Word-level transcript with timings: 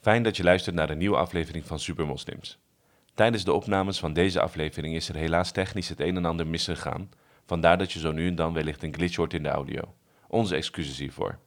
Fijn 0.00 0.22
dat 0.22 0.36
je 0.36 0.42
luistert 0.42 0.76
naar 0.76 0.90
een 0.90 0.98
nieuwe 0.98 1.16
aflevering 1.16 1.64
van 1.64 1.78
Supermoslims. 1.80 2.58
Tijdens 3.14 3.44
de 3.44 3.52
opnames 3.52 3.98
van 3.98 4.12
deze 4.12 4.40
aflevering 4.40 4.94
is 4.94 5.08
er 5.08 5.14
helaas 5.14 5.50
technisch 5.52 5.88
het 5.88 6.00
een 6.00 6.16
en 6.16 6.24
ander 6.24 6.46
misgegaan, 6.46 7.10
vandaar 7.46 7.78
dat 7.78 7.92
je 7.92 7.98
zo 7.98 8.12
nu 8.12 8.26
en 8.26 8.34
dan 8.34 8.52
wellicht 8.52 8.82
een 8.82 8.94
glitch 8.94 9.16
hoort 9.16 9.34
in 9.34 9.42
de 9.42 9.48
audio. 9.48 9.94
Onze 10.28 10.56
excuses 10.56 10.98
hiervoor. 10.98 11.38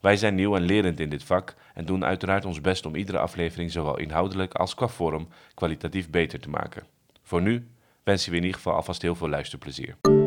Wij 0.00 0.16
zijn 0.16 0.34
nieuw 0.34 0.56
en 0.56 0.62
lerend 0.62 1.00
in 1.00 1.08
dit 1.08 1.24
vak 1.24 1.54
en 1.74 1.84
doen 1.84 2.04
uiteraard 2.04 2.44
ons 2.44 2.60
best 2.60 2.86
om 2.86 2.94
iedere 2.94 3.18
aflevering 3.18 3.70
zowel 3.70 3.98
inhoudelijk 3.98 4.54
als 4.54 4.74
qua 4.74 4.88
vorm 4.88 5.28
kwalitatief 5.54 6.10
beter 6.10 6.40
te 6.40 6.50
maken. 6.50 6.86
Voor 7.22 7.42
nu 7.42 7.68
wensen 8.02 8.30
we 8.30 8.36
in 8.36 8.42
ieder 8.42 8.56
geval 8.56 8.74
alvast 8.74 9.02
heel 9.02 9.14
veel 9.14 9.28
luisterplezier. 9.28 10.19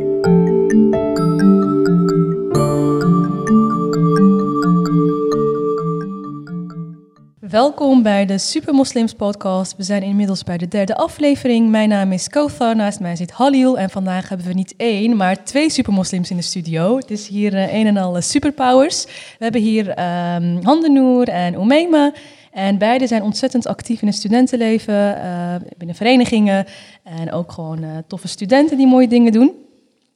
Welkom 7.53 8.03
bij 8.03 8.25
de 8.25 8.37
Super 8.37 8.73
Moslims 8.73 9.13
podcast. 9.13 9.75
We 9.77 9.83
zijn 9.83 10.03
inmiddels 10.03 10.43
bij 10.43 10.57
de 10.57 10.67
derde 10.67 10.95
aflevering. 10.95 11.69
Mijn 11.69 11.89
naam 11.89 12.11
is 12.11 12.29
Kothar, 12.29 12.75
naast 12.75 12.99
mij 12.99 13.15
zit 13.15 13.31
Halil 13.31 13.77
en 13.77 13.89
vandaag 13.89 14.29
hebben 14.29 14.47
we 14.47 14.53
niet 14.53 14.73
één, 14.77 15.15
maar 15.15 15.43
twee 15.43 15.69
supermoslims 15.69 16.29
in 16.29 16.35
de 16.37 16.41
studio. 16.43 16.97
Het 16.97 17.11
is 17.11 17.27
hier 17.27 17.53
uh, 17.53 17.73
een 17.73 17.87
en 17.87 17.97
al 17.97 18.21
superpowers. 18.21 19.05
We 19.05 19.43
hebben 19.43 19.61
hier 19.61 19.89
um, 19.89 20.63
Handenoer 20.63 21.27
en 21.27 21.57
Omeima. 21.57 22.13
En 22.51 22.77
beide 22.77 23.07
zijn 23.07 23.21
ontzettend 23.21 23.67
actief 23.67 24.01
in 24.01 24.07
het 24.07 24.15
studentenleven, 24.15 25.17
uh, 25.17 25.55
binnen 25.77 25.95
verenigingen 25.95 26.65
en 27.03 27.31
ook 27.31 27.51
gewoon 27.51 27.83
uh, 27.83 27.89
toffe 28.07 28.27
studenten 28.27 28.77
die 28.77 28.87
mooie 28.87 29.07
dingen 29.07 29.31
doen. 29.31 29.53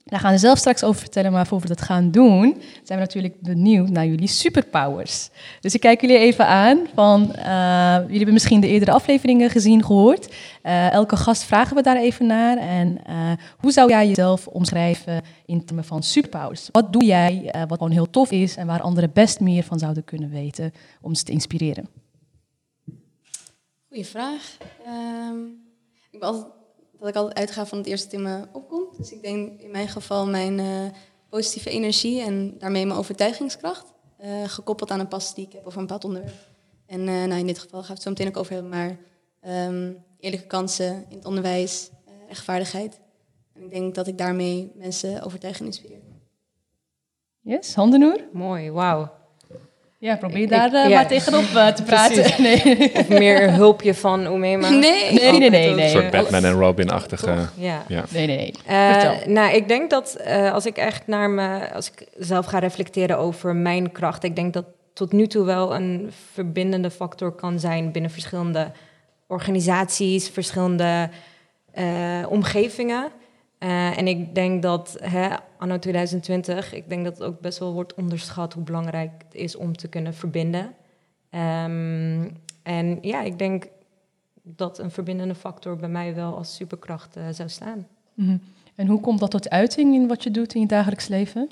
Daar 0.08 0.20
gaan 0.20 0.32
we 0.32 0.38
zelf 0.38 0.58
straks 0.58 0.84
over 0.84 1.00
vertellen, 1.00 1.32
maar 1.32 1.48
voor 1.48 1.60
we 1.60 1.68
dat 1.68 1.82
gaan 1.82 2.12
doen, 2.12 2.62
zijn 2.84 3.00
we 3.00 3.06
natuurlijk 3.06 3.42
benieuwd 3.42 3.90
naar 3.90 4.06
jullie 4.06 4.28
superpowers. 4.28 5.30
Dus 5.62 5.74
ik 5.74 5.80
kijk 5.80 6.02
jullie 6.02 6.18
even 6.18 6.48
aan 6.48 6.88
van, 6.94 7.22
uh, 7.22 7.98
jullie 8.02 8.16
hebben 8.16 8.34
misschien 8.34 8.60
de 8.60 8.68
eerdere 8.68 8.92
afleveringen 8.92 9.50
gezien, 9.50 9.86
gehoord. 9.86 10.36
Uh, 10.64 10.92
elke 10.92 11.16
gast 11.16 11.44
vragen 11.44 11.76
we 11.76 11.82
daar 11.82 11.98
even 11.98 12.26
naar. 12.26 12.58
En 12.58 12.98
uh, 13.10 13.32
hoe 13.58 13.72
zou 13.72 13.90
jij 13.90 14.08
jezelf 14.08 14.48
omschrijven 14.48 15.22
in 15.46 15.66
termen 15.66 15.86
van 15.86 16.04
superpowers? 16.04 16.70
Wat 16.72 16.94
doe 16.94 17.06
jij 17.06 17.54
wat 17.68 17.78
gewoon 17.78 17.94
heel 17.94 18.10
tof 18.10 18.32
is 18.32 18.56
en 18.56 18.68
waar 18.68 18.82
anderen 18.82 19.12
best 19.14 19.40
meer 19.40 19.64
van 19.64 19.80
zouden 19.80 20.04
kunnen 20.04 20.30
weten 20.30 20.72
om 21.02 21.16
ze 21.16 21.24
te 21.24 21.32
inspireren? 21.32 21.90
Goeie 23.88 24.06
vraag. 24.06 24.58
Um, 24.88 25.66
ik 26.12 26.20
ben 26.20 26.57
dat 27.00 27.08
ik 27.08 27.16
altijd 27.16 27.38
uitga 27.38 27.66
van 27.66 27.78
het 27.78 27.88
eerste 27.88 28.10
dat 28.10 28.16
in 28.16 28.22
me 28.22 28.48
opkomt. 28.52 28.98
Dus 28.98 29.12
ik 29.12 29.22
denk 29.22 29.60
in 29.60 29.72
mijn 29.72 29.88
geval 29.88 30.28
mijn 30.28 30.60
uh, 30.60 30.86
positieve 31.30 31.70
energie 31.70 32.22
en 32.22 32.58
daarmee 32.58 32.86
mijn 32.86 33.00
overtuigingskracht. 33.00 33.94
Uh, 34.24 34.44
gekoppeld 34.44 34.92
aan 34.92 35.00
een 35.00 35.08
passie 35.08 35.36
die 35.36 35.46
ik 35.46 35.52
heb 35.52 35.66
over 35.66 35.80
een 35.80 35.86
bepaald 35.86 36.06
onderwerp. 36.06 36.36
En 36.86 37.00
uh, 37.00 37.08
nou, 37.08 37.40
in 37.40 37.48
dit 37.48 37.60
geval 37.60 37.80
gaat 37.80 37.94
het 37.94 38.02
zo 38.02 38.10
meteen 38.10 38.28
ook 38.28 38.38
over 38.38 38.54
hebben, 38.54 38.72
maar 38.72 38.98
um, 39.68 40.04
eerlijke 40.20 40.48
kansen 40.48 41.06
in 41.10 41.16
het 41.16 41.26
onderwijs, 41.26 41.90
rechtvaardigheid. 42.28 43.00
En 43.54 43.64
ik 43.64 43.70
denk 43.70 43.96
dat 43.96 44.08
ik 44.08 44.18
daarmee 44.18 44.72
mensen 44.76 45.22
overtuig 45.22 45.60
en 45.60 45.66
inspireer. 45.66 46.02
Yes, 47.42 47.76
Handenoer? 47.76 48.28
Mooi, 48.34 48.72
wauw. 48.72 49.17
Ja, 50.00 50.16
probeer 50.16 50.48
daar 50.48 50.74
uh, 50.74 50.90
ja. 50.90 50.96
maar 50.96 51.08
tegenop 51.08 51.44
uh, 51.44 51.68
te 51.68 51.84
praten. 51.84 52.26
Nee. 52.44 52.92
Of 52.94 53.08
meer 53.08 53.54
hulpje 53.54 53.94
van 53.94 54.28
Oemema. 54.28 54.70
Nee, 54.70 54.80
nee, 54.80 55.32
nee. 55.32 55.50
nee, 55.50 55.50
nee, 55.50 55.84
Een 55.84 55.90
soort 55.90 56.12
Batman 56.12 56.46
en 56.46 56.52
Robin-achtige... 56.52 57.36
Ja. 57.56 57.84
ja. 57.88 58.04
Nee, 58.10 58.28
nee, 58.28 58.38
nee. 58.38 58.54
Uh, 58.70 59.26
nou, 59.26 59.56
ik 59.56 59.68
denk 59.68 59.90
dat 59.90 60.18
als 60.52 60.66
ik 60.66 60.78
echt 60.78 61.08
naar 61.08 61.30
me... 61.30 61.72
Als 61.74 61.92
ik 61.92 62.08
zelf 62.18 62.46
ga 62.46 62.60
reflecteren 62.60 63.18
over 63.18 63.56
mijn 63.56 63.92
kracht... 63.92 64.24
Ik 64.24 64.36
denk 64.36 64.54
dat 64.54 64.66
tot 64.94 65.12
nu 65.12 65.28
toe 65.28 65.46
wel 65.46 65.76
een 65.76 66.12
verbindende 66.34 66.92
factor 66.92 67.32
kan 67.32 67.60
zijn... 67.60 67.92
binnen 67.92 68.12
verschillende 68.12 68.72
organisaties, 69.28 70.30
verschillende 70.30 71.10
omgevingen... 72.30 73.12
Uh, 73.60 73.98
en 73.98 74.08
ik 74.08 74.36
denk 74.36 74.62
dat 74.62 74.98
hè, 75.02 75.30
anno 75.58 75.80
2020, 75.80 76.74
ik 76.74 76.90
denk 76.90 77.04
dat 77.04 77.18
het 77.18 77.28
ook 77.28 77.40
best 77.40 77.60
wel 77.60 77.74
wordt 77.74 77.94
onderschat 77.94 78.54
hoe 78.54 78.64
belangrijk 78.64 79.12
het 79.24 79.36
is 79.36 79.56
om 79.56 79.78
te 79.78 79.88
kunnen 79.88 80.14
verbinden. 80.14 80.64
Um, 81.32 82.32
en 82.64 82.98
ja, 83.02 83.22
ik 83.22 83.40
denk 83.40 83.68
dat 84.42 84.80
een 84.80 84.92
verbindende 84.92 85.36
factor 85.36 85.76
bij 85.76 85.90
mij 85.90 86.16
wel 86.16 86.38
als 86.38 86.56
superkracht 86.56 87.18
uh, 87.18 87.24
zou 87.32 87.50
staan. 87.50 87.88
Mm 88.14 88.26
-hmm. 88.26 88.42
En 88.76 88.88
hoe 88.88 89.00
komt 89.00 89.20
dat 89.20 89.32
tot 89.32 89.50
uiting 89.50 89.94
in 89.94 90.08
wat 90.08 90.24
je 90.24 90.32
doet 90.32 90.54
in 90.54 90.62
je 90.62 90.68
dagelijks 90.68 91.08
leven? 91.08 91.50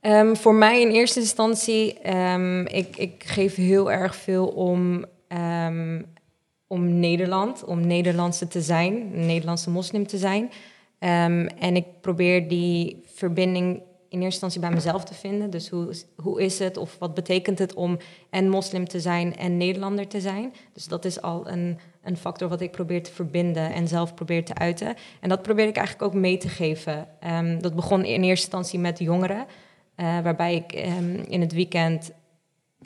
Um, 0.00 0.36
voor 0.36 0.54
mij 0.54 0.80
in 0.80 0.90
eerste 0.90 1.20
instantie, 1.20 2.14
um, 2.14 2.66
ik, 2.66 2.96
ik 2.96 3.24
geef 3.26 3.54
heel 3.54 3.92
erg 3.92 4.16
veel 4.16 4.46
om, 4.46 5.04
om 6.66 6.98
Nederland, 6.98 7.64
om 7.64 7.86
Nederlandse 7.86 8.48
te 8.48 8.60
zijn, 8.60 9.26
Nederlandse 9.26 9.70
moslim 9.70 10.06
te 10.06 10.18
zijn. 10.18 10.50
Um, 11.04 11.46
en 11.46 11.76
ik 11.76 11.84
probeer 12.00 12.48
die 12.48 13.02
verbinding 13.04 13.82
in 14.08 14.22
eerste 14.22 14.24
instantie 14.24 14.60
bij 14.60 14.70
mezelf 14.70 15.04
te 15.04 15.14
vinden. 15.14 15.50
Dus 15.50 15.68
hoe, 15.68 15.94
hoe 16.16 16.42
is 16.42 16.58
het 16.58 16.76
of 16.76 16.96
wat 16.98 17.14
betekent 17.14 17.58
het 17.58 17.74
om 17.74 17.98
en 18.30 18.48
moslim 18.48 18.88
te 18.88 19.00
zijn 19.00 19.36
en 19.36 19.56
Nederlander 19.56 20.08
te 20.08 20.20
zijn? 20.20 20.52
Dus 20.72 20.86
dat 20.86 21.04
is 21.04 21.22
al 21.22 21.48
een, 21.48 21.78
een 22.02 22.16
factor 22.16 22.48
wat 22.48 22.60
ik 22.60 22.70
probeer 22.70 23.02
te 23.02 23.12
verbinden 23.12 23.72
en 23.72 23.88
zelf 23.88 24.14
probeer 24.14 24.44
te 24.44 24.54
uiten. 24.54 24.94
En 25.20 25.28
dat 25.28 25.42
probeer 25.42 25.66
ik 25.66 25.76
eigenlijk 25.76 26.06
ook 26.06 26.20
mee 26.20 26.36
te 26.36 26.48
geven. 26.48 27.08
Um, 27.26 27.62
dat 27.62 27.74
begon 27.74 28.04
in 28.04 28.22
eerste 28.22 28.44
instantie 28.44 28.78
met 28.78 28.98
jongeren, 28.98 29.46
uh, 29.96 30.20
waarbij 30.20 30.54
ik 30.54 30.86
um, 30.98 31.14
in 31.28 31.40
het 31.40 31.52
weekend 31.52 32.10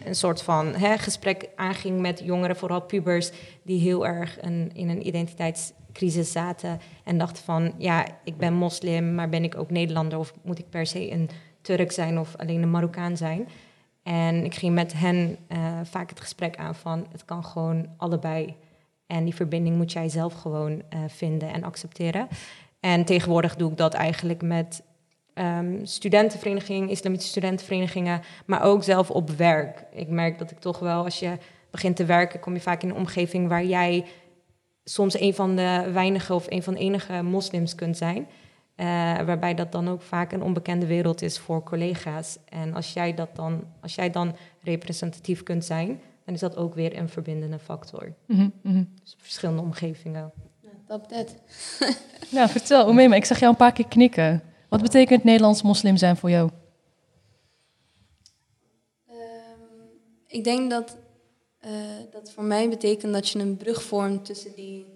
een 0.04 0.14
soort 0.14 0.42
van 0.42 0.74
gesprek 0.74 1.48
aanging 1.56 2.00
met 2.00 2.22
jongeren, 2.24 2.56
vooral 2.56 2.80
pubers, 2.80 3.30
die 3.62 3.80
heel 3.80 4.06
erg 4.06 4.38
een, 4.40 4.70
in 4.74 4.88
een 4.88 5.06
identiteits 5.06 5.72
crisis 5.96 6.32
zaten 6.32 6.80
en 7.04 7.18
dachten 7.18 7.44
van, 7.44 7.72
ja, 7.78 8.06
ik 8.24 8.36
ben 8.36 8.54
moslim, 8.54 9.14
maar 9.14 9.28
ben 9.28 9.44
ik 9.44 9.58
ook 9.58 9.70
Nederlander 9.70 10.18
of 10.18 10.32
moet 10.42 10.58
ik 10.58 10.70
per 10.70 10.86
se 10.86 11.10
een 11.12 11.30
Turk 11.60 11.92
zijn 11.92 12.18
of 12.18 12.36
alleen 12.36 12.62
een 12.62 12.70
Marokkaan 12.70 13.16
zijn? 13.16 13.48
En 14.02 14.44
ik 14.44 14.54
ging 14.54 14.74
met 14.74 14.92
hen 14.92 15.36
uh, 15.48 15.58
vaak 15.82 16.10
het 16.10 16.20
gesprek 16.20 16.56
aan 16.56 16.74
van, 16.74 17.06
het 17.12 17.24
kan 17.24 17.44
gewoon 17.44 17.88
allebei. 17.96 18.54
En 19.06 19.24
die 19.24 19.34
verbinding 19.34 19.76
moet 19.76 19.92
jij 19.92 20.08
zelf 20.08 20.32
gewoon 20.32 20.72
uh, 20.72 21.00
vinden 21.08 21.52
en 21.52 21.64
accepteren. 21.64 22.28
En 22.80 23.04
tegenwoordig 23.04 23.56
doe 23.56 23.70
ik 23.70 23.76
dat 23.76 23.94
eigenlijk 23.94 24.42
met 24.42 24.82
um, 25.34 25.86
studentenverenigingen, 25.86 26.88
islamitische 26.88 27.30
studentenverenigingen, 27.30 28.20
maar 28.46 28.62
ook 28.62 28.82
zelf 28.82 29.10
op 29.10 29.30
werk. 29.30 29.84
Ik 29.92 30.08
merk 30.08 30.38
dat 30.38 30.50
ik 30.50 30.58
toch 30.58 30.78
wel, 30.78 31.04
als 31.04 31.18
je 31.18 31.38
begint 31.70 31.96
te 31.96 32.04
werken, 32.04 32.40
kom 32.40 32.54
je 32.54 32.60
vaak 32.60 32.82
in 32.82 32.88
een 32.88 32.96
omgeving 32.96 33.48
waar 33.48 33.64
jij 33.64 34.04
soms 34.88 35.20
een 35.20 35.34
van 35.34 35.56
de 35.56 35.90
weinige 35.92 36.34
of 36.34 36.46
een 36.48 36.62
van 36.62 36.74
de 36.74 36.80
enige 36.80 37.22
moslims 37.22 37.74
kunt 37.74 37.96
zijn. 37.96 38.26
Uh, 38.76 38.86
waarbij 39.20 39.54
dat 39.54 39.72
dan 39.72 39.88
ook 39.88 40.02
vaak 40.02 40.32
een 40.32 40.42
onbekende 40.42 40.86
wereld 40.86 41.22
is 41.22 41.38
voor 41.38 41.62
collega's. 41.62 42.38
En 42.48 42.74
als 42.74 42.92
jij, 42.92 43.14
dat 43.14 43.36
dan, 43.36 43.64
als 43.80 43.94
jij 43.94 44.10
dan 44.10 44.36
representatief 44.62 45.42
kunt 45.42 45.64
zijn, 45.64 46.00
dan 46.24 46.34
is 46.34 46.40
dat 46.40 46.56
ook 46.56 46.74
weer 46.74 46.98
een 46.98 47.08
verbindende 47.08 47.58
factor. 47.58 48.14
Mm 48.26 48.52
-hmm. 48.62 48.88
Dus 49.02 49.16
verschillende 49.18 49.62
omgevingen. 49.62 50.32
Dat 50.86 51.08
dat. 51.08 51.36
nou, 52.34 52.48
vertel, 52.48 52.86
Omeema, 52.86 53.14
ik 53.14 53.24
zag 53.24 53.38
jou 53.38 53.50
een 53.50 53.58
paar 53.58 53.72
keer 53.72 53.88
knikken. 53.88 54.42
Wat 54.68 54.82
betekent 54.82 55.24
Nederlands 55.24 55.62
moslim 55.62 55.96
zijn 55.96 56.16
voor 56.16 56.30
jou? 56.30 56.50
Um, 59.08 59.14
ik 60.26 60.44
denk 60.44 60.70
dat 60.70 60.96
uh, 61.66 61.72
dat 62.10 62.30
voor 62.32 62.44
mij 62.44 62.68
betekent 62.68 63.12
dat 63.12 63.28
je 63.28 63.38
een 63.38 63.56
brug 63.56 63.82
vormt 63.82 64.24
tussen 64.24 64.54
die 64.54 64.86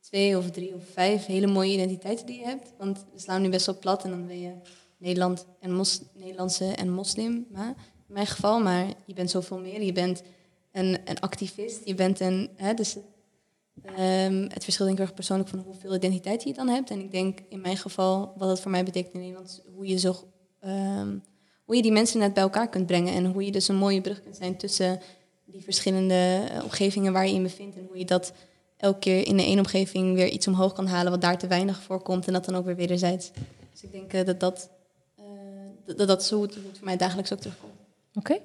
twee 0.00 0.38
of 0.38 0.50
drie 0.50 0.74
of 0.74 0.84
vijf 0.92 1.26
hele 1.26 1.46
mooie 1.46 1.72
identiteiten 1.72 2.26
die 2.26 2.38
je 2.38 2.44
hebt. 2.44 2.72
Want 2.78 3.04
we 3.12 3.20
slaan 3.20 3.42
nu 3.42 3.48
best 3.48 3.66
wel 3.66 3.78
plat 3.78 4.04
en 4.04 4.10
dan 4.10 4.26
ben 4.26 4.40
je 4.40 4.52
Nederland 4.98 5.46
en 5.60 5.72
mos, 5.72 6.02
Nederlandse 6.14 6.64
en 6.64 6.90
moslim. 6.90 7.46
Maar 7.52 7.74
in 8.08 8.14
mijn 8.14 8.26
geval, 8.26 8.60
maar 8.60 8.86
je 9.04 9.14
bent 9.14 9.30
zoveel 9.30 9.58
meer. 9.58 9.82
Je 9.82 9.92
bent 9.92 10.22
een, 10.72 10.98
een 11.04 11.20
activist, 11.20 11.80
je 11.84 11.94
bent 11.94 12.20
een. 12.20 12.50
Hè, 12.56 12.74
dus, 12.74 12.96
um, 13.98 14.42
het 14.48 14.64
verschil 14.64 14.86
denk 14.86 14.98
ik 14.98 15.04
erg 15.04 15.14
persoonlijk 15.14 15.48
van 15.48 15.58
hoeveel 15.58 15.94
identiteit 15.94 16.42
je 16.42 16.52
dan 16.52 16.68
hebt. 16.68 16.90
En 16.90 17.00
ik 17.00 17.10
denk 17.10 17.40
in 17.48 17.60
mijn 17.60 17.76
geval, 17.76 18.32
wat 18.36 18.48
het 18.48 18.60
voor 18.60 18.70
mij 18.70 18.84
betekent 18.84 19.14
in 19.14 19.20
Nederland, 19.20 19.62
hoe 19.74 19.86
je 19.86 19.98
zo. 19.98 20.16
Um, 20.64 21.22
hoe 21.64 21.76
je 21.76 21.82
die 21.82 21.92
mensen 21.92 22.18
net 22.18 22.34
bij 22.34 22.42
elkaar 22.42 22.68
kunt 22.68 22.86
brengen 22.86 23.14
en 23.14 23.32
hoe 23.32 23.44
je 23.44 23.52
dus 23.52 23.68
een 23.68 23.76
mooie 23.76 24.00
brug 24.00 24.22
kunt 24.22 24.36
zijn 24.36 24.56
tussen 24.56 25.00
die 25.52 25.62
verschillende 25.62 26.48
omgevingen 26.62 27.12
waar 27.12 27.26
je 27.26 27.34
in 27.34 27.42
bevindt 27.42 27.76
en 27.76 27.86
hoe 27.88 27.98
je 27.98 28.04
dat 28.04 28.32
elke 28.76 28.98
keer 28.98 29.26
in 29.26 29.36
de 29.36 29.44
ene 29.44 29.60
omgeving 29.60 30.14
weer 30.14 30.28
iets 30.28 30.46
omhoog 30.46 30.72
kan 30.72 30.86
halen 30.86 31.10
wat 31.10 31.20
daar 31.20 31.38
te 31.38 31.46
weinig 31.46 31.82
voorkomt 31.82 32.26
en 32.26 32.32
dat 32.32 32.44
dan 32.44 32.56
ook 32.56 32.64
weer 32.64 32.76
wederzijds. 32.76 33.30
Dus 33.72 33.82
ik 33.82 33.92
denk 33.92 34.12
uh, 34.12 34.24
dat 34.24 34.40
dat, 34.40 34.70
uh, 35.18 35.96
dat, 35.96 36.08
dat 36.08 36.24
zo 36.24 36.42
het 36.42 36.54
voor 36.54 36.84
mij 36.84 36.96
dagelijks 36.96 37.32
ook 37.32 37.40
terugkomt. 37.40 37.72
Oké. 38.14 38.38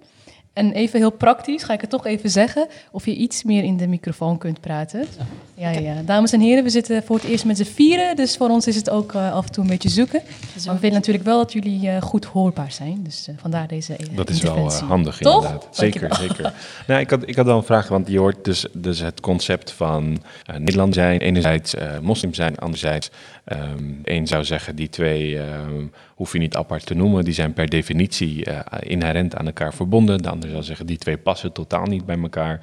En 0.58 0.72
even 0.72 1.00
heel 1.00 1.12
praktisch, 1.12 1.64
ga 1.64 1.74
ik 1.74 1.82
het 1.82 1.90
toch 1.90 2.06
even 2.06 2.30
zeggen, 2.30 2.68
of 2.92 3.06
je 3.06 3.16
iets 3.16 3.44
meer 3.44 3.64
in 3.64 3.78
de 3.78 3.88
microfoon 3.88 4.38
kunt 4.38 4.62
praten. 4.62 5.06
Ja, 5.54 5.70
ja, 5.70 5.80
ja. 5.80 6.02
Dames 6.06 6.32
en 6.32 6.40
heren, 6.40 6.64
we 6.64 6.70
zitten 6.70 7.04
voor 7.04 7.16
het 7.16 7.26
eerst 7.26 7.46
met 7.46 7.58
z'n 7.58 7.64
vieren, 7.64 8.16
dus 8.16 8.38
voor 8.38 8.50
ons 8.50 8.68
is 8.68 8.76
het 8.76 8.90
ook 8.90 9.14
uh, 9.14 9.34
af 9.34 9.46
en 9.46 9.52
toe 9.52 9.64
een 9.64 9.70
beetje 9.70 9.90
zoeken. 9.90 10.22
Maar 10.66 10.74
we 10.74 10.80
willen 10.80 10.96
natuurlijk 10.96 11.26
wel 11.26 11.38
dat 11.38 11.54
jullie 11.54 11.88
uh, 11.88 12.02
goed 12.02 12.26
hoorbaar 12.26 12.72
zijn, 12.72 13.00
dus 13.04 13.28
uh, 13.30 13.36
vandaar 13.38 13.68
deze 13.68 13.98
Dat 14.12 14.30
is 14.30 14.42
wel 14.42 14.72
handig 14.72 15.18
Toch? 15.18 15.44
inderdaad. 15.44 15.68
Zeker, 15.72 16.16
zeker. 16.16 16.54
nou, 16.88 17.02
ik, 17.02 17.10
had, 17.10 17.28
ik 17.28 17.36
had 17.36 17.46
wel 17.46 17.58
een 17.58 17.64
vraag, 17.64 17.88
want 17.88 18.08
je 18.08 18.20
hoort 18.20 18.46
dus, 18.46 18.66
dus 18.74 19.00
het 19.00 19.20
concept 19.20 19.72
van 19.72 20.24
Nederland 20.58 20.94
zijn, 20.94 21.20
enerzijds 21.20 21.76
moslim 22.02 22.34
zijn, 22.34 22.58
anderzijds, 22.58 23.10
um, 23.46 24.00
één 24.04 24.28
zou 24.28 24.44
zeggen, 24.44 24.76
die 24.76 24.90
twee 24.90 25.38
um, 25.38 25.92
hoef 26.18 26.34
je 26.34 26.40
niet 26.40 26.56
apart 26.56 26.86
te 26.86 26.94
noemen, 26.94 27.24
die 27.24 27.34
zijn 27.34 27.54
per 27.54 27.70
definitie 27.70 28.46
inherent 28.80 29.36
aan 29.36 29.46
elkaar 29.46 29.74
verbonden. 29.74 30.22
De 30.22 30.30
andere 30.30 30.52
zou 30.52 30.64
zeggen, 30.64 30.86
die 30.86 30.98
twee 30.98 31.18
passen 31.18 31.52
totaal 31.52 31.86
niet 31.86 32.06
bij 32.06 32.18
elkaar. 32.22 32.60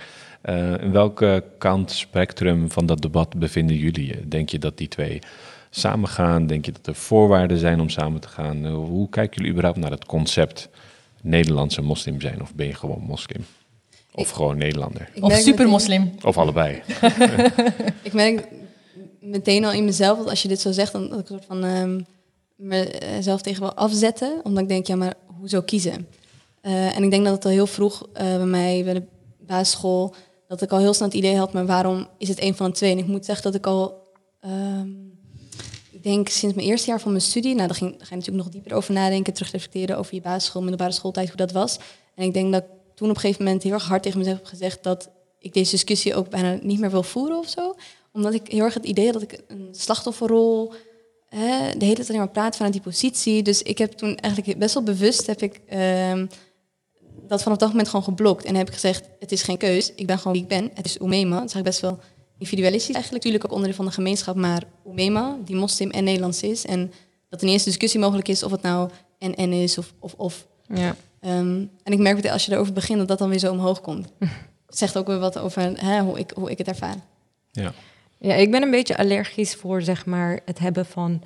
Uh, 0.51 0.81
in 0.81 0.93
welke 0.93 1.45
kant 1.59 1.91
spectrum 1.91 2.71
van 2.71 2.87
dat 2.87 3.03
debat 3.03 3.39
bevinden 3.39 3.77
jullie 3.77 4.07
je? 4.07 4.29
Denk 4.29 4.49
je 4.49 4.59
dat 4.59 4.79
die 4.79 4.89
twee 4.89 5.19
samengaan? 5.71 6.47
Denk 6.47 6.65
je 6.65 6.73
dat 6.73 6.87
er 6.87 6.95
voorwaarden 6.95 7.59
zijn 7.59 7.81
om 7.81 7.89
samen 7.89 8.21
te 8.21 8.29
gaan? 8.29 8.67
Uh, 8.67 8.75
hoe 8.75 9.09
kijken 9.09 9.37
jullie 9.37 9.51
überhaupt 9.51 9.79
naar 9.79 9.91
het 9.91 10.05
concept 10.05 10.69
Nederlandse 11.21 11.83
moslim 11.83 12.21
zijn? 12.21 12.43
Of 12.43 12.55
ben 12.55 12.67
je 12.67 12.75
gewoon 12.75 13.01
moslim? 13.01 13.45
Of 14.13 14.29
ik, 14.29 14.35
gewoon 14.35 14.59
Nederlander? 14.59 15.09
Of 15.21 15.35
supermoslim? 15.35 16.15
Of 16.23 16.39
allebei? 16.39 16.83
ik 18.03 18.13
merk 18.13 18.49
meteen 19.21 19.65
al 19.65 19.73
in 19.73 19.85
mezelf, 19.85 20.19
dat 20.19 20.29
als 20.29 20.43
je 20.43 20.49
dit 20.49 20.61
zo 20.61 20.73
zegt, 20.73 20.93
dan 20.93 21.09
dat 21.09 21.19
ik 21.19 21.29
een 21.29 21.39
soort 21.39 21.45
van 21.45 21.65
um, 21.65 22.07
mezelf 22.65 23.43
tegen 23.43 23.61
wil 23.61 23.75
afzetten. 23.75 24.41
Omdat 24.43 24.63
ik 24.63 24.69
denk, 24.69 24.87
ja, 24.87 24.97
maar 24.97 25.15
hoezo 25.39 25.61
kiezen? 25.61 26.09
Uh, 26.63 26.97
en 26.97 27.03
ik 27.03 27.11
denk 27.11 27.25
dat 27.25 27.35
het 27.35 27.45
al 27.45 27.51
heel 27.51 27.67
vroeg 27.67 28.13
bij 28.13 28.39
mij 28.39 28.85
bij 28.85 28.95
de 28.95 29.03
basisschool 29.39 30.15
dat 30.47 30.63
ik 30.63 30.73
al 30.73 30.79
heel 30.79 30.95
snel 30.95 31.09
het 31.09 31.17
idee 31.17 31.37
had, 31.37 31.53
maar 31.53 31.67
waarom 31.67 32.07
is 32.19 32.29
het 32.29 32.43
een 32.43 32.55
van 32.55 32.67
de 32.67 32.77
twee? 32.77 32.93
En 32.93 32.99
ik 32.99 33.07
moet 33.07 33.25
zeggen 33.25 33.45
dat 33.45 33.55
ik 33.55 33.67
al, 33.67 34.03
um, 34.45 35.19
ik 35.91 36.03
denk 36.03 36.29
sinds 36.29 36.55
mijn 36.55 36.69
eerste 36.69 36.91
jaar 36.91 37.01
van 37.01 37.11
mijn 37.11 37.23
studie, 37.23 37.55
nou 37.55 37.67
daar, 37.67 37.77
ging, 37.77 37.91
daar 37.91 38.07
ga 38.07 38.15
je 38.15 38.17
natuurlijk 38.17 38.45
nog 38.45 38.55
dieper 38.55 38.75
over 38.75 38.95
nadenken, 38.95 39.33
terugreflecteren 39.33 39.99
over 39.99 40.15
je 40.15 40.21
basisschool, 40.21 40.61
middelbare 40.61 40.93
schooltijd, 40.93 41.29
hoe 41.29 41.37
dat 41.37 41.53
was. 41.53 41.79
En 42.15 42.25
ik 42.25 42.33
denk 42.33 42.53
dat 42.53 42.63
ik 42.63 42.69
toen 42.95 43.09
op 43.09 43.15
een 43.15 43.21
gegeven 43.21 43.45
moment 43.45 43.63
heel 43.63 43.73
erg 43.73 43.89
hard 43.89 44.03
tegen 44.03 44.19
mezelf 44.19 44.37
heb 44.37 44.47
gezegd 44.47 44.83
dat 44.83 45.11
ik 45.39 45.53
deze 45.53 45.71
discussie 45.71 46.15
ook 46.15 46.29
bijna 46.29 46.59
niet 46.63 46.81
meer 46.81 46.91
wil 46.91 47.03
voeren 47.03 47.39
of 47.39 47.49
zo. 47.49 47.75
Omdat 48.13 48.35
ik 48.35 48.49
heel 48.49 48.65
erg 48.65 48.75
het 48.75 48.85
idee 48.85 49.05
had 49.05 49.15
dat 49.15 49.23
ik 49.23 49.41
een 49.49 49.69
slachtofferrol, 49.71 50.73
hè, 51.35 51.79
de 51.79 51.85
hele 51.85 51.95
tijd 51.95 52.09
alleen 52.09 52.21
maar 52.21 52.29
praat 52.29 52.57
vanuit 52.57 52.73
die 52.73 52.83
positie. 52.83 53.43
Dus 53.43 53.63
ik 53.63 53.79
heb 53.79 53.93
toen 53.93 54.17
eigenlijk 54.17 54.59
best 54.59 54.75
wel 54.75 54.83
bewust 54.83 55.27
heb 55.27 55.43
ik... 55.43 55.61
Um, 56.11 56.29
dat 57.29 57.43
vanaf 57.43 57.59
dat 57.59 57.69
moment 57.69 57.89
gewoon 57.89 58.05
geblokt. 58.05 58.45
En 58.45 58.55
heb 58.55 58.69
ik 58.69 58.73
gezegd, 58.73 59.09
het 59.19 59.33
is 59.33 59.43
geen 59.43 59.57
keus. 59.57 59.93
Ik 59.95 60.07
ben 60.07 60.19
gewoon 60.19 60.33
wie 60.33 60.43
ik 60.43 60.49
ben. 60.49 60.71
Het 60.75 60.87
is 60.87 61.01
Oemema. 61.01 61.39
Dat 61.39 61.49
is 61.49 61.55
eigenlijk 61.55 61.65
best 61.65 61.81
wel 61.81 61.99
individualistisch 62.39 62.95
eigenlijk. 62.95 63.25
Natuurlijk 63.25 63.45
ook 63.45 63.51
onderdeel 63.51 63.77
van 63.77 63.87
de 63.87 63.93
gemeenschap. 63.93 64.37
Maar 64.37 64.63
Oemema, 64.87 65.37
die 65.45 65.57
moslim 65.57 65.91
en 65.91 66.05
Nederlands 66.05 66.43
is. 66.43 66.67
En 66.67 66.93
dat 67.29 67.43
er 67.43 67.49
eerste 67.49 67.69
discussie 67.69 68.01
mogelijk 68.01 68.29
is 68.29 68.43
of 68.43 68.51
het 68.51 68.63
nou 68.63 68.91
en 69.19 69.35
en 69.35 69.53
is 69.53 69.79
of 69.79 69.95
of. 69.99 70.15
of. 70.17 70.47
Ja. 70.75 70.97
Um, 71.21 71.71
en 71.83 71.93
ik 71.93 71.99
merk 71.99 72.23
dat 72.23 72.33
als 72.33 72.47
je 72.47 72.53
erover 72.53 72.73
begint, 72.73 72.99
dat 72.99 73.09
dat 73.09 73.19
dan 73.19 73.29
weer 73.29 73.39
zo 73.39 73.53
omhoog 73.53 73.81
komt. 73.81 74.09
Het 74.67 74.83
zegt 74.83 74.99
ook 74.99 75.07
weer 75.07 75.19
wat 75.19 75.39
over 75.39 75.81
hè, 75.81 76.01
hoe, 76.01 76.19
ik, 76.19 76.31
hoe 76.35 76.51
ik 76.51 76.59
het 76.59 76.69
ervaar. 76.69 76.97
Ja. 77.51 77.73
Ja, 78.25 78.35
ik 78.35 78.51
ben 78.51 78.63
een 78.63 78.71
beetje 78.71 78.97
allergisch 78.97 79.55
voor 79.55 79.83
zeg 79.83 80.07
maar, 80.07 80.41
het 80.45 80.59
hebben 80.59 80.87
van 80.87 81.23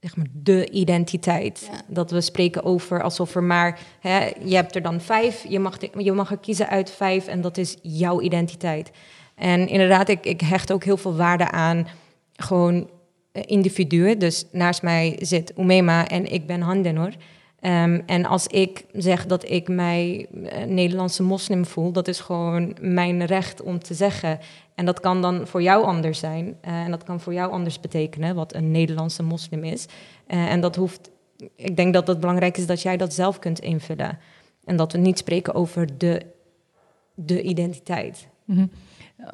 zeg 0.00 0.16
maar, 0.16 0.26
de 0.32 0.70
identiteit. 0.70 1.70
Dat 1.86 2.10
we 2.10 2.20
spreken 2.20 2.64
over 2.64 3.02
alsof 3.02 3.34
er 3.34 3.42
maar, 3.42 3.78
hè, 4.00 4.30
je 4.44 4.54
hebt 4.54 4.74
er 4.74 4.82
dan 4.82 5.00
vijf, 5.00 5.44
je 5.48 5.58
mag, 5.58 5.76
je 5.98 6.12
mag 6.12 6.30
er 6.30 6.38
kiezen 6.38 6.68
uit 6.68 6.90
vijf 6.90 7.26
en 7.26 7.40
dat 7.40 7.56
is 7.56 7.76
jouw 7.82 8.20
identiteit. 8.20 8.90
En 9.34 9.68
inderdaad, 9.68 10.08
ik, 10.08 10.24
ik 10.24 10.40
hecht 10.40 10.72
ook 10.72 10.84
heel 10.84 10.96
veel 10.96 11.16
waarde 11.16 11.50
aan 11.50 11.86
gewoon 12.36 12.90
eh, 13.32 13.42
individuen. 13.46 14.18
Dus 14.18 14.44
naast 14.52 14.82
mij 14.82 15.16
zit 15.20 15.52
Umema 15.58 16.08
en 16.08 16.32
ik 16.32 16.46
ben 16.46 16.60
Handenor. 16.60 17.12
Um, 17.62 18.02
en 18.06 18.24
als 18.26 18.46
ik 18.46 18.84
zeg 18.92 19.26
dat 19.26 19.50
ik 19.50 19.68
mij 19.68 20.26
uh, 20.32 20.64
Nederlandse 20.64 21.22
moslim 21.22 21.66
voel, 21.66 21.92
dat 21.92 22.08
is 22.08 22.20
gewoon 22.20 22.76
mijn 22.80 23.26
recht 23.26 23.62
om 23.62 23.78
te 23.78 23.94
zeggen. 23.94 24.38
En 24.80 24.86
dat 24.86 25.00
kan 25.00 25.22
dan 25.22 25.46
voor 25.46 25.62
jou 25.62 25.84
anders 25.84 26.18
zijn. 26.18 26.46
Uh, 26.46 26.72
en 26.72 26.90
dat 26.90 27.04
kan 27.04 27.20
voor 27.20 27.34
jou 27.34 27.52
anders 27.52 27.80
betekenen, 27.80 28.34
wat 28.34 28.54
een 28.54 28.70
Nederlandse 28.70 29.22
moslim 29.22 29.64
is. 29.64 29.86
Uh, 30.28 30.52
en 30.52 30.60
dat 30.60 30.76
hoeft, 30.76 31.10
ik 31.56 31.76
denk 31.76 31.94
dat 31.94 32.06
het 32.06 32.20
belangrijk 32.20 32.56
is 32.56 32.66
dat 32.66 32.82
jij 32.82 32.96
dat 32.96 33.14
zelf 33.14 33.38
kunt 33.38 33.58
invullen. 33.58 34.18
En 34.64 34.76
dat 34.76 34.92
we 34.92 34.98
niet 34.98 35.18
spreken 35.18 35.54
over 35.54 35.98
de, 35.98 36.26
de 37.14 37.42
identiteit. 37.42 38.26
Mm 38.44 38.56
-hmm. 38.56 38.70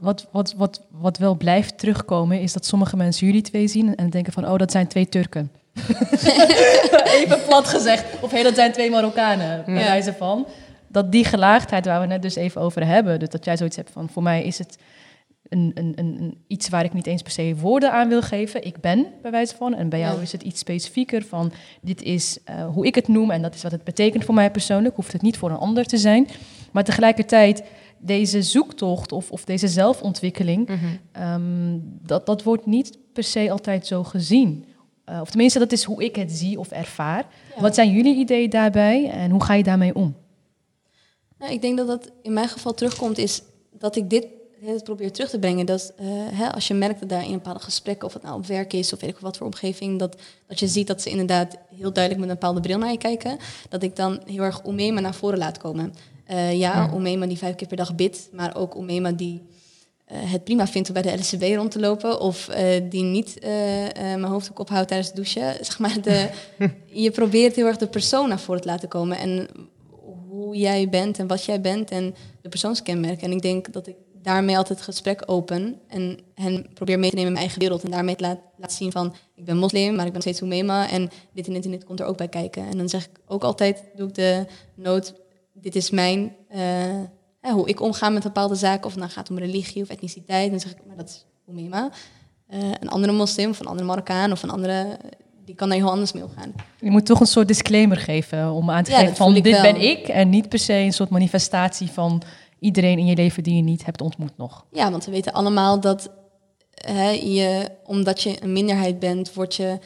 Wat, 0.01 0.27
wat, 0.31 0.55
wat, 0.57 0.83
wat 0.91 1.19
wel 1.19 1.35
blijft 1.35 1.79
terugkomen, 1.79 2.41
is 2.41 2.53
dat 2.53 2.67
sommige 2.67 2.97
mensen 2.97 3.27
jullie 3.27 3.43
twee 3.43 3.69
zien 3.69 3.97
en 3.97 4.11
denken 4.11 4.33
van, 4.33 4.49
oh, 4.49 4.57
dat 4.57 4.71
zijn 4.71 4.87
twee 4.87 5.09
Turken. 5.09 5.51
Even 7.21 7.43
plat 7.47 7.69
gezegd. 7.69 8.05
Of 8.21 8.31
hey, 8.31 8.43
dat 8.43 8.55
zijn 8.55 8.73
twee 8.73 8.91
Marokkanen, 8.91 9.65
bij 9.65 9.75
ja. 9.75 9.81
wijze 9.81 10.13
van. 10.13 10.47
Dat 10.89 11.13
die 11.13 11.25
gelaagdheid 11.25 11.87
waar 11.87 12.01
we 12.01 12.07
net 12.07 12.23
dus 12.23 12.37
even 12.37 12.61
over 12.61 12.87
hebben, 12.87 13.19
dus 13.19 13.29
dat 13.29 13.45
jij 13.45 13.57
zoiets 13.57 13.77
hebt 13.77 13.91
van, 13.91 14.09
voor 14.09 14.23
mij 14.23 14.45
is 14.45 14.59
het 14.59 14.79
een, 15.49 15.71
een, 15.75 15.93
een, 15.97 16.39
iets 16.47 16.69
waar 16.69 16.85
ik 16.85 16.93
niet 16.93 17.07
eens 17.07 17.23
per 17.23 17.33
se 17.33 17.55
woorden 17.57 17.93
aan 17.93 18.09
wil 18.09 18.23
geven. 18.23 18.65
Ik 18.65 18.81
ben, 18.81 19.07
bij 19.23 19.31
wijze 19.31 19.57
van. 19.57 19.75
En 19.75 19.89
bij 19.89 19.99
jou 19.99 20.23
is 20.23 20.33
het 20.33 20.43
iets 20.43 20.61
specifieker 20.61 21.25
van, 21.25 21.53
dit 21.81 22.03
is 22.03 22.39
uh, 22.51 22.67
hoe 22.67 22.87
ik 22.87 22.95
het 22.95 23.09
noem 23.09 23.31
en 23.31 23.43
dat 23.43 23.55
is 23.55 23.63
wat 23.63 23.73
het 23.73 23.85
betekent 23.85 24.25
voor 24.25 24.35
mij 24.35 24.51
persoonlijk. 24.51 24.97
Hoeft 24.97 25.13
het 25.13 25.23
niet 25.23 25.37
voor 25.37 25.51
een 25.51 25.57
ander 25.57 25.85
te 25.85 25.97
zijn. 25.97 26.29
Maar 26.73 26.85
tegelijkertijd, 26.85 27.63
deze 27.99 28.43
zoektocht 28.43 29.13
of, 29.13 29.31
of 29.31 29.45
deze 29.45 29.69
zelfontwikkeling, 29.69 30.69
mm 30.69 30.79
-hmm. 30.79 31.33
um, 31.33 31.99
dat, 32.03 32.27
dat 32.27 32.43
wordt 32.43 32.67
niet 32.67 32.99
per 33.13 33.25
se 33.25 33.51
altijd 33.51 33.87
zo 33.87 34.05
gezien. 34.05 34.65
Uh, 35.11 35.21
of 35.21 35.29
tenminste, 35.29 35.59
dat 35.59 35.73
is 35.73 35.85
hoe 35.85 36.05
ik 36.05 36.17
het 36.17 36.33
zie 36.33 36.59
of 36.59 36.71
ervaar. 36.71 37.27
Ja. 37.55 37.61
Wat 37.61 37.75
zijn 37.75 37.91
jullie 37.91 38.17
ideeën 38.17 38.51
daarbij 38.51 39.11
en 39.11 39.31
hoe 39.31 39.45
ga 39.45 39.55
je 39.55 39.63
daarmee 39.63 39.95
om? 39.95 40.17
Nou, 41.39 41.53
ik 41.53 41.63
denk 41.63 41.77
dat 41.77 41.87
dat 41.87 42.13
in 42.23 42.33
mijn 42.33 42.49
geval 42.49 42.75
terugkomt, 42.75 43.19
is 43.19 43.43
dat 43.79 43.97
ik 43.97 44.11
dit 44.11 44.27
het 44.75 44.85
probeer 44.85 45.13
terug 45.13 45.31
te 45.31 45.39
brengen. 45.39 45.67
Dat 45.67 45.93
uh, 46.01 46.07
hè, 46.11 46.53
als 46.53 46.69
je 46.69 46.75
merkt 46.75 47.01
dat 47.01 47.09
daar 47.09 47.25
in 47.25 47.27
een 47.27 47.33
bepaalde 47.33 47.61
gesprekken, 47.61 48.07
of 48.07 48.13
het 48.13 48.23
nou 48.23 48.37
op 48.37 48.47
werk 48.47 48.73
is 48.73 48.93
of 48.93 49.01
weet 49.01 49.11
ik 49.11 49.19
wat 49.19 49.37
voor 49.37 49.47
omgeving, 49.47 49.99
dat, 49.99 50.17
dat 50.47 50.61
je 50.61 50.69
ziet 50.69 50.87
dat 50.87 51.03
ze 51.03 51.11
inderdaad 51.11 51.57
heel 51.77 51.93
duidelijk 51.93 52.25
met 52.25 52.29
een 52.31 52.41
bepaalde 52.41 52.61
bril 52.61 52.79
naar 52.79 52.91
je 52.91 52.99
kijken, 52.99 53.39
dat 53.69 53.83
ik 53.83 53.97
dan 53.97 54.21
heel 54.27 54.43
erg 54.43 54.63
Omema 54.63 55.01
naar 55.01 55.15
voren 55.15 55.39
laat 55.39 55.59
komen. 55.59 55.95
Uh, 56.31 56.59
ja, 56.59 56.91
Omema 56.93 57.27
die 57.27 57.39
vijf 57.39 57.55
keer 57.55 57.69
per 57.69 57.77
dag 57.77 57.95
bidt, 57.95 58.29
maar 58.33 58.57
ook 58.57 58.77
Omema 58.77 59.13
die 59.13 59.43
uh, 60.13 60.19
het 60.33 60.45
prima 60.45 60.67
vindt 60.67 60.89
om 60.89 60.95
bij 60.95 61.03
de 61.03 61.12
LCB 61.12 61.57
rond 61.57 61.71
te 61.71 61.81
lopen, 61.81 62.21
of 62.21 62.51
die 62.89 63.03
niet 63.03 63.37
mijn 63.95 64.25
hoofddoek 64.25 64.59
ophoudt 64.59 64.89
tijdens 64.89 65.09
het 65.09 65.17
douchen. 65.17 65.55
Zeg 65.65 65.79
maar 65.79 66.01
de, 66.03 66.29
je 66.87 67.11
probeert 67.11 67.57
heel 67.57 67.67
erg 67.67 67.77
de 67.77 67.87
persoon 67.87 68.29
naar 68.29 68.41
voren 68.41 68.61
te 68.61 68.69
laten 68.69 68.89
komen 68.89 69.19
en 69.19 69.49
hoe 70.29 70.57
jij 70.57 70.89
bent 70.89 71.19
en 71.19 71.27
wat 71.27 71.45
jij 71.45 71.61
bent 71.61 71.91
en 71.91 72.15
de 72.43 72.49
persoonskenmerken. 72.49 73.23
En 73.23 73.33
ik 73.33 73.43
denk 73.43 73.73
dat 73.73 73.87
ik 73.87 73.97
daarmee 74.26 74.56
altijd 74.56 74.78
het 74.78 74.88
gesprek 74.88 75.23
open 75.26 75.81
en 75.88 76.19
hen 76.34 76.66
probeer 76.75 76.99
mee 76.99 77.11
te 77.11 77.14
nemen 77.14 77.28
in 77.28 77.33
mijn 77.33 77.45
eigen 77.45 77.61
wereld. 77.61 77.85
En 77.85 77.90
daarmee 77.90 78.16
te 78.16 78.23
laten 78.23 78.42
laat 78.56 78.73
zien 78.73 78.92
van, 78.92 79.14
ik 79.35 79.45
ben 79.45 79.56
moslim, 79.56 79.95
maar 79.95 80.06
ik 80.06 80.12
ben 80.12 80.21
steeds 80.21 80.42
Oemema 80.42 80.90
en 80.90 81.11
dit 81.33 81.47
en 81.47 81.52
dit 81.52 81.64
en 81.64 81.71
dit 81.71 81.85
komt 81.85 82.00
er 82.00 82.06
ook 82.06 82.16
bij 82.16 82.28
kijken. 82.28 82.66
En 82.68 82.78
dan 82.78 82.88
zeg 82.88 83.04
ik 83.04 83.21
ook 83.26 83.42
altijd, 83.42 83.83
doe 83.97 84.09
ik 84.09 84.14
de 84.14 84.47
noot, 84.75 85.14
dit 85.52 85.76
is 85.76 85.90
mijn, 85.90 86.37
uh, 86.54 87.52
hoe 87.52 87.68
ik 87.68 87.80
omga 87.80 88.09
met 88.09 88.23
bepaalde 88.23 88.54
zaken, 88.54 88.85
of 88.85 88.90
het 88.90 89.00
nou 89.00 89.12
gaat 89.12 89.30
om 89.30 89.38
religie 89.38 89.83
of 89.83 89.88
etniciteit. 89.88 90.45
En 90.45 90.50
dan 90.50 90.61
zeg 90.61 90.71
ik, 90.71 90.78
maar 90.87 90.97
dat 90.97 91.09
is 91.09 91.25
Oemema. 91.49 91.90
Uh, 92.50 92.59
een 92.80 92.88
andere 92.88 93.12
moslim 93.12 93.50
of 93.50 93.61
een 93.61 93.66
andere 93.66 93.87
Marokkaan 93.87 94.33
of 94.33 94.42
een 94.42 94.50
andere 94.50 94.99
die 95.45 95.54
kan 95.54 95.68
daar 95.68 95.78
heel 95.78 95.90
anders 95.90 96.12
mee 96.12 96.25
omgaan. 96.25 96.54
Je 96.80 96.90
moet 96.90 97.06
toch 97.06 97.21
een 97.21 97.26
soort 97.26 97.49
disclaimer 97.49 97.97
geven 97.97 98.52
om 98.52 98.71
aan 98.71 98.85
te 98.85 98.90
ja, 98.90 98.99
geven 98.99 99.16
van 99.16 99.35
dit 99.35 99.50
wel. 99.50 99.62
ben 99.62 99.80
ik 99.80 100.09
en 100.09 100.28
niet 100.28 100.49
per 100.49 100.59
se 100.59 100.73
een 100.73 100.92
soort 100.92 101.11
manifestatie 101.11 101.90
van 101.90 102.23
iedereen 102.59 102.99
in 102.99 103.07
je 103.07 103.17
leven 103.17 103.43
die 103.43 103.57
je 103.57 103.63
niet 103.63 103.85
hebt 103.85 104.01
ontmoet 104.01 104.37
nog. 104.37 104.65
Ja, 104.73 104.91
want 104.91 105.05
we 105.05 105.11
weten 105.11 105.33
allemaal 105.33 105.81
dat 105.81 106.11
hè, 106.75 107.11
je, 107.11 107.69
omdat 107.85 108.23
je 108.23 108.43
een 108.43 108.53
minderheid 108.53 108.99
bent, 108.99 109.35
word 109.35 109.55
je 109.55 109.79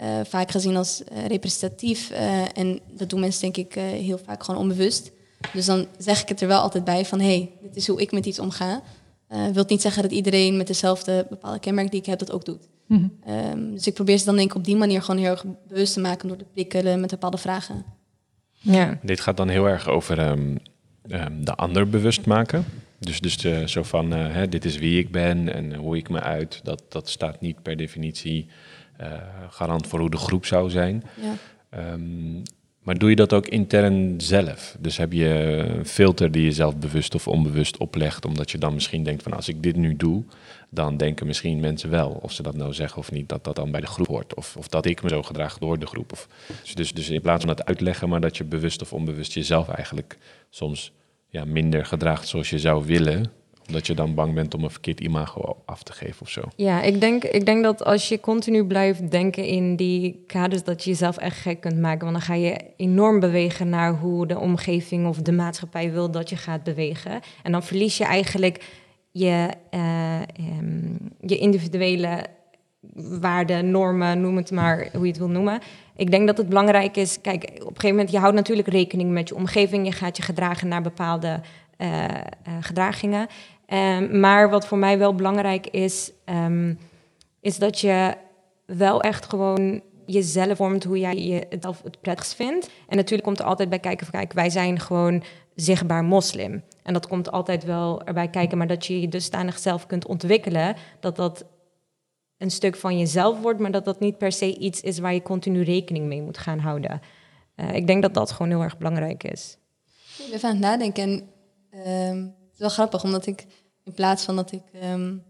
uh, 0.00 0.06
vaak 0.24 0.50
gezien 0.50 0.76
als 0.76 1.02
uh, 1.12 1.26
representatief. 1.26 2.10
Uh, 2.10 2.58
en 2.58 2.80
dat 2.90 3.10
doen 3.10 3.20
mensen 3.20 3.40
denk 3.40 3.56
ik 3.56 3.74
heel 3.82 4.18
vaak 4.18 4.44
gewoon 4.44 4.60
onbewust. 4.60 5.10
Dus 5.52 5.66
dan 5.66 5.86
zeg 5.98 6.22
ik 6.22 6.28
het 6.28 6.40
er 6.40 6.48
wel 6.48 6.60
altijd 6.60 6.84
bij 6.84 7.04
van, 7.04 7.20
hé, 7.20 7.26
hey, 7.26 7.50
dit 7.62 7.76
is 7.76 7.86
hoe 7.86 8.00
ik 8.00 8.12
met 8.12 8.26
iets 8.26 8.38
omga. 8.38 8.82
Uh, 9.32 9.46
wilt 9.46 9.68
niet 9.68 9.82
zeggen 9.82 10.02
dat 10.02 10.12
iedereen 10.12 10.56
met 10.56 10.66
dezelfde 10.66 11.26
bepaalde 11.28 11.58
kenmerk 11.58 11.90
die 11.90 12.00
ik 12.00 12.06
heb 12.06 12.18
dat 12.18 12.32
ook 12.32 12.44
doet. 12.44 12.68
Mm 12.86 13.18
-hmm. 13.24 13.34
um, 13.34 13.74
dus 13.74 13.86
ik 13.86 13.94
probeer 13.94 14.18
ze 14.18 14.24
dan 14.24 14.36
denk 14.36 14.50
ik 14.50 14.56
op 14.56 14.64
die 14.64 14.76
manier 14.76 15.02
gewoon 15.02 15.20
heel 15.20 15.30
erg 15.30 15.44
bewust 15.68 15.92
te 15.92 16.00
maken 16.00 16.28
door 16.28 16.36
te 16.36 16.44
prikkelen 16.44 17.00
met 17.00 17.10
bepaalde 17.10 17.38
vragen. 17.38 17.84
Ja. 18.52 18.98
Dit 19.02 19.20
gaat 19.20 19.36
dan 19.36 19.48
heel 19.48 19.68
erg 19.68 19.88
over 19.88 20.28
um, 20.28 20.58
um, 21.10 21.44
de 21.44 21.54
ander 21.54 21.88
bewust 21.88 22.26
maken. 22.26 22.64
Dus, 22.98 23.20
dus 23.20 23.36
de, 23.36 23.62
zo 23.68 23.82
van, 23.82 24.12
uh, 24.12 24.32
hè, 24.32 24.48
dit 24.48 24.64
is 24.64 24.78
wie 24.78 24.98
ik 24.98 25.10
ben 25.10 25.54
en 25.54 25.74
hoe 25.74 25.96
ik 25.96 26.08
me 26.08 26.20
uit. 26.20 26.60
Dat, 26.62 26.82
dat 26.88 27.08
staat 27.08 27.40
niet 27.40 27.62
per 27.62 27.76
definitie 27.76 28.46
uh, 29.00 29.12
garant 29.50 29.86
voor 29.86 29.98
hoe 29.98 30.10
de 30.10 30.16
groep 30.16 30.46
zou 30.46 30.70
zijn. 30.70 31.04
Ja. 31.20 31.34
Maar 32.88 32.98
doe 32.98 33.10
je 33.10 33.16
dat 33.16 33.32
ook 33.32 33.46
intern 33.46 34.20
zelf? 34.20 34.76
Dus 34.80 34.96
heb 34.96 35.12
je 35.12 35.26
een 35.26 35.86
filter 35.86 36.30
die 36.30 36.44
je 36.44 36.52
zelf 36.52 36.76
bewust 36.76 37.14
of 37.14 37.28
onbewust 37.28 37.76
oplegt, 37.76 38.24
omdat 38.24 38.50
je 38.50 38.58
dan 38.58 38.74
misschien 38.74 39.02
denkt 39.02 39.22
van 39.22 39.32
als 39.32 39.48
ik 39.48 39.62
dit 39.62 39.76
nu 39.76 39.96
doe, 39.96 40.24
dan 40.70 40.96
denken 40.96 41.26
misschien 41.26 41.60
mensen 41.60 41.90
wel, 41.90 42.18
of 42.22 42.32
ze 42.32 42.42
dat 42.42 42.56
nou 42.56 42.74
zeggen 42.74 42.98
of 42.98 43.12
niet, 43.12 43.28
dat 43.28 43.44
dat 43.44 43.56
dan 43.56 43.70
bij 43.70 43.80
de 43.80 43.86
groep 43.86 44.06
hoort. 44.06 44.34
Of, 44.34 44.56
of 44.56 44.68
dat 44.68 44.86
ik 44.86 45.02
me 45.02 45.08
zo 45.08 45.22
gedraag 45.22 45.58
door 45.58 45.78
de 45.78 45.86
groep. 45.86 46.12
Of, 46.12 46.28
dus, 46.74 46.92
dus 46.92 47.10
in 47.10 47.20
plaats 47.20 47.44
van 47.44 47.54
het 47.54 47.64
uitleggen, 47.64 48.08
maar 48.08 48.20
dat 48.20 48.36
je 48.36 48.44
bewust 48.44 48.82
of 48.82 48.92
onbewust 48.92 49.32
jezelf 49.32 49.68
eigenlijk 49.68 50.18
soms 50.50 50.92
ja, 51.28 51.44
minder 51.44 51.86
gedraagt 51.86 52.28
zoals 52.28 52.50
je 52.50 52.58
zou 52.58 52.84
willen, 52.86 53.32
omdat 53.66 53.86
je 53.86 53.94
dan 53.94 54.14
bang 54.14 54.34
bent 54.34 54.54
om 54.54 54.64
een 54.64 54.70
verkeerd 54.70 55.00
imago 55.00 55.56
af 55.64 55.82
te 55.82 55.92
geven 55.92 56.22
of 56.22 56.28
zo. 56.28 56.42
Ja, 56.56 56.82
ik 56.82 57.00
denk, 57.00 57.24
ik 57.24 57.46
denk 57.46 57.62
dat 57.62 57.84
als 57.84 58.08
je 58.08 58.20
continu 58.20 58.64
blijft 58.64 59.10
denken 59.10 59.44
in 59.44 59.76
die 59.76 60.24
kaders, 60.26 60.64
dat 60.64 60.84
je 60.84 60.90
jezelf 60.90 61.16
echt 61.16 61.36
gek 61.36 61.60
kunt 61.60 61.78
maken. 61.78 62.00
Want 62.00 62.12
dan 62.12 62.26
ga 62.26 62.34
je 62.34 62.60
enorm 62.76 63.20
bewegen 63.20 63.68
naar 63.68 63.94
hoe 63.94 64.26
de 64.26 64.38
omgeving 64.38 65.06
of 65.06 65.16
de 65.16 65.32
maatschappij 65.32 65.92
wil 65.92 66.10
dat 66.10 66.28
je 66.28 66.36
gaat 66.36 66.62
bewegen. 66.62 67.20
En 67.42 67.52
dan 67.52 67.62
verlies 67.62 67.98
je 67.98 68.04
eigenlijk 68.04 68.64
je, 69.10 69.48
uh, 69.74 70.20
um, 70.58 70.98
je 71.20 71.38
individuele 71.38 72.24
waarden, 73.20 73.70
normen, 73.70 74.20
noem 74.20 74.36
het 74.36 74.50
maar 74.50 74.88
hoe 74.92 75.02
je 75.02 75.08
het 75.08 75.18
wil 75.18 75.28
noemen. 75.28 75.60
Ik 75.98 76.10
denk 76.10 76.26
dat 76.26 76.36
het 76.36 76.48
belangrijk 76.48 76.96
is, 76.96 77.20
kijk, 77.20 77.42
op 77.42 77.50
een 77.50 77.60
gegeven 77.60 77.88
moment, 77.88 78.10
je 78.10 78.18
houdt 78.18 78.34
natuurlijk 78.34 78.68
rekening 78.68 79.10
met 79.10 79.28
je 79.28 79.34
omgeving. 79.34 79.86
Je 79.86 79.92
gaat 79.92 80.16
je 80.16 80.22
gedragen 80.22 80.68
naar 80.68 80.82
bepaalde 80.82 81.40
uh, 81.78 82.04
uh, 82.04 82.12
gedragingen. 82.60 83.26
Um, 83.68 84.20
maar 84.20 84.50
wat 84.50 84.66
voor 84.66 84.78
mij 84.78 84.98
wel 84.98 85.14
belangrijk 85.14 85.66
is, 85.66 86.12
um, 86.24 86.78
is 87.40 87.58
dat 87.58 87.80
je 87.80 88.14
wel 88.66 89.00
echt 89.00 89.28
gewoon 89.28 89.80
jezelf 90.06 90.56
vormt 90.56 90.84
hoe 90.84 90.98
jij 90.98 91.16
je 91.16 91.46
het, 91.48 91.64
het 91.64 92.00
prettigst 92.00 92.34
vindt. 92.34 92.70
En 92.88 92.96
natuurlijk 92.96 93.22
komt 93.22 93.38
er 93.38 93.44
altijd 93.44 93.68
bij 93.68 93.78
kijken 93.78 94.06
van 94.06 94.20
kijk, 94.20 94.32
wij 94.32 94.50
zijn 94.50 94.80
gewoon 94.80 95.22
zichtbaar 95.54 96.04
moslim. 96.04 96.62
En 96.82 96.92
dat 96.92 97.08
komt 97.08 97.30
altijd 97.30 97.64
wel 97.64 98.02
erbij 98.04 98.28
kijken, 98.28 98.58
maar 98.58 98.66
dat 98.66 98.86
je 98.86 99.00
je 99.00 99.08
dusdanig 99.08 99.58
zelf 99.58 99.86
kunt 99.86 100.06
ontwikkelen, 100.06 100.76
dat 101.00 101.16
dat 101.16 101.44
een 102.38 102.50
stuk 102.50 102.76
van 102.76 102.98
jezelf 102.98 103.40
wordt, 103.40 103.58
maar 103.58 103.70
dat 103.70 103.84
dat 103.84 104.00
niet 104.00 104.18
per 104.18 104.32
se 104.32 104.56
iets 104.56 104.80
is 104.80 104.98
waar 104.98 105.14
je 105.14 105.22
continu 105.22 105.62
rekening 105.62 106.06
mee 106.06 106.22
moet 106.22 106.38
gaan 106.38 106.58
houden. 106.58 107.00
Uh, 107.56 107.74
ik 107.74 107.86
denk 107.86 108.02
dat 108.02 108.14
dat 108.14 108.30
gewoon 108.30 108.48
heel 108.48 108.62
erg 108.62 108.78
belangrijk 108.78 109.24
is. 109.24 109.56
Ik 110.18 110.24
ben 110.24 110.34
even 110.34 110.48
aan 110.48 110.54
het 110.54 110.64
nadenken 110.64 111.02
en 111.02 111.10
um, 112.10 112.24
het 112.24 112.52
is 112.52 112.58
wel 112.58 112.68
grappig, 112.68 113.04
omdat 113.04 113.26
ik 113.26 113.46
in 113.84 113.92
plaats 113.92 114.24
van 114.24 114.36
dat 114.36 114.52
ik 114.52 114.62
um, 114.82 115.22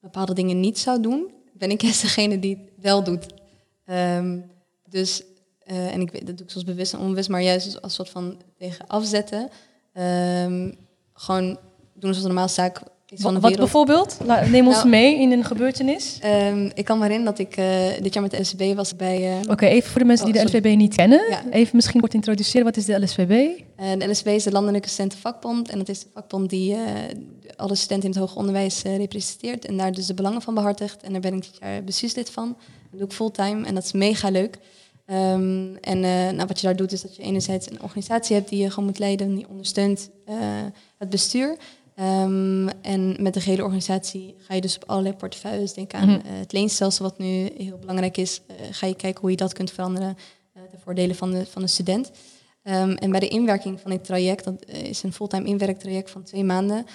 bepaalde 0.00 0.34
dingen 0.34 0.60
niet 0.60 0.78
zou 0.78 1.00
doen, 1.00 1.32
ben 1.52 1.70
ik 1.70 1.82
juist 1.86 2.02
degene 2.02 2.38
die 2.38 2.56
het 2.56 2.84
wel 2.84 3.04
doet. 3.04 3.26
Um, 3.84 4.50
dus, 4.88 5.22
uh, 5.66 5.94
en 5.94 6.00
ik 6.00 6.10
weet, 6.10 6.26
dat 6.26 6.36
doe 6.36 6.46
ik 6.46 6.52
soms 6.52 6.64
bewust 6.64 6.92
en 6.92 6.98
onbewust, 6.98 7.28
maar 7.28 7.42
juist 7.42 7.82
als 7.82 7.94
soort 7.94 8.10
van 8.10 8.40
tegen 8.58 8.86
afzetten. 8.86 9.50
Gewoon 11.12 11.58
doen 11.94 12.14
zoals 12.14 12.16
een 12.16 12.26
normale 12.26 12.48
zaak 12.48 12.82
van 13.14 13.40
Wat 13.40 13.56
bijvoorbeeld? 13.56 14.18
Neem 14.50 14.66
ons 14.66 14.76
Nou, 14.76 14.88
mee 14.88 15.20
in 15.20 15.32
een 15.32 15.44
gebeurtenis. 15.44 16.18
Um, 16.24 16.70
ik 16.74 16.84
kan 16.84 16.98
me 16.98 17.04
herinneren 17.04 17.36
dat 17.36 17.46
ik 17.46 17.56
uh, 17.56 18.02
dit 18.02 18.14
jaar 18.14 18.22
met 18.22 18.30
de 18.30 18.40
LCB 18.40 18.76
was 18.76 18.96
bij... 18.96 19.40
Uh, 19.40 19.50
Oké, 19.50 19.66
even 19.66 19.90
voor 19.90 20.00
de 20.00 20.06
mensen 20.06 20.26
Oh, 20.26 20.32
die 20.32 20.42
de. 20.42 20.48
LSVB 20.48 20.76
niet 20.76 20.94
kennen. 20.94 21.20
Ja. 21.30 21.42
Even 21.50 21.76
misschien 21.76 22.00
kort 22.00 22.14
introduceren. 22.14 22.64
Wat 22.64 22.76
is 22.76 22.84
de 22.84 23.00
LSVB? 23.00 23.60
Uh, 23.80 23.86
de 23.98 24.10
LSB 24.10 24.26
is 24.26 24.42
de 24.42 24.50
Landelijke 24.50 24.88
Studentenvakbond. 24.88 25.68
En 25.68 25.78
dat 25.78 25.88
is 25.88 26.00
de 26.00 26.06
vakbond 26.14 26.50
die 26.50 26.76
alle 27.56 27.74
studenten 27.74 28.08
in 28.08 28.14
het 28.14 28.24
hoger 28.24 28.38
onderwijs 28.38 28.82
representeert. 28.82 29.64
En 29.64 29.76
daar 29.76 29.92
dus 29.92 30.06
de 30.06 30.14
belangen 30.14 30.42
van 30.42 30.54
behartigt. 30.54 31.02
En 31.02 31.12
daar 31.12 31.20
ben 31.20 31.34
ik 31.34 31.42
dit 31.42 31.58
jaar 31.60 31.84
bestuurslid 31.84 32.30
van. 32.30 32.56
Dat 32.90 32.98
doe 32.98 33.08
ik 33.08 33.12
fulltime 33.12 33.66
en 33.66 33.74
dat 33.74 33.84
is 33.84 33.92
mega 33.92 34.30
leuk. 34.30 34.58
Um, 35.10 35.76
en 35.76 36.00
nou, 36.00 36.46
wat 36.46 36.60
je 36.60 36.66
daar 36.66 36.76
doet 36.76 36.92
is 36.92 37.02
dat 37.02 37.16
je 37.16 37.22
enerzijds 37.22 37.70
een 37.70 37.82
organisatie 37.82 38.36
hebt 38.36 38.48
die 38.48 38.62
je 38.62 38.70
gewoon 38.70 38.84
moet 38.84 38.98
leiden. 38.98 39.34
Die 39.34 39.48
ondersteunt 39.48 40.10
het 40.98 41.10
bestuur. 41.10 41.56
Um, 42.00 42.68
en 42.68 43.16
met 43.20 43.34
de 43.34 43.40
gehele 43.40 43.62
organisatie 43.62 44.34
ga 44.38 44.54
je 44.54 44.60
dus 44.60 44.76
op 44.76 44.84
allerlei 44.86 45.16
portefeuilles. 45.16 45.72
Denk 45.72 45.94
aan 45.94 46.08
Mhm. 46.08 46.26
uh, 46.26 46.38
het 46.38 46.52
leenstelsel 46.52 47.04
wat 47.04 47.18
nu 47.18 47.50
heel 47.56 47.78
belangrijk 47.78 48.16
is. 48.16 48.40
Uh, 48.50 48.56
ga 48.70 48.86
je 48.86 48.94
kijken 48.94 49.20
hoe 49.20 49.30
je 49.30 49.36
dat 49.36 49.52
kunt 49.52 49.70
veranderen 49.70 50.16
uh, 50.56 50.62
ten 50.70 50.80
voordele 50.80 51.14
van 51.14 51.30
de, 51.30 51.46
van 51.46 51.62
de 51.62 51.68
student. 51.68 52.10
Um, 52.62 52.94
en 52.94 53.10
bij 53.10 53.20
de 53.20 53.28
inwerking 53.28 53.80
van 53.80 53.90
dit 53.90 54.04
traject, 54.04 54.44
dat 54.44 54.64
is 54.66 55.02
een 55.02 55.12
fulltime 55.12 55.46
inwerktraject 55.46 56.10
van 56.10 56.22
twee 56.22 56.44
maanden, 56.44 56.86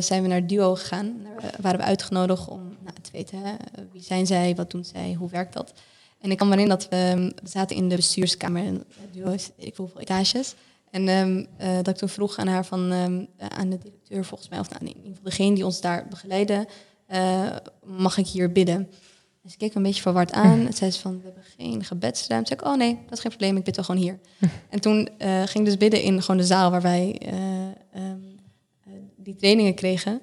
zijn 0.00 0.22
we 0.22 0.28
naar 0.28 0.46
Duo 0.46 0.74
gegaan. 0.74 1.20
Daar 1.40 1.54
waren 1.60 1.78
we 1.78 1.84
uitgenodigd 1.84 2.48
om 2.48 2.60
nou, 2.60 2.96
te 3.02 3.10
weten 3.12 3.38
hè, 3.38 3.54
wie 3.92 4.02
zijn 4.02 4.26
zij, 4.26 4.54
wat 4.54 4.70
doen 4.70 4.84
zij, 4.84 5.14
hoe 5.18 5.30
werkt 5.30 5.52
dat. 5.52 5.72
En 6.20 6.30
ik 6.30 6.36
kan 6.36 6.48
me 6.48 6.54
herinneren 6.54 6.88
dat 6.88 6.98
we, 7.00 7.20
um, 7.20 7.32
we 7.42 7.48
zaten 7.48 7.76
in 7.76 7.88
de 7.88 7.96
bestuurskamer. 7.96 8.62
Duo 9.12 9.30
is 9.30 9.50
ik 9.56 9.76
hoeveel 9.76 10.00
etages. 10.00 10.54
En 10.90 11.08
um, 11.08 11.46
uh, 11.60 11.76
dat 11.76 11.88
ik 11.88 11.96
toen 11.96 12.08
vroeg 12.08 12.38
aan 12.38 12.46
haar 12.46 12.64
van, 12.64 12.92
um, 12.92 13.28
aan 13.38 13.70
de 13.70 13.78
directeur 13.78 14.24
volgens 14.24 14.48
mij, 14.48 14.58
of 14.58 14.70
nou, 14.70 14.80
in 14.80 14.88
ieder 14.88 15.08
geval 15.08 15.24
degene 15.24 15.54
die 15.54 15.64
ons 15.64 15.80
daar 15.80 16.06
begeleidde, 16.08 16.68
uh, 17.12 17.56
mag 17.84 18.18
ik 18.18 18.26
hier 18.26 18.52
bidden? 18.52 18.90
Dus 19.42 19.52
ik 19.52 19.58
keek 19.58 19.74
een 19.74 19.82
beetje 19.82 20.02
verward 20.02 20.32
aan. 20.32 20.58
Het 20.66 20.76
zei 20.76 20.90
ze 20.90 21.00
van, 21.00 21.18
we 21.18 21.24
hebben 21.24 21.44
geen 21.58 21.84
gebedsruimte. 21.84 22.48
Zei 22.48 22.60
ik, 22.60 22.66
oh 22.66 22.76
nee, 22.76 22.98
dat 23.04 23.12
is 23.12 23.20
geen 23.20 23.30
probleem, 23.30 23.56
ik 23.56 23.64
bid 23.64 23.76
wel 23.76 23.84
gewoon 23.84 24.00
hier. 24.00 24.18
en 24.70 24.80
toen 24.80 25.08
uh, 25.18 25.42
ging 25.42 25.58
ik 25.58 25.64
dus 25.64 25.76
bidden 25.76 26.02
in 26.02 26.22
gewoon 26.22 26.36
de 26.36 26.46
zaal 26.46 26.70
waar 26.70 26.82
wij 26.82 27.20
um, 27.96 28.36
die 29.16 29.36
trainingen 29.36 29.74
kregen. 29.74 30.22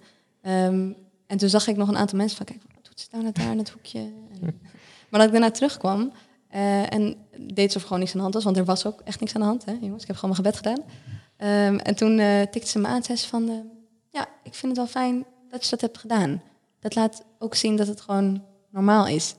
En 1.27 1.37
toen 1.37 1.49
zag 1.49 1.67
ik 1.67 1.77
nog 1.77 1.87
een 1.87 1.97
aantal 1.97 2.17
mensen 2.17 2.37
van, 2.37 2.45
kijk, 2.45 2.61
wat 2.75 2.85
doet 2.85 2.99
ze 2.99 3.07
nou 3.11 3.23
net 3.23 3.35
daar 3.35 3.51
in 3.51 3.57
het 3.57 3.69
hoekje? 3.69 3.99
En, 3.99 4.39
maar 5.09 5.19
dat 5.19 5.23
ik 5.23 5.31
daarna 5.31 5.51
terugkwam 5.51 6.11
uh, 6.55 6.93
en 6.93 7.15
deed 7.37 7.75
of 7.75 7.81
gewoon 7.81 7.99
niks 7.99 8.11
aan 8.11 8.17
de 8.17 8.23
hand 8.23 8.33
was, 8.33 8.43
want 8.43 8.57
er 8.57 8.65
was 8.65 8.85
ook 8.85 9.01
echt 9.03 9.19
niks 9.19 9.35
aan 9.35 9.41
de 9.41 9.47
hand, 9.47 9.65
hè, 9.65 9.71
jongens. 9.81 10.01
Ik 10.01 10.07
heb 10.07 10.17
gewoon 10.17 10.35
mijn 10.35 10.53
gebed 10.53 10.57
gedaan. 10.57 10.83
Um, 11.37 11.79
en 11.79 11.95
toen 11.95 12.19
uh, 12.19 12.41
tikte 12.41 12.69
ze 12.69 12.79
me 12.79 12.87
aan 12.87 12.95
en 12.95 13.03
zei 13.03 13.17
ze 13.17 13.27
van, 13.27 13.49
uh, 13.49 13.55
ja, 14.09 14.27
ik 14.43 14.53
vind 14.53 14.77
het 14.77 14.77
wel 14.77 14.87
fijn 14.87 15.25
dat 15.49 15.63
je 15.63 15.69
dat 15.69 15.81
hebt 15.81 15.97
gedaan. 15.97 16.41
Dat 16.79 16.95
laat 16.95 17.23
ook 17.39 17.55
zien 17.55 17.75
dat 17.75 17.87
het 17.87 18.01
gewoon 18.01 18.43
normaal 18.69 19.07
is. 19.07 19.35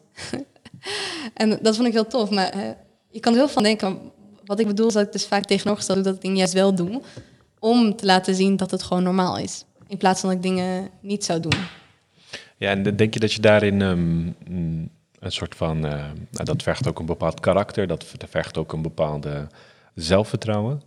en 1.35 1.59
dat 1.63 1.77
vond 1.77 1.89
ik 1.89 1.93
heel 1.93 2.07
tof. 2.07 2.31
Maar 2.31 2.57
uh, 2.57 2.63
je 3.11 3.21
kan 3.21 3.33
er 3.33 3.39
heel 3.39 3.49
van 3.49 3.63
denken, 3.63 3.99
wat 4.45 4.61
ik 4.61 4.67
bedoel 4.67 4.87
is 4.87 4.93
dat 4.93 5.07
ik 5.07 5.13
dus 5.13 5.27
vaak 5.27 5.45
tegenovergesteld 5.45 5.99
doe 5.99 6.07
dat 6.07 6.17
ik 6.17 6.23
dingen 6.23 6.37
juist 6.37 6.53
wel 6.53 6.75
doe. 6.75 7.03
Om 7.59 7.97
te 7.97 8.07
laten 8.07 8.35
zien 8.35 8.57
dat 8.57 8.71
het 8.71 8.83
gewoon 8.83 9.03
normaal 9.03 9.39
is. 9.39 9.65
In 9.87 9.97
plaats 9.97 10.21
van 10.21 10.29
dat 10.29 10.39
ik 10.39 10.45
dingen 10.45 10.91
niet 11.01 11.25
zou 11.25 11.41
doen. 11.41 11.59
Ja, 12.57 12.71
en 12.71 12.97
denk 12.97 13.15
je 13.15 13.21
dat 13.21 13.33
je 13.33 13.41
daarin 13.41 13.81
um, 13.81 14.37
een 15.27 15.33
soort 15.33 15.55
van... 15.55 15.77
Uh, 15.77 15.93
nou, 16.31 16.45
dat 16.45 16.63
vergt 16.63 16.89
ook 16.89 16.99
een 16.99 17.07
bepaald 17.07 17.41
karakter, 17.41 17.87
dat 17.87 18.15
vergt 18.29 18.59
ook 18.59 18.73
een 18.73 18.83
bepaalde 18.83 19.47
zelfvertrouwen. 19.95 20.83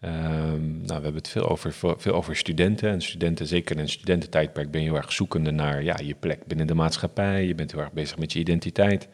Um, 0.00 0.76
nou, 0.76 0.86
we 0.86 0.92
hebben 0.92 1.14
het 1.14 1.28
veel 1.28 1.48
over, 1.48 1.72
veel 1.96 2.12
over 2.12 2.36
studenten. 2.36 2.90
En 2.90 3.02
studenten, 3.02 3.46
zeker 3.46 3.76
in 3.76 3.82
een 3.82 3.88
studententijdperk, 3.88 4.70
ben 4.70 4.80
je 4.82 4.86
heel 4.88 4.96
erg 4.96 5.12
zoekende 5.12 5.50
naar 5.50 5.82
ja, 5.82 5.96
je 6.02 6.14
plek 6.14 6.46
binnen 6.46 6.66
de 6.66 6.74
maatschappij. 6.74 7.46
Je 7.46 7.54
bent 7.54 7.72
heel 7.72 7.80
erg 7.80 7.92
bezig 7.92 8.18
met 8.18 8.32
je 8.32 8.38
identiteit. 8.38 9.08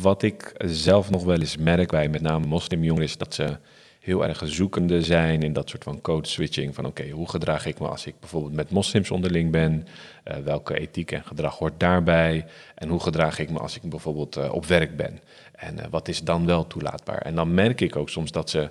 Wat 0.00 0.22
ik 0.22 0.54
zelf 0.64 1.10
nog 1.10 1.24
wel 1.24 1.40
eens 1.40 1.56
merk 1.56 1.90
bij 1.90 2.08
met 2.08 2.20
name 2.20 2.46
moslimjongeren 2.46 3.08
is 3.08 3.16
dat 3.16 3.34
ze 3.34 3.58
heel 3.98 4.26
erg 4.26 4.42
zoekende 4.44 5.02
zijn 5.02 5.42
in 5.42 5.52
dat 5.52 5.68
soort 5.68 5.84
van 5.84 6.00
code 6.00 6.28
switching. 6.28 6.74
Van 6.74 6.84
oké, 6.84 7.08
hoe 7.10 7.28
gedraag 7.28 7.66
ik 7.66 7.80
me 7.80 7.88
als 7.88 8.06
ik 8.06 8.20
bijvoorbeeld 8.20 8.54
met 8.54 8.70
moslims 8.70 9.10
onderling 9.10 9.50
ben? 9.50 9.86
Uh, 10.24 10.36
welke 10.36 10.78
ethiek 10.78 11.12
en 11.12 11.24
gedrag 11.24 11.58
hoort 11.58 11.80
daarbij? 11.80 12.46
En 12.74 12.88
hoe 12.88 13.00
gedraag 13.00 13.38
ik 13.38 13.50
me 13.50 13.58
als 13.58 13.76
ik 13.76 13.82
bijvoorbeeld 13.82 14.36
uh, 14.36 14.52
op 14.52 14.66
werk 14.66 14.96
ben? 14.96 15.20
En 15.52 15.78
uh, 15.78 15.84
wat 15.90 16.08
is 16.08 16.22
dan 16.22 16.46
wel 16.46 16.66
toelaatbaar? 16.66 17.18
En 17.18 17.34
dan 17.34 17.54
merk 17.54 17.80
ik 17.80 17.96
ook 17.96 18.08
soms 18.08 18.30
dat 18.30 18.50
ze 18.50 18.70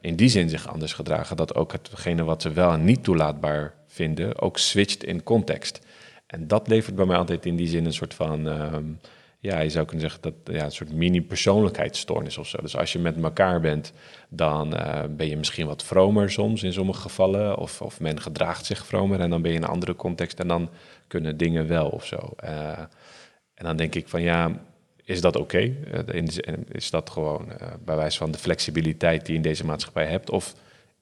in 0.00 0.16
die 0.16 0.28
zin 0.28 0.48
zich 0.48 0.68
anders 0.68 0.92
gedragen, 0.92 1.36
dat 1.36 1.54
ook 1.54 1.72
hetgene 1.72 2.24
wat 2.24 2.42
ze 2.42 2.52
wel 2.52 2.72
en 2.72 2.84
niet 2.84 3.04
toelaatbaar 3.04 3.74
vinden, 3.86 4.40
ook 4.40 4.58
switcht 4.58 5.04
in 5.04 5.22
context. 5.22 5.80
En 6.26 6.46
dat 6.46 6.68
levert 6.68 6.94
bij 6.94 7.04
mij 7.04 7.16
altijd 7.16 7.46
in 7.46 7.56
die 7.56 7.68
zin 7.68 7.84
een 7.84 7.92
soort 7.92 8.14
van, 8.14 8.46
um, 8.46 8.98
ja, 9.42 9.60
je 9.60 9.70
zou 9.70 9.86
kunnen 9.86 10.10
zeggen 10.10 10.22
dat 10.22 10.54
ja, 10.56 10.64
een 10.64 10.72
soort 10.72 10.92
mini-persoonlijkheidsstoornis 10.92 12.38
of 12.38 12.48
zo. 12.48 12.58
Dus 12.60 12.76
als 12.76 12.92
je 12.92 12.98
met 12.98 13.22
elkaar 13.22 13.60
bent, 13.60 13.92
dan 14.28 14.74
uh, 14.74 15.02
ben 15.10 15.28
je 15.28 15.36
misschien 15.36 15.66
wat 15.66 15.84
vromer 15.84 16.30
soms 16.30 16.62
in 16.62 16.72
sommige 16.72 17.00
gevallen, 17.00 17.56
of, 17.56 17.82
of 17.82 18.00
men 18.00 18.20
gedraagt 18.20 18.66
zich 18.66 18.86
vromer 18.86 19.20
en 19.20 19.30
dan 19.30 19.42
ben 19.42 19.50
je 19.50 19.56
in 19.56 19.62
een 19.62 19.68
andere 19.68 19.96
context 19.96 20.40
en 20.40 20.48
dan 20.48 20.70
kunnen 21.06 21.36
dingen 21.36 21.68
wel 21.68 21.88
of 21.88 22.06
zo. 22.06 22.34
Uh, 22.44 22.78
en 23.54 23.64
dan 23.64 23.76
denk 23.76 23.94
ik 23.94 24.08
van 24.08 24.22
ja, 24.22 24.60
is 25.04 25.20
dat 25.20 25.36
oké? 25.36 25.74
Okay? 26.06 26.24
Is 26.68 26.90
dat 26.90 27.10
gewoon 27.10 27.48
bij 27.84 27.96
wijze 27.96 28.18
van 28.18 28.30
de 28.30 28.38
flexibiliteit 28.38 29.20
die 29.20 29.30
je 29.30 29.36
in 29.36 29.48
deze 29.48 29.64
maatschappij 29.64 30.06
hebt? 30.06 30.30
Of 30.30 30.54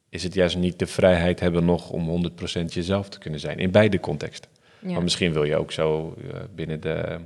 is 0.09 0.23
het 0.23 0.35
juist 0.35 0.57
niet 0.57 0.79
de 0.79 0.87
vrijheid 0.87 1.41
hebben 1.41 1.65
nog 1.65 1.91
om 1.91 2.31
100% 2.63 2.65
jezelf 2.65 3.09
te 3.09 3.19
kunnen 3.19 3.41
zijn? 3.41 3.59
In 3.59 3.71
beide 3.71 4.01
contexten. 4.01 4.51
Ja. 4.79 4.93
Maar 4.93 5.03
misschien 5.03 5.33
wil 5.33 5.45
je 5.45 5.57
ook 5.57 5.73
zo 5.73 6.17
binnen 6.55 6.81
de, 6.81 7.21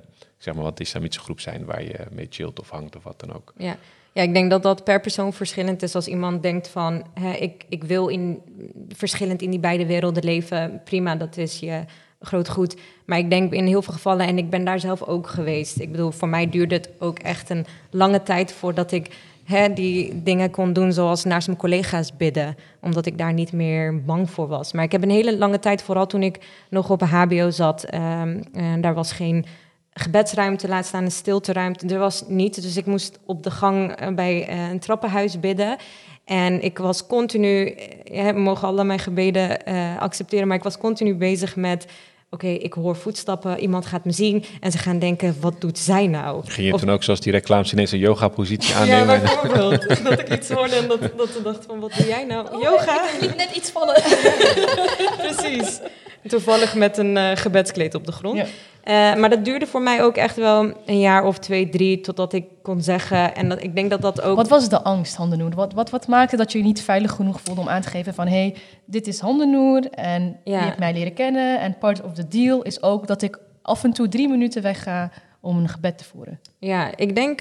zeg 0.45 0.55
maar, 0.55 0.65
wat 0.65 0.81
islamitische 0.81 1.23
groep 1.23 1.41
zijn 1.41 1.65
waar 1.65 1.83
je 1.83 1.99
mee 2.11 2.27
chillt 2.31 2.61
of 2.61 2.71
hangt 2.71 2.97
of 2.97 3.03
wat 3.03 3.21
dan 3.21 3.35
ook. 3.35 3.53
Ja. 3.57 3.77
Ja, 4.13 4.23
ik 4.23 4.35
denk 4.35 4.51
dat 4.51 4.63
dat 4.63 4.85
per 4.85 5.01
persoon 5.01 5.33
verschillend 5.33 5.83
is. 5.83 5.95
Als 5.95 6.07
iemand 6.07 6.43
denkt 6.43 6.69
van, 6.69 7.05
hè, 7.15 7.33
ik, 7.33 7.65
ik 7.69 7.85
wil 7.85 8.09
in, 8.09 8.41
verschillend 8.89 9.43
in 9.43 9.51
die 9.51 9.59
beide 9.59 9.87
werelden 9.87 10.25
leven, 10.25 10.81
prima, 10.85 11.17
dat 11.17 11.37
is 11.37 11.59
je 11.59 11.85
groot 12.21 12.49
goed. 12.49 12.77
Maar 13.05 13.19
ik 13.19 13.31
denk 13.31 13.53
in 13.53 13.67
heel 13.67 13.83
veel 13.83 13.93
gevallen, 13.93 14.27
en 14.27 14.39
ik 14.39 14.51
ben 14.51 14.65
daar 14.65 14.81
zelf 14.81 15.03
ook 15.03 15.27
geweest. 15.27 15.81
Ik 15.81 15.91
bedoel, 15.91 16.11
voor 16.11 16.29
mij 16.29 16.51
duurde 16.51 16.75
het 16.75 16.91
ook 16.99 17.19
echt 17.19 17.51
een 17.51 17.67
lange 17.91 18.23
tijd 18.23 18.53
voordat 18.53 18.93
ik 18.93 19.11
hè, 19.45 19.73
die 19.73 20.23
dingen 20.23 20.51
kon 20.51 20.73
doen 20.73 20.93
zoals 20.93 21.25
naast 21.25 21.47
mijn 21.47 21.59
collega's 21.59 22.17
bidden. 22.17 22.57
Omdat 22.81 23.07
ik 23.07 23.19
daar 23.19 23.33
niet 23.33 23.53
meer 23.53 24.05
bang 24.05 24.31
voor 24.31 24.49
was. 24.49 24.73
Maar 24.73 24.85
ik 24.85 24.93
heb 24.93 25.03
een 25.03 25.11
hele 25.11 25.39
lange 25.39 25.59
tijd, 25.59 25.83
vooral 25.83 26.07
toen 26.07 26.23
ik 26.23 26.39
nog 26.69 26.91
op 26.91 27.01
een 27.01 27.09
HBO 27.09 27.51
zat, 27.51 27.85
ehm, 27.85 28.41
daar 28.81 28.95
was 28.95 29.13
geen 29.13 29.45
gebedsruimte, 29.95 30.69
laat 30.69 30.87
staan 30.87 31.05
een 31.05 31.11
stilteruimte. 31.11 31.87
Er 31.87 31.99
was 31.99 32.25
niet, 32.29 32.63
dus 32.63 32.77
ik 32.77 32.87
moest 32.87 33.19
op 33.27 33.43
de 33.43 33.51
gang 33.51 33.93
eh, 33.93 34.09
bij 34.15 34.47
eh, 34.49 34.69
een 34.71 34.79
trappenhuis 34.79 35.41
bidden. 35.41 35.77
En 36.25 36.63
ik 36.63 36.79
was 36.79 37.07
continu, 37.07 37.67
eh, 37.67 38.27
we 38.29 38.39
mogen 38.39 38.69
alle 38.69 38.85
mijn 38.85 38.99
gebeden 38.99 39.65
eh, 39.65 39.99
accepteren, 39.99 40.49
maar 40.49 40.57
ik 40.57 40.63
was 40.63 40.79
continu 40.79 41.15
bezig 41.15 41.57
met, 41.57 41.87
oké, 42.31 42.47
ik 42.47 42.73
hoor 42.73 42.97
voetstappen, 42.97 43.59
iemand 43.59 43.87
gaat 43.87 44.05
me 44.05 44.13
zien 44.13 44.45
en 44.61 44.73
ze 44.73 44.79
gaan 44.79 44.99
denken, 44.99 45.37
wat 45.41 45.61
doet 45.61 45.79
zij 45.79 46.07
nou? 46.07 46.43
Ging 46.47 46.67
je 46.67 46.73
Of- 46.75 46.81
toen 46.81 46.91
ook 46.91 47.03
zoals 47.03 47.21
die 47.21 47.33
reclames 47.33 47.73
ineens 47.73 47.93
een 47.93 47.99
yoga-positie 47.99 48.75
ja, 48.75 48.81
aannemen? 48.81 49.21
bijvoorbeeld. 49.21 50.05
dat 50.05 50.19
ik 50.21 50.33
iets 50.33 50.49
hoorde 50.51 50.75
en 50.75 50.89
dat, 50.89 51.01
dat 51.17 51.29
ze 51.29 51.43
dacht 51.43 51.65
van, 51.67 51.81
wat 51.81 51.93
doe 51.97 52.07
jij 52.07 52.25
nou? 52.25 52.63
Yoga? 52.63 53.03
Ik 53.15 53.21
liet 53.21 53.37
net 53.37 53.51
iets 53.57 53.71
vallen. 53.71 54.03
Precies. 55.23 55.81
Toevallig 56.27 56.75
met 56.75 56.99
een 56.99 57.17
eh, 57.17 57.31
gebedskleed 57.37 57.95
op 57.95 58.07
de 58.07 58.13
grond. 58.13 58.37
Ja. 58.37 58.47
Eh, 58.85 59.15
maar 59.15 59.31
dat 59.31 59.45
duurde 59.45 59.67
voor 59.67 59.83
mij 59.83 60.03
ook 60.03 60.17
echt 60.17 60.37
wel 60.37 60.73
een 60.87 61.01
jaar 61.01 61.25
of 61.25 61.39
twee, 61.39 61.69
drie, 61.69 62.01
totdat 62.01 62.33
ik 62.33 62.45
kon 62.63 62.83
zeggen. 62.83 63.35
En 63.35 63.49
dat, 63.49 63.63
ik 63.63 63.75
denk 63.75 63.91
dat 63.91 64.03
dat 64.03 64.21
ook. 64.21 64.37
Wat 64.37 64.49
was 64.49 64.69
de 64.69 64.83
angst, 64.83 65.17
Handenoer? 65.17 65.55
Wat, 65.55 65.73
wat, 65.73 65.91
wat 65.91 66.07
maakte 66.07 66.37
dat 66.37 66.53
je 66.53 66.59
je 66.59 66.65
niet 66.65 66.83
veilig 66.83 67.11
genoeg 67.13 67.41
voelde 67.41 67.61
om 67.61 67.69
aan 67.69 67.81
te 67.81 67.89
geven 67.89 68.15
van... 68.15 68.27
hé, 68.27 68.33
hey, 68.33 68.55
dit 68.85 69.07
is 69.07 69.21
Handenoer 69.21 69.91
en 69.91 70.41
Ja. 70.45 70.59
je 70.59 70.65
hebt 70.65 70.79
mij 70.79 70.93
leren 70.93 71.15
kennen. 71.15 71.61
En 71.61 71.79
part 71.79 72.03
of 72.03 72.13
the 72.13 72.29
deal 72.29 72.63
is 72.63 72.83
ook 72.83 73.07
dat 73.07 73.23
ik 73.23 73.39
af 73.63 73.85
en 73.85 73.93
toe 73.93 74.09
drie 74.09 74.29
minuten 74.29 74.63
wegga 74.63 75.11
om 75.41 75.59
een 75.59 75.69
gebed 75.69 75.99
te 75.99 76.05
voeren. 76.05 76.41
Ja, 76.59 76.97
ik 76.97 77.15
denk 77.15 77.41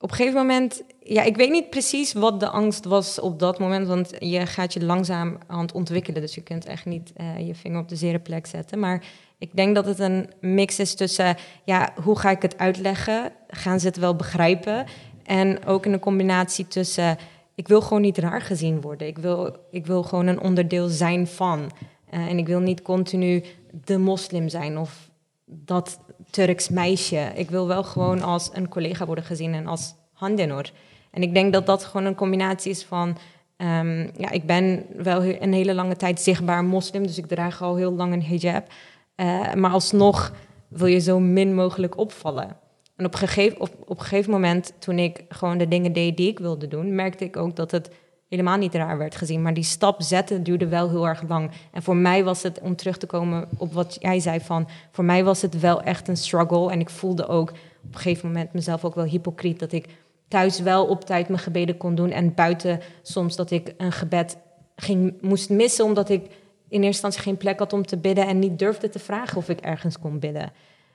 op 0.00 0.10
een 0.10 0.16
gegeven 0.16 0.38
moment. 0.40 0.82
Ja, 1.12 1.22
ik 1.22 1.36
weet 1.36 1.50
niet 1.50 1.70
precies 1.70 2.12
wat 2.12 2.40
de 2.40 2.48
angst 2.48 2.84
was 2.84 3.20
op 3.20 3.38
dat 3.38 3.58
moment. 3.58 3.86
Want 3.86 4.12
je 4.18 4.46
gaat 4.46 4.72
je 4.72 4.84
langzaam 4.84 5.38
aan 5.46 5.60
het 5.60 5.72
ontwikkelen. 5.72 6.20
Dus 6.20 6.34
je 6.34 6.40
kunt 6.40 6.64
echt 6.64 6.84
niet 6.84 7.12
eh, 7.16 7.46
je 7.46 7.54
vinger 7.54 7.80
op 7.80 7.88
de 7.88 7.96
zere 7.96 8.18
plek 8.18 8.46
zetten. 8.46 8.78
Maar 8.78 9.04
ik 9.38 9.56
denk 9.56 9.74
dat 9.74 9.86
het 9.86 9.98
een 9.98 10.30
mix 10.40 10.78
is 10.78 10.94
tussen. 10.94 11.36
Ja, 11.64 11.92
hoe 12.04 12.18
ga 12.18 12.30
ik 12.30 12.42
het 12.42 12.58
uitleggen? 12.58 13.32
Gaan 13.48 13.80
ze 13.80 13.86
het 13.86 13.96
wel 13.96 14.16
begrijpen? 14.16 14.86
En 15.22 15.66
ook 15.66 15.86
in 15.86 15.92
een 15.92 16.00
combinatie 16.00 16.68
tussen. 16.68 17.16
Ik 17.54 17.68
wil 17.68 17.80
gewoon 17.80 18.02
niet 18.02 18.18
raar 18.18 18.42
gezien 18.42 18.80
worden. 18.80 19.06
Ik 19.06 19.18
wil, 19.18 19.56
ik 19.70 19.86
wil 19.86 20.02
gewoon 20.02 20.26
een 20.26 20.40
onderdeel 20.40 20.88
zijn 20.88 21.26
van. 21.26 21.70
Eh, 22.10 22.20
en 22.20 22.38
ik 22.38 22.46
wil 22.46 22.60
niet 22.60 22.82
continu 22.82 23.44
de 23.84 23.98
moslim 23.98 24.48
zijn 24.48 24.78
of 24.78 25.10
dat 25.44 26.00
Turks 26.30 26.68
meisje. 26.68 27.30
Ik 27.34 27.50
wil 27.50 27.66
wel 27.66 27.84
gewoon 27.84 28.22
als 28.22 28.50
een 28.52 28.68
collega 28.68 29.06
worden 29.06 29.24
gezien 29.24 29.54
en 29.54 29.66
als 29.66 29.94
Handenor. 30.12 30.70
En 31.10 31.22
ik 31.22 31.34
denk 31.34 31.52
dat 31.52 31.66
dat 31.66 31.84
gewoon 31.84 32.06
een 32.06 32.14
combinatie 32.14 32.70
is 32.70 32.84
van... 32.84 33.16
ehm, 33.56 34.08
ja, 34.16 34.30
ik 34.30 34.46
ben 34.46 34.84
wel 34.96 35.24
een 35.24 35.52
hele 35.52 35.74
lange 35.74 35.96
tijd 35.96 36.20
zichtbaar 36.20 36.64
moslim, 36.64 37.06
dus 37.06 37.18
ik 37.18 37.26
draag 37.26 37.62
al 37.62 37.76
heel 37.76 37.92
lang 37.92 38.12
een 38.12 38.24
hijab. 38.24 38.66
Eh, 39.14 39.54
maar 39.54 39.70
alsnog 39.70 40.32
wil 40.68 40.86
je 40.86 40.98
zo 41.00 41.18
min 41.18 41.54
mogelijk 41.54 41.98
opvallen. 41.98 42.56
En 42.96 43.06
op, 43.06 43.14
gegeven, 43.14 43.60
op, 43.60 43.70
op 43.86 43.98
een 43.98 44.04
gegeven 44.04 44.30
moment, 44.30 44.72
toen 44.78 44.98
ik 44.98 45.24
gewoon 45.28 45.58
de 45.58 45.68
dingen 45.68 45.92
deed 45.92 46.16
die 46.16 46.28
ik 46.28 46.38
wilde 46.38 46.68
doen, 46.68 46.94
merkte 46.94 47.24
ik 47.24 47.36
ook 47.36 47.56
dat 47.56 47.70
het 47.70 47.90
helemaal 48.28 48.56
niet 48.56 48.74
raar 48.74 48.98
werd 48.98 49.16
gezien. 49.16 49.42
Maar 49.42 49.54
die 49.54 49.64
stap 49.64 50.02
zetten 50.02 50.42
duurde 50.42 50.68
wel 50.68 50.88
heel 50.88 51.08
erg 51.08 51.22
lang. 51.28 51.50
En 51.72 51.82
voor 51.82 51.96
mij 51.96 52.24
was 52.24 52.42
het, 52.42 52.60
om 52.60 52.76
terug 52.76 52.96
te 52.96 53.06
komen 53.06 53.48
op 53.58 53.72
wat 53.72 53.96
jij 54.00 54.20
zei 54.20 54.40
van, 54.40 54.68
voor 54.90 55.04
mij 55.04 55.24
was 55.24 55.42
het 55.42 55.60
wel 55.60 55.82
echt 55.82 56.08
een 56.08 56.16
struggle. 56.16 56.70
En 56.70 56.80
ik 56.80 56.90
voelde 56.90 57.26
ook 57.26 57.50
op 57.50 57.94
een 57.94 58.00
gegeven 58.00 58.28
moment 58.28 58.52
mezelf 58.52 58.84
ook 58.84 58.94
wel 58.94 59.04
hypocriet 59.04 59.58
dat 59.58 59.72
ik 59.72 59.86
thuis 60.30 60.60
wel 60.60 60.86
op 60.86 61.04
tijd 61.04 61.28
mijn 61.28 61.40
gebeden 61.40 61.76
kon 61.76 61.94
doen 61.94 62.10
en 62.10 62.34
buiten 62.34 62.80
soms 63.02 63.36
dat 63.36 63.50
ik 63.50 63.74
een 63.76 63.92
gebed 63.92 64.36
ging, 64.76 65.20
moest 65.20 65.50
missen 65.50 65.84
omdat 65.84 66.08
ik 66.08 66.22
in 66.68 66.82
eerste 66.82 66.86
instantie 66.86 67.20
geen 67.20 67.36
plek 67.36 67.58
had 67.58 67.72
om 67.72 67.86
te 67.86 67.96
bidden 67.96 68.26
en 68.26 68.38
niet 68.38 68.58
durfde 68.58 68.88
te 68.88 68.98
vragen 68.98 69.36
of 69.36 69.48
ik 69.48 69.60
ergens 69.60 69.98
kon 69.98 70.18
bidden. 70.18 70.52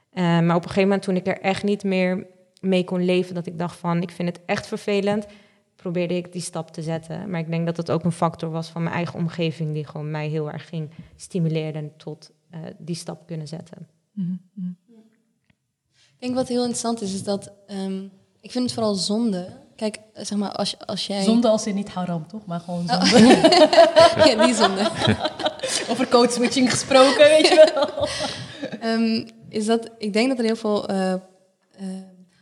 Eh, 0.09 0.23
maar 0.23 0.55
op 0.55 0.61
een 0.61 0.69
gegeven 0.69 0.81
moment 0.81 1.01
toen 1.01 1.15
ik 1.15 1.27
er 1.27 1.41
echt 1.41 1.63
niet 1.63 1.83
meer 1.83 2.27
mee 2.61 2.83
kon 2.83 3.05
leven, 3.05 3.35
dat 3.35 3.45
ik 3.45 3.59
dacht 3.59 3.77
van 3.77 4.01
ik 4.01 4.11
vind 4.11 4.29
het 4.29 4.39
echt 4.45 4.67
vervelend, 4.67 5.25
probeerde 5.75 6.15
ik 6.15 6.31
die 6.31 6.41
stap 6.41 6.71
te 6.71 6.81
zetten. 6.81 7.29
Maar 7.29 7.39
ik 7.39 7.49
denk 7.49 7.65
dat 7.65 7.77
het 7.77 7.91
ook 7.91 8.03
een 8.03 8.11
factor 8.11 8.49
was 8.49 8.69
van 8.69 8.83
mijn 8.83 8.95
eigen 8.95 9.19
omgeving 9.19 9.73
die 9.73 9.85
gewoon 9.85 10.11
mij 10.11 10.27
heel 10.27 10.51
erg 10.51 10.67
ging 10.67 10.89
stimuleren 11.15 11.91
tot 11.97 12.31
eh, 12.49 12.59
die 12.77 12.95
stap 12.95 13.27
kunnen 13.27 13.47
zetten. 13.47 13.87
Ik 15.93 16.21
denk 16.21 16.35
wat 16.35 16.47
heel 16.47 16.61
interessant 16.61 17.01
is, 17.01 17.13
is 17.13 17.23
dat 17.23 17.51
ehm, 17.67 18.07
ik 18.45 18.51
vind 18.51 18.63
het 18.63 18.73
vooral 18.73 18.95
zonde. 18.95 19.47
Kijk, 19.75 19.97
zeg 20.13 20.37
maar, 20.37 20.51
als, 20.51 20.75
als 20.85 21.07
jij. 21.07 21.23
Zonde 21.23 21.47
als 21.47 21.65
in 21.65 21.75
niet 21.75 21.89
haram, 21.89 22.27
toch? 22.27 22.45
Maar 22.45 22.59
gewoon 22.59 22.89
Oh. 22.89 23.03
zonde. 23.03 23.27
ja, 24.29 24.45
die 24.45 24.55
zonde. 24.55 24.89
Over 25.89 26.07
code 26.07 26.31
switching 26.31 26.71
gesproken, 26.71 27.17
weet 27.29 27.47
je 27.47 27.71
wel. 27.73 28.07
Ehm, 28.89 29.27
is 29.49 29.65
dat 29.65 29.89
ik 29.97 30.13
denk 30.13 30.29
dat 30.29 30.37
er 30.39 30.43
heel 30.45 30.55
veel 30.55 30.87
eh, 30.87 31.13
eh, 31.13 31.19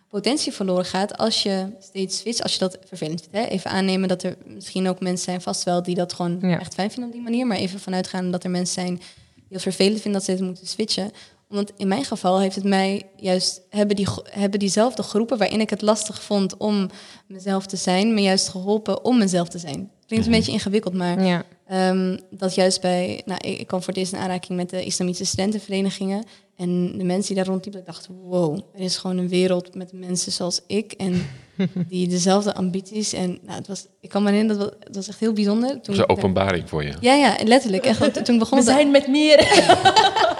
potentie 0.10 0.52
verloren 0.52 0.86
gaat 0.86 1.18
als 1.18 1.44
je 1.44 1.68
steeds 1.80 2.18
switcht. 2.18 2.44
Als 2.44 2.54
je 2.54 2.60
dat 2.60 2.78
vervelend 2.86 3.22
vindt. 3.22 3.38
Hè? 3.38 3.44
Even 3.46 3.72
aannemen 3.72 4.08
dat 4.08 4.24
er 4.24 4.36
misschien 4.46 4.88
ook 4.88 5.00
mensen 5.00 5.26
zijn, 5.26 5.42
vast 5.42 5.64
wel, 5.64 5.84
die 5.84 5.96
dat 5.96 6.14
gewoon 6.14 6.38
Ja. 6.42 6.60
echt 6.60 6.74
fijn 6.74 6.90
vinden 6.92 7.10
op 7.10 7.16
die 7.16 7.24
manier. 7.24 7.48
Maar 7.48 7.58
even 7.58 7.80
vanuitgaan 7.80 8.32
dat 8.32 8.44
er 8.44 8.50
mensen 8.50 8.74
zijn 8.74 8.96
die 9.36 9.46
het 9.50 9.62
vervelend 9.62 10.02
vinden 10.02 10.14
dat 10.20 10.24
ze 10.24 10.32
het 10.32 10.42
moeten 10.42 10.68
switchen. 10.68 11.12
Want 11.54 11.72
in 11.78 11.88
mijn 11.88 12.06
geval 12.06 12.40
heeft 12.40 12.56
het 12.56 12.64
mij 12.64 13.04
juist, 13.16 13.62
hebben, 13.70 13.96
die, 13.96 14.08
hebben 14.24 14.60
diezelfde 14.60 15.04
groepen 15.04 15.38
waarin 15.38 15.60
ik 15.60 15.70
het 15.70 15.82
lastig 15.82 16.22
vond 16.22 16.58
om 16.58 16.90
mezelf 17.28 17.66
te 17.66 17.76
zijn, 17.76 18.14
me 18.14 18.22
juist 18.22 18.50
geholpen 18.50 19.06
om 19.06 19.18
mezelf 19.18 19.48
te 19.48 19.58
zijn. 19.58 19.92
Klinkt 20.08 20.26
een 20.26 20.32
beetje 20.32 20.52
ingewikkeld, 20.52 20.94
maar 20.94 21.26
Ja. 21.26 21.44
Ehm, 21.68 22.18
dat 22.30 22.56
juist 22.56 22.82
bij, 22.82 23.22
nou, 23.26 23.40
ik, 23.44 23.60
ik 23.60 23.68
kwam 23.68 23.80
voor 23.80 23.90
het 23.90 23.98
eerst 23.98 24.14
in 24.14 24.20
aanraking 24.20 24.58
met 24.58 24.70
de 24.70 24.84
islamitische 24.84 25.26
studentenverenigingen. 25.26 26.24
En 26.56 26.98
de 26.98 27.04
mensen 27.04 27.34
die 27.34 27.44
daar 27.44 27.54
rondliepen, 27.54 27.80
ik 27.80 27.86
dacht, 27.86 28.08
wow, 28.24 28.60
er 28.74 28.82
is 28.82 28.98
gewoon 28.98 29.18
een 29.18 29.30
wereld 29.30 29.76
met 29.76 29.94
mensen 29.94 30.32
zoals 30.32 30.62
ik. 30.68 30.92
En 30.92 31.28
die 31.90 32.08
dezelfde 32.08 32.54
ambities. 32.56 33.14
En 33.14 33.40
nou, 33.44 33.58
het 33.58 33.68
was, 33.68 33.86
ik 34.02 34.10
kan 34.10 34.24
me 34.24 34.30
herinneren, 34.30 34.62
dat 34.62 34.70
was, 34.70 34.80
het 34.88 34.96
was 34.96 35.08
echt 35.08 35.20
heel 35.20 35.34
bijzonder. 35.34 35.82
Toen 35.82 36.00
een 36.00 36.10
openbaring 36.10 36.70
voor 36.70 36.84
je. 36.84 36.94
Ja, 37.00 37.14
ja, 37.14 37.38
letterlijk. 37.44 37.86
Echt, 37.86 38.26
toen 38.26 38.38
begon 38.44 38.58
We 38.58 38.64
zijn 38.64 38.92
met 38.92 39.08
meer. 39.08 39.38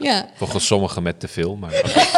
Ja, 0.00 0.28
Volgens 0.34 0.66
sommigen 0.66 1.02
met 1.02 1.20
te 1.20 1.28
veel, 1.28 1.56
maar 1.56 1.72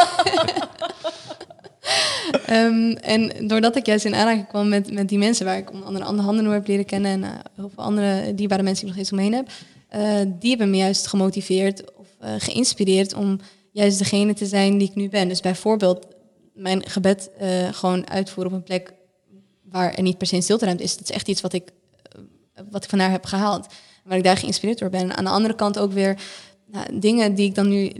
Ehm, 2.45 2.91
en 2.91 3.47
doordat 3.47 3.75
ik 3.75 3.85
juist 3.85 4.05
in 4.05 4.15
aanraking 4.15 4.47
kwam 4.47 4.69
met, 4.69 4.91
met 4.91 5.09
die 5.09 5.17
mensen 5.17 5.45
waar 5.45 5.57
ik 5.57 5.71
onder 5.71 5.85
andere 5.85 6.05
andere 6.05 6.27
handen 6.27 6.51
heb 6.51 6.67
leren 6.67 6.85
kennen 6.85 7.11
en 7.11 7.23
eh, 7.23 7.29
heel 7.55 7.71
veel 7.73 7.83
andere 7.83 8.35
dierbare 8.35 8.63
mensen 8.63 8.85
die 8.85 8.93
ik 8.93 8.97
nog 8.99 9.07
steeds 9.07 9.11
omheen 9.11 9.33
heb, 9.33 9.49
eh, 9.87 10.31
die 10.39 10.49
hebben 10.49 10.69
me 10.69 10.77
juist 10.77 11.07
gemotiveerd 11.07 11.93
of 11.95 12.07
eh, 12.19 12.33
geïnspireerd 12.37 13.13
om 13.13 13.39
juist 13.71 13.97
degene 13.97 14.33
te 14.33 14.45
zijn 14.45 14.77
die 14.77 14.89
ik 14.89 14.95
nu 14.95 15.09
ben. 15.09 15.27
Dus 15.27 15.41
bijvoorbeeld 15.41 16.07
mijn 16.53 16.89
gebed 16.89 17.29
gewoon 17.71 18.09
uitvoeren 18.09 18.53
op 18.53 18.57
een 18.57 18.63
plek 18.63 18.93
waar 19.61 19.93
er 19.93 20.03
niet 20.03 20.17
per 20.17 20.27
se 20.27 20.35
een 20.35 20.43
stilteruimte 20.43 20.83
is. 20.83 20.97
Dat 20.97 21.09
is 21.09 21.15
echt 21.15 21.27
iets 21.27 21.41
wat 21.41 21.53
ik, 21.53 21.71
wat 22.69 22.83
ik 22.83 22.89
van 22.89 22.99
haar 22.99 23.11
heb 23.11 23.25
gehaald. 23.25 23.67
Waar 24.03 24.17
ik 24.17 24.23
daar 24.23 24.37
geïnspireerd 24.37 24.79
door 24.79 24.89
ben. 24.89 25.01
En 25.01 25.17
aan 25.17 25.23
de 25.23 25.29
andere 25.29 25.55
kant 25.55 25.79
ook 25.79 25.91
weer 25.91 26.19
nou, 26.73 26.99
dingen 26.99 27.35
die 27.35 27.45
ik 27.45 27.55
dan 27.55 27.69
nu 27.69 27.91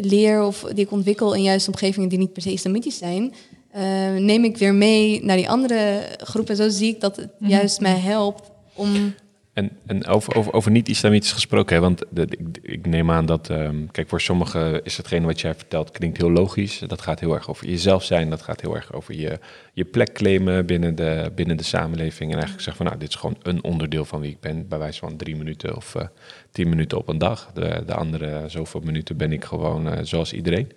leer 0.00 0.42
of 0.42 0.64
die 0.74 0.84
ik 0.84 0.90
ontwikkel 0.90 1.34
in 1.34 1.42
juist 1.42 1.68
omgevingen 1.68 2.08
die 2.08 2.18
niet 2.18 2.32
per 2.32 2.42
se 2.42 2.52
islamitisch 2.52 2.98
zijn, 2.98 3.34
eh, 3.70 3.82
neem 4.14 4.44
ik 4.44 4.56
weer 4.56 4.74
mee 4.74 5.24
naar 5.24 5.36
die 5.36 5.48
andere 5.48 6.02
groepen. 6.18 6.56
Zo 6.56 6.68
zie 6.68 6.94
ik 6.94 7.00
dat 7.00 7.16
het 7.16 7.30
juist 7.38 7.80
mij 7.80 7.98
helpt 7.98 8.50
om. 8.74 9.14
En, 9.52 9.70
en 9.86 10.06
over, 10.06 10.34
over, 10.34 10.52
over 10.52 10.70
niet-islamitisch 10.70 11.32
gesproken, 11.32 11.76
hè, 11.76 11.82
want 11.82 12.04
ik, 12.14 12.58
ik 12.62 12.86
neem 12.86 13.10
aan 13.10 13.26
dat, 13.26 13.50
ehm, 13.50 13.86
kijk, 13.90 14.08
voor 14.08 14.20
sommigen 14.20 14.84
is 14.84 14.96
hetgeen 14.96 15.24
wat 15.24 15.40
jij 15.40 15.54
vertelt, 15.54 15.90
klinkt 15.90 16.16
heel 16.16 16.30
logisch. 16.30 16.78
Dat 16.78 17.00
gaat 17.00 17.20
heel 17.20 17.34
erg 17.34 17.48
over 17.48 17.66
jezelf 17.66 18.04
zijn, 18.04 18.30
dat 18.30 18.42
gaat 18.42 18.60
heel 18.60 18.74
erg 18.74 18.92
over 18.92 19.14
je, 19.14 19.38
je 19.72 19.84
plek 19.84 20.12
claimen 20.12 20.66
binnen 20.66 20.94
de, 20.94 21.32
binnen 21.34 21.56
de 21.56 21.62
samenleving. 21.62 22.30
En 22.30 22.36
eigenlijk 22.36 22.62
zeggen 22.64 22.76
van, 22.76 22.86
nou, 22.86 22.98
dit 22.98 23.08
is 23.08 23.14
gewoon 23.14 23.36
een 23.42 23.64
onderdeel 23.64 24.04
van 24.04 24.20
wie 24.20 24.30
ik 24.30 24.40
ben, 24.40 24.68
bij 24.68 24.78
wijze 24.78 24.98
van 24.98 25.16
drie 25.16 25.36
minuten 25.36 25.76
of 25.76 25.94
eh, 25.94 26.06
tien 26.50 26.68
minuten 26.68 26.98
op 26.98 27.08
een 27.08 27.18
dag. 27.18 27.50
De, 27.54 27.82
de 27.86 27.94
andere 27.94 28.44
zoveel 28.46 28.80
minuten 28.80 29.16
ben 29.16 29.32
ik 29.32 29.44
gewoon 29.44 29.88
eh, 29.88 29.98
zoals 30.02 30.32
iedereen. 30.32 30.72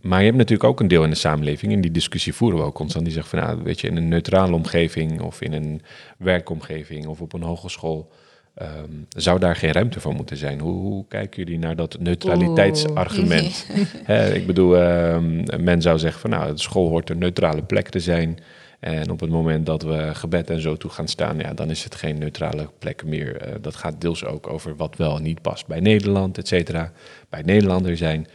Maar 0.00 0.18
je 0.18 0.24
hebt 0.24 0.36
natuurlijk 0.36 0.68
ook 0.68 0.80
een 0.80 0.88
deel 0.88 1.04
in 1.04 1.10
de 1.10 1.16
samenleving, 1.16 1.72
en 1.72 1.80
die 1.80 1.90
discussie 1.90 2.34
voeren 2.34 2.58
we 2.58 2.64
ook 2.64 2.74
constant, 2.74 3.04
die 3.04 3.14
zegt 3.14 3.28
van, 3.28 3.38
nou, 3.38 3.62
weet 3.62 3.80
je, 3.80 3.88
in 3.88 3.96
een 3.96 4.08
neutrale 4.08 4.54
omgeving 4.54 5.20
of 5.20 5.40
in 5.40 5.52
een 5.52 5.82
werkomgeving 6.18 7.06
of 7.06 7.20
op 7.20 7.32
een 7.32 7.42
hogeschool, 7.42 8.10
ehm, 8.54 8.90
zou 9.08 9.38
daar 9.38 9.56
geen 9.56 9.72
ruimte 9.72 10.00
voor 10.00 10.14
moeten 10.14 10.36
zijn. 10.36 10.60
Hoe, 10.60 10.72
hoe 10.72 11.04
kijken 11.08 11.44
jullie 11.44 11.58
naar 11.58 11.76
dat 11.76 11.96
neutraliteitsargument? 11.98 13.66
Hè, 14.04 14.34
ik 14.34 14.46
bedoel, 14.46 14.76
ehm, 14.76 15.64
men 15.64 15.82
zou 15.82 15.98
zeggen 15.98 16.20
van, 16.20 16.30
nou, 16.30 16.52
de 16.52 16.60
school 16.60 16.88
hoort 16.88 17.10
een 17.10 17.18
neutrale 17.18 17.62
plek 17.62 17.88
te 17.88 18.00
zijn. 18.00 18.38
En 18.80 19.10
op 19.10 19.20
het 19.20 19.30
moment 19.30 19.66
dat 19.66 19.82
we 19.82 20.10
gebed 20.14 20.50
en 20.50 20.60
zo 20.60 20.76
toe 20.76 20.90
gaan 20.90 21.08
staan, 21.08 21.38
ja, 21.38 21.54
dan 21.54 21.70
is 21.70 21.84
het 21.84 21.94
geen 21.94 22.18
neutrale 22.18 22.68
plek 22.78 23.04
meer. 23.04 23.36
Eh, 23.36 23.54
dat 23.60 23.76
gaat 23.76 24.00
deels 24.00 24.24
ook 24.24 24.48
over 24.48 24.76
wat 24.76 24.96
wel 24.96 25.16
en 25.16 25.22
niet 25.22 25.42
past 25.42 25.66
bij 25.66 25.80
Nederland, 25.80 26.38
et 26.38 26.48
cetera. 26.48 26.92
Bij 27.28 27.42
Nederlander 27.42 27.96
zijn. 27.96 28.26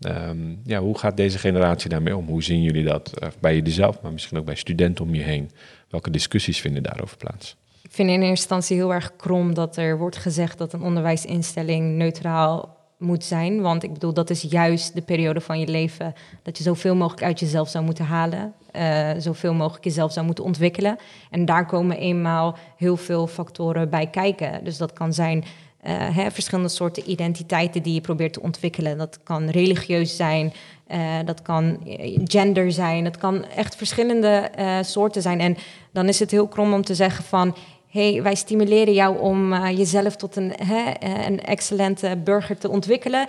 Ehm, 0.00 0.54
ja, 0.64 0.80
hoe 0.80 0.98
gaat 0.98 1.16
deze 1.16 1.38
generatie 1.38 1.90
daarmee 1.90 2.16
om? 2.16 2.26
Hoe 2.26 2.42
zien 2.42 2.62
jullie 2.62 2.84
dat 2.84 3.12
uh, 3.22 3.28
bij 3.40 3.60
jezelf, 3.60 4.00
maar 4.02 4.12
misschien 4.12 4.38
ook 4.38 4.44
bij 4.44 4.54
studenten 4.54 5.04
om 5.04 5.14
je 5.14 5.22
heen? 5.22 5.50
Welke 5.90 6.10
discussies 6.10 6.60
vinden 6.60 6.82
daarover 6.82 7.16
plaats? 7.16 7.56
Ik 7.82 7.90
vind 7.92 8.08
in 8.08 8.14
eerste 8.14 8.30
instantie 8.30 8.76
heel 8.76 8.92
erg 8.92 9.16
krom 9.16 9.54
dat 9.54 9.76
er 9.76 9.98
wordt 9.98 10.16
gezegd 10.16 10.58
dat 10.58 10.72
een 10.72 10.82
onderwijsinstelling 10.82 11.96
neutraal 11.96 12.76
moet 12.98 13.24
zijn. 13.24 13.60
Want 13.60 13.82
ik 13.82 13.92
bedoel, 13.92 14.12
dat 14.14 14.30
is 14.30 14.42
juist 14.42 14.94
de 14.94 15.02
periode 15.02 15.40
van 15.40 15.60
je 15.60 15.66
leven 15.66 16.14
dat 16.42 16.58
je 16.58 16.64
zoveel 16.64 16.94
mogelijk 16.94 17.22
uit 17.22 17.40
jezelf 17.40 17.68
zou 17.68 17.84
moeten 17.84 18.04
halen. 18.04 18.54
Uh, 18.72 19.10
zoveel 19.18 19.54
mogelijk 19.54 19.84
jezelf 19.84 20.12
zou 20.12 20.26
moeten 20.26 20.44
ontwikkelen. 20.44 20.96
En 21.30 21.44
daar 21.44 21.66
komen 21.66 21.98
eenmaal 21.98 22.56
heel 22.76 22.96
veel 22.96 23.26
factoren 23.26 23.90
bij 23.90 24.06
kijken. 24.06 24.64
Dus 24.64 24.76
dat 24.76 24.92
kan 24.92 25.12
zijn 25.12 25.44
hè, 25.90 26.30
verschillende 26.30 26.70
soorten 26.70 27.10
identiteiten 27.10 27.82
die 27.82 27.94
je 27.94 28.00
probeert 28.00 28.32
te 28.32 28.42
ontwikkelen. 28.42 28.98
Dat 28.98 29.18
kan 29.22 29.48
religieus 29.48 30.16
zijn, 30.16 30.52
uh, 30.92 30.98
dat 31.24 31.42
kan 31.42 31.78
gender 32.24 32.72
zijn, 32.72 33.04
dat 33.04 33.16
kan 33.16 33.44
echt 33.44 33.76
verschillende 33.76 34.50
soorten 34.82 35.22
zijn. 35.22 35.40
En 35.40 35.56
dan 35.92 36.08
is 36.08 36.18
het 36.18 36.30
heel 36.30 36.48
krom 36.48 36.72
om 36.72 36.84
te 36.84 36.94
zeggen 36.94 37.24
van 37.24 37.56
hey, 37.90 38.22
wij 38.22 38.34
stimuleren 38.34 38.94
jou 38.94 39.18
om 39.18 39.66
jezelf 39.66 40.16
tot 40.16 40.36
een, 40.36 40.52
hè, 40.62 40.92
een 41.26 41.40
excellente 41.40 42.18
burger 42.24 42.58
te 42.58 42.68
ontwikkelen. 42.68 43.26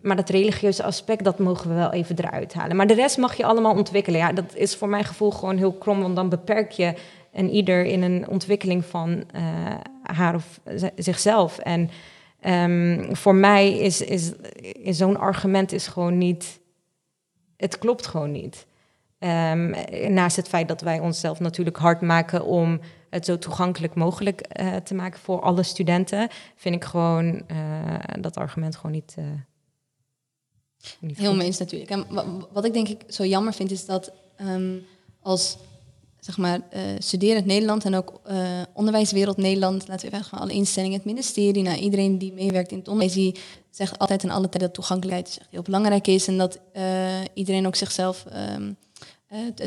Maar 0.00 0.16
dat 0.16 0.28
religieuze 0.28 0.82
aspect, 0.82 1.24
dat 1.24 1.38
mogen 1.38 1.68
we 1.68 1.74
wel 1.74 1.92
even 1.92 2.18
eruit 2.18 2.54
halen. 2.54 2.76
Maar 2.76 2.86
de 2.86 2.94
rest 2.94 3.16
mag 3.16 3.36
je 3.36 3.44
allemaal 3.44 3.74
ontwikkelen. 3.74 4.20
Ja, 4.20 4.32
dat 4.32 4.54
is 4.54 4.76
voor 4.76 4.88
mijn 4.88 5.04
gevoel 5.04 5.30
gewoon 5.30 5.56
heel 5.56 5.72
krom, 5.72 6.00
want 6.00 6.16
dan 6.16 6.28
beperk 6.28 6.70
je 6.70 6.94
en 7.36 7.50
ieder 7.50 7.84
in 7.84 8.02
een 8.02 8.28
ontwikkeling 8.28 8.84
van 8.84 9.24
uh, 9.34 9.74
haar 10.02 10.34
of 10.34 10.60
zichzelf. 10.96 11.58
En 11.58 11.90
um, 12.46 13.16
voor 13.16 13.34
mij 13.34 13.78
is, 13.78 14.00
is, 14.00 14.32
is 14.60 14.96
zo'n 14.96 15.16
argument 15.16 15.72
is 15.72 15.86
gewoon 15.86 16.18
niet. 16.18 16.60
Het 17.56 17.78
klopt 17.78 18.06
gewoon 18.06 18.32
niet. 18.32 18.66
Um, 19.18 19.74
naast 20.08 20.36
het 20.36 20.48
feit 20.48 20.68
dat 20.68 20.80
wij 20.80 20.98
onszelf 20.98 21.40
natuurlijk 21.40 21.76
hard 21.76 22.00
maken 22.00 22.44
om 22.44 22.80
het 23.10 23.24
zo 23.24 23.38
toegankelijk 23.38 23.94
mogelijk 23.94 24.60
uh, 24.60 24.76
te 24.76 24.94
maken 24.94 25.20
voor 25.20 25.40
alle 25.40 25.62
studenten, 25.62 26.28
vind 26.54 26.74
ik 26.74 26.84
gewoon 26.84 27.42
uh, 27.50 27.94
dat 28.20 28.36
argument 28.36 28.76
gewoon 28.76 28.92
niet. 28.92 29.16
Niet 31.00 31.18
Heel 31.18 31.36
meens 31.36 31.58
natuurlijk. 31.58 31.90
En 31.90 32.06
wat 32.52 32.64
ik 32.64 32.72
denk 32.72 32.88
ik 32.88 33.04
zo 33.08 33.24
jammer 33.24 33.52
vind, 33.52 33.70
is 33.70 33.86
dat 33.86 34.12
um, 34.40 34.82
als 35.20 35.58
zeg 36.26 36.36
maar, 36.36 36.60
studerend 36.98 37.46
Nederland 37.46 37.84
en 37.84 37.94
ook 37.94 38.20
onderwijswereld 38.72 39.36
Nederland, 39.36 39.88
laten 39.88 40.10
we 40.10 40.16
even 40.16 40.38
alle 40.38 40.52
instellingen, 40.52 40.96
het 40.96 41.06
ministerie, 41.06 41.62
nou, 41.62 41.78
iedereen 41.78 42.18
die 42.18 42.32
meewerkt 42.32 42.70
in 42.70 42.78
het 42.78 42.88
onderwijs, 42.88 43.14
die 43.14 43.34
zegt 43.70 43.98
altijd 43.98 44.22
en 44.22 44.30
alle 44.30 44.48
tijd 44.48 44.62
dat 44.62 44.74
toegankelijkheid 44.74 45.40
heel 45.50 45.62
belangrijk 45.62 46.06
is 46.06 46.26
en 46.26 46.38
dat 46.38 46.58
iedereen 47.34 47.66
ook 47.66 47.76
zichzelf 47.76 48.24
um, 48.56 48.76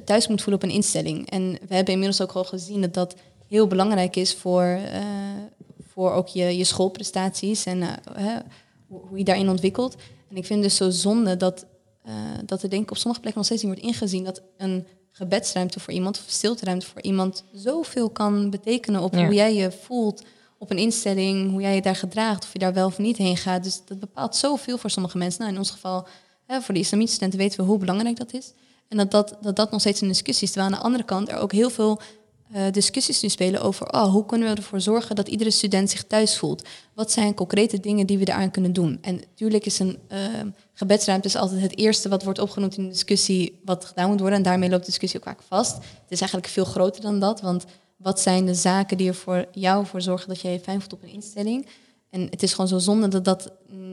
thuis 0.05 0.27
moet 0.27 0.41
voelen 0.41 0.63
op 0.63 0.69
een 0.69 0.75
instelling. 0.75 1.29
En 1.29 1.51
we 1.67 1.75
hebben 1.75 1.93
inmiddels 1.93 2.21
ook 2.21 2.31
al 2.31 2.43
gezien 2.43 2.81
dat 2.81 2.93
dat 2.93 3.15
heel 3.47 3.67
belangrijk 3.67 4.15
is 4.15 4.35
voor, 4.35 4.63
uh, 4.63 5.01
voor 5.87 6.11
ook 6.11 6.27
je, 6.27 6.57
je 6.57 6.63
schoolprestaties 6.63 7.65
en 7.65 7.77
uh, 7.77 8.35
hoe 8.87 9.17
je 9.17 9.23
daarin 9.23 9.49
ontwikkelt. 9.49 9.95
En 10.29 10.35
ik 10.35 10.45
vind 10.45 10.63
dus 10.63 10.75
zo 10.75 10.89
zonde 10.89 11.37
dat, 11.37 11.65
uh, 12.05 12.13
dat 12.45 12.63
er 12.63 12.69
denk 12.69 12.83
ik 12.83 12.91
op 12.91 12.97
sommige 12.97 13.21
plekken 13.21 13.41
nog 13.41 13.51
steeds 13.51 13.63
niet 13.63 13.73
wordt 13.73 13.87
ingezien 13.87 14.23
dat 14.23 14.41
een 14.57 14.87
gebedsruimte 15.19 15.79
voor 15.79 15.93
iemand 15.93 16.17
of 16.17 16.31
stilteruimte 16.31 16.85
voor 16.85 17.01
iemand 17.01 17.43
zoveel 17.53 18.09
kan 18.09 18.49
betekenen 18.49 19.01
op 19.01 19.13
ja. 19.13 19.25
hoe 19.25 19.33
jij 19.33 19.55
je 19.55 19.71
voelt 19.71 20.23
op 20.57 20.71
een 20.71 20.77
instelling, 20.77 21.51
hoe 21.51 21.61
jij 21.61 21.75
je 21.75 21.81
daar 21.81 21.95
gedraagt, 21.95 22.43
of 22.43 22.53
je 22.53 22.59
daar 22.59 22.73
wel 22.73 22.85
of 22.85 22.97
niet 22.97 23.17
heen 23.17 23.37
gaat. 23.37 23.63
Dus 23.63 23.81
dat 23.85 23.99
bepaalt 23.99 24.35
zoveel 24.35 24.77
voor 24.77 24.89
sommige 24.89 25.17
mensen. 25.17 25.41
Nou, 25.41 25.53
in 25.53 25.59
ons 25.59 25.71
geval, 25.71 26.07
hè, 26.45 26.61
voor 26.61 26.73
de 26.73 26.79
islamietstudenten 26.79 27.39
weten 27.39 27.59
we 27.59 27.65
hoe 27.65 27.77
belangrijk 27.77 28.17
dat 28.17 28.33
is. 28.33 28.53
En 28.87 28.97
dat 28.97 29.11
dat, 29.11 29.37
dat 29.41 29.55
dat 29.55 29.71
nog 29.71 29.79
steeds 29.79 30.01
een 30.01 30.07
discussie 30.07 30.47
is. 30.47 30.53
Terwijl 30.53 30.73
aan 30.73 30.79
de 30.79 30.85
andere 30.85 31.03
kant 31.03 31.29
er 31.29 31.37
ook 31.37 31.51
heel 31.51 31.69
veel 31.69 31.99
uh, 32.55 32.61
discussies 32.71 33.21
nu 33.21 33.29
spelen 33.29 33.61
over 33.61 33.93
oh, 33.93 34.11
hoe 34.11 34.25
kunnen 34.25 34.49
we 34.49 34.55
ervoor 34.55 34.81
zorgen 34.81 35.15
dat 35.15 35.27
iedere 35.27 35.51
student 35.51 35.89
zich 35.89 36.03
thuis 36.03 36.37
voelt. 36.37 36.67
Wat 36.93 37.11
zijn 37.11 37.33
concrete 37.33 37.79
dingen 37.79 38.07
die 38.07 38.17
we 38.17 38.27
eraan 38.27 38.51
kunnen 38.51 38.73
doen? 38.73 38.97
En 39.01 39.15
natuurlijk 39.15 39.65
is 39.65 39.79
een 39.79 39.99
uh, 40.11 40.17
gebedsruimte 40.79 41.27
is 41.27 41.35
altijd 41.35 41.61
het 41.61 41.77
eerste 41.77 42.09
wat 42.09 42.23
wordt 42.23 42.39
opgenoemd 42.39 42.77
in 42.77 42.83
de 42.83 42.89
discussie 42.89 43.59
wat 43.65 43.85
gedaan 43.85 44.09
moet 44.09 44.19
worden. 44.19 44.37
En 44.37 44.43
daarmee 44.43 44.69
loopt 44.69 44.85
de 44.85 44.89
discussie 44.89 45.19
ook 45.19 45.25
vaak 45.25 45.41
vast. 45.47 45.75
Het 45.75 46.11
is 46.11 46.19
eigenlijk 46.19 46.51
veel 46.51 46.65
groter 46.65 47.01
dan 47.01 47.19
dat, 47.19 47.41
want 47.41 47.65
wat 47.97 48.19
zijn 48.19 48.45
de 48.45 48.53
zaken 48.53 48.97
die 48.97 49.07
er 49.07 49.15
voor 49.15 49.45
jou 49.51 49.85
voor 49.85 50.01
zorgen 50.01 50.27
dat 50.27 50.41
jij 50.41 50.51
je 50.51 50.59
fijn 50.59 50.79
voelt 50.79 50.93
op 50.93 51.03
een 51.03 51.13
instelling? 51.13 51.67
En 52.09 52.27
het 52.29 52.43
is 52.43 52.51
gewoon 52.51 52.67
zo 52.67 52.77
zonde 52.77 53.07
dat 53.07 53.25
dat 53.25 53.51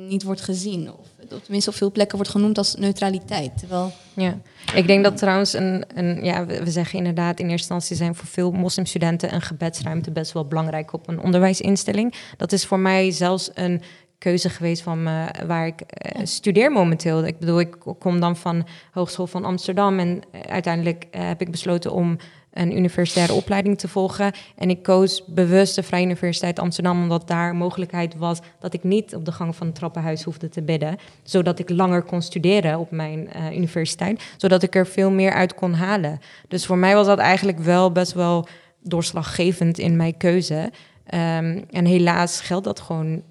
niet 0.08 0.22
wordt 0.22 0.40
gezien. 0.40 0.92
Of 0.92 1.06
tenminste 1.42 1.70
op 1.70 1.76
veel 1.76 1.92
plekken 1.92 2.16
wordt 2.16 2.32
genoemd 2.32 2.58
als 2.58 2.74
neutraliteit. 2.74 3.58
Terwijl... 3.58 3.92
Ja, 4.14 4.38
ik 4.74 4.86
denk 4.86 5.04
dat 5.04 5.16
trouwens 5.16 5.52
een, 5.52 5.84
een 5.94 6.24
ja, 6.24 6.46
we 6.46 6.70
zeggen 6.70 6.98
inderdaad 6.98 7.40
in 7.40 7.48
eerste 7.48 7.74
instantie 7.74 7.96
zijn 7.96 8.14
voor 8.14 8.26
veel 8.26 8.50
moslimstudenten 8.50 9.34
een 9.34 9.42
gebedsruimte 9.42 10.10
best 10.10 10.32
wel 10.32 10.46
belangrijk 10.46 10.92
op 10.92 11.08
een 11.08 11.20
onderwijsinstelling. 11.20 12.14
Dat 12.36 12.52
is 12.52 12.64
voor 12.64 12.78
mij 12.78 13.10
zelfs 13.10 13.50
een 13.54 13.82
keuze 14.18 14.50
geweest 14.50 14.82
van 14.82 15.02
me, 15.02 15.26
waar 15.46 15.66
ik 15.66 15.80
uh, 15.80 16.24
studeer 16.24 16.72
momenteel. 16.72 17.24
Ik 17.24 17.38
bedoel, 17.38 17.60
ik 17.60 17.76
kom 17.98 18.20
dan 18.20 18.36
van 18.36 18.66
Hogeschool 18.92 19.26
van 19.26 19.44
Amsterdam 19.44 19.98
en 19.98 20.22
uiteindelijk 20.46 21.06
uh, 21.10 21.26
heb 21.26 21.40
ik 21.40 21.50
besloten 21.50 21.92
om 21.92 22.16
een 22.52 22.76
universitaire 22.76 23.32
opleiding 23.32 23.78
te 23.78 23.88
volgen. 23.88 24.32
En 24.56 24.70
ik 24.70 24.82
koos 24.82 25.24
bewust 25.26 25.74
de 25.74 25.82
Vrije 25.82 26.04
Universiteit 26.04 26.58
Amsterdam, 26.58 27.02
omdat 27.02 27.28
daar 27.28 27.54
mogelijkheid 27.54 28.16
was 28.16 28.40
dat 28.58 28.74
ik 28.74 28.82
niet 28.82 29.14
op 29.14 29.24
de 29.24 29.32
gang 29.32 29.56
van 29.56 29.66
het 29.66 29.76
trappenhuis 29.76 30.22
hoefde 30.22 30.48
te 30.48 30.62
bidden. 30.62 30.96
Zodat 31.22 31.58
ik 31.58 31.70
langer 31.70 32.02
kon 32.02 32.22
studeren 32.22 32.78
op 32.78 32.90
mijn 32.90 33.28
uh, 33.36 33.56
universiteit, 33.56 34.22
zodat 34.36 34.62
ik 34.62 34.74
er 34.74 34.86
veel 34.86 35.10
meer 35.10 35.32
uit 35.32 35.54
kon 35.54 35.72
halen. 35.72 36.18
Dus 36.48 36.66
voor 36.66 36.78
mij 36.78 36.94
was 36.94 37.06
dat 37.06 37.18
eigenlijk 37.18 37.58
wel 37.58 37.92
best 37.92 38.12
wel 38.12 38.48
doorslaggevend 38.82 39.78
in 39.78 39.96
mijn 39.96 40.16
keuze. 40.16 40.72
Um, 41.14 41.64
en 41.70 41.84
helaas 41.84 42.40
geldt 42.40 42.64
dat 42.64 42.80
gewoon 42.80 43.22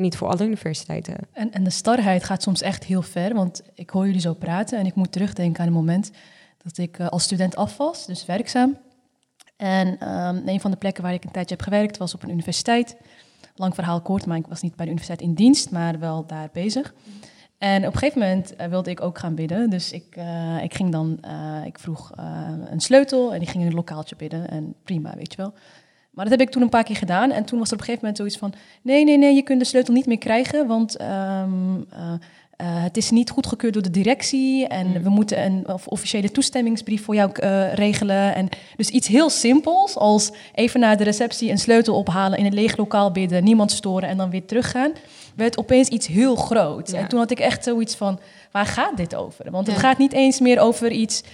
niet 0.00 0.16
voor 0.16 0.28
alle 0.28 0.44
universiteiten. 0.44 1.16
En, 1.32 1.52
en 1.52 1.64
de 1.64 1.70
starheid 1.70 2.24
gaat 2.24 2.42
soms 2.42 2.62
echt 2.62 2.84
heel 2.84 3.02
ver, 3.02 3.34
want 3.34 3.62
ik 3.74 3.90
hoor 3.90 4.06
jullie 4.06 4.20
zo 4.20 4.34
praten 4.34 4.78
en 4.78 4.86
ik 4.86 4.94
moet 4.94 5.12
terugdenken 5.12 5.60
aan 5.60 5.66
een 5.66 5.72
moment 5.72 6.10
dat 6.62 6.78
ik 6.78 6.98
uh, 6.98 7.08
als 7.08 7.22
student 7.22 7.56
af 7.56 7.76
was, 7.76 8.06
dus 8.06 8.26
werkzaam. 8.26 8.78
En 9.56 10.08
um, 10.08 10.48
een 10.48 10.60
van 10.60 10.70
de 10.70 10.76
plekken 10.76 11.02
waar 11.02 11.12
ik 11.12 11.24
een 11.24 11.30
tijdje 11.30 11.54
heb 11.54 11.64
gewerkt 11.64 11.96
was 11.96 12.14
op 12.14 12.22
een 12.22 12.30
universiteit. 12.30 12.96
Lang 13.54 13.74
verhaal 13.74 14.00
kort, 14.00 14.26
maar 14.26 14.36
ik 14.36 14.46
was 14.46 14.62
niet 14.62 14.76
bij 14.76 14.84
de 14.84 14.92
universiteit 14.92 15.28
in 15.28 15.34
dienst, 15.34 15.70
maar 15.70 15.98
wel 15.98 16.26
daar 16.26 16.48
bezig. 16.52 16.94
En 17.58 17.86
op 17.86 17.92
een 17.92 17.98
gegeven 17.98 18.20
moment 18.20 18.54
uh, 18.60 18.66
wilde 18.66 18.90
ik 18.90 19.00
ook 19.00 19.18
gaan 19.18 19.34
bidden. 19.34 19.70
Dus 19.70 19.92
ik, 19.92 20.16
uh, 20.18 20.62
ik 20.62 20.74
ging 20.74 20.92
dan, 20.92 21.20
ik 21.64 21.78
vroeg 21.78 22.12
een 22.70 22.80
sleutel 22.80 23.34
en 23.34 23.40
ik 23.40 23.48
ging 23.48 23.62
in 23.62 23.68
een 23.68 23.76
lokaaltje 23.76 24.16
bidden. 24.16 24.50
En 24.50 24.74
prima, 24.84 25.14
weet 25.16 25.32
je 25.32 25.36
wel. 25.36 25.52
Maar 26.10 26.24
dat 26.24 26.38
heb 26.38 26.48
ik 26.48 26.52
toen 26.52 26.62
een 26.62 26.68
paar 26.68 26.84
keer 26.84 26.96
gedaan. 26.96 27.30
En 27.30 27.44
toen 27.44 27.58
was 27.58 27.68
er 27.68 27.74
op 27.74 27.80
een 27.80 27.86
gegeven 27.86 28.06
moment 28.06 28.16
zoiets 28.16 28.36
van: 28.36 28.52
nee, 28.82 29.04
nee, 29.04 29.18
nee, 29.18 29.34
je 29.34 29.42
kunt 29.42 29.60
de 29.60 29.66
sleutel 29.66 29.94
niet 29.94 30.06
meer 30.06 30.18
krijgen. 30.18 30.66
Want 30.66 31.00
um, 31.00 31.86
uh, 32.60 32.82
het 32.82 32.96
is 32.96 33.10
niet 33.10 33.30
goedgekeurd 33.30 33.72
door 33.72 33.82
de 33.82 33.90
directie 33.90 34.66
en 34.66 34.86
mm. 34.86 35.02
we 35.02 35.08
moeten 35.08 35.44
een 35.44 35.66
officiële 35.86 36.30
toestemmingsbrief 36.30 37.04
voor 37.04 37.14
jou 37.14 37.30
uh, 37.34 37.74
regelen. 37.74 38.34
En 38.34 38.48
dus 38.76 38.88
iets 38.88 39.08
heel 39.08 39.30
simpels 39.30 39.96
als 39.96 40.32
even 40.54 40.80
naar 40.80 40.96
de 40.96 41.04
receptie 41.04 41.50
een 41.50 41.58
sleutel 41.58 41.94
ophalen, 41.94 42.38
in 42.38 42.46
een 42.46 42.54
leeg 42.54 42.76
lokaal 42.76 43.10
bidden, 43.10 43.44
niemand 43.44 43.72
storen 43.72 44.08
en 44.08 44.16
dan 44.16 44.30
weer 44.30 44.44
teruggaan, 44.44 44.92
werd 45.34 45.58
opeens 45.58 45.88
iets 45.88 46.06
heel 46.06 46.36
groots. 46.36 46.92
Ja. 46.92 46.98
En 46.98 47.08
toen 47.08 47.18
had 47.18 47.30
ik 47.30 47.40
echt 47.40 47.64
zoiets 47.64 47.94
van, 47.94 48.20
waar 48.50 48.66
gaat 48.66 48.96
dit 48.96 49.14
over? 49.14 49.50
Want 49.50 49.66
het 49.66 49.76
ja. 49.76 49.82
gaat 49.82 49.98
niet 49.98 50.12
eens 50.12 50.40
meer 50.40 50.60
over 50.60 50.90
iets 50.90 51.22
eh, 51.22 51.28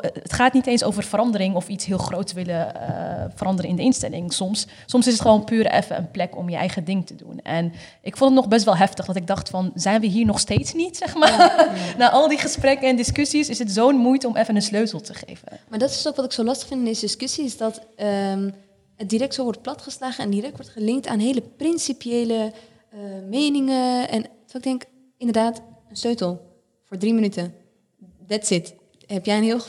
het 0.00 0.32
gaat 0.32 0.52
niet 0.52 0.66
eens 0.66 0.84
over 0.84 1.02
verandering 1.02 1.54
of 1.54 1.68
iets 1.68 1.84
heel 1.84 1.98
groots 1.98 2.32
willen 2.32 2.72
uh, 2.76 3.24
veranderen 3.34 3.70
in 3.70 3.76
de 3.76 3.82
instelling. 3.82 4.32
Soms, 4.32 4.66
soms 4.86 5.06
is 5.06 5.12
het 5.12 5.22
gewoon 5.22 5.44
puur 5.44 5.66
even 5.66 5.96
een 5.96 6.10
plek 6.10 6.36
om 6.36 6.48
je 6.48 6.56
eigen 6.56 6.84
ding 6.84 7.06
te 7.06 7.14
doen. 7.16 7.40
En 7.42 7.72
ik 8.02 8.16
vond 8.16 8.30
het 8.30 8.40
nog 8.40 8.48
best 8.48 8.64
wel 8.64 8.76
heftig 8.76 9.06
dat 9.06 9.16
ik 9.16 9.26
dacht 9.26 9.48
van, 9.48 9.72
zijn 9.74 10.00
we 10.00 10.06
hier 10.06 10.26
nog 10.26 10.38
steeds 10.38 10.72
niet, 10.72 10.96
zeg 10.96 11.14
maar? 11.14 11.30
Ja, 11.30 11.54
ja. 11.74 11.96
Na 11.98 12.10
al 12.10 12.28
die 12.28 12.38
gesprekken 12.38 12.88
en 12.88 12.96
discussies 12.96 13.48
is 13.48 13.58
het 13.58 13.70
zo'n 13.70 13.96
moeite 13.96 14.26
om 14.26 14.36
even 14.36 14.56
een 14.56 14.62
sleutel 14.62 15.00
te 15.00 15.14
geven. 15.14 15.60
Maar 15.68 15.78
dat 15.78 15.90
is 15.90 16.08
ook 16.08 16.16
wat 16.16 16.24
ik 16.24 16.32
zo 16.32 16.44
lastig 16.44 16.68
vind 16.68 16.80
in 16.80 16.86
deze 16.86 17.00
discussie, 17.00 17.44
is 17.44 17.56
dat 17.56 17.86
um, 17.96 18.54
het 18.96 19.10
direct 19.10 19.34
zo 19.34 19.42
wordt 19.42 19.62
platgeslagen 19.62 20.24
en 20.24 20.30
direct 20.30 20.56
wordt 20.56 20.70
gelinkt 20.70 21.06
aan 21.06 21.18
hele 21.18 21.42
principiële 21.56 22.52
uh, 22.94 23.00
meningen. 23.28 24.08
En 24.08 24.24
ik 24.52 24.62
denk, 24.62 24.84
inderdaad, 25.18 25.62
een 25.88 25.96
sleutel 25.96 26.40
voor 26.84 26.96
drie 26.96 27.14
minuten. 27.14 27.54
That's 28.26 28.50
it 28.50 28.80
heb, 29.12 29.24
jij 29.24 29.36
een 29.36 29.42
heel, 29.42 29.60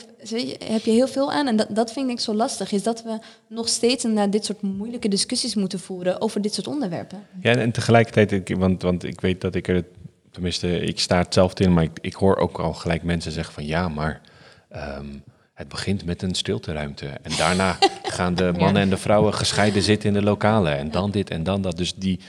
heb 0.65 0.83
je 0.83 0.91
heel 0.91 1.07
veel 1.07 1.31
aan. 1.31 1.47
En 1.47 1.55
dat, 1.55 1.67
dat 1.69 1.93
vind 1.93 2.09
ik 2.09 2.19
zo 2.19 2.33
lastig, 2.33 2.71
is 2.71 2.83
dat 2.83 3.03
we 3.03 3.19
nog 3.47 3.67
steeds 3.67 4.03
naar 4.03 4.29
dit 4.29 4.45
soort 4.45 4.61
moeilijke 4.61 5.07
discussies 5.07 5.55
moeten 5.55 5.79
voeren 5.79 6.21
over 6.21 6.41
dit 6.41 6.53
soort 6.53 6.67
onderwerpen. 6.67 7.25
Ja, 7.41 7.55
en 7.55 7.71
tegelijkertijd, 7.71 8.49
want, 8.57 8.81
want 8.81 9.03
ik 9.03 9.21
weet 9.21 9.41
dat 9.41 9.55
ik 9.55 9.67
er, 9.67 9.85
tenminste, 10.31 10.79
ik 10.79 10.99
sta 10.99 11.17
hetzelfde 11.17 11.63
in, 11.63 11.73
maar 11.73 11.83
ik, 11.83 11.97
ik 12.01 12.13
hoor 12.13 12.35
ook 12.35 12.59
al 12.59 12.73
gelijk 12.73 13.03
mensen 13.03 13.31
zeggen 13.31 13.53
van 13.53 13.65
ja, 13.65 13.89
maar 13.89 14.21
um, 14.75 15.23
het 15.53 15.67
begint 15.67 16.05
met 16.05 16.21
een 16.21 16.35
stilteruimte. 16.35 17.05
En 17.05 17.31
daarna 17.37 17.77
gaan 18.03 18.35
de 18.35 18.51
mannen 18.57 18.81
en 18.81 18.89
de 18.89 18.97
vrouwen 18.97 19.33
gescheiden 19.33 19.81
zitten 19.81 20.07
in 20.07 20.13
de 20.13 20.21
lokalen. 20.21 20.77
En 20.77 20.91
dan 20.91 21.11
dit 21.11 21.29
en 21.29 21.43
dan 21.43 21.61
dat. 21.61 21.77
Dus 21.77 21.93
die, 21.93 22.19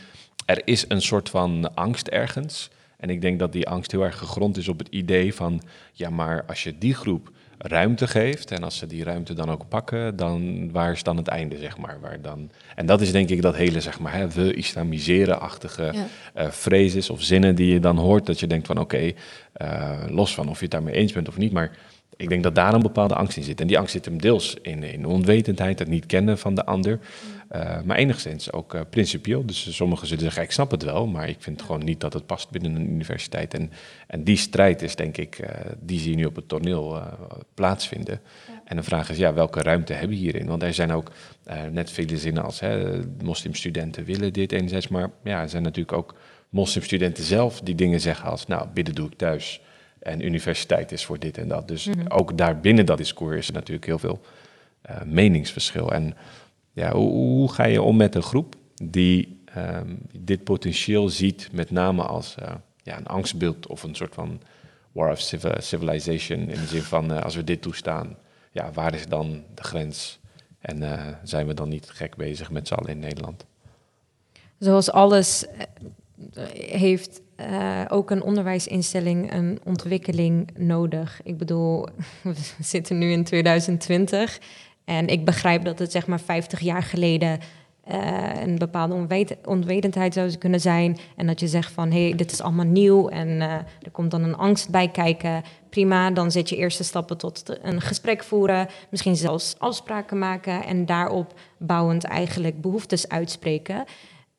er 0.47 0.63
is 0.65 0.85
een 0.89 1.03
soort 1.03 1.29
van 1.29 1.75
angst 1.75 2.07
ergens. 2.07 2.71
En 3.05 3.11
ik 3.11 3.21
denk 3.21 3.39
dat 3.39 3.53
die 3.53 3.69
angst 3.69 3.91
heel 3.91 4.05
erg 4.05 4.19
gegrond 4.19 4.57
is 4.57 4.69
op 4.69 4.79
het 4.79 4.89
idee 4.91 5.35
van, 5.35 5.63
ja, 5.93 6.11
maar 6.11 6.45
als 6.47 6.63
je 6.63 6.79
die 6.79 6.95
groep 6.95 7.31
ruimte 7.59 8.07
geeft 8.07 8.51
en 8.51 8.63
als 8.63 8.79
ze 8.79 8.87
die 8.87 9.05
ruimte 9.05 9.35
dan 9.35 9.51
ook 9.51 9.69
pakken, 9.69 10.17
dan 10.17 10.71
waar 10.73 10.93
is 10.93 11.03
dan 11.03 11.17
het 11.17 11.29
einde, 11.29 11.59
zeg 11.59 11.79
maar. 11.79 11.99
Waar 12.01 12.21
dan, 12.21 12.51
en 12.75 12.87
dat 12.87 13.01
is 13.01 13.13
denk 13.13 13.29
ik 13.29 13.43
dat 13.43 13.57
hele, 13.57 13.81
zeg 13.81 14.01
maar, 14.01 14.13
hè, 14.15 14.29
we 14.29 14.55
islamiseren-achtige 14.55 15.83
Ja. 15.83 16.07
eh, 16.35 16.49
phrases 16.49 17.11
of 17.11 17.23
zinnen 17.23 17.55
die 17.55 17.73
je 17.73 17.81
dan 17.81 17.99
hoort, 17.99 18.27
dat 18.27 18.41
je 18.41 18.47
denkt 18.47 18.67
van 18.67 18.79
oké, 18.79 19.13
eh, 19.53 19.91
los 20.09 20.35
van 20.35 20.49
of 20.49 20.57
je 20.57 20.63
het 20.63 20.71
daarmee 20.71 20.95
eens 20.95 21.13
bent 21.13 21.29
of 21.29 21.37
niet, 21.37 21.53
maar 21.53 21.77
ik 22.17 22.29
denk 22.29 22.43
dat 22.43 22.55
daar 22.55 22.75
een 22.75 22.83
bepaalde 22.83 23.15
angst 23.15 23.37
in 23.37 23.43
zit. 23.43 23.61
En 23.61 23.67
die 23.67 23.79
angst 23.79 23.93
zit 23.93 24.05
hem 24.05 24.21
deels 24.21 24.57
in, 24.63 24.83
in 24.83 25.07
onwetendheid, 25.07 25.79
het 25.79 25.89
niet 25.89 26.07
kennen 26.07 26.39
van 26.39 26.55
de 26.55 26.65
ander, 26.65 26.99
eh, 27.49 27.83
maar 27.83 27.97
enigszins 27.97 28.53
ook 28.53 28.75
eh, 28.75 28.81
principieel. 28.91 29.47
Dus 29.47 29.77
sommigen 29.77 30.07
zullen 30.07 30.23
zeggen, 30.23 30.43
ik 30.43 30.51
snap 30.51 30.71
het 30.71 30.83
wel, 30.83 31.07
maar 31.07 31.29
ik 31.29 31.37
vind 31.39 31.63
gewoon 31.63 31.85
niet 31.85 32.01
dat 32.01 32.13
het 32.13 32.27
past 32.27 32.51
binnen 32.51 32.75
een 32.75 32.91
universiteit. 32.91 33.55
En, 33.55 33.71
en 34.07 34.25
die 34.25 34.37
strijd 34.37 34.83
is 34.83 34.97
denk 34.97 35.17
ik, 35.17 35.39
eh, 35.39 35.71
die 35.81 36.01
zie 36.01 36.11
je 36.11 36.17
nu 36.17 36.25
op 36.25 36.37
het 36.37 36.49
toneel 36.49 37.03
plaatsvinden. 37.55 38.21
En 38.65 38.77
de 38.77 38.83
vraag 38.83 39.11
is, 39.11 39.17
ja, 39.17 39.35
welke 39.35 39.63
ruimte 39.63 39.93
hebben 39.93 40.11
we 40.11 40.23
hierin? 40.23 40.47
Want 40.47 40.63
er 40.63 40.75
zijn 40.75 40.93
ook 40.93 41.11
net 41.71 41.91
vele 41.91 42.19
zinnen 42.19 42.45
als, 42.45 42.61
hè, 42.61 43.01
moslimstudenten 43.23 44.05
willen 44.05 44.33
dit 44.33 44.53
enerzijds, 44.53 44.89
maar 44.89 45.11
ja, 45.25 45.43
er 45.43 45.49
zijn 45.49 45.63
natuurlijk 45.63 45.97
ook 45.97 46.15
moslimstudenten 46.49 47.25
zelf 47.25 47.61
die 47.61 47.75
dingen 47.75 48.01
zeggen 48.01 48.31
als, 48.31 48.47
nou, 48.47 48.69
bidden 48.75 48.95
doe 48.95 49.07
ik 49.07 49.19
thuis. 49.19 49.61
En 49.99 50.25
universiteit 50.25 50.93
is 50.93 51.05
voor 51.05 51.19
dit 51.19 51.39
en 51.39 51.49
dat. 51.49 51.69
Dus 51.69 51.89
ook 52.09 52.39
daar 52.39 52.61
binnen 52.61 52.87
dat 52.87 52.99
discours 52.99 53.37
is 53.37 53.49
er 53.49 53.55
natuurlijk 53.55 53.87
heel 53.87 53.99
veel 53.99 54.21
meningsverschil. 55.05 55.93
En 55.93 56.15
ja, 56.75 56.93
hoe, 56.93 57.53
ga 57.53 57.65
je 57.65 57.83
om 57.83 57.97
met 57.97 58.15
een 58.15 58.23
groep 58.23 58.55
die 58.75 59.43
ehm, 59.45 59.95
dit 60.19 60.45
potentieel 60.45 61.09
ziet, 61.09 61.49
met 61.53 61.71
name 61.71 62.03
als 62.03 62.35
eh, 62.35 62.55
ja, 62.83 62.97
een 62.97 63.07
angstbeeld 63.07 63.67
of 63.67 63.83
een 63.83 63.95
soort 63.95 64.15
van 64.15 64.41
war 64.93 65.11
of 65.11 65.21
civi- 65.21 65.61
civilization, 65.61 66.39
in 66.39 66.61
de 66.61 66.67
zin 66.67 66.83
van 66.83 67.13
eh, 67.13 67.23
als 67.23 67.35
we 67.35 67.45
dit 67.45 67.63
toestaan, 67.63 68.17
ja, 68.51 68.71
waar 68.73 68.95
is 68.95 69.07
dan 69.07 69.43
de 69.55 69.65
grens? 69.65 70.19
En 70.59 70.83
eh, 70.83 71.15
zijn 71.23 71.47
we 71.47 71.55
dan 71.55 71.69
niet 71.69 71.91
gek 71.91 72.17
bezig 72.17 72.51
met 72.51 72.69
z'n 72.69 72.75
allen 72.75 72.91
in 72.91 72.99
Nederland? 72.99 73.45
Zoals 74.59 74.91
alles 74.91 75.47
heeft 76.57 77.23
ook 77.89 78.11
een 78.11 78.23
onderwijsinstelling 78.23 79.33
een 79.33 79.61
ontwikkeling 79.65 80.51
nodig. 80.59 81.21
Ik 81.25 81.39
bedoel, 81.39 81.87
we 82.23 82.35
zitten 82.61 82.99
nu 82.99 83.13
in 83.13 83.25
2020 83.25 84.39
en 84.85 85.07
ik 85.07 85.25
begrijp 85.25 85.65
dat 85.65 85.79
het 85.79 85.93
zeg 85.93 86.07
maar 86.07 86.21
50 86.21 86.61
jaar 86.61 86.83
geleden 86.83 87.39
eh, 87.85 88.43
een 88.43 88.59
bepaalde 88.59 88.95
onwet- 88.95 89.37
onwetendheid 89.45 90.15
zou 90.15 90.37
kunnen 90.37 90.61
zijn. 90.61 90.99
En 91.17 91.27
dat 91.27 91.41
je 91.41 91.49
zegt 91.49 91.73
van, 91.73 91.91
hé, 91.91 92.07
hey, 92.09 92.17
dit 92.17 92.33
is 92.33 92.41
allemaal 92.41 92.65
nieuw 92.65 93.09
en 93.09 93.41
eh, 93.41 93.53
er 93.53 93.91
komt 93.93 94.11
dan 94.11 94.23
een 94.23 94.37
angst 94.37 94.71
bij 94.71 94.89
kijken. 94.89 95.43
Prima, 95.71 96.11
dan 96.11 96.31
zet 96.31 96.49
je 96.49 96.57
eerste 96.57 96.85
stappen 96.85 97.17
tot 97.17 97.59
een 97.63 97.81
gesprek 97.81 98.25
voeren. 98.25 98.69
Misschien 98.91 99.17
zelfs 99.17 99.55
afspraken 99.59 100.19
maken 100.19 100.65
en 100.65 100.87
daarop 100.87 101.35
bouwend 101.59 102.05
eigenlijk 102.05 102.61
behoeftes 102.61 103.09
uitspreken. 103.09 103.85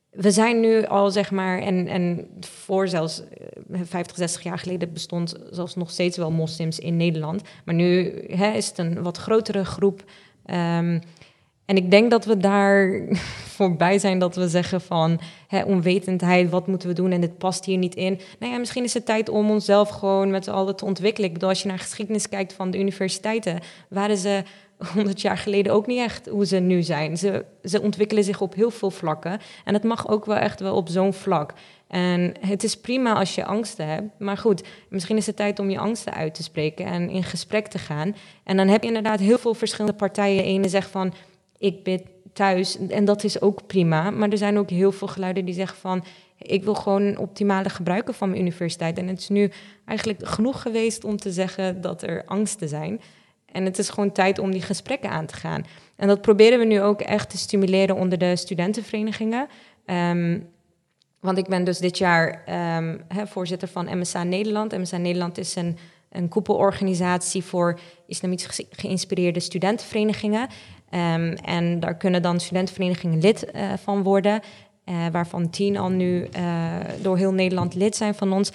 We 0.10 0.32
zijn 0.32 0.60
nu 0.60 0.86
al, 0.86 1.12
zeg 1.12 1.32
maar, 1.32 1.60
en, 1.60 1.88
en 1.88 2.28
voor 2.40 2.88
zelfs 2.88 3.24
eh, 3.72 3.80
50, 3.84 4.18
60 4.18 4.44
jaar 4.44 4.60
geleden 4.60 4.94
bestond 4.94 5.36
zelfs 5.52 5.76
nog 5.76 5.90
steeds 5.90 6.18
wel 6.18 6.32
moslims 6.32 6.80
in 6.80 6.98
Nederland. 6.98 7.42
Maar 7.66 7.76
nu 7.76 8.24
hè, 8.28 8.52
is 8.52 8.68
het 8.68 8.78
een 8.78 9.04
wat 9.04 9.18
grotere 9.18 9.66
groep. 9.66 10.04
Ehm, 10.46 11.00
en 11.66 11.76
ik 11.76 11.92
denk 11.92 12.12
dat 12.12 12.26
we 12.26 12.38
daar 12.38 13.02
voorbij 13.58 14.00
zijn 14.00 14.20
dat 14.20 14.36
we 14.36 14.48
zeggen 14.48 14.82
van 14.82 15.20
hè, 15.48 15.64
onwetendheid, 15.64 16.50
wat 16.50 16.68
moeten 16.68 16.88
we 16.88 16.94
doen 16.96 17.12
en 17.12 17.22
dit 17.22 17.38
past 17.38 17.66
hier 17.66 17.78
niet 17.78 17.96
in. 17.96 18.20
Nou 18.40 18.52
ja, 18.52 18.60
misschien 18.60 18.84
is 18.84 18.94
het 18.94 19.06
tijd 19.06 19.30
om 19.30 19.50
onszelf 19.50 19.90
gewoon 19.90 20.30
met 20.30 20.44
z'n 20.44 20.50
allen 20.50 20.76
te 20.76 20.86
ontwikkelen. 20.86 21.28
Ik 21.28 21.34
bedoel, 21.34 21.50
als 21.50 21.62
je 21.62 21.68
naar 21.68 21.80
geschiedenis 21.80 22.30
kijkt 22.30 22.54
van 22.54 22.72
de 22.72 22.80
universiteiten, 22.80 23.60
waren 23.90 24.18
ze 24.18 24.44
100 24.94 25.22
jaar 25.22 25.38
geleden 25.38 25.74
ook 25.74 25.88
niet 25.88 26.00
echt 26.00 26.28
hoe 26.28 26.46
ze 26.46 26.58
nu 26.58 26.84
zijn. 26.84 27.18
Ze, 27.18 27.46
ze 27.64 27.82
ontwikkelen 27.82 28.24
zich 28.24 28.42
op 28.42 28.56
heel 28.56 28.72
veel 28.72 28.92
vlakken 28.92 29.40
en 29.66 29.74
het 29.74 29.84
mag 29.84 30.08
ook 30.08 30.26
wel 30.26 30.38
echt 30.38 30.60
wel 30.60 30.76
op 30.76 30.90
zo'n 30.90 31.14
vlak. 31.14 31.54
En 31.88 32.34
het 32.40 32.64
is 32.64 32.80
prima 32.80 33.14
als 33.14 33.36
je 33.36 33.46
angsten 33.46 33.88
hebt, 33.88 34.20
maar 34.20 34.38
goed, 34.38 34.64
misschien 34.90 35.18
is 35.18 35.26
het 35.26 35.36
tijd 35.36 35.60
om 35.60 35.70
je 35.70 35.80
angsten 35.80 36.14
uit 36.14 36.34
te 36.34 36.44
spreken 36.44 36.86
en 36.86 37.10
in 37.10 37.24
gesprek 37.24 37.68
te 37.68 37.78
gaan. 37.78 38.16
En 38.44 38.58
dan 38.58 38.68
heb 38.68 38.82
je 38.82 38.88
inderdaad 38.88 39.20
heel 39.20 39.38
veel 39.38 39.54
verschillende 39.54 39.98
partijen. 39.98 40.44
Ene 40.44 40.70
zegt 40.70 40.90
van, 40.90 41.14
ik 41.58 41.84
bid 41.84 42.02
thuis 42.34 42.78
en 42.88 43.06
dat 43.06 43.24
is 43.24 43.42
ook 43.42 43.68
prima. 43.68 44.10
Maar 44.10 44.30
er 44.30 44.38
zijn 44.38 44.58
ook 44.58 44.70
heel 44.70 44.92
veel 44.92 45.08
geluiden 45.08 45.46
die 45.46 45.54
zeggen 45.54 45.78
van, 45.78 46.06
ik 46.38 46.64
wil 46.64 46.76
gewoon 46.76 47.02
een 47.02 47.18
optimale 47.18 47.70
gebruiken 47.70 48.14
van 48.14 48.30
mijn 48.30 48.42
universiteit. 48.42 48.98
En 48.98 49.08
het 49.08 49.20
is 49.20 49.30
nu 49.30 49.52
eigenlijk 49.86 50.28
genoeg 50.28 50.62
geweest 50.62 51.04
om 51.04 51.18
te 51.18 51.32
zeggen 51.32 51.82
dat 51.82 52.04
er 52.04 52.24
angsten 52.26 52.70
zijn. 52.70 53.02
En 53.52 53.66
het 53.66 53.78
is 53.78 53.90
gewoon 53.90 54.12
tijd 54.12 54.40
om 54.40 54.52
die 54.52 54.62
gesprekken 54.62 55.10
aan 55.10 55.26
te 55.26 55.36
gaan. 55.36 55.66
En 55.96 56.08
dat 56.08 56.22
proberen 56.22 56.60
we 56.60 56.66
nu 56.66 56.82
ook 56.82 57.02
echt 57.02 57.30
te 57.30 57.38
stimuleren 57.38 57.96
onder 57.96 58.18
de 58.18 58.36
studentenverenigingen. 58.36 59.48
Ehm, 59.86 60.40
want 61.26 61.38
ik 61.38 61.48
ben 61.48 61.64
dus 61.64 61.78
dit 61.78 61.98
jaar 61.98 62.44
ehm, 62.46 62.98
voorzitter 63.26 63.68
van 63.68 63.98
MSA 64.00 64.24
Nederland. 64.24 64.78
MSA 64.78 64.98
Nederland 64.98 65.38
is 65.38 65.56
een, 65.56 65.78
een 66.10 66.28
koepelorganisatie 66.30 67.44
voor 67.44 67.80
islamitisch 68.08 68.46
ge- 68.48 68.68
geïnspireerde 68.72 69.40
studentenverenigingen. 69.40 70.48
Ehm, 70.90 71.32
en 71.44 71.80
daar 71.80 71.96
kunnen 71.98 72.22
dan 72.22 72.40
studentenverenigingen 72.40 73.20
lid 73.20 73.52
eh, 73.52 73.72
van 73.84 74.04
worden. 74.04 74.42
eh, 74.86 74.96
waarvan 75.12 75.50
tien 75.50 75.78
al 75.78 75.90
nu 75.90 76.24
eh, 76.32 76.44
door 77.02 77.18
heel 77.18 77.34
Nederland 77.34 77.76
lid 77.76 77.96
zijn 77.96 78.16
van 78.16 78.34
ons. 78.34 78.52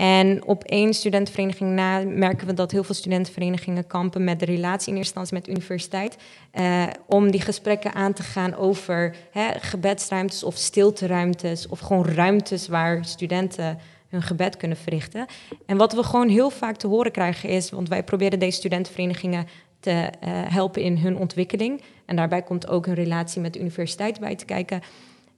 En 0.00 0.44
op 0.44 0.64
één 0.64 0.94
studentenvereniging 0.94 1.70
na 1.70 2.02
merken 2.04 2.46
we 2.46 2.54
dat 2.54 2.70
heel 2.70 2.84
veel 2.84 2.94
studentenverenigingen 2.94 3.86
kampen 3.86 4.24
met 4.24 4.38
de 4.38 4.44
relatie 4.44 4.92
in 4.92 4.96
eerste 4.96 5.18
instantie 5.18 5.34
met 5.34 5.44
de 5.44 5.50
universiteit. 5.50 6.16
eh, 6.50 6.86
om 7.06 7.30
die 7.30 7.40
gesprekken 7.40 7.94
aan 7.94 8.12
te 8.12 8.22
gaan 8.22 8.54
over 8.54 9.16
hè, 9.30 9.48
gebedsruimtes 9.58 10.44
of 10.44 10.56
stilteruimtes 10.56 11.68
of 11.68 11.78
gewoon 11.78 12.04
ruimtes 12.04 12.68
waar 12.68 13.04
studenten 13.04 13.78
hun 14.08 14.22
gebed 14.22 14.56
kunnen 14.56 14.76
verrichten. 14.76 15.26
En 15.66 15.76
wat 15.76 15.92
we 15.92 16.02
gewoon 16.02 16.28
heel 16.28 16.50
vaak 16.50 16.76
te 16.76 16.86
horen 16.86 17.12
krijgen 17.12 17.48
is, 17.48 17.70
want 17.70 17.88
wij 17.88 18.04
proberen 18.04 18.38
deze 18.38 18.58
studentenverenigingen 18.58 19.46
te 19.80 19.90
eh, 19.90 20.30
helpen 20.32 20.82
in 20.82 20.96
hun 20.96 21.16
ontwikkeling. 21.16 21.82
En 22.06 22.16
daarbij 22.16 22.42
komt 22.42 22.68
ook 22.68 22.86
een 22.86 22.94
relatie 22.94 23.40
met 23.40 23.52
de 23.52 23.60
universiteit 23.60 24.20
bij 24.20 24.34
te 24.34 24.44
kijken. 24.44 24.80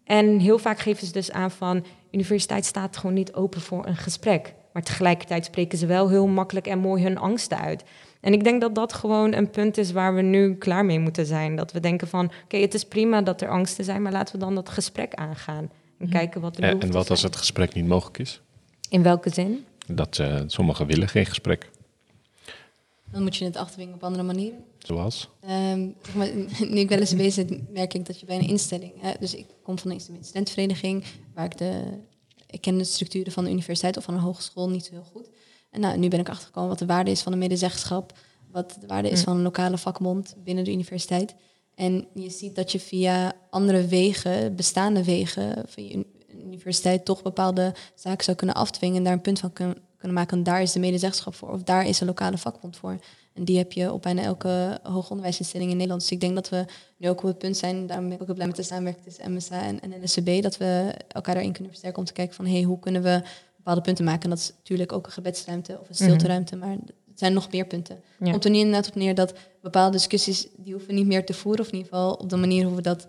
En 0.05 0.39
heel 0.39 0.59
vaak 0.59 0.79
geven 0.79 1.07
ze 1.07 1.13
dus 1.13 1.33
aan 1.33 1.51
van, 1.51 1.85
universiteit 2.13 2.65
staat 2.65 2.97
gewoon 2.97 3.15
niet 3.15 3.33
open 3.33 3.61
voor 3.61 3.87
een 3.87 3.97
gesprek. 3.97 4.55
Maar 4.73 4.83
tegelijkertijd 4.83 5.45
spreken 5.45 5.79
ze 5.79 5.87
wel 5.87 6.09
heel 6.09 6.27
makkelijk 6.27 6.67
en 6.67 6.79
mooi 6.79 7.03
hun 7.03 7.19
angsten 7.19 7.59
uit. 7.59 7.85
En 8.21 8.33
ik 8.33 8.45
denk 8.45 8.61
dat 8.61 8.75
dat 8.75 8.93
gewoon 8.93 9.33
een 9.33 9.51
punt 9.51 9.79
is 9.79 9.93
waar 9.93 10.15
we 10.15 10.23
nu 10.23 10.55
klaar 10.55 10.85
mee 10.85 10.99
moeten 10.99 11.27
zijn. 11.27 11.57
Dat 11.57 11.73
we 11.73 11.81
denken 11.81 12.09
van, 12.09 12.31
oké, 12.45 12.57
het 12.57 12.75
is 12.75 12.85
prima 12.85 13.23
dat 13.23 13.41
er 13.41 13.49
angsten 13.49 13.85
zijn, 13.85 14.03
maar 14.03 14.13
laten 14.13 14.35
we 14.35 14.41
dan 14.41 14.55
dat 14.55 14.69
gesprek 14.69 15.15
aangaan. 15.15 15.71
En 15.99 16.09
kijken 16.09 16.41
wat 16.41 16.57
de 16.57 16.63
En, 16.63 16.93
wat 16.93 17.11
als 17.11 17.21
zijn. 17.21 17.33
het 17.33 17.41
gesprek 17.41 17.75
niet 17.75 17.87
mogelijk 17.87 18.19
is? 18.19 18.41
In 18.89 19.03
welke 19.03 19.31
zin? 19.31 19.65
Dat 19.87 20.19
eh, 20.19 20.41
sommigen 20.47 20.87
willen 20.87 21.09
geen 21.09 21.27
gesprek, 21.27 21.71
Dan 23.13 23.23
moet 23.23 23.37
je 23.37 23.45
het 23.45 23.57
afdwingen 23.57 23.95
op 23.95 24.05
andere 24.05 24.23
manieren. 24.23 24.65
zoals? 24.79 25.29
Ehm, 25.41 25.89
zeg 26.03 26.15
maar, 26.15 26.29
nu 26.75 26.79
ik 26.79 26.89
wel 26.89 26.99
eens 26.99 27.17
bezig 27.17 27.45
ben, 27.47 27.67
merk 27.71 27.95
ik 27.95 28.07
dat 28.07 28.21
je 28.21 28.27
bij 28.27 28.37
een 28.37 28.49
instelling... 28.49 28.93
Hè, 29.01 29.13
dus 29.21 29.35
ik 29.35 29.47
kom 29.63 29.79
van 29.79 29.91
een 29.91 30.01
studentenvereniging... 30.01 31.05
waar 31.35 31.45
ik 31.45 31.59
de... 31.59 31.83
Ik 32.47 32.61
ken 32.61 32.79
de 32.79 32.85
structuren 32.85 33.33
van 33.33 33.45
de 33.45 33.51
universiteit 33.51 33.97
of 33.97 34.05
van 34.05 34.15
een 34.15 34.21
hogeschool 34.21 34.71
niet 34.71 34.85
zo 34.85 34.93
heel 34.93 35.07
goed. 35.13 35.29
En 35.71 35.81
nou, 35.81 35.99
nu 35.99 36.09
ben 36.09 36.21
ik 36.21 36.29
achtergekomen 36.29 36.69
wat 36.69 36.79
de 36.79 36.87
waarde 36.87 37.11
is 37.11 37.21
van 37.21 37.33
een 37.33 37.39
medezeggenschap... 37.39 38.19
wat 38.51 38.77
de 38.81 38.87
waarde 38.87 39.09
is 39.11 39.19
Mm. 39.19 39.25
van 39.25 39.37
een 39.37 39.43
lokale 39.43 39.79
vakbond 39.79 40.35
binnen 40.45 40.65
de 40.65 40.73
universiteit. 40.73 41.35
En 41.75 42.07
je 42.15 42.31
ziet 42.31 42.55
dat 42.55 42.73
je 42.73 42.81
via 42.81 43.33
andere 43.51 43.87
wegen, 43.87 44.57
bestaande 44.57 45.05
wegen... 45.05 45.65
van 45.69 45.85
je 45.85 45.93
uni- 45.95 46.07
universiteit 46.45 47.05
toch 47.05 47.23
bepaalde 47.23 47.75
zaken 47.95 48.25
zou 48.25 48.37
kunnen 48.37 48.57
afdwingen... 48.57 48.97
en 48.97 49.05
daar 49.05 49.13
een 49.13 49.21
punt 49.21 49.39
van 49.39 49.53
kun- 49.53 49.79
kunnen 50.03 50.19
maken. 50.19 50.37
En 50.37 50.43
daar 50.43 50.63
is 50.63 50.73
de 50.73 50.81
medezeggenschap 50.81 51.35
voor. 51.35 51.51
Of 51.51 51.63
daar 51.63 51.87
is 51.87 52.01
een 52.01 52.07
lokale 52.07 52.39
vakbond 52.39 52.77
voor. 52.77 52.99
En 53.33 53.45
die 53.45 53.59
heb 53.59 53.73
je 53.73 53.93
op 53.93 54.03
bijna 54.03 54.23
elke 54.23 54.79
hoger 54.83 55.11
onderwijsinstelling 55.11 55.71
in 55.71 55.77
Nederland. 55.77 56.03
Dus 56.03 56.11
ik 56.11 56.21
denk 56.21 56.35
dat 56.35 56.49
we 56.49 56.65
nu 56.97 57.09
ook 57.09 57.19
op 57.19 57.29
het 57.29 57.39
punt 57.39 57.57
zijn, 57.57 57.87
daarom 57.87 58.09
ben 58.09 58.21
ik 58.21 58.31
ook 58.31 58.35
blij 58.35 58.47
met 58.47 58.57
de 58.57 58.63
samenwerking 58.63 59.05
tussen 59.05 59.33
MSA 59.33 59.63
en, 59.63 59.81
en 59.81 59.95
NSCB, 60.03 60.43
dat 60.43 60.57
we 60.57 60.95
elkaar 61.09 61.35
daarin 61.35 61.53
kunnen 61.53 61.71
versterken 61.71 61.99
om 61.99 62.05
te 62.05 62.13
kijken 62.13 62.35
van 62.35 62.47
hey, 62.47 62.63
hoe 62.63 62.79
kunnen 62.79 63.03
we 63.03 63.23
bepaalde 63.57 63.81
punten 63.81 64.05
maken. 64.05 64.23
En 64.23 64.31
dat 64.31 64.39
is 64.39 64.53
natuurlijk 64.57 64.93
ook 64.93 65.07
een 65.07 65.13
gebedsruimte 65.13 65.79
of 65.81 65.89
een 65.89 65.95
stilteruimte, 65.95 66.57
maar 66.57 66.71
het 66.71 67.19
zijn 67.19 67.33
nog 67.33 67.51
meer 67.51 67.67
punten. 67.67 68.01
Ja. 68.19 68.31
Komt 68.31 68.45
er 68.45 68.51
niet 68.51 68.65
inderdaad 68.65 68.89
op 68.89 68.95
neer 68.95 69.15
dat 69.15 69.35
bepaalde 69.61 69.97
discussies, 69.97 70.47
die 70.57 70.73
hoeven 70.73 70.95
niet 70.95 71.07
meer 71.07 71.27
te 71.27 71.35
voeren, 71.35 71.61
of 71.61 71.73
in 71.73 71.79
ieder 71.79 71.93
geval 71.93 72.13
op 72.13 72.29
de 72.29 72.37
manier 72.37 72.65
hoe 72.65 72.75
we 72.75 72.83
dat 72.83 73.07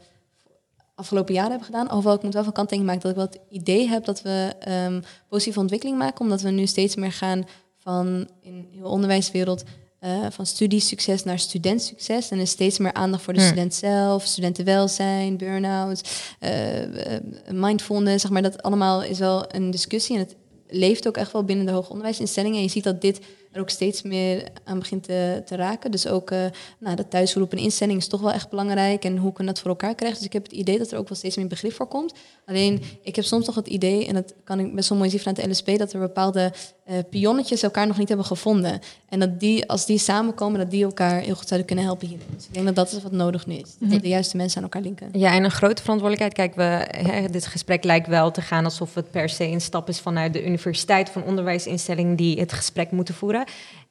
afgelopen 0.95 1.33
jaren 1.33 1.49
hebben 1.49 1.67
gedaan. 1.67 1.87
Alhoewel 1.87 2.13
ik 2.15 2.23
moet 2.23 2.33
wel 2.33 2.43
van 2.43 2.53
kanttekening 2.53 2.93
maken 2.93 3.01
dat 3.01 3.11
ik 3.11 3.31
wel 3.31 3.41
het 3.41 3.61
idee 3.61 3.87
heb 3.87 4.05
dat 4.05 4.21
we 4.21 4.53
ehm, 4.59 5.01
positieve 5.29 5.59
ontwikkeling 5.59 5.97
maken, 5.97 6.21
omdat 6.21 6.41
we 6.41 6.49
nu 6.49 6.65
steeds 6.65 6.95
meer 6.95 7.11
gaan 7.11 7.43
van 7.77 8.29
in 8.41 8.67
de 8.71 8.87
onderwijswereld 8.87 9.63
eh, 9.99 10.25
van 10.29 10.45
studiesucces 10.45 11.23
naar 11.23 11.39
studentsucces. 11.39 12.29
En 12.29 12.37
er 12.37 12.43
is 12.43 12.49
steeds 12.49 12.77
meer 12.77 12.93
aandacht 12.93 13.23
voor 13.23 13.33
de 13.33 13.39
Hmm. 13.39 13.49
student 13.49 13.73
zelf, 13.73 14.25
studentenwelzijn, 14.25 15.37
burn-out, 15.37 16.09
eh, 16.39 17.15
eh, 17.15 17.21
mindfulness, 17.51 18.21
zeg 18.21 18.31
maar. 18.31 18.41
Dat 18.41 18.63
allemaal 18.63 19.03
is 19.03 19.19
wel 19.19 19.45
een 19.55 19.71
discussie 19.71 20.15
en 20.15 20.21
het, 20.21 20.35
leeft 20.67 21.07
ook 21.07 21.17
echt 21.17 21.31
wel 21.31 21.43
binnen 21.43 21.65
de 21.65 21.71
hoger 21.71 21.89
onderwijsinstellingen. 21.89 22.57
En 22.57 22.63
je 22.63 22.69
ziet 22.69 22.83
dat 22.83 23.01
dit 23.01 23.19
er 23.53 23.61
ook 23.61 23.69
steeds 23.69 24.01
meer 24.01 24.47
aan 24.63 24.79
begint 24.79 25.03
te, 25.03 25.41
te 25.45 25.55
raken. 25.55 25.91
Dus 25.91 26.07
ook 26.07 26.31
uh, 26.31 26.45
nou, 26.79 26.95
de 26.95 27.07
thuisgroep 27.07 27.51
en 27.51 27.57
instelling 27.57 27.97
is 27.97 28.07
toch 28.07 28.21
wel 28.21 28.31
echt 28.31 28.49
belangrijk. 28.49 29.05
En 29.05 29.17
hoe 29.17 29.33
kunnen 29.33 29.37
we 29.37 29.45
dat 29.45 29.59
voor 29.59 29.69
elkaar 29.69 29.95
krijgen? 29.95 30.17
Dus 30.17 30.27
ik 30.27 30.33
heb 30.33 30.43
het 30.43 30.51
idee 30.51 30.77
dat 30.77 30.91
er 30.91 30.97
ook 30.97 31.09
wel 31.09 31.17
steeds 31.17 31.35
meer 31.37 31.47
begrip 31.47 31.73
voor 31.73 31.87
komt. 31.87 32.13
Alleen, 32.45 32.81
ik 33.01 33.15
heb 33.15 33.25
soms 33.25 33.45
toch 33.45 33.55
het 33.55 33.67
idee, 33.67 34.07
en 34.07 34.13
dat 34.13 34.33
kan 34.43 34.59
ik 34.59 34.75
best 34.75 34.89
wel 34.89 34.97
mooi 34.97 35.09
zien 35.09 35.19
vanuit 35.19 35.43
de 35.43 35.49
LSP, 35.49 35.77
dat 35.77 35.93
er 35.93 35.99
bepaalde 35.99 36.53
uh, 36.89 36.97
pionnetjes 37.09 37.63
elkaar 37.63 37.87
nog 37.87 37.97
niet 37.97 38.07
hebben 38.07 38.25
gevonden. 38.25 38.79
En 39.09 39.19
dat 39.19 39.39
die, 39.39 39.69
als 39.69 39.85
die 39.85 39.97
samenkomen, 39.97 40.59
dat 40.59 40.71
die 40.71 40.83
elkaar 40.83 41.21
heel 41.21 41.35
goed 41.35 41.47
zouden 41.47 41.67
kunnen 41.67 41.85
helpen 41.85 42.07
hierin. 42.07 42.25
Dus 42.35 42.45
ik 42.45 42.53
denk 42.53 42.65
dat 42.65 42.75
dat 42.75 42.91
is 42.91 43.03
wat 43.03 43.11
nodig 43.11 43.47
nu 43.47 43.55
is. 43.55 43.75
Dat 43.79 44.01
de 44.01 44.07
juiste 44.07 44.37
mensen 44.37 44.57
aan 44.57 44.63
elkaar 44.63 44.81
linken. 44.81 45.09
Ja, 45.11 45.33
en 45.33 45.43
een 45.43 45.51
grote 45.51 45.81
verantwoordelijkheid. 45.81 46.33
Kijk, 46.33 46.55
we, 46.55 46.97
hè, 47.09 47.29
dit 47.29 47.45
gesprek 47.45 47.83
lijkt 47.83 48.07
wel 48.07 48.31
te 48.31 48.41
gaan 48.41 48.63
alsof 48.63 48.93
het 48.95 49.11
per 49.11 49.29
se 49.29 49.43
een 49.43 49.61
stap 49.61 49.89
is 49.89 49.99
vanuit 49.99 50.33
de 50.33 50.45
universiteit 50.45 51.09
of 51.09 51.15
een 51.15 51.23
onderwijsinstelling 51.23 52.17
die 52.17 52.39
het 52.39 52.53
gesprek 52.53 52.91
moeten 52.91 53.13
voeren. 53.13 53.42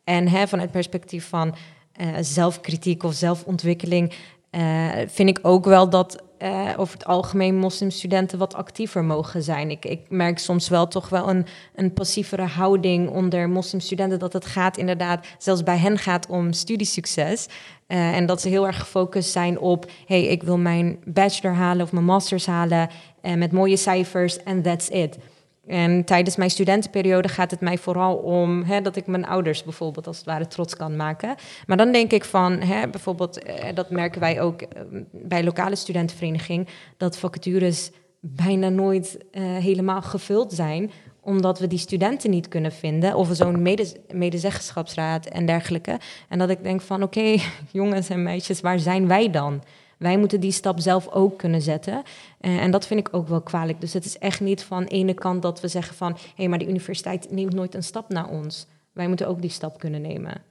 En 0.05 0.29
hè, 0.29 0.47
vanuit 0.49 0.69
het 0.69 0.71
perspectief 0.71 1.29
van 1.29 1.55
uh, 2.01 2.07
zelfkritiek 2.21 3.03
of 3.03 3.15
zelfontwikkeling 3.15 4.13
uh, 4.51 4.89
vind 5.07 5.29
ik 5.29 5.39
ook 5.43 5.65
wel 5.65 5.89
dat 5.89 6.23
uh, 6.39 6.69
over 6.77 6.95
het 6.95 7.07
algemeen 7.07 7.57
moslimstudenten 7.57 8.39
wat 8.39 8.55
actiever 8.55 9.05
mogen 9.05 9.43
zijn. 9.43 9.71
Ik, 9.71 9.85
ik 9.85 10.01
merk 10.09 10.39
soms 10.39 10.69
wel 10.69 10.89
toch 10.89 11.09
wel 11.09 11.29
een, 11.29 11.47
een 11.75 11.93
passievere 11.93 12.43
houding 12.43 13.09
onder 13.11 13.49
moslimstudenten. 13.49 14.19
Dat 14.19 14.33
het 14.33 14.47
gaat 14.47 14.77
inderdaad, 14.77 15.27
zelfs 15.39 15.63
bij 15.63 15.77
hen 15.77 15.99
gaat 15.99 16.27
om 16.27 16.53
studiesucces. 16.53 17.47
En 17.87 18.27
dat 18.27 18.41
ze 18.41 18.49
heel 18.49 18.67
erg 18.67 18.79
gefocust 18.79 19.31
zijn 19.31 19.59
op, 19.59 19.91
hey, 20.07 20.23
ik 20.23 20.43
wil 20.43 20.59
mijn 20.59 20.99
bachelor 21.05 21.55
halen 21.55 21.85
of 21.85 21.93
mijn 21.93 22.05
masters 22.05 22.47
halen 22.47 22.89
uh, 23.23 23.35
met 23.35 23.53
mooie 23.53 23.77
cijfers 23.77 24.43
en 24.43 24.63
that's 24.63 24.89
it. 24.89 25.19
En 25.67 26.05
tijdens 26.05 26.37
mijn 26.37 26.51
studentenperiode 26.51 27.29
gaat 27.29 27.51
het 27.51 27.61
mij 27.61 27.79
vooral 27.79 28.17
om 28.17 28.63
hè, 28.63 28.81
dat 28.81 28.97
ik 28.97 29.07
mijn 29.07 29.27
ouders 29.27 29.65
bijvoorbeeld 29.65 30.07
als 30.07 30.17
het 30.17 30.27
ware 30.27 30.47
trots 30.47 30.77
kan 30.77 30.97
maken. 30.97 31.35
Maar 31.67 31.77
dan 31.77 31.93
denk 31.93 32.13
ik 32.13 32.25
van, 32.25 32.53
hè, 32.61 32.89
bijvoorbeeld, 32.89 33.43
eh, 33.43 33.75
dat 33.75 33.91
merken 33.91 34.21
wij 34.21 34.41
ook 34.41 34.63
eh, 34.63 34.83
bij 35.13 35.45
lokale 35.45 35.77
studentenvereniging, 35.77 36.69
dat 36.97 37.19
vacatures 37.19 37.91
bijna 38.21 38.69
nooit 38.69 39.19
eh, 39.31 39.43
helemaal 39.43 40.03
gevuld 40.03 40.53
zijn 40.53 40.91
omdat 41.25 41.59
we 41.59 41.67
die 41.67 41.79
studenten 41.79 42.31
niet 42.31 42.49
kunnen 42.49 42.73
vinden, 42.73 43.15
of 43.15 43.29
zo'n 43.33 43.63
mede, 43.63 43.97
medezeggenschapsraad 44.13 45.27
en 45.27 45.47
dergelijke. 45.47 45.99
En 46.29 46.39
dat 46.39 46.51
ik 46.51 46.63
denk 46.63 46.81
van, 46.81 47.03
oké, 47.03 47.37
jongens 47.73 48.09
en 48.09 48.23
meisjes, 48.23 48.61
waar 48.61 48.79
zijn 48.79 49.09
wij 49.09 49.31
dan? 49.31 49.63
Wij 50.03 50.19
moeten 50.19 50.41
die 50.41 50.53
stap 50.53 50.81
zelf 50.81 51.09
ook 51.09 51.39
kunnen 51.39 51.63
zetten. 51.63 52.03
Uh, 52.41 52.63
en 52.63 52.71
dat 52.71 52.87
vind 52.87 53.01
ik 53.01 53.09
ook 53.15 53.29
wel 53.29 53.41
kwalijk. 53.41 53.81
Dus 53.81 53.93
het 53.93 54.05
is 54.05 54.19
echt 54.19 54.41
niet 54.41 54.63
van 54.63 54.85
ene 54.85 55.15
kant 55.15 55.43
dat 55.43 55.61
we 55.61 55.69
zeggen 55.69 55.97
van... 55.97 56.13
hé, 56.13 56.19
hey, 56.37 56.49
maar 56.49 56.59
de 56.59 56.69
universiteit 56.69 57.31
neemt 57.31 57.55
nooit 57.55 57.75
een 57.75 57.83
stap 57.83 58.09
naar 58.09 58.29
ons. 58.29 58.67
Wij 58.93 59.09
moeten 59.09 59.29
ook 59.29 59.41
die 59.41 59.51
stap 59.51 59.79
kunnen 59.79 60.01
nemen. 60.01 60.43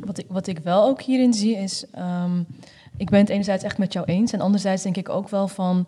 Wat 0.00 0.18
ik, 0.18 0.26
wat 0.28 0.46
ik 0.46 0.58
wel 0.58 0.84
ook 0.84 1.02
hierin 1.02 1.34
zie 1.34 1.56
is... 1.56 1.84
Um, 1.98 2.46
ik 2.96 3.10
ben 3.10 3.20
het 3.20 3.28
enerzijds 3.28 3.64
echt 3.64 3.78
met 3.78 3.92
jou 3.92 4.06
eens... 4.06 4.32
en 4.32 4.40
anderzijds 4.40 4.82
denk 4.82 4.96
ik 4.96 5.08
ook 5.08 5.28
wel 5.28 5.48
van... 5.48 5.86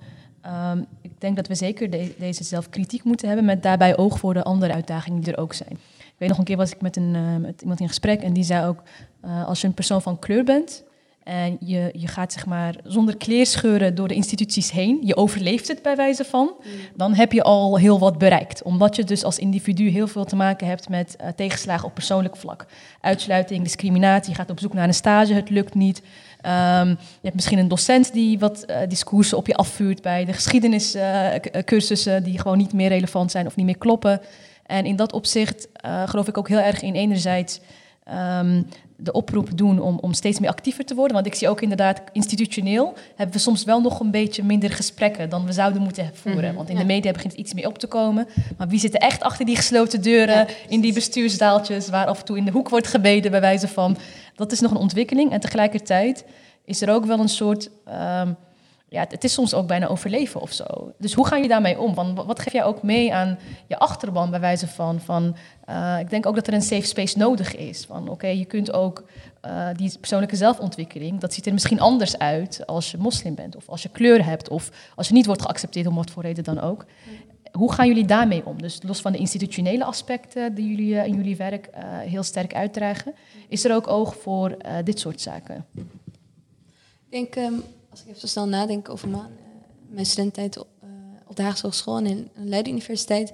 Um, 0.72 0.86
ik 1.00 1.20
denk 1.20 1.36
dat 1.36 1.46
we 1.46 1.54
zeker 1.54 1.90
de, 1.90 2.14
deze 2.18 2.44
zelfkritiek 2.44 3.04
moeten 3.04 3.26
hebben... 3.26 3.46
met 3.46 3.62
daarbij 3.62 3.96
oog 3.96 4.18
voor 4.18 4.34
de 4.34 4.42
andere 4.42 4.72
uitdagingen 4.72 5.20
die 5.20 5.32
er 5.32 5.40
ook 5.40 5.52
zijn. 5.52 5.72
Ik 5.98 6.14
weet 6.18 6.28
nog 6.28 6.38
een 6.38 6.44
keer 6.44 6.56
was 6.56 6.70
ik 6.70 6.80
met, 6.80 6.96
een, 6.96 7.14
uh, 7.14 7.36
met 7.36 7.60
iemand 7.60 7.80
in 7.80 7.88
gesprek... 7.88 8.22
en 8.22 8.32
die 8.32 8.44
zei 8.44 8.66
ook, 8.66 8.82
uh, 9.24 9.46
als 9.46 9.60
je 9.60 9.66
een 9.66 9.74
persoon 9.74 10.02
van 10.02 10.18
kleur 10.18 10.44
bent... 10.44 10.84
En 11.24 11.56
je, 11.60 11.90
je 11.96 12.06
gaat 12.06 12.32
zeg 12.32 12.46
maar 12.46 12.74
zonder 12.84 13.16
kleerscheuren 13.16 13.94
door 13.94 14.08
de 14.08 14.14
instituties 14.14 14.70
heen. 14.70 14.98
Je 15.02 15.16
overleeft 15.16 15.68
het 15.68 15.82
bij 15.82 15.96
wijze 15.96 16.24
van. 16.24 16.54
Dan 16.96 17.14
heb 17.14 17.32
je 17.32 17.42
al 17.42 17.78
heel 17.78 17.98
wat 17.98 18.18
bereikt. 18.18 18.62
Omdat 18.62 18.96
je 18.96 19.04
dus 19.04 19.24
als 19.24 19.38
individu 19.38 19.88
heel 19.88 20.06
veel 20.06 20.24
te 20.24 20.36
maken 20.36 20.66
hebt 20.66 20.88
met 20.88 21.16
uh, 21.20 21.26
tegenslagen 21.36 21.86
op 21.86 21.94
persoonlijk 21.94 22.36
vlak. 22.36 22.66
Uitsluiting, 23.00 23.62
discriminatie. 23.62 24.30
Je 24.30 24.36
gaat 24.36 24.50
op 24.50 24.60
zoek 24.60 24.72
naar 24.72 24.88
een 24.88 24.94
stage, 24.94 25.32
het 25.32 25.50
lukt 25.50 25.74
niet. 25.74 25.98
Um, 25.98 26.88
je 26.88 27.22
hebt 27.22 27.34
misschien 27.34 27.58
een 27.58 27.68
docent 27.68 28.12
die 28.12 28.38
wat 28.38 28.64
uh, 28.66 28.76
discoursen 28.88 29.36
op 29.36 29.46
je 29.46 29.54
afvuurt 29.54 30.02
bij 30.02 30.24
de 30.24 30.32
geschiedeniscursussen 30.32 32.18
uh, 32.18 32.24
die 32.24 32.38
gewoon 32.38 32.58
niet 32.58 32.72
meer 32.72 32.88
relevant 32.88 33.30
zijn 33.30 33.46
of 33.46 33.56
niet 33.56 33.66
meer 33.66 33.78
kloppen. 33.78 34.20
En 34.66 34.84
in 34.84 34.96
dat 34.96 35.12
opzicht 35.12 35.68
geloof 36.06 36.28
ik 36.28 36.38
ook 36.38 36.48
heel 36.48 36.58
erg 36.58 36.82
in 36.82 36.94
enerzijds 36.94 37.60
um, 38.08 38.66
de 38.96 39.12
oproep 39.12 39.58
doen 39.58 39.80
om, 39.80 39.98
om 40.00 40.12
steeds 40.12 40.38
meer 40.38 40.50
actiever 40.50 40.84
te 40.84 40.94
worden. 40.94 41.14
Want 41.14 41.26
ik 41.26 41.34
zie 41.34 41.48
ook 41.48 41.60
inderdaad, 41.60 42.00
institutioneel 42.12 42.94
hebben 43.16 43.36
we 43.36 43.42
soms 43.42 43.64
wel 43.64 43.80
nog 43.80 44.00
een 44.00 44.10
beetje 44.10 44.44
minder 44.44 44.70
gesprekken 44.70 45.28
dan 45.28 45.46
we 45.46 45.52
zouden 45.52 45.82
moeten 45.82 46.10
voeren. 46.14 46.40
Mm 46.40 46.46
-hmm, 46.46 46.56
Want 46.56 46.68
in 46.68 46.74
ja. 46.74 46.80
de 46.80 46.86
media 46.86 47.12
begint 47.12 47.32
het 47.32 47.40
iets 47.40 47.54
meer 47.54 47.66
op 47.66 47.78
te 47.78 47.86
komen. 47.86 48.26
Maar 48.58 48.68
wie 48.68 48.78
zit 48.78 48.94
er 48.94 49.00
echt 49.00 49.22
achter 49.22 49.46
die 49.46 49.56
gesloten 49.56 50.02
deuren, 50.02 50.36
ja, 50.36 50.46
in 50.68 50.80
die 50.80 50.92
bestuursdaaltjes, 50.92 51.88
waar 51.88 52.06
af 52.06 52.18
en 52.18 52.24
toe 52.24 52.36
in 52.36 52.44
de 52.44 52.50
hoek 52.50 52.68
wordt 52.68 52.86
gebeden, 52.86 53.30
bij 53.30 53.40
wijze 53.40 53.68
van. 53.68 53.96
Dat 54.34 54.52
is 54.52 54.60
nog 54.60 54.70
een 54.70 54.76
ontwikkeling. 54.76 55.32
En 55.32 55.40
tegelijkertijd 55.40 56.24
is 56.64 56.82
er 56.82 56.90
ook 56.90 57.04
wel 57.04 57.18
een 57.18 57.28
soort. 57.28 57.70
Um, 58.20 58.36
ja, 58.92 59.06
het 59.08 59.24
is 59.24 59.32
soms 59.32 59.54
ook 59.54 59.66
bijna 59.66 59.86
overleven 59.86 60.40
of 60.40 60.52
zo. 60.52 60.92
Dus 60.98 61.12
hoe 61.12 61.26
ga 61.26 61.36
je 61.36 61.48
daarmee 61.48 61.80
om? 61.80 61.94
Want 61.94 62.24
wat 62.24 62.40
geef 62.40 62.52
jij 62.52 62.64
ook 62.64 62.82
mee 62.82 63.14
aan 63.14 63.38
je 63.66 63.78
achterban 63.78 64.30
bij 64.30 64.40
wijze 64.40 64.66
van... 64.66 65.00
van 65.00 65.36
uh, 65.68 65.96
ik 66.00 66.10
denk 66.10 66.26
ook 66.26 66.34
dat 66.34 66.46
er 66.46 66.54
een 66.54 66.62
safe 66.62 66.86
space 66.86 67.18
nodig 67.18 67.56
is. 67.56 67.84
Van 67.84 68.02
oké, 68.02 68.10
okay, 68.10 68.36
je 68.36 68.44
kunt 68.44 68.72
ook 68.72 69.04
uh, 69.46 69.68
die 69.76 69.98
persoonlijke 69.98 70.36
zelfontwikkeling... 70.36 71.20
dat 71.20 71.32
ziet 71.32 71.46
er 71.46 71.52
misschien 71.52 71.80
anders 71.80 72.18
uit 72.18 72.66
als 72.66 72.90
je 72.90 72.98
moslim 72.98 73.34
bent... 73.34 73.56
of 73.56 73.68
als 73.68 73.82
je 73.82 73.88
kleur 73.88 74.24
hebt 74.24 74.48
of 74.48 74.70
als 74.94 75.08
je 75.08 75.14
niet 75.14 75.26
wordt 75.26 75.42
geaccepteerd... 75.42 75.86
om 75.86 75.94
wat 75.94 76.10
voor 76.10 76.22
reden 76.22 76.44
dan 76.44 76.60
ook. 76.60 76.84
Hoe 77.52 77.72
gaan 77.72 77.86
jullie 77.86 78.06
daarmee 78.06 78.46
om? 78.46 78.62
Dus 78.62 78.80
los 78.82 79.00
van 79.00 79.12
de 79.12 79.18
institutionele 79.18 79.84
aspecten 79.84 80.54
die 80.54 80.68
jullie 80.68 80.94
uh, 80.94 81.06
in 81.06 81.14
jullie 81.14 81.36
werk 81.36 81.68
heel 82.06 82.22
sterk 82.22 82.54
uitdragen... 82.54 83.14
is 83.48 83.64
er 83.64 83.74
ook 83.74 83.88
oog 83.88 84.16
voor 84.16 84.56
dit 84.84 84.98
soort 84.98 85.20
zaken? 85.20 85.66
Ik 85.74 87.10
denk... 87.10 87.36
Um 87.36 87.62
als 87.92 88.00
ik 88.00 88.08
even 88.08 88.20
zo 88.20 88.26
snel 88.26 88.46
nadenk 88.46 88.88
over 88.88 89.08
mijn, 89.08 89.22
uh, 89.22 89.28
mijn 89.88 90.06
studententijd 90.06 90.58
op, 90.58 90.68
uh, 90.84 90.90
op 91.26 91.36
de 91.36 91.42
Haagse 91.42 91.62
Hogeschool 91.62 91.96
en 91.96 92.06
in 92.06 92.30
Leiden 92.34 92.72
Universiteit, 92.72 93.32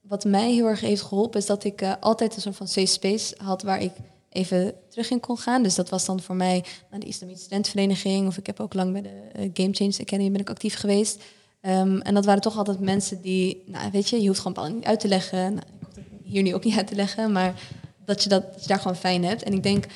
wat 0.00 0.24
mij 0.24 0.52
heel 0.52 0.66
erg 0.66 0.80
heeft 0.80 1.02
geholpen 1.02 1.40
is 1.40 1.46
dat 1.46 1.64
ik 1.64 1.82
uh, 1.82 1.92
altijd 2.00 2.36
een 2.36 2.42
soort 2.42 2.56
van 2.56 2.68
safe 2.68 2.86
space 2.86 3.34
had 3.42 3.62
waar 3.62 3.80
ik 3.80 3.92
even 4.28 4.74
terug 4.88 5.10
in 5.10 5.20
kon 5.20 5.38
gaan. 5.38 5.62
Dus 5.62 5.74
dat 5.74 5.88
was 5.88 6.04
dan 6.04 6.20
voor 6.20 6.34
mij 6.34 6.64
naar 6.90 7.00
de 7.00 7.06
Islamitische 7.06 7.46
Studentenvereniging 7.46 8.26
of 8.26 8.36
ik 8.36 8.46
heb 8.46 8.60
ook 8.60 8.74
lang 8.74 8.92
bij 8.92 9.02
de 9.02 9.50
Game 9.54 9.74
Change 9.74 9.98
Academy 10.00 10.30
ben 10.30 10.40
ik 10.40 10.50
actief 10.50 10.76
geweest. 10.76 11.22
Um, 11.60 12.00
en 12.00 12.14
dat 12.14 12.24
waren 12.24 12.40
toch 12.40 12.56
altijd 12.56 12.80
mensen 12.80 13.20
die, 13.20 13.62
nou 13.66 13.90
weet 13.90 14.08
je, 14.08 14.20
je 14.20 14.26
hoeft 14.26 14.40
gewoon 14.40 14.74
niet 14.74 14.84
uit 14.84 15.00
te 15.00 15.08
leggen. 15.08 15.54
Nou, 15.54 15.66
ik 15.66 15.86
hoef 15.86 15.94
het 15.94 16.04
hier 16.22 16.42
nu 16.42 16.54
ook 16.54 16.64
niet 16.64 16.76
uit 16.76 16.86
te 16.86 16.94
leggen, 16.94 17.32
maar 17.32 17.54
dat 18.04 18.22
je, 18.22 18.28
dat, 18.28 18.52
dat 18.52 18.62
je 18.62 18.68
daar 18.68 18.78
gewoon 18.78 18.96
fijn 18.96 19.24
hebt. 19.24 19.42
En 19.42 19.52
ik 19.52 19.62
denk 19.62 19.86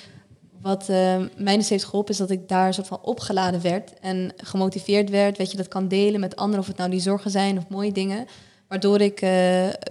wat 0.60 0.86
uh, 0.90 1.16
mij 1.36 1.56
dus 1.56 1.68
heeft 1.68 1.84
geholpen 1.84 2.12
is 2.12 2.18
dat 2.18 2.30
ik 2.30 2.48
daar 2.48 2.74
soort 2.74 2.86
van 2.86 3.00
opgeladen 3.02 3.62
werd 3.62 3.92
en 4.00 4.32
gemotiveerd 4.36 5.10
werd. 5.10 5.36
Weet 5.36 5.50
je, 5.50 5.56
dat 5.56 5.68
kan 5.68 5.88
delen 5.88 6.20
met 6.20 6.36
anderen, 6.36 6.60
of 6.60 6.66
het 6.66 6.76
nou 6.76 6.90
die 6.90 7.00
zorgen 7.00 7.30
zijn 7.30 7.58
of 7.58 7.68
mooie 7.68 7.92
dingen. 7.92 8.26
Waardoor 8.68 9.00
ik 9.00 9.22
uh, 9.22 9.30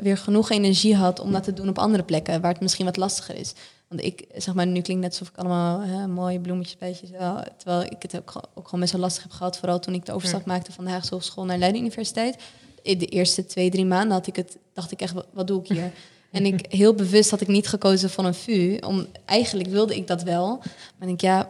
weer 0.01 0.17
genoeg 0.17 0.49
energie 0.49 0.95
had 0.95 1.19
om 1.19 1.31
dat 1.31 1.43
te 1.43 1.53
doen 1.53 1.69
op 1.69 1.79
andere 1.79 2.03
plekken, 2.03 2.41
waar 2.41 2.51
het 2.51 2.61
misschien 2.61 2.85
wat 2.85 2.97
lastiger 2.97 3.35
is. 3.35 3.53
Want 3.87 4.03
ik, 4.03 4.25
zeg 4.35 4.53
maar, 4.53 4.67
nu 4.67 4.81
klinkt 4.81 5.01
net 5.03 5.11
alsof 5.11 5.27
ik 5.27 5.37
allemaal 5.37 5.79
hè, 5.81 6.07
mooie 6.07 6.39
bloemetjes 6.39 6.77
bij 6.77 6.97
wel, 7.19 7.43
Terwijl 7.57 7.81
ik 7.81 8.01
het 8.01 8.17
ook, 8.17 8.41
ook 8.53 8.65
gewoon 8.65 8.79
best 8.79 8.91
wel 8.91 9.01
lastig 9.01 9.23
heb 9.23 9.31
gehad. 9.31 9.57
Vooral 9.57 9.79
toen 9.79 9.93
ik 9.93 10.05
de 10.05 10.11
overstap 10.11 10.45
ja. 10.45 10.51
maakte 10.51 10.71
van 10.71 10.85
de 10.85 10.89
Haagse 10.89 11.13
Hogeschool 11.13 11.45
naar 11.45 11.57
Leiden 11.57 11.81
Universiteit. 11.81 12.37
In 12.81 12.97
de 12.97 13.05
eerste 13.05 13.45
twee, 13.45 13.69
drie 13.69 13.85
maanden 13.85 14.11
had 14.11 14.27
ik 14.27 14.35
het, 14.35 14.57
dacht 14.73 14.91
ik 14.91 15.01
echt, 15.01 15.13
wat 15.33 15.47
doe 15.47 15.59
ik 15.59 15.67
hier? 15.67 15.91
En 16.31 16.45
ik 16.45 16.65
heel 16.69 16.93
bewust 16.93 17.29
had 17.29 17.41
ik 17.41 17.47
niet 17.47 17.67
gekozen 17.67 18.09
voor 18.09 18.25
een 18.25 18.33
VU. 18.33 18.77
Om, 18.77 19.07
eigenlijk 19.25 19.69
wilde 19.69 19.95
ik 19.95 20.07
dat 20.07 20.23
wel. 20.23 20.61
Maar 20.97 21.07
ik 21.07 21.21
ja, 21.21 21.49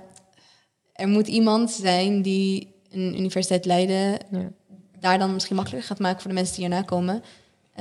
er 0.94 1.08
moet 1.08 1.28
iemand 1.28 1.72
zijn 1.72 2.22
die 2.22 2.76
een 2.92 3.20
universiteit 3.20 3.66
Leiden 3.66 4.20
ja. 4.32 4.52
daar 5.00 5.20
dan 5.20 5.34
misschien 5.34 5.56
makkelijker 5.56 5.88
gaat 5.88 6.00
maken 6.00 6.22
voor 6.22 6.30
de 6.30 6.36
mensen 6.36 6.56
die 6.56 6.66
hierna 6.66 6.82
komen. 6.82 7.24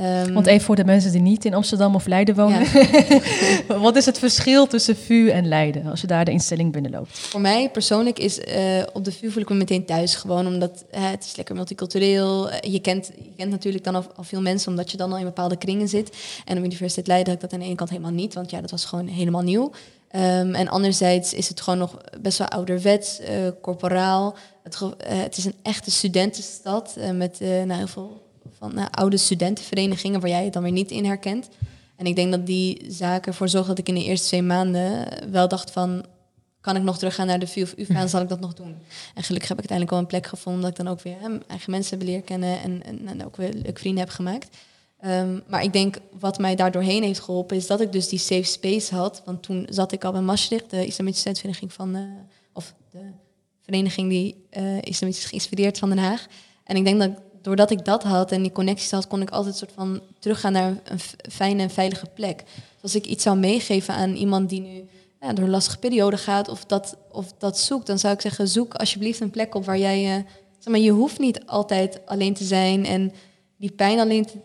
Um, 0.01 0.35
Want 0.35 0.47
even 0.47 0.65
voor 0.65 0.77
de 0.77 0.85
mensen 0.85 1.13
die 1.13 1.21
niet 1.21 1.45
in 1.45 1.55
Amsterdam 1.55 1.95
of 1.95 2.07
Leiden 2.07 2.35
wonen. 2.35 2.67
Ja. 3.69 3.79
Wat 3.81 3.97
is 3.97 4.07
het 4.07 4.19
verschil 4.19 4.67
tussen 4.67 4.97
VU 4.97 5.29
en 5.29 5.49
Leiden 5.49 5.87
als 5.87 6.01
je 6.01 6.07
daar 6.07 6.25
de 6.25 6.31
instelling 6.31 6.73
binnenloopt? 6.73 7.19
Voor 7.19 7.41
mij 7.41 7.71
persoonlijk 7.71 8.19
is 8.19 8.39
uh, 8.39 8.83
op 8.93 9.05
de 9.05 9.13
VU 9.13 9.31
voel 9.31 9.43
ik 9.43 9.49
me 9.49 9.55
meteen 9.55 9.85
thuis. 9.85 10.15
Gewoon 10.15 10.47
omdat 10.47 10.85
uh, 10.95 11.11
het 11.11 11.25
is 11.25 11.37
lekker 11.37 11.55
multicultureel. 11.55 12.51
Uh, 12.51 12.57
je, 12.61 12.81
kent, 12.81 13.11
je 13.17 13.33
kent 13.37 13.51
natuurlijk 13.51 13.85
dan 13.85 13.95
al, 13.95 14.05
al, 14.17 14.25
veel 14.25 14.41
mensen 14.41 14.71
omdat 14.71 14.91
je 14.91 14.97
dan 14.97 15.13
al 15.13 15.19
in 15.19 15.25
bepaalde 15.25 15.57
kringen 15.57 15.89
zit. 15.89 16.17
En 16.45 16.59
op 16.59 16.65
Universiteit 16.65 17.07
Leiden 17.07 17.33
had 17.33 17.43
ik 17.43 17.51
dat 17.51 17.53
aan 17.53 17.59
de 17.59 17.67
ene 17.67 17.75
kant 17.75 17.91
helemaal 17.91 18.11
niet. 18.11 18.35
Want 18.35 18.51
ja, 18.51 18.61
dat 18.61 18.71
was 18.71 18.85
gewoon 18.85 19.07
helemaal 19.07 19.43
nieuw. 19.43 19.71
Um, 20.13 20.55
en 20.55 20.69
anderzijds 20.69 21.35
is 21.35 21.49
het 21.49 21.61
gewoon 21.61 21.79
nog 21.79 21.97
best 22.21 22.39
wel 22.39 22.49
ouderwets, 22.49 23.21
corporaal. 23.61 24.37
Het, 24.63 24.79
het, 25.05 25.37
is 25.37 25.45
een 25.45 25.55
echte 25.63 25.91
studentenstad 25.91 26.97
met 27.13 27.41
nou, 27.41 27.73
heel 27.73 27.87
veel 27.87 28.26
van 28.59 28.75
nou, 28.75 28.89
oude 28.91 29.17
studentenverenigingen 29.17 30.21
waar 30.21 30.31
jij 30.31 30.45
het 30.45 30.53
dan 30.53 30.63
weer 30.63 30.73
niet 30.73 30.91
in 30.91 31.05
herkent. 31.05 31.49
En 31.97 32.07
ik 32.07 32.17
denk 32.17 32.31
dat 32.31 32.47
die 32.47 32.85
zaken 32.89 33.27
ervoor 33.27 33.49
zorgen 33.49 33.69
dat 33.69 33.79
ik 33.79 33.89
in 33.89 33.95
de 33.95 34.05
eerste 34.05 34.27
twee 34.27 34.43
maanden 34.43 35.09
wel 35.31 35.49
dacht 35.49 35.71
van... 35.71 36.05
kan 36.61 36.77
ik 36.77 36.83
nog 36.83 36.99
teruggaan 36.99 37.27
naar 37.27 37.39
de 37.39 37.47
VU 37.47 37.63
of 37.63 37.75
UvA 37.77 37.95
en 37.95 38.09
zal 38.09 38.21
ik 38.21 38.29
dat 38.29 38.41
nog 38.41 38.55
doen? 38.55 38.77
En 39.15 39.23
gelukkig 39.23 39.49
heb 39.49 39.63
ik 39.63 39.71
uiteindelijk 39.71 39.91
wel 39.91 39.99
een 39.99 40.07
plek 40.07 40.27
gevonden... 40.27 40.63
dat 40.63 40.71
ik 40.71 40.77
dan 40.77 40.89
ook 40.89 41.01
weer 41.01 41.17
hè, 41.21 41.39
eigen 41.47 41.71
mensen 41.71 41.99
heb 41.99 42.07
leren 42.07 42.25
kennen 42.25 42.61
en, 42.63 42.83
en, 42.85 43.07
en 43.07 43.25
ook 43.25 43.37
weer 43.37 43.53
leuke 43.53 43.81
vrienden 43.81 44.05
heb 44.05 44.13
gemaakt. 44.13 44.57
Ehm, 45.01 45.39
maar 45.47 45.63
ik 45.63 45.73
denk 45.73 45.99
wat 46.19 46.39
mij 46.39 46.55
daar 46.55 46.71
doorheen 46.71 47.03
heeft 47.03 47.21
geholpen 47.21 47.57
is 47.57 47.67
dat 47.67 47.81
ik 47.81 47.93
dus 47.93 48.09
die 48.09 48.19
safe 48.19 48.43
space 48.43 48.95
had. 48.95 49.23
Want 49.25 49.43
toen 49.43 49.67
zat 49.71 49.93
ik 49.93 50.05
al 50.05 50.13
bij 50.13 50.21
Maastricht, 50.21 50.71
de 50.71 50.87
islamitische 50.87 51.29
studentenvereniging 51.29 51.73
van, 51.73 51.97
uh, 51.97 52.03
of 52.53 52.75
de 52.91 53.11
vereniging 53.63 54.09
die 54.09 54.47
uh, 54.51 54.83
islamitisch 54.83 55.23
is 55.23 55.29
geïnspireerd 55.29 55.79
van 55.79 55.89
Den 55.89 55.99
Haag. 55.99 56.27
En 56.65 56.77
ik 56.77 56.85
denk 56.85 57.01
dat 57.01 57.11
doordat 57.47 57.71
ik 57.71 57.85
dat 57.85 58.03
had 58.03 58.33
en 58.33 58.43
die 58.43 58.53
connecties 58.53 58.91
had, 58.91 59.07
kon 59.07 59.23
ik 59.23 59.31
altijd 59.31 59.57
soort 59.57 59.73
van 59.75 60.01
teruggaan 60.19 60.53
naar 60.53 60.77
een 60.85 61.01
fijne 61.31 61.63
en 61.63 61.71
veilige 61.71 62.07
plek. 62.15 62.45
Dus 62.47 62.83
als 62.83 62.95
ik 62.95 63.07
iets 63.07 63.23
zou 63.23 63.37
meegeven 63.37 63.95
aan 63.95 64.15
iemand 64.15 64.49
die 64.49 64.61
nu 64.61 64.89
ja, 65.21 65.33
door 65.33 65.45
een 65.45 65.51
lastige 65.51 65.79
periode 65.79 66.17
gaat 66.17 66.49
of 66.49 66.65
dat, 66.65 66.97
of 67.13 67.33
dat 67.39 67.59
zoekt, 67.59 67.87
dan 67.87 67.99
zou 67.99 68.15
ik 68.15 68.21
zeggen, 68.21 68.49
zoek 68.49 68.75
alsjeblieft 68.75 69.21
een 69.21 69.31
plek 69.31 69.55
op 69.55 69.65
waar 69.65 69.79
jij, 69.79 70.05
uh, 70.05 70.25
zeg 70.59 70.73
maar, 70.73 70.79
je 70.79 70.91
hoeft 70.91 71.19
niet 71.19 71.47
altijd 71.47 72.01
alleen 72.07 72.35
te 72.35 72.45
zijn 72.45 72.85
en 72.87 73.13
die 73.57 73.71
pijn 73.71 73.99
alleen 73.99 74.27
te, 74.27 74.39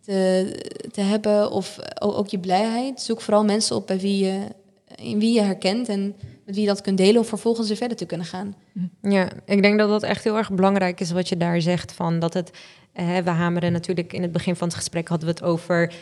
te, 0.00 0.50
te 0.92 1.00
hebben 1.00 1.50
of 1.50 1.78
ook, 1.98 2.28
je 2.28 2.38
blijheid. 2.38 3.02
Zoek 3.02 3.20
vooral 3.20 3.44
mensen 3.44 3.76
op 3.76 3.86
bij 3.86 3.98
wie 3.98 4.24
je, 4.24 4.38
in 5.02 5.18
wie 5.18 5.34
je 5.34 5.40
herkent 5.40 5.88
en 5.88 6.14
met 6.44 6.54
wie 6.54 6.60
je 6.60 6.66
dat 6.66 6.80
kunt 6.80 6.96
delen 6.96 7.20
om 7.20 7.26
vervolgens 7.26 7.68
weer 7.68 7.76
verder 7.76 7.96
te 7.96 8.06
kunnen 8.06 8.26
gaan. 8.26 8.54
Ja, 9.02 9.28
ik 9.44 9.62
denk 9.62 9.78
dat 9.78 9.88
dat 9.88 10.02
echt 10.02 10.24
heel 10.24 10.36
erg 10.36 10.52
belangrijk 10.52 11.00
is 11.00 11.10
wat 11.10 11.28
je 11.28 11.36
daar 11.36 11.60
zegt. 11.60 11.92
Van 11.92 12.18
dat 12.18 12.34
het, 12.34 12.50
eh, 12.92 13.18
we 13.18 13.30
hameren 13.30 13.72
natuurlijk 13.72 14.12
in 14.12 14.22
het 14.22 14.32
begin 14.32 14.56
van 14.56 14.68
het 14.68 14.76
gesprek 14.76 15.08
hadden 15.08 15.28
we 15.28 15.34
het 15.34 15.42
over 15.42 15.94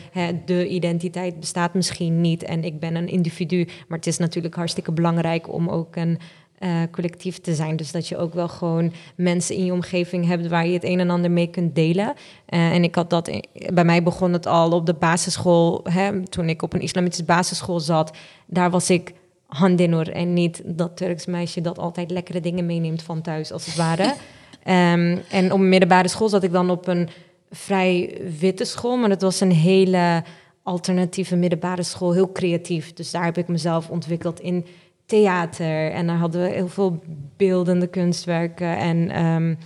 de 0.45 0.67
identiteit 0.67 1.39
bestaat 1.39 1.73
misschien 1.73 2.21
niet 2.21 2.43
en 2.43 2.63
ik 2.63 2.79
ben 2.79 2.95
een 2.95 3.07
individu. 3.07 3.67
Maar 3.87 3.97
het 3.97 4.07
is 4.07 4.17
natuurlijk 4.17 4.55
hartstikke 4.55 4.91
belangrijk 4.91 5.53
om 5.53 5.69
ook 5.69 5.95
een 5.95 6.19
uh, 6.63 6.81
collectief 6.91 7.39
te 7.39 7.55
zijn. 7.55 7.75
Dus 7.75 7.91
dat 7.91 8.07
je 8.07 8.17
ook 8.17 8.33
wel 8.33 8.47
gewoon 8.47 8.93
mensen 9.15 9.55
in 9.55 9.65
je 9.65 9.71
omgeving 9.71 10.27
hebt 10.27 10.47
waar 10.47 10.67
je 10.67 10.73
het 10.73 10.83
een 10.83 10.99
en 10.99 11.09
ander 11.09 11.31
mee 11.31 11.47
kunt 11.47 11.75
delen. 11.75 12.05
Uh, 12.05 12.71
en 12.71 12.83
ik 12.83 12.95
had 12.95 13.09
dat, 13.09 13.31
bij 13.73 13.85
mij 13.85 14.03
begon 14.03 14.33
het 14.33 14.45
al 14.45 14.71
op 14.71 14.85
de 14.85 14.93
basisschool, 14.93 15.81
hè, 15.83 16.27
toen 16.27 16.49
ik 16.49 16.61
op 16.61 16.73
een 16.73 16.81
islamitische 16.81 17.23
basisschool 17.23 17.79
zat. 17.79 18.17
Daar 18.45 18.69
was 18.69 18.89
ik 18.89 19.13
Handinur 19.45 20.11
en 20.11 20.33
niet 20.33 20.61
dat 20.65 20.97
Turks 20.97 21.25
meisje 21.25 21.61
dat 21.61 21.79
altijd 21.79 22.11
lekkere 22.11 22.39
dingen 22.39 22.65
meeneemt 22.65 23.03
van 23.03 23.21
thuis, 23.21 23.51
als 23.51 23.65
het 23.65 23.75
ware. 23.75 24.03
um, 24.03 25.21
en 25.39 25.51
op 25.51 25.59
middelbare 25.59 26.07
school 26.07 26.29
zat 26.29 26.43
ik 26.43 26.51
dan 26.51 26.69
op 26.69 26.87
een 26.87 27.09
vrij 27.51 28.21
witte 28.39 28.65
school, 28.65 28.97
maar 28.97 29.09
het 29.09 29.21
was 29.21 29.39
een 29.39 29.51
hele 29.51 30.23
alternatieve 30.63 31.35
middelbare 31.35 31.83
school, 31.83 32.13
heel 32.13 32.31
creatief. 32.31 32.93
Dus 32.93 33.11
daar 33.11 33.23
heb 33.23 33.37
ik 33.37 33.47
mezelf 33.47 33.89
ontwikkeld 33.89 34.39
in 34.39 34.65
theater 35.11 35.91
en 35.91 36.07
daar 36.07 36.17
hadden 36.17 36.41
we 36.41 36.49
heel 36.49 36.67
veel 36.67 36.99
beeldende 37.37 37.87
kunstwerken 37.87 38.77
en 38.77 39.25
um, 39.25 39.57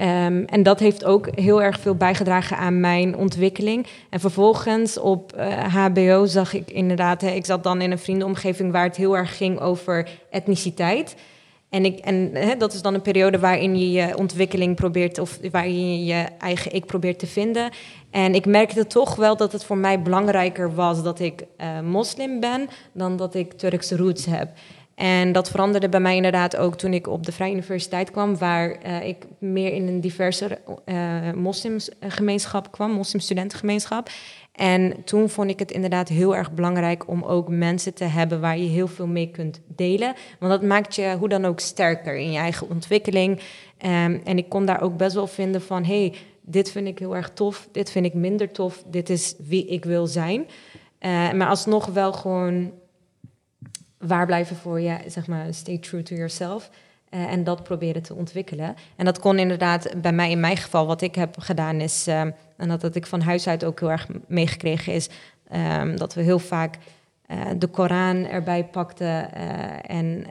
Um, 0.00 0.44
en 0.44 0.62
dat 0.62 0.80
heeft 0.80 1.04
ook 1.04 1.28
heel 1.34 1.62
erg 1.62 1.80
veel 1.80 1.94
bijgedragen 1.94 2.56
aan 2.56 2.80
mijn 2.80 3.16
ontwikkeling. 3.16 3.86
En 4.10 4.20
vervolgens 4.20 4.98
op 4.98 5.32
uh, 5.36 5.64
eh, 5.64 5.74
HBO 5.74 6.26
zag 6.26 6.52
ik 6.52 6.70
inderdaad, 6.70 7.20
hè, 7.20 7.30
ik 7.30 7.44
zat 7.44 7.62
dan 7.62 7.80
in 7.80 7.90
een 7.90 7.98
vriendenomgeving 7.98 8.72
waar 8.72 8.84
het 8.84 8.96
heel 8.96 9.16
erg 9.16 9.36
ging 9.36 9.60
over 9.60 10.08
etniciteit. 10.30 11.16
En, 11.76 12.00
en 12.00 12.30
hè, 12.34 12.56
dat 12.56 12.72
is 12.72 12.82
dan 12.82 12.94
een 12.94 13.02
periode 13.02 13.38
waarin 13.38 13.78
je 13.78 13.90
je 13.90 14.16
ontwikkeling 14.16 14.76
probeert, 14.76 15.18
of 15.18 15.38
waarin 15.50 15.98
je 15.98 16.04
je 16.04 16.26
eigen 16.38 16.74
ik 16.74 16.86
probeert 16.86 17.18
te 17.18 17.26
vinden. 17.26 17.70
En 18.10 18.34
ik 18.34 18.46
merkte 18.46 18.86
toch 18.86 19.16
wel 19.16 19.36
dat 19.36 19.52
het 19.52 19.64
voor 19.64 19.76
mij 19.76 20.02
belangrijker 20.02 20.74
was 20.74 21.02
dat 21.02 21.20
ik 21.20 21.44
uh, 21.60 21.80
moslim 21.80 22.40
ben 22.40 22.68
dan 22.92 23.16
dat 23.16 23.34
ik 23.34 23.52
Turkse 23.52 23.96
roots 23.96 24.26
heb. 24.26 24.48
En 24.96 25.32
dat 25.32 25.50
veranderde 25.50 25.88
bij 25.88 26.00
mij 26.00 26.16
inderdaad 26.16 26.56
ook 26.56 26.76
toen 26.76 26.92
ik 26.92 27.06
op 27.06 27.26
de 27.26 27.32
Vrije 27.32 27.52
Universiteit 27.52 28.10
kwam, 28.10 28.38
waar 28.38 28.76
uh, 28.86 29.06
ik 29.06 29.26
meer 29.38 29.72
in 29.72 29.88
een 29.88 30.00
diverse 30.00 30.58
uh, 30.86 31.32
moslimsgemeenschap 31.32 32.72
kwam, 32.72 32.90
moslimstudentengemeenschap. 32.90 34.08
En 34.52 35.04
toen 35.04 35.28
vond 35.28 35.50
ik 35.50 35.58
het 35.58 35.70
inderdaad 35.70 36.08
heel 36.08 36.36
erg 36.36 36.52
belangrijk 36.52 37.08
om 37.08 37.22
ook 37.22 37.48
mensen 37.48 37.94
te 37.94 38.04
hebben 38.04 38.40
waar 38.40 38.58
je 38.58 38.68
heel 38.68 38.88
veel 38.88 39.06
mee 39.06 39.30
kunt 39.30 39.60
delen. 39.66 40.14
Want 40.38 40.52
dat 40.52 40.62
maakt 40.62 40.94
je 40.94 41.16
hoe 41.18 41.28
dan 41.28 41.44
ook 41.44 41.60
sterker 41.60 42.16
in 42.16 42.32
je 42.32 42.38
eigen 42.38 42.70
ontwikkeling. 42.70 43.38
Um, 43.38 44.20
en 44.24 44.38
ik 44.38 44.48
kon 44.48 44.66
daar 44.66 44.82
ook 44.82 44.96
best 44.96 45.14
wel 45.14 45.26
vinden 45.26 45.62
van, 45.62 45.84
hey, 45.84 46.14
dit 46.40 46.70
vind 46.70 46.86
ik 46.86 46.98
heel 46.98 47.16
erg 47.16 47.30
tof, 47.34 47.68
dit 47.72 47.90
vind 47.90 48.06
ik 48.06 48.14
minder 48.14 48.52
tof, 48.52 48.84
dit 48.90 49.10
is 49.10 49.34
wie 49.38 49.66
ik 49.66 49.84
wil 49.84 50.06
zijn. 50.06 50.46
Uh, 51.00 51.32
maar 51.32 51.48
alsnog 51.48 51.86
wel 51.86 52.12
gewoon 52.12 52.72
waar 53.98 54.26
blijven 54.26 54.56
voor 54.56 54.80
je, 54.80 54.98
zeg 55.06 55.26
maar, 55.26 55.54
stay 55.54 55.78
true 55.78 56.02
to 56.02 56.14
yourself. 56.14 56.70
Uh, 57.10 57.32
en 57.32 57.44
dat 57.44 57.62
proberen 57.62 58.02
te 58.02 58.14
ontwikkelen. 58.14 58.74
En 58.96 59.04
dat 59.04 59.18
kon 59.18 59.38
inderdaad 59.38 59.88
bij 60.02 60.12
mij, 60.12 60.30
in 60.30 60.40
mijn 60.40 60.56
geval, 60.56 60.86
wat 60.86 61.02
ik 61.02 61.14
heb 61.14 61.38
gedaan 61.38 61.80
is, 61.80 62.08
uh, 62.08 62.20
en 62.56 62.68
dat, 62.68 62.80
dat 62.80 62.94
ik 62.94 63.06
van 63.06 63.20
huis 63.20 63.48
uit 63.48 63.64
ook 63.64 63.80
heel 63.80 63.90
erg 63.90 64.06
meegekregen 64.26 64.92
is, 64.92 65.08
um, 65.52 65.96
dat 65.96 66.14
we 66.14 66.22
heel 66.22 66.38
vaak 66.38 66.78
uh, 67.30 67.40
de 67.58 67.66
Koran 67.66 68.26
erbij 68.26 68.64
pakten 68.64 69.34
en 69.82 70.26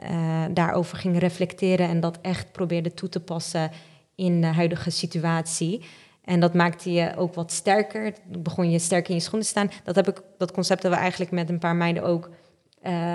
daarover 0.54 0.96
gingen 0.96 1.18
reflecteren 1.18 1.88
en 1.88 2.00
dat 2.00 2.18
echt 2.22 2.52
probeerden 2.52 2.94
toe 2.94 3.08
te 3.08 3.20
passen 3.20 3.70
in 4.14 4.40
de 4.40 4.46
huidige 4.46 4.90
situatie. 4.90 5.84
En 6.24 6.40
dat 6.40 6.54
maakte 6.54 6.92
je 6.92 7.16
ook 7.16 7.34
wat 7.34 7.52
sterker. 7.52 8.12
Begon 8.26 8.70
je 8.70 8.78
sterker 8.78 9.10
in 9.10 9.16
je 9.16 9.22
schoenen 9.22 9.46
te 9.46 9.52
staan. 9.52 9.70
Dat, 9.84 9.94
heb 9.94 10.08
ik, 10.08 10.22
dat 10.38 10.52
concept 10.52 10.82
hebben 10.82 10.98
we 10.98 11.04
eigenlijk 11.04 11.34
met 11.34 11.50
een 11.50 11.58
paar 11.58 11.76
meiden 11.76 12.02
ook 12.02 12.30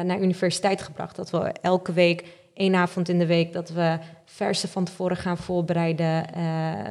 naar 0.04 0.20
universiteit 0.20 0.82
gebracht. 0.82 1.16
Dat 1.16 1.30
we 1.30 1.54
elke 1.62 1.94
week, 1.94 2.26
één 2.54 2.76
avond 2.76 3.10
in 3.10 3.20
de 3.20 3.26
week, 3.26 3.54
dat 3.54 3.70
we 3.70 3.98
versen 4.26 4.70
van 4.70 4.84
tevoren 4.84 5.18
gaan 5.18 5.38
voorbereiden 5.38 6.26
uh, 6.38 6.44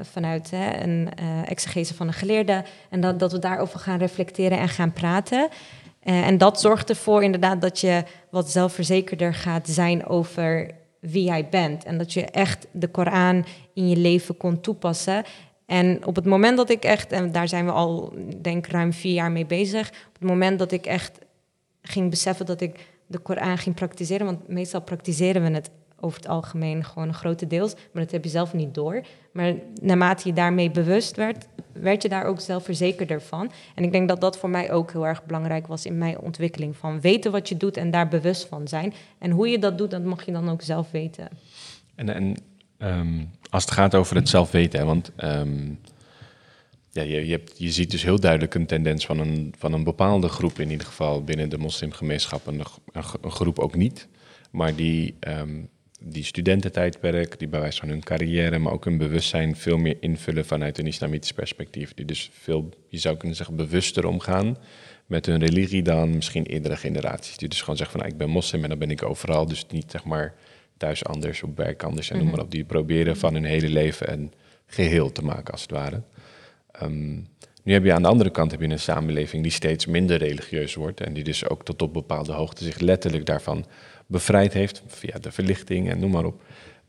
vanuit 0.03 0.51
hè, 0.51 0.83
een 0.83 1.09
uh, 1.22 1.51
exegese 1.51 1.95
van 1.95 2.07
een 2.07 2.12
geleerde. 2.12 2.64
En 2.91 3.01
dat, 3.01 3.18
dat 3.18 3.33
we 3.33 3.39
daarover 3.39 3.78
gaan 3.78 3.99
reflecteren 3.99 4.59
en 4.59 4.68
gaan 4.68 4.93
praten. 4.93 5.49
en 6.03 6.39
dat 6.39 6.61
zorgt 6.61 6.89
ervoor 6.89 7.22
inderdaad 7.22 7.61
dat 7.61 7.81
je 7.81 8.05
wat 8.31 8.51
zelfverzekerder 8.51 9.35
gaat 9.35 9.68
zijn 9.68 10.07
over 10.07 10.70
wie 11.01 11.24
jij 11.24 11.49
bent. 11.49 11.85
En 11.85 11.99
dat 11.99 12.12
je 12.12 12.24
echt 12.24 12.66
de 12.72 12.89
Koran 12.89 13.45
in 13.74 13.89
je 13.89 13.97
leven 13.97 14.37
kon 14.37 14.61
toepassen. 14.61 15.24
En 15.66 16.07
op 16.07 16.16
het 16.16 16.24
moment 16.24 16.57
dat 16.57 16.70
ik 16.70 16.85
echt, 16.85 17.12
en 17.12 17.33
daar 17.33 17.49
zijn 17.49 17.64
we 17.64 17.72
al, 17.72 18.12
denk 18.41 18.66
ruim 18.66 18.93
vier 18.93 19.12
jaar 19.12 19.31
mee 19.31 19.47
bezig. 19.47 19.89
Op 19.89 20.20
het 20.20 20.28
moment 20.28 20.59
dat 20.59 20.72
ik 20.72 20.87
echt 20.87 21.18
ging 21.83 22.11
beseffen 22.11 22.47
dat 22.47 22.61
ik 22.61 22.87
de 23.07 23.18
Koran 23.18 23.59
ging 23.59 23.74
praktiseren. 23.74 24.26
Want 24.26 24.49
meestal 24.49 24.81
praktiseren 24.81 25.43
we 25.43 25.51
het 25.51 25.70
over 26.01 26.16
het 26.18 26.28
algemeen 26.28 26.85
gewoon 26.85 27.09
een 27.09 27.14
grote 27.14 27.47
deels. 27.47 27.74
Maar 27.74 28.03
dat 28.03 28.11
heb 28.11 28.24
je 28.24 28.31
zelf 28.31 28.55
niet 28.55 28.74
door. 28.74 29.05
Maar 29.33 29.55
naarmate 29.81 30.28
je 30.28 30.35
daarmee 30.35 30.70
bewust 30.70 31.16
werd, 31.16 31.47
werd 31.72 32.03
je 32.03 32.09
daar 32.09 32.24
ook 32.24 32.41
zelfverzekerder 32.41 33.22
van. 33.22 33.51
En 33.74 33.85
ik 33.85 33.93
denk 33.93 34.09
dat 34.09 34.20
dat 34.20 34.39
voor 34.39 34.51
mij 34.51 34.72
ook 34.72 34.93
heel 34.93 35.07
erg 35.07 35.24
belangrijk 35.24 35.66
was 35.66 35.87
in 35.87 35.99
mijn 35.99 36.18
ontwikkeling. 36.18 36.76
Van 36.76 37.01
weten 37.01 37.33
wat 37.33 37.49
je 37.49 37.57
doet 37.57 37.76
en 37.76 37.91
daar 37.91 38.09
bewust 38.09 38.47
van 38.47 38.68
zijn. 38.68 38.95
En 39.18 39.31
hoe 39.31 39.49
je 39.49 39.59
dat 39.59 39.78
doet, 39.78 39.91
dat 39.91 40.05
mag 40.05 40.24
je 40.24 40.33
dan 40.33 40.49
ook 40.49 40.62
zelf 40.62 40.91
weten. 40.91 41.28
En, 41.95 42.09
en 42.09 42.37
um, 42.78 43.31
als 43.51 43.64
het 43.64 43.72
gaat 43.72 43.95
over 43.95 44.16
het 44.16 44.28
zelf 44.28 44.51
weten, 44.51 44.87
want... 44.87 45.12
Um, 45.24 45.81
ja, 46.91 47.03
je, 47.03 47.26
je, 47.26 47.30
hebt, 47.30 47.59
je 47.59 47.70
ziet 47.70 47.91
dus 47.91 48.03
heel 48.03 48.20
duidelijk 48.20 48.55
een 48.55 48.66
tendens 48.66 49.07
van 49.07 49.18
een, 49.18 49.55
van 49.59 49.72
een 49.72 49.84
bepaalde 49.84 50.28
groep, 50.28 50.59
in 50.59 50.70
ieder 50.70 50.86
geval 50.86 51.24
binnen 51.24 51.49
de 51.49 51.59
moslimgemeenschap, 51.59 52.47
en 52.47 52.55
een, 52.93 53.05
een 53.20 53.30
groep 53.30 53.59
ook 53.59 53.74
niet. 53.74 54.09
Maar 54.51 54.74
die, 54.74 55.14
um, 55.20 55.68
die 56.01 56.24
studententijdperk, 56.24 57.38
die 57.38 57.49
bij 57.49 57.61
wijze 57.61 57.78
van 57.78 57.88
hun 57.88 58.03
carrière, 58.03 58.59
maar 58.59 58.72
ook 58.72 58.84
hun 58.84 58.99
bewustzijn 58.99 59.57
veel 59.57 59.76
meer 59.76 59.97
invullen 60.01 60.47
vanuit 60.47 60.78
een 60.78 60.86
islamitisch 60.86 61.32
perspectief. 61.32 61.95
Die 61.95 62.05
dus 62.05 62.30
veel, 62.32 62.68
je 62.88 62.99
zou 62.99 63.16
kunnen 63.16 63.36
zeggen, 63.36 63.57
bewuster 63.57 64.07
omgaan 64.07 64.57
met 65.07 65.26
hun 65.26 65.45
religie 65.45 65.82
dan 65.82 66.14
misschien 66.14 66.47
eerdere 66.47 66.76
generaties. 66.76 67.36
Die 67.36 67.49
dus 67.49 67.61
gewoon 67.61 67.76
zeggen 67.76 67.99
van, 67.99 68.07
nou, 68.07 68.12
ik 68.12 68.26
ben 68.26 68.34
moslim 68.34 68.62
en 68.62 68.68
dan 68.68 68.78
ben 68.78 68.91
ik 68.91 69.03
overal. 69.03 69.47
Dus 69.47 69.66
niet 69.66 69.91
zeg 69.91 70.05
maar 70.05 70.34
thuis 70.76 71.05
anders, 71.05 71.43
op 71.43 71.57
werk 71.57 71.82
anders 71.82 72.11
en 72.11 72.16
noem 72.16 72.26
mhm. 72.26 72.36
maar 72.36 72.45
op. 72.45 72.51
Die 72.51 72.64
proberen 72.64 73.16
van 73.16 73.34
hun 73.34 73.45
hele 73.45 73.68
leven 73.68 74.12
een 74.12 74.32
geheel 74.66 75.12
te 75.12 75.22
maken, 75.22 75.53
als 75.53 75.62
het 75.62 75.70
ware. 75.70 76.03
Um, 76.83 77.28
nu 77.62 77.72
heb 77.72 77.85
je 77.85 77.93
aan 77.93 78.03
de 78.03 78.09
andere 78.09 78.31
kant 78.31 78.51
heb 78.51 78.61
je 78.61 78.68
een 78.68 78.78
samenleving 78.78 79.43
die 79.43 79.53
steeds 79.53 79.87
minder 79.87 80.16
religieus 80.16 80.74
wordt 80.74 81.01
en 81.01 81.12
die 81.12 81.24
dus 81.24 81.49
ook 81.49 81.64
tot 81.64 81.83
op 81.83 81.93
bepaalde 81.93 82.33
hoogte 82.33 82.64
zich 82.64 82.78
letterlijk 82.78 83.26
daarvan 83.26 83.64
bevrijd 84.07 84.53
heeft, 84.53 84.83
via 84.87 85.18
de 85.18 85.33
verlichting 85.33 85.91
en 85.91 85.99
noem 85.99 86.11
maar 86.11 86.24
op. 86.24 86.43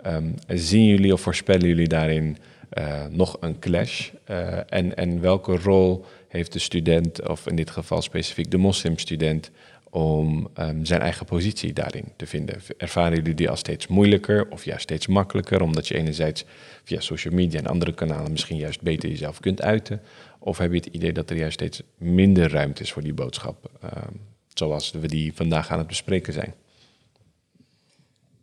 Um, 0.06 0.36
zien 0.48 0.86
jullie 0.86 1.14
of 1.14 1.22
voorspellen 1.22 1.68
jullie 1.68 1.88
daarin 1.88 2.38
uh, 2.78 3.06
nog 3.10 3.38
een 3.40 3.60
clash? 3.60 4.10
Uh, 4.30 4.58
en, 4.70 4.96
en 4.96 5.22
welke 5.22 5.58
rol 5.58 6.06
heeft 6.28 6.54
de 6.54 6.60
student, 6.60 7.28
of 7.28 7.48
in 7.48 7.56
dit 7.56 7.70
geval 7.70 8.02
specifiek 8.02 8.52
de 8.52 8.58
moslimstudent, 8.58 9.52
om 9.92 10.48
um, 10.60 10.86
zijn 10.86 11.02
eigen 11.02 11.26
positie 11.26 11.74
daarin 11.74 12.06
te 12.16 12.28
vinden. 12.28 12.62
Ervaren 12.78 13.18
jullie 13.18 13.34
die 13.34 13.50
als 13.50 13.60
steeds 13.60 13.88
moeilijker 13.88 14.50
of 14.50 14.66
juist 14.66 14.82
steeds 14.82 15.08
makkelijker, 15.08 15.62
omdat 15.62 15.88
je 15.88 15.96
enerzijds 15.96 16.46
via 16.84 17.00
social 17.00 17.34
media 17.34 17.60
en 17.60 17.68
andere 17.68 17.94
kanalen 17.94 18.32
misschien 18.32 18.58
juist 18.58 18.82
beter 18.82 19.10
jezelf 19.10 19.40
kunt 19.40 19.62
uiten? 19.62 20.02
Of 20.40 20.58
heb 20.58 20.72
je 20.72 20.78
het 20.78 20.86
idee 20.86 21.14
dat 21.14 21.30
er 21.30 21.38
juist 21.38 21.54
steeds 21.54 21.82
minder 21.98 22.52
ruimte 22.52 22.84
is 22.84 22.92
voor 22.92 23.02
die 23.02 23.14
boodschap, 23.14 23.72
um, 23.84 24.22
zoals 24.48 24.92
we 24.92 25.08
die 25.08 25.34
vandaag 25.34 25.70
aan 25.70 25.78
het 25.78 25.88
bespreken 25.88 26.34
zijn? 26.34 26.54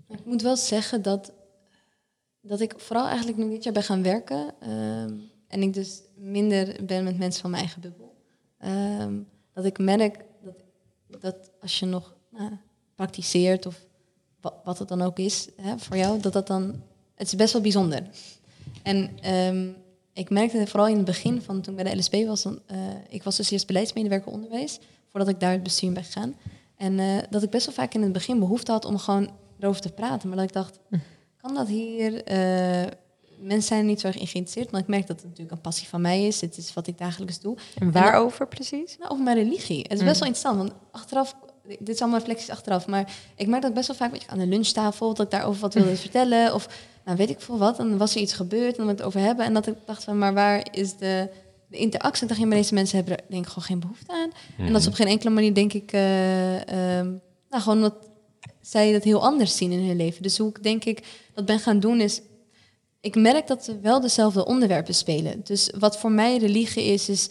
Ik 0.09 0.25
moet 0.25 0.43
wel 0.43 0.57
zeggen 0.57 1.03
dat, 1.03 1.33
dat 2.41 2.61
ik 2.61 2.75
vooral 2.77 3.07
eigenlijk 3.07 3.39
nu 3.39 3.51
dit 3.51 3.65
jaar 3.65 3.73
ben 3.73 3.83
gaan 3.83 4.03
werken. 4.03 4.55
Uh, 4.63 5.03
en 5.49 5.63
ik 5.63 5.75
dus 5.75 6.03
minder 6.17 6.85
ben 6.85 7.05
met 7.05 7.19
mensen 7.19 7.41
van 7.41 7.51
mijn 7.51 7.63
eigen 7.63 7.81
bubbel. 7.81 8.17
Ehm, 8.59 9.15
dat 9.53 9.65
ik 9.65 9.79
merk 9.79 10.27
dat, 11.21 11.51
als 11.61 11.79
je 11.79 11.87
nog 11.87 12.15
nou, 12.31 12.53
praktiseert 12.95 13.67
of 13.67 13.85
wa- 14.41 14.61
wat 14.65 14.79
het 14.79 14.89
dan 14.89 15.03
ook 15.03 15.19
is 15.19 15.49
hè, 15.57 15.79
voor 15.79 15.97
jou, 15.97 16.21
dat 16.21 16.33
dat 16.33 16.47
dan... 16.47 16.83
Het 17.15 17.27
is 17.27 17.35
best 17.35 17.53
wel 17.53 17.63
bijzonder. 17.63 18.03
En 18.83 19.19
ehm, 19.21 19.69
ik 20.13 20.31
merkte 20.31 20.67
vooral 20.67 20.89
in 20.89 20.97
het 20.97 21.05
begin 21.05 21.43
van 21.43 21.61
toen 21.61 21.79
ik 21.79 21.83
bij 21.83 21.93
de 21.93 21.99
LSB 21.99 22.27
was, 22.27 22.43
dan, 22.43 22.61
eh, 22.67 22.79
ik 23.09 23.23
was 23.23 23.37
dus 23.37 23.51
eerst 23.51 23.67
beleidsmedewerker 23.67 24.33
onderwijs, 24.33 24.79
voordat 25.09 25.29
ik 25.29 25.41
daar 25.41 25.53
het 25.53 25.63
bestuur 25.63 25.93
ben 25.93 26.05
gegaan. 26.05 26.37
En 26.77 26.99
eh, 26.99 27.17
dat 27.31 27.43
ik 27.43 27.51
best 27.51 27.67
wel 27.67 27.75
vaak 27.75 27.95
in 27.95 28.03
het 28.03 28.13
begin 28.13 28.39
behoefte 28.39 28.73
had 28.73 28.85
om 28.85 28.99
gewoon 28.99 29.31
erover 29.59 29.81
te 29.81 29.93
praten. 29.93 30.29
Maar 30.29 30.39
dat 30.39 30.47
ik 30.47 30.53
dacht, 30.53 30.79
kan 31.37 31.55
dat 31.55 31.69
hier? 31.69 32.25
Mensen 33.41 33.69
zijn 33.69 33.81
er 33.81 33.87
niet 33.87 34.01
zo 34.01 34.07
erg 34.07 34.19
in 34.19 34.27
geïnteresseerd, 34.27 34.71
maar 34.71 34.81
ik 34.81 34.87
merk 34.87 35.07
dat 35.07 35.17
het 35.17 35.25
natuurlijk 35.25 35.57
een 35.57 35.61
passie 35.61 35.89
van 35.89 36.01
mij 36.01 36.27
is. 36.27 36.41
Het 36.41 36.57
is 36.57 36.75
wat 36.75 36.87
ik 36.87 36.99
dagelijks 36.99 37.41
doe. 37.41 37.57
En 37.79 37.93
waarover 37.93 38.49
precies? 38.49 38.97
Nou, 38.99 39.11
over 39.11 39.25
mijn 39.25 39.37
religie. 39.37 39.83
Het 39.83 39.99
is 39.99 40.05
best 40.05 40.19
wel 40.19 40.29
interessant, 40.29 40.57
want 40.57 40.73
achteraf, 40.91 41.37
dit 41.67 41.89
is 41.89 42.01
allemaal 42.01 42.19
reflecties 42.19 42.51
achteraf, 42.51 42.87
maar 42.87 43.13
ik 43.37 43.47
merk 43.47 43.63
dat 43.63 43.75
best 43.75 43.87
wel 43.87 43.97
vaak 43.97 44.11
weet 44.11 44.23
je, 44.23 44.29
aan 44.29 44.39
de 44.39 44.47
lunchtafel, 44.47 45.15
dat 45.15 45.25
ik 45.25 45.31
daarover 45.31 45.61
wat 45.61 45.75
wilde 45.75 45.97
vertellen, 46.07 46.55
of 46.55 46.69
nou, 47.05 47.17
weet 47.17 47.31
ik 47.31 47.41
veel 47.41 47.59
wat, 47.59 47.77
dan 47.77 47.99
was 47.99 48.15
er 48.15 48.21
iets 48.21 48.33
gebeurd 48.33 48.71
en 48.71 48.77
dan 48.77 48.87
we 48.87 48.93
het 48.93 49.03
over 49.03 49.21
hebben, 49.21 49.45
en 49.45 49.55
dat 49.55 49.67
ik 49.67 49.75
dacht 49.85 50.05
van, 50.05 50.19
maar 50.19 50.35
waar 50.35 50.67
is 50.71 50.97
de, 50.97 51.29
de 51.69 51.77
interactie? 51.77 52.23
Ik 52.23 52.29
dacht, 52.29 52.41
ja, 52.41 52.47
maar 52.47 52.57
deze 52.57 52.75
mensen 52.75 52.97
hebben 52.97 53.17
er 53.17 53.25
denk 53.29 53.43
ik 53.43 53.49
gewoon 53.49 53.65
geen 53.65 53.81
behoefte 53.81 54.13
aan. 54.13 54.31
En 54.59 54.73
dat 54.73 54.81
is 54.81 54.87
op 54.87 54.95
geen 54.95 55.07
enkele 55.07 55.31
manier, 55.31 55.55
denk 55.55 55.73
ik, 55.73 55.93
eh, 55.93 56.69
ehm, 56.99 57.11
nou, 57.51 57.63
gewoon 57.63 57.81
dat 57.81 57.95
zij 58.61 58.93
dat 58.93 59.05
heel 59.05 59.23
anders 59.23 59.57
zien 59.57 59.73
in 59.73 59.87
hun 59.87 59.97
leven. 59.97 60.23
Dus 60.23 60.39
hoe 60.39 60.49
ik 60.49 60.63
denk 60.63 60.85
ik 60.85 61.07
dat 61.35 61.45
ben 61.45 61.59
gaan 61.59 61.81
doen 61.81 62.01
is, 62.01 62.21
ik 63.09 63.15
merk 63.15 63.47
dat 63.47 63.67
we 63.67 63.81
wel 63.81 64.01
dezelfde 64.01 64.47
onderwerpen 64.47 64.95
spelen. 64.95 65.41
Dus 65.45 65.71
wat 65.79 65.99
voor 65.99 66.13
mij 66.13 66.37
religie 66.39 66.85
is, 66.85 67.09
is 67.09 67.29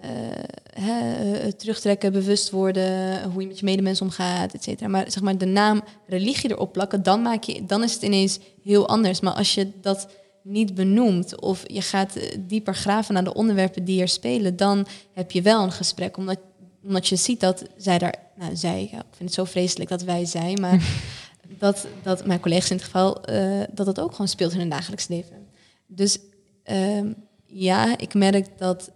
eh, 0.00 1.46
terugtrekken, 1.56 2.12
bewust 2.12 2.50
worden, 2.50 3.22
hoe 3.30 3.40
je 3.42 3.46
met 3.46 3.58
je 3.58 3.64
medemens 3.64 4.00
omgaat, 4.00 4.54
et 4.54 4.62
cetera. 4.62 4.88
Maar 4.88 5.10
zeg 5.10 5.22
maar 5.22 5.38
de 5.38 5.46
naam 5.46 5.82
religie 6.06 6.50
erop 6.50 6.72
plakken, 6.72 7.02
dan, 7.02 7.22
maak 7.22 7.42
je, 7.42 7.66
dan 7.66 7.82
is 7.82 7.92
het 7.92 8.02
ineens 8.02 8.38
heel 8.62 8.88
anders. 8.88 9.20
Maar 9.20 9.32
als 9.32 9.54
je 9.54 9.70
dat 9.80 10.08
niet 10.42 10.74
benoemt 10.74 11.40
of 11.40 11.62
je 11.66 11.82
gaat 11.82 12.16
eh, 12.16 12.36
dieper 12.38 12.74
graven 12.74 13.14
naar 13.14 13.24
de 13.24 13.34
onderwerpen 13.34 13.84
die 13.84 14.00
er 14.00 14.08
spelen, 14.08 14.56
dan 14.56 14.86
heb 15.12 15.30
je 15.30 15.42
wel 15.42 15.62
een 15.62 15.72
gesprek. 15.72 16.16
Omdat, 16.16 16.38
omdat 16.82 17.08
je 17.08 17.16
ziet 17.16 17.40
dat 17.40 17.64
zij 17.76 17.98
daar, 17.98 18.14
nou 18.36 18.56
zij, 18.56 18.82
ik 18.82 18.90
vind 18.90 19.04
het 19.18 19.34
zo 19.34 19.44
vreselijk 19.44 19.90
dat 19.90 20.02
wij 20.02 20.24
zij, 20.24 20.56
maar 20.60 20.82
dat, 21.60 21.86
dat 22.02 22.26
mijn 22.26 22.40
collega's 22.40 22.70
in 22.70 22.76
het 22.76 22.84
geval, 22.84 23.24
eh, 23.24 23.60
dat 23.72 23.86
dat 23.86 24.00
ook 24.00 24.10
gewoon 24.10 24.28
speelt 24.28 24.52
in 24.52 24.58
hun 24.58 24.68
dagelijks 24.68 25.08
leven. 25.08 25.46
Dus 25.86 26.18
ehm, 26.62 27.12
ja, 27.46 27.98
ik 27.98 28.14
merk 28.14 28.58
dat 28.58 28.90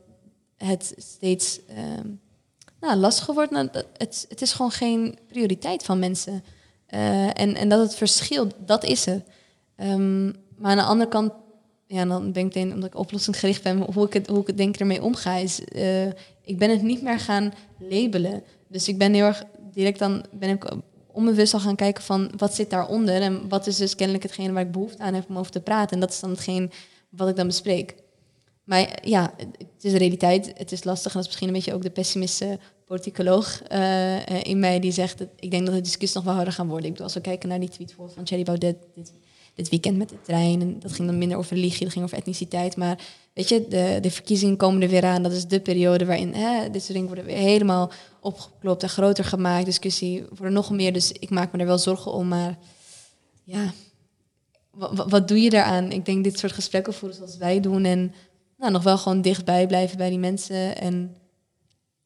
het 0.56 0.94
steeds 0.96 1.60
ehm, 1.66 2.08
nou, 2.80 2.96
lastiger 2.96 3.34
wordt. 3.34 3.50
Nou, 3.50 3.68
het, 3.96 4.26
het 4.28 4.42
is 4.42 4.52
gewoon 4.52 4.70
geen 4.70 5.18
prioriteit 5.26 5.82
van 5.82 5.98
mensen. 5.98 6.44
Eh, 6.86 7.26
en, 7.26 7.54
en 7.54 7.68
dat 7.68 7.80
het 7.80 7.94
verschil, 7.94 8.48
dat 8.64 8.84
is 8.84 9.06
er. 9.06 9.22
Ehm, 9.76 10.24
maar 10.56 10.70
aan 10.70 10.76
de 10.76 10.82
andere 10.82 11.10
kant, 11.10 11.32
ja, 11.86 12.04
dan 12.04 12.32
ben 12.32 12.46
ik 12.46 12.54
omdat 12.54 12.84
ik 12.84 12.98
oplossingsgericht 12.98 13.62
ben, 13.62 13.92
hoe 13.92 14.06
ik 14.06 14.12
het, 14.12 14.26
hoe 14.26 14.40
ik 14.40 14.46
het 14.46 14.56
denk 14.56 14.74
ik 14.74 14.80
ermee 14.80 15.02
omga, 15.02 15.34
is, 15.34 15.64
eh, 15.64 16.06
ik 16.42 16.58
ben 16.58 16.70
het 16.70 16.82
niet 16.82 17.02
meer 17.02 17.18
gaan 17.18 17.52
labelen. 17.78 18.42
Dus 18.68 18.88
ik 18.88 18.98
ben 18.98 19.14
heel 19.14 19.24
erg 19.24 19.44
direct 19.72 19.98
dan, 19.98 20.24
ben 20.32 20.48
ik 20.48 20.64
onbewust 21.14 21.54
al 21.54 21.60
gaan 21.60 21.76
kijken 21.76 22.02
van 22.02 22.30
wat 22.36 22.54
zit 22.54 22.70
daaronder 22.70 23.20
en 23.20 23.48
wat 23.48 23.66
is 23.66 23.76
dus 23.76 23.94
kennelijk 23.94 24.24
hetgene 24.24 24.52
waar 24.52 24.62
ik 24.62 24.72
behoefte 24.72 25.02
aan 25.02 25.14
heb 25.14 25.28
om 25.28 25.38
over 25.38 25.52
te 25.52 25.60
praten. 25.60 25.94
En 25.94 26.00
dat 26.00 26.10
is 26.10 26.20
dan 26.20 26.30
hetgeen 26.30 26.70
wat 27.08 27.28
ik 27.28 27.36
dan 27.36 27.46
bespreek. 27.46 27.94
Maar 28.64 28.98
ja, 29.02 29.34
het 29.36 29.84
is 29.84 29.92
de 29.92 29.98
realiteit. 29.98 30.52
Het 30.56 30.72
is 30.72 30.84
lastig. 30.84 31.12
En 31.12 31.12
dat 31.12 31.22
is 31.22 31.26
misschien 31.26 31.48
een 31.48 31.54
beetje 31.54 31.74
ook 31.74 31.82
de 31.82 31.90
pessimistische 31.90 32.58
politicoloog 32.84 33.62
eh, 33.62 34.42
in 34.42 34.58
mij 34.58 34.80
die 34.80 34.92
zegt... 34.92 35.18
Dat, 35.18 35.28
ik 35.36 35.50
denk 35.50 35.66
dat 35.66 35.74
de 35.74 35.80
discussie 35.80 36.16
nog 36.16 36.26
wel 36.26 36.34
harder 36.34 36.54
gaan 36.54 36.68
worden. 36.68 36.84
Ik 36.84 36.90
bedoel, 36.90 37.06
als 37.06 37.14
we 37.14 37.20
kijken 37.20 37.48
naar 37.48 37.60
die 37.60 37.68
tweet 37.68 37.94
van 37.96 38.24
Thierry 38.24 38.44
Baudet... 38.44 38.76
Dit, 38.94 39.12
dit 39.54 39.68
weekend 39.68 39.96
met 39.96 40.08
de 40.08 40.20
trein. 40.22 40.60
En 40.60 40.78
dat 40.78 40.92
ging 40.92 41.08
dan 41.08 41.18
minder 41.18 41.38
over 41.38 41.56
religie, 41.56 41.84
dat 41.84 41.92
ging 41.92 42.04
over 42.04 42.18
etniciteit. 42.18 42.76
Maar 42.76 42.98
weet 43.34 43.48
je, 43.48 43.68
de, 43.68 43.98
de 44.00 44.10
verkiezingen 44.10 44.56
komen 44.56 44.82
er 44.82 44.88
weer 44.88 45.04
aan. 45.04 45.22
Dat 45.22 45.32
is 45.32 45.46
de 45.46 45.60
periode 45.60 46.04
waarin 46.04 46.34
hè, 46.34 46.70
dit 46.70 46.82
soort 46.82 46.92
dingen 46.92 47.06
worden 47.06 47.24
weer 47.24 47.36
helemaal 47.36 47.92
opgeklopt 48.20 48.82
en 48.82 48.88
groter 48.88 49.24
gemaakt. 49.24 49.64
Discussie 49.64 50.24
voor 50.32 50.52
nog 50.52 50.70
meer. 50.70 50.92
Dus 50.92 51.12
ik 51.12 51.30
maak 51.30 51.52
me 51.52 51.58
er 51.58 51.66
wel 51.66 51.78
zorgen 51.78 52.12
om. 52.12 52.28
Maar 52.28 52.58
ja, 53.44 53.72
wat, 55.08 55.28
doe 55.28 55.42
je 55.42 55.50
daaraan? 55.50 55.92
Ik 55.92 56.04
denk 56.04 56.24
dit 56.24 56.38
soort 56.38 56.52
gesprekken 56.52 56.94
voeren 56.94 57.16
zoals 57.16 57.36
wij 57.36 57.60
doen. 57.60 57.84
En 57.84 58.14
nou, 58.56 58.72
nog 58.72 58.82
wel 58.82 58.98
gewoon 58.98 59.22
dichtbij 59.22 59.66
blijven 59.66 59.96
bij 59.96 60.08
die 60.08 60.18
mensen. 60.18 60.76
En 60.76 61.16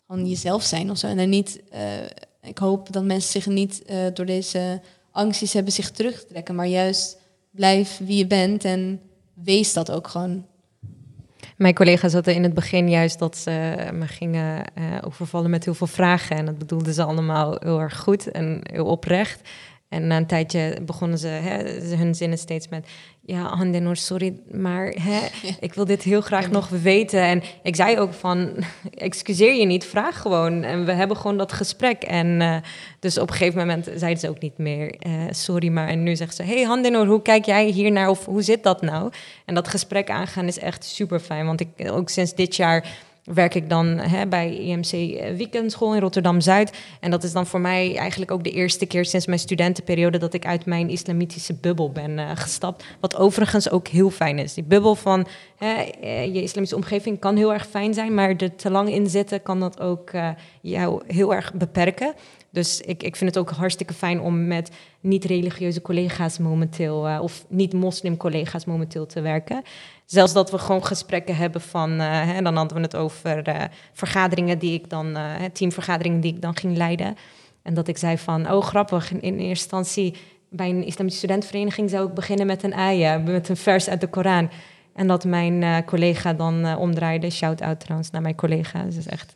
gewoon 0.06 0.28
jezelf 0.28 0.62
zijn 0.62 0.90
of 0.90 0.98
zo. 0.98 1.06
En 1.06 1.18
er 1.18 1.26
niet, 1.26 1.62
eh, 1.70 2.04
ik 2.42 2.58
hoop 2.58 2.92
dat 2.92 3.04
mensen 3.04 3.30
zich 3.30 3.46
niet 3.46 3.82
eh, 3.82 4.06
door 4.14 4.26
deze 4.26 4.80
angstjes 5.10 5.52
hebben 5.52 5.72
zich 5.72 5.90
terugtrekken. 5.90 6.54
Maar 6.54 6.66
juist 6.66 7.18
blijf 7.50 7.98
wie 8.04 8.16
je 8.16 8.26
bent 8.26 8.64
en 8.64 9.00
wees 9.34 9.72
dat 9.72 9.90
ook 9.90 10.08
gewoon. 10.08 10.46
Mijn 11.58 11.74
collega's 11.74 12.12
hadden 12.12 12.34
in 12.34 12.42
het 12.42 12.54
begin 12.54 12.90
juist 12.90 13.18
dat 13.18 13.36
ze 13.36 13.76
me 13.92 14.06
gingen 14.06 14.64
eh, 14.74 14.84
overvallen 15.00 15.50
met 15.50 15.64
heel 15.64 15.74
veel 15.74 15.86
vragen. 15.86 16.36
En 16.36 16.44
dat 16.44 16.58
bedoelden 16.58 16.94
ze 16.94 17.02
allemaal 17.02 17.56
heel 17.58 17.80
erg 17.80 17.98
goed 17.98 18.30
en 18.30 18.60
heel 18.62 18.86
oprecht. 18.86 19.48
En 19.88 20.06
na 20.06 20.16
een 20.16 20.26
tijdje 20.26 20.78
begonnen 20.82 21.18
ze 21.18 21.26
hè, 21.26 21.80
hun 21.96 22.14
zinnen 22.14 22.38
steeds 22.38 22.68
met... 22.68 22.88
Ja, 23.28 23.42
Handenor, 23.42 23.96
sorry, 23.96 24.36
maar 24.50 24.86
hè, 24.86 25.20
ik 25.66 25.74
wil 25.74 25.84
dit 25.84 26.02
heel 26.02 26.20
graag 26.20 26.50
nog 26.50 26.68
weten. 26.68 27.20
En 27.20 27.42
ik 27.62 27.76
zei 27.76 27.98
ook 27.98 28.12
van, 28.12 28.52
excuseer 28.94 29.54
je 29.54 29.66
niet, 29.66 29.84
vraag 29.84 30.20
gewoon. 30.20 30.62
En 30.62 30.84
we 30.84 30.92
hebben 30.92 31.16
gewoon 31.16 31.36
dat 31.36 31.52
gesprek. 31.52 32.02
En 32.02 32.40
eh, 32.40 32.56
dus 33.00 33.18
op 33.18 33.28
een 33.28 33.34
gegeven 33.34 33.58
moment 33.58 33.90
zeiden 33.94 34.20
ze 34.20 34.28
ook 34.28 34.40
niet 34.40 34.58
meer, 34.58 34.94
eh, 34.98 35.12
sorry, 35.30 35.68
maar... 35.68 35.88
En 35.88 36.02
nu 36.02 36.16
zegt 36.16 36.36
ze, 36.36 36.42
hey 36.42 36.62
Handenor, 36.62 37.06
hoe 37.06 37.22
kijk 37.22 37.44
jij 37.44 37.66
hier 37.66 37.92
naar 37.92 38.08
of 38.08 38.24
hoe 38.24 38.42
zit 38.42 38.62
dat 38.62 38.82
nou? 38.82 39.12
En 39.44 39.54
dat 39.54 39.68
gesprek 39.68 40.10
aangaan 40.10 40.46
is 40.46 40.58
echt 40.58 40.84
super 40.84 41.20
fijn. 41.20 41.46
Want 41.46 41.60
ik, 41.60 41.90
ook 41.90 42.08
sinds 42.08 42.34
dit 42.34 42.56
jaar 42.56 42.86
werk 43.34 43.54
ik 43.54 43.68
dan 43.68 43.86
hè, 43.86 44.26
bij 44.26 44.56
IMC 44.56 44.90
Weekendschool 45.36 45.94
in 45.94 46.00
Rotterdam-Zuid. 46.00 46.78
En 47.00 47.10
dat 47.10 47.22
is 47.22 47.32
dan 47.32 47.46
voor 47.46 47.60
mij 47.60 47.96
eigenlijk 47.96 48.30
ook 48.30 48.44
de 48.44 48.50
eerste 48.50 48.86
keer 48.86 49.04
sinds 49.04 49.26
mijn 49.26 49.38
studentenperiode... 49.38 50.18
dat 50.18 50.34
ik 50.34 50.46
uit 50.46 50.66
mijn 50.66 50.88
islamitische 50.88 51.54
bubbel 51.54 51.90
ben 51.90 52.18
eh, 52.18 52.30
gestapt. 52.34 52.84
Wat 53.00 53.16
overigens 53.16 53.70
ook 53.70 53.88
heel 53.88 54.10
fijn 54.10 54.38
is. 54.38 54.54
Die 54.54 54.64
bubbel 54.64 54.94
van 54.94 55.26
hè, 55.56 55.72
eh, 55.74 56.24
je 56.24 56.42
islamitische 56.42 56.76
omgeving 56.76 57.18
kan 57.18 57.36
heel 57.36 57.52
erg 57.52 57.66
fijn 57.66 57.94
zijn... 57.94 58.14
maar 58.14 58.36
er 58.36 58.56
te 58.56 58.70
lang 58.70 58.90
in 58.90 59.06
zitten 59.06 59.42
kan 59.42 59.60
dat 59.60 59.80
ook 59.80 60.10
eh, 60.10 60.28
jou 60.60 61.02
heel 61.06 61.34
erg 61.34 61.54
beperken. 61.54 62.14
Dus 62.58 62.80
ik, 62.80 63.02
ik 63.02 63.16
vind 63.16 63.34
het 63.34 63.38
ook 63.38 63.50
hartstikke 63.50 63.92
fijn 63.92 64.20
om 64.20 64.46
met 64.46 64.70
niet-religieuze 65.00 65.80
collega's 65.80 66.38
momenteel... 66.38 67.08
eh, 67.08 67.18
of 67.22 67.44
niet-moslim 67.48 68.16
collega's 68.16 68.64
momenteel 68.64 69.06
te 69.06 69.20
werken... 69.20 69.62
Zelfs 70.04 70.32
dat 70.32 70.50
we 70.50 70.58
gewoon 70.58 70.84
gesprekken 70.84 71.36
hebben 71.36 71.60
van, 71.60 71.90
uh, 71.90 72.06
hè, 72.10 72.42
dan 72.42 72.56
hadden 72.56 72.76
we 72.76 72.82
het 72.82 72.96
over 72.96 73.48
uh, 73.48 73.64
vergaderingen 73.92 74.58
die 74.58 74.72
ik 74.72 74.90
dan, 74.90 75.16
teamvergaderingen 75.52 76.20
die 76.20 76.34
ik 76.34 76.42
dan 76.42 76.56
ging 76.56 76.76
leiden. 76.76 77.16
En 77.62 77.74
dat 77.74 77.88
ik 77.88 77.98
zei 77.98 78.18
van, 78.18 78.50
oh 78.50 78.62
grappig, 78.62 79.12
in, 79.12 79.22
in 79.22 79.32
eerste 79.32 79.48
instantie 79.48 80.14
bij 80.50 80.68
een 80.68 80.84
islamitische 80.84 81.26
studentenvereniging 81.26 81.90
zou 81.90 82.08
ik 82.08 82.14
beginnen 82.14 82.46
met 82.46 82.62
een 82.62 82.74
ayah, 82.74 83.24
met 83.24 83.48
een 83.48 83.56
vers 83.56 83.88
uit 83.88 84.00
de 84.00 84.06
Koran. 84.06 84.50
En 84.94 85.06
dat 85.06 85.24
mijn 85.24 85.84
collega 85.84 86.32
dan 86.32 86.76
omdraaide, 86.76 87.30
shout-out 87.30 87.80
trouwens 87.80 88.10
naar 88.10 88.22
mijn 88.22 88.34
collega, 88.34 88.82
dat 88.84 88.94
is 88.94 89.06
echt 89.06 89.34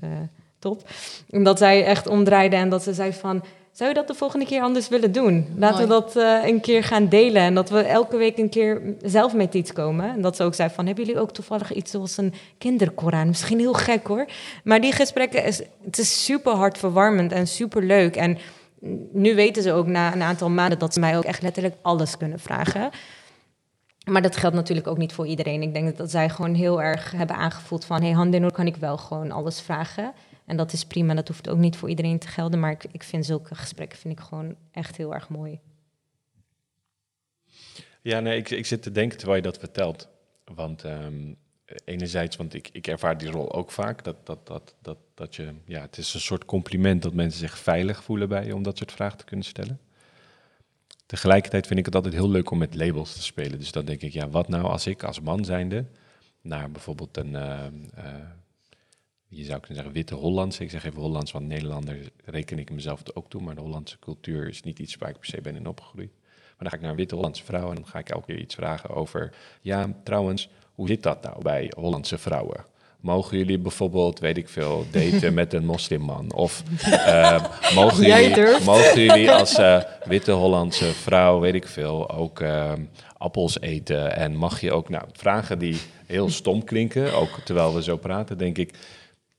top. 0.63 0.83
En 1.31 1.43
dat 1.43 1.59
zij 1.59 1.85
echt 1.85 2.09
omdraaide 2.09 2.57
en 2.57 2.69
dat 2.69 2.83
ze 2.83 2.95
zei 2.95 3.13
van, 3.13 3.43
zou 3.73 3.89
je 3.89 3.95
dat 3.95 4.07
de 4.07 4.15
volgende 4.15 4.47
keer 4.47 4.63
anders 4.63 4.89
willen 4.89 5.13
doen? 5.13 5.47
Laten 5.57 5.89
Mooi. 5.89 6.01
we 6.01 6.07
dat 6.13 6.17
uh, 6.17 6.49
een 6.49 6.61
keer 6.61 6.85
gaan 6.85 7.09
delen. 7.09 7.43
En 7.43 7.55
dat 7.55 7.71
we 7.71 7.81
elke 7.81 8.17
week 8.17 8.39
een 8.39 8.49
keer 8.49 8.83
zelf 9.03 9.35
met 9.35 9.55
iets 9.55 9.73
komen. 9.73 10.11
En 10.11 10.21
dat 10.21 10.37
ze 10.37 10.43
ook 10.43 10.55
zei 10.55 10.71
van, 10.71 10.87
hebben 10.87 11.05
jullie 11.05 11.21
ook 11.21 11.33
toevallig 11.33 11.73
iets 11.73 11.91
zoals 11.91 12.17
een 12.17 12.35
kinderkoran? 12.59 13.27
Misschien 13.27 13.59
heel 13.59 13.73
gek 13.73 14.07
hoor. 14.07 14.27
Maar 14.65 14.81
die 14.81 14.93
gesprekken, 14.93 15.45
is, 15.45 15.63
het 15.85 15.99
is 15.99 16.25
super 16.25 16.53
hartverwarmend 16.53 17.33
en 17.33 17.47
super 17.47 17.83
leuk. 17.83 18.17
En 18.17 18.39
nu 19.13 19.35
weten 19.35 19.63
ze 19.63 19.73
ook 19.73 19.87
na 19.87 20.13
een 20.13 20.23
aantal 20.23 20.51
maanden 20.51 20.79
dat 20.79 20.93
ze 20.93 21.01
mij 21.01 21.17
ook 21.17 21.25
echt 21.25 21.43
letterlijk 21.43 21.75
alles 21.83 22.17
kunnen 22.17 22.41
vragen. 22.41 22.91
Maar 24.05 24.23
dat 24.23 24.37
geldt 24.37 24.57
natuurlijk 24.57 24.87
ook 24.87 24.99
niet 24.99 25.13
voor 25.13 25.27
iedereen. 25.27 25.63
Ik 25.63 25.75
denk 25.75 25.97
dat 25.97 26.11
zij 26.11 26.29
gewoon 26.29 26.55
heel 26.55 26.83
erg 26.83 27.13
hebben 27.13 27.37
aangevoeld 27.37 27.85
van... 27.85 28.01
hé, 28.01 28.07
hey, 28.07 28.15
Handenor 28.15 28.53
kan 28.53 28.67
ik 28.67 28.77
wel 28.77 28.97
gewoon 28.97 29.31
alles 29.31 29.61
vragen... 29.61 30.13
En 30.47 30.57
dat 30.57 30.73
is 30.73 30.85
prima, 30.85 31.15
dat 31.15 31.29
hoeft 31.29 31.49
ook 31.49 31.59
niet 31.59 31.77
voor 31.77 31.89
iedereen 31.89 32.19
te 32.19 32.29
gelden. 32.29 32.61
Maar 32.61 32.71
ik, 32.71 32.85
ik 32.93 33.03
vind 33.03 33.27
zulke 33.27 33.55
gesprekken 33.55 33.99
vind 33.99 34.19
ik 34.19 34.25
gewoon 34.25 34.57
echt 34.71 34.97
heel 34.97 35.15
erg 35.15 35.29
mooi. 35.29 35.61
Ja, 38.03 38.21
nee, 38.21 38.39
ik, 38.39 38.51
ik 38.51 38.67
zit 38.67 38.83
te 38.83 38.93
denken 38.93 39.19
terwijl 39.19 39.39
je 39.39 39.49
dat 39.49 39.59
vertelt. 39.59 40.09
Want 40.45 40.85
um, 40.85 41.37
enerzijds, 41.85 42.37
want 42.37 42.55
ik, 42.55 42.69
ik 42.73 42.87
ervaar 42.87 43.19
die 43.19 43.31
rol 43.31 43.53
ook 43.53 43.71
vaak. 43.71 44.05
Dat, 44.05 44.27
dat, 44.27 44.47
dat, 44.47 44.75
dat, 44.81 44.99
dat 45.15 45.37
je, 45.37 45.55
ja, 45.65 45.81
het 45.81 45.99
is 45.99 46.15
een 46.15 46.21
soort 46.21 46.45
compliment 46.45 47.03
dat 47.03 47.15
mensen 47.15 47.41
zich 47.41 47.59
veilig 47.59 48.03
voelen 48.03 48.29
bij 48.29 48.47
je 48.47 48.55
om 48.55 48.63
dat 48.63 48.79
soort 48.79 48.93
vragen 48.93 49.19
te 49.19 49.25
kunnen 49.25 49.47
stellen. 49.47 49.81
Tegelijkertijd 51.07 51.67
vind 51.67 51.79
ik 51.79 51.85
het 51.85 51.95
altijd 51.95 52.15
heel 52.15 52.31
leuk 52.31 52.51
om 52.51 52.59
met 52.59 52.75
labels 52.75 53.13
te 53.13 53.23
spelen. 53.23 53.59
Dus 53.59 53.73
dan 53.73 53.85
denk 53.85 54.01
ik, 54.01 54.13
ja, 54.13 54.29
wat 54.29 54.49
nou 54.49 54.65
als 54.65 54.87
ik 54.87 55.03
als 55.03 55.21
man 55.21 55.45
zijnde 55.45 55.85
naar 56.41 56.71
bijvoorbeeld 56.71 57.17
een, 57.17 57.33
uh, 57.33 57.67
uh, 57.99 58.05
je 59.35 59.45
zou 59.45 59.59
kunnen 59.59 59.77
zeggen, 59.77 59.93
witte 59.93 60.15
Hollandse. 60.15 60.63
Ik 60.63 60.71
zeg 60.71 60.85
even 60.85 61.01
Hollands, 61.01 61.33
want 61.33 61.47
Nederlander 61.47 61.97
reken 62.25 62.59
ik 62.59 62.71
mezelf 62.71 63.03
ook 63.15 63.31
toe. 63.31 63.43
Maar 63.43 63.55
de 63.55 63.61
Hollandse 63.61 63.99
cultuur 63.99 64.49
is 64.49 64.63
niet 64.63 64.79
iets 64.79 64.97
waar 64.97 65.09
ik 65.09 65.19
per 65.19 65.29
se 65.29 65.41
ben 65.41 65.57
in 65.57 65.67
opgegroeid. 65.67 66.11
Maar 66.23 66.57
dan 66.59 66.69
ga 66.71 66.77
ik 66.77 66.81
naar 66.81 66.91
een 66.91 66.97
witte 66.97 67.15
Hollandse 67.15 67.45
vrouw 67.45 67.69
en 67.69 67.75
dan 67.75 67.87
ga 67.87 67.99
ik 67.99 68.09
elke 68.09 68.27
keer 68.27 68.39
iets 68.39 68.55
vragen 68.55 68.91
over... 68.91 69.33
Ja, 69.61 69.93
trouwens, 70.05 70.49
hoe 70.75 70.89
zit 70.89 71.03
dat 71.03 71.23
nou 71.23 71.43
bij 71.43 71.73
Hollandse 71.77 72.19
vrouwen? 72.19 72.65
Mogen 73.01 73.39
jullie 73.39 73.59
bijvoorbeeld, 73.59 74.19
weet 74.19 74.37
ik 74.37 74.49
veel, 74.49 74.87
daten 74.91 75.35
met 75.35 75.53
een 75.53 75.65
moslimman? 75.65 76.33
Of 76.33 76.63
uh, 76.87 77.45
mogen, 77.75 78.07
jullie, 78.07 78.65
mogen 78.65 79.05
jullie 79.05 79.31
als 79.31 79.59
uh, 79.59 79.83
witte 80.05 80.33
Hollandse 80.33 80.93
vrouw, 80.93 81.41
weet 81.41 81.55
ik 81.55 81.67
veel, 81.67 82.11
ook 82.11 82.41
uh, 82.41 82.73
appels 83.17 83.61
eten? 83.61 84.17
En 84.17 84.37
mag 84.37 84.61
je 84.61 84.73
ook, 84.73 84.89
nou, 84.89 85.05
vragen 85.13 85.59
die 85.59 85.81
heel 86.07 86.31
stom 86.31 86.65
klinken, 86.65 87.15
ook 87.15 87.41
terwijl 87.45 87.75
we 87.75 87.83
zo 87.83 87.97
praten, 87.97 88.39
denk 88.39 88.59
ik... 88.59 88.75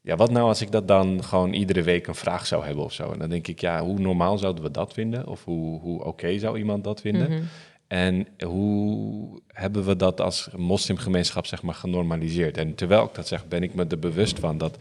Ja, 0.05 0.15
wat 0.15 0.31
nou 0.31 0.47
als 0.47 0.61
ik 0.61 0.71
dat 0.71 0.87
dan 0.87 1.23
gewoon 1.23 1.53
iedere 1.53 1.81
week 1.81 2.07
een 2.07 2.15
vraag 2.15 2.45
zou 2.45 2.65
hebben 2.65 2.83
of 2.83 2.93
zo? 2.93 3.11
En 3.11 3.19
dan 3.19 3.29
denk 3.29 3.47
ik, 3.47 3.59
ja, 3.59 3.83
hoe 3.83 3.99
normaal 3.99 4.37
zouden 4.37 4.63
we 4.63 4.71
dat 4.71 4.93
vinden? 4.93 5.27
Of 5.27 5.43
hoe, 5.43 5.79
hoe 5.79 5.99
oké 5.99 6.07
okay 6.07 6.37
zou 6.37 6.57
iemand 6.57 6.83
dat 6.83 7.01
vinden? 7.01 7.29
Mm 7.29 7.37
-hmm. 7.37 7.47
En 7.87 8.27
hoe 8.47 9.41
hebben 9.47 9.85
we 9.85 9.95
dat 9.95 10.21
als 10.21 10.49
moslimgemeenschap 10.55 11.45
zeg 11.45 11.61
maar, 11.61 11.75
genormaliseerd? 11.75 12.57
En 12.57 12.75
terwijl 12.75 13.03
ik 13.03 13.13
dat 13.13 13.27
zeg, 13.27 13.47
ben 13.47 13.63
ik 13.63 13.73
me 13.73 13.85
er 13.85 13.99
bewust 13.99 14.39
van 14.39 14.57
dat 14.57 14.77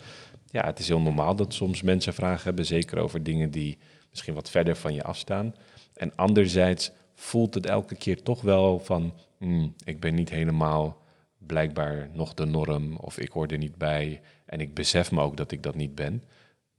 ja, 0.51 0.65
het 0.65 0.79
is 0.79 0.89
heel 0.89 1.01
normaal 1.01 1.37
dat 1.37 1.55
soms 1.55 1.83
mensen 1.83 2.15
vragen 2.15 2.45
hebben, 2.45 2.67
zeker 2.67 2.99
over 2.99 3.23
dingen 3.23 3.51
die 3.51 3.79
misschien 4.11 4.35
wat 4.35 4.51
verder 4.51 4.77
van 4.77 4.95
je 4.95 5.03
afstaan. 5.03 5.55
En 5.95 6.17
anderzijds 6.17 6.93
voelt 7.15 7.55
het 7.55 7.67
elke 7.67 7.95
keer 7.95 8.23
toch 8.23 8.41
wel 8.41 8.79
van, 8.79 9.13
hmm, 9.39 9.75
ik 9.85 10.01
ben 10.01 10.15
niet 10.15 10.31
helemaal 10.31 11.03
blijkbaar 11.39 12.09
nog 12.13 12.35
de 12.35 12.45
norm 12.45 12.97
of 12.97 13.19
ik 13.19 13.31
hoor 13.31 13.47
er 13.47 13.59
niet 13.59 13.77
bij 13.77 14.21
en 14.53 14.61
ik 14.61 14.75
besef 14.75 15.11
me 15.13 15.21
ook 15.21 15.37
dat 15.37 15.53
ik 15.53 15.63
dat 15.63 15.75
niet 15.75 15.95
ben. 15.95 16.23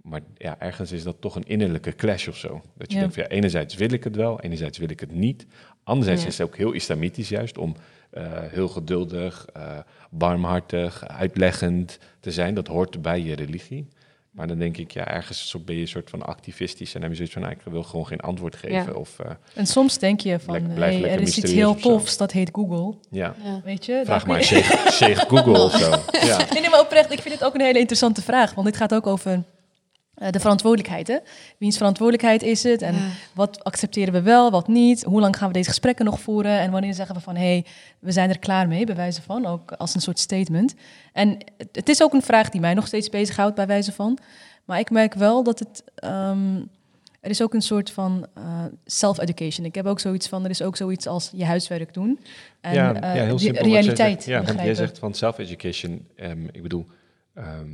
Maar 0.02 0.22
ja, 0.38 0.60
ergens 0.60 0.92
is 0.92 1.04
dat 1.04 1.22
toch 1.22 1.36
een 1.36 1.48
innerlijke 1.48 1.96
clash 1.96 2.28
of 2.28 2.38
zo. 2.38 2.62
Dat 2.78 2.88
je 2.88 2.94
Ja. 2.94 3.00
denkt, 3.00 3.14
van, 3.16 3.24
ja, 3.24 3.30
enerzijds 3.30 3.76
wil 3.76 3.92
ik 3.92 4.04
het 4.04 4.16
wel, 4.16 4.42
enerzijds 4.42 4.78
wil 4.78 4.90
ik 4.90 5.00
het 5.00 5.12
niet. 5.12 5.46
Anderzijds 5.84 6.22
Ja. 6.22 6.28
is 6.28 6.38
het 6.38 6.48
ook 6.48 6.58
heel 6.58 6.72
islamitisch 6.72 7.30
juist 7.30 7.58
om 7.58 7.76
eh, 8.10 8.32
heel 8.42 8.68
geduldig, 8.68 9.46
eh, 9.54 9.78
barmhartig, 10.12 11.08
uitleggend 11.08 12.00
te 12.20 12.32
zijn. 12.32 12.54
Dat 12.54 12.68
hoort 12.68 13.02
bij 13.02 13.22
je 13.22 13.36
religie. 13.36 13.88
Maar 14.34 14.48
dan 14.48 14.58
denk 14.60 14.78
ik, 14.78 14.92
ja, 14.92 15.08
ergens 15.08 15.50
zo 15.50 15.60
ben 15.60 15.76
je 15.76 15.82
een 15.82 15.88
soort 15.88 16.10
van 16.10 16.22
activistisch 16.22 16.88
en 16.88 17.02
dan 17.02 17.02
heb 17.02 17.10
je 17.10 17.16
zoiets 17.16 17.34
van, 17.34 17.42
nou, 17.42 17.54
ik 17.54 17.72
wil 17.74 17.84
gewoon 17.84 18.08
geen 18.08 18.20
antwoord 18.20 18.56
geven. 18.56 18.76
Ja. 18.86 18.92
Of, 18.92 19.20
eh, 19.20 19.32
En 19.56 19.66
soms 19.68 19.98
denk 19.98 20.20
je 20.22 20.40
van, 20.40 20.54
Blijf- 20.54 20.74
blijf 20.74 20.92
hey, 20.92 21.02
lekker 21.02 21.20
er 21.20 21.28
is 21.28 21.38
iets 21.38 21.52
heel 21.52 21.76
tofs, 21.76 22.18
dat 22.18 22.32
heet 22.32 22.50
Google. 22.54 22.98
ja, 23.10 23.36
Ja. 23.44 23.62
Weet 23.64 23.86
je? 23.86 24.02
vraag 24.06 24.26
maar 24.26 24.44
Sheikh 24.44 25.20
Google 25.28 25.60
of 25.64 25.72
zo. 25.78 25.90
Ja. 26.28 26.38
Nee, 26.38 26.62
nee, 26.62 26.70
maar 26.70 26.80
oprecht, 26.80 27.12
ik 27.12 27.20
vind 27.22 27.34
het 27.34 27.44
ook 27.44 27.54
een 27.54 27.62
hele 27.62 27.80
interessante 27.80 28.22
vraag. 28.22 28.54
Want 28.54 28.68
dit 28.68 28.78
gaat 28.78 28.94
ook 28.94 29.08
over 29.08 29.44
eh, 30.14 30.30
de 30.30 30.40
verantwoordelijkheid. 30.40 31.08
Hè? 31.08 31.18
Wiens 31.58 31.78
verantwoordelijkheid 31.78 32.44
is 32.44 32.64
het? 32.64 32.82
En 32.82 32.94
Ja. 32.94 33.00
wat 33.34 33.64
accepteren 33.64 34.14
we 34.14 34.22
wel, 34.22 34.52
wat 34.52 34.68
niet? 34.68 35.04
Hoe 35.04 35.20
lang 35.20 35.38
gaan 35.38 35.48
we 35.48 35.54
deze 35.54 35.70
gesprekken 35.70 36.06
nog 36.06 36.20
voeren? 36.20 36.60
En 36.60 36.72
wanneer 36.72 36.94
zeggen 36.94 37.16
we 37.16 37.22
van, 37.22 37.36
hé, 37.36 37.42
hey, 37.42 37.66
we 38.00 38.12
zijn 38.12 38.30
er 38.30 38.40
klaar 38.40 38.68
mee, 38.68 38.86
bij 38.86 38.96
wijze 38.96 39.22
van, 39.22 39.46
ook 39.46 39.72
als 39.72 39.96
een 39.96 40.02
soort 40.02 40.20
statement. 40.20 40.76
En 41.14 41.38
het, 41.72 41.90
is 41.90 42.04
ook 42.04 42.14
een 42.14 42.22
vraag 42.22 42.50
die 42.50 42.62
mij 42.62 42.74
nog 42.74 42.88
steeds 42.88 43.10
bezighoudt, 43.10 43.56
bij 43.56 43.68
wijze 43.68 43.92
van. 43.92 44.18
Maar 44.66 44.80
ik 44.80 44.90
merk 44.90 45.14
wel 45.14 45.44
dat 45.44 45.60
het... 45.60 45.84
ehm, 45.96 46.62
er 47.22 47.30
is 47.30 47.42
ook 47.42 47.54
een 47.54 47.62
soort 47.62 47.92
van 47.92 48.28
eh, 48.34 48.66
self-education. 48.86 49.66
Ik 49.66 49.76
heb 49.76 49.86
ook 49.86 50.00
zoiets 50.00 50.28
van, 50.28 50.44
er 50.44 50.50
is 50.50 50.62
ook 50.62 50.76
zoiets 50.76 51.08
als 51.08 51.32
je 51.36 51.46
huiswerk 51.46 51.94
doen. 51.94 52.20
En 52.62 52.74
ja, 52.74 52.94
eh, 52.94 53.16
ja, 53.16 53.24
heel 53.24 53.36
die 53.36 53.40
simpel. 53.46 53.62
wat 53.64 53.72
jij 53.72 53.82
realiteit 53.82 54.24
zegt. 54.24 54.46
Ja, 54.46 54.54
want 54.54 54.66
jij 54.66 54.76
zegt 54.76 55.00
van 55.00 55.14
self-education. 55.14 56.08
ehm, 56.16 56.46
ik 56.52 56.62
bedoel, 56.62 56.86
ehm, 57.34 57.70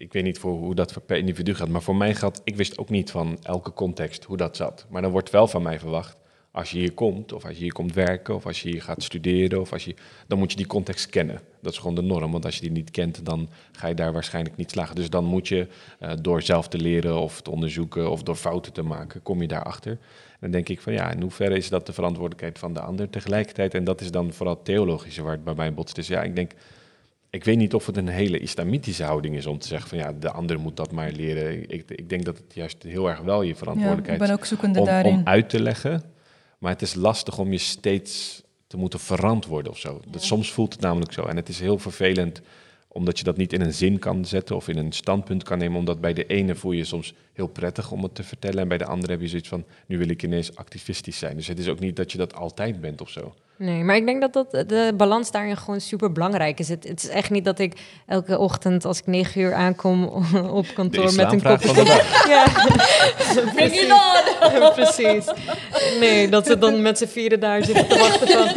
ik 0.00 0.12
weet 0.12 0.24
niet 0.24 0.38
voor 0.38 0.52
hoe 0.52 0.74
dat 0.74 1.06
per 1.06 1.16
individu 1.16 1.54
gaat, 1.54 1.68
maar 1.68 1.82
voor 1.82 1.96
mij 1.96 2.14
geldt, 2.14 2.40
ik 2.44 2.56
wist 2.56 2.78
ook 2.78 2.88
niet 2.88 3.10
van 3.10 3.38
elke 3.42 3.72
context 3.72 4.24
hoe 4.24 4.36
dat 4.36 4.56
zat. 4.56 4.86
Maar 4.90 5.02
dan 5.02 5.10
wordt 5.10 5.30
wel 5.30 5.46
van 5.46 5.62
mij 5.62 5.78
verwacht, 5.78 6.16
als 6.50 6.70
je 6.70 6.78
hier 6.78 6.92
komt, 6.92 7.32
of 7.32 7.44
als 7.44 7.56
je 7.56 7.62
hier 7.62 7.72
komt 7.72 7.94
werken, 7.94 8.34
of 8.34 8.46
als 8.46 8.62
je 8.62 8.68
hier 8.68 8.82
gaat 8.82 9.02
studeren, 9.02 9.60
of 9.60 9.72
als 9.72 9.84
je, 9.84 9.94
dan 10.26 10.38
moet 10.38 10.50
je 10.50 10.56
die 10.56 10.66
context 10.66 11.06
kennen. 11.06 11.40
Dat 11.62 11.72
is 11.72 11.78
gewoon 11.78 11.94
de 11.94 12.02
norm, 12.02 12.32
want 12.32 12.44
als 12.44 12.54
je 12.54 12.60
die 12.60 12.70
niet 12.70 12.90
kent, 12.90 13.24
dan 13.24 13.48
ga 13.72 13.88
je 13.88 13.94
daar 13.94 14.12
waarschijnlijk 14.12 14.56
niet 14.56 14.70
slagen. 14.70 14.94
Dus 14.94 15.10
dan 15.10 15.24
moet 15.24 15.48
je 15.48 15.66
eh, 15.98 16.12
door 16.20 16.42
zelf 16.42 16.68
te 16.68 16.78
leren 16.78 17.20
of 17.20 17.40
te 17.40 17.50
onderzoeken 17.50 18.10
of 18.10 18.22
door 18.22 18.36
fouten 18.36 18.72
te 18.72 18.82
maken, 18.82 19.22
kom 19.22 19.40
je 19.40 19.48
daarachter. 19.48 19.98
Dan 20.40 20.50
denk 20.50 20.68
ik 20.68 20.80
van 20.80 20.92
ja, 20.92 21.10
in 21.10 21.20
hoeverre 21.20 21.56
is 21.56 21.68
dat 21.68 21.86
de 21.86 21.92
verantwoordelijkheid 21.92 22.58
van 22.58 22.72
de 22.72 22.80
ander 22.80 23.10
tegelijkertijd? 23.10 23.74
En 23.74 23.84
dat 23.84 24.00
is 24.00 24.10
dan 24.10 24.32
vooral 24.32 24.62
theologische 24.62 25.22
waar 25.22 25.32
het 25.32 25.44
bij 25.44 25.54
mij 25.54 25.74
botst. 25.74 25.94
Dus 25.94 26.06
ja, 26.06 26.22
ik 26.22 26.36
denk, 26.36 26.52
ik 27.30 27.44
weet 27.44 27.56
niet 27.56 27.74
of 27.74 27.86
het 27.86 27.96
een 27.96 28.08
hele 28.08 28.38
islamitische 28.38 29.04
houding 29.04 29.36
is 29.36 29.46
om 29.46 29.58
te 29.58 29.66
zeggen 29.66 29.88
van 29.88 29.98
ja, 29.98 30.12
de 30.12 30.30
ander 30.30 30.60
moet 30.60 30.76
dat 30.76 30.92
maar 30.92 31.12
leren. 31.12 31.70
Ik, 31.70 31.90
ik 31.90 32.08
denk 32.08 32.24
dat 32.24 32.36
het 32.36 32.54
juist 32.54 32.82
heel 32.82 33.08
erg 33.10 33.20
wel 33.20 33.42
je 33.42 33.54
verantwoordelijkheid 33.54 34.18
ben 34.18 34.30
ook 34.30 34.44
zoekende 34.44 34.78
om, 34.78 34.84
daarin. 34.84 35.14
om 35.14 35.20
uit 35.24 35.48
te 35.48 35.60
leggen. 35.60 36.02
Maar 36.58 36.72
het 36.72 36.82
is 36.82 36.94
lastig 36.94 37.38
om 37.38 37.52
je 37.52 37.58
steeds 37.58 38.42
te 38.66 38.76
moeten 38.76 39.00
verantwoorden 39.00 39.72
of 39.72 39.78
zo. 39.78 40.00
Dat, 40.08 40.22
soms 40.22 40.52
voelt 40.52 40.72
het 40.72 40.82
namelijk 40.82 41.12
zo. 41.12 41.22
En 41.22 41.36
het 41.36 41.48
is 41.48 41.60
heel 41.60 41.78
vervelend 41.78 42.40
omdat 42.88 43.18
je 43.18 43.24
dat 43.24 43.36
niet 43.36 43.52
in 43.52 43.60
een 43.60 43.74
zin 43.74 43.98
kan 43.98 44.24
zetten 44.24 44.56
of 44.56 44.68
in 44.68 44.76
een 44.76 44.92
standpunt 44.92 45.42
kan 45.42 45.58
nemen. 45.58 45.78
Omdat 45.78 46.00
bij 46.00 46.12
de 46.12 46.26
ene 46.26 46.54
voel 46.54 46.72
je 46.72 46.84
soms 46.84 47.14
heel 47.32 47.46
prettig 47.46 47.90
om 47.90 48.02
het 48.02 48.14
te 48.14 48.22
vertellen. 48.22 48.58
En 48.58 48.68
bij 48.68 48.78
de 48.78 48.84
andere 48.84 49.12
heb 49.12 49.20
je 49.20 49.28
zoiets 49.28 49.48
van, 49.48 49.64
nu 49.86 49.98
wil 49.98 50.08
ik 50.08 50.22
ineens 50.22 50.56
activistisch 50.56 51.18
zijn. 51.18 51.36
Dus 51.36 51.46
het 51.46 51.58
is 51.58 51.68
ook 51.68 51.80
niet 51.80 51.96
dat 51.96 52.12
je 52.12 52.18
dat 52.18 52.34
altijd 52.34 52.80
bent 52.80 53.00
of 53.00 53.10
zo. 53.10 53.34
Nee, 53.62 53.84
maar 53.84 53.96
ik 53.96 54.06
denk 54.06 54.20
dat, 54.20 54.32
dat 54.32 54.68
de 54.68 54.92
balans 54.96 55.30
daarin 55.30 55.56
gewoon 55.56 55.80
super 55.80 56.12
belangrijk 56.12 56.58
is. 56.58 56.68
Het, 56.68 56.88
het 56.88 57.02
is 57.02 57.08
echt 57.08 57.30
niet 57.30 57.44
dat 57.44 57.58
ik 57.58 57.80
elke 58.06 58.38
ochtend 58.38 58.84
als 58.84 58.98
ik 58.98 59.06
negen 59.06 59.40
uur 59.40 59.54
aankom 59.54 60.04
op 60.60 60.66
kantoor 60.74 61.04
met 61.04 61.32
een 61.32 61.36
islamvraag 61.36 61.60
kop 61.60 61.74
van 61.74 61.84
de 61.84 61.90
dag. 61.90 62.28
Ja, 62.28 62.44
precies. 63.54 63.92
precies. 64.74 65.24
Nee, 66.00 66.28
dat 66.28 66.46
ze 66.46 66.58
dan 66.58 66.82
met 66.82 66.98
z'n 66.98 67.06
vieren 67.06 67.40
daar 67.40 67.64
zitten 67.64 67.88
te 67.88 67.98
wachten 67.98 68.28
van... 68.28 68.48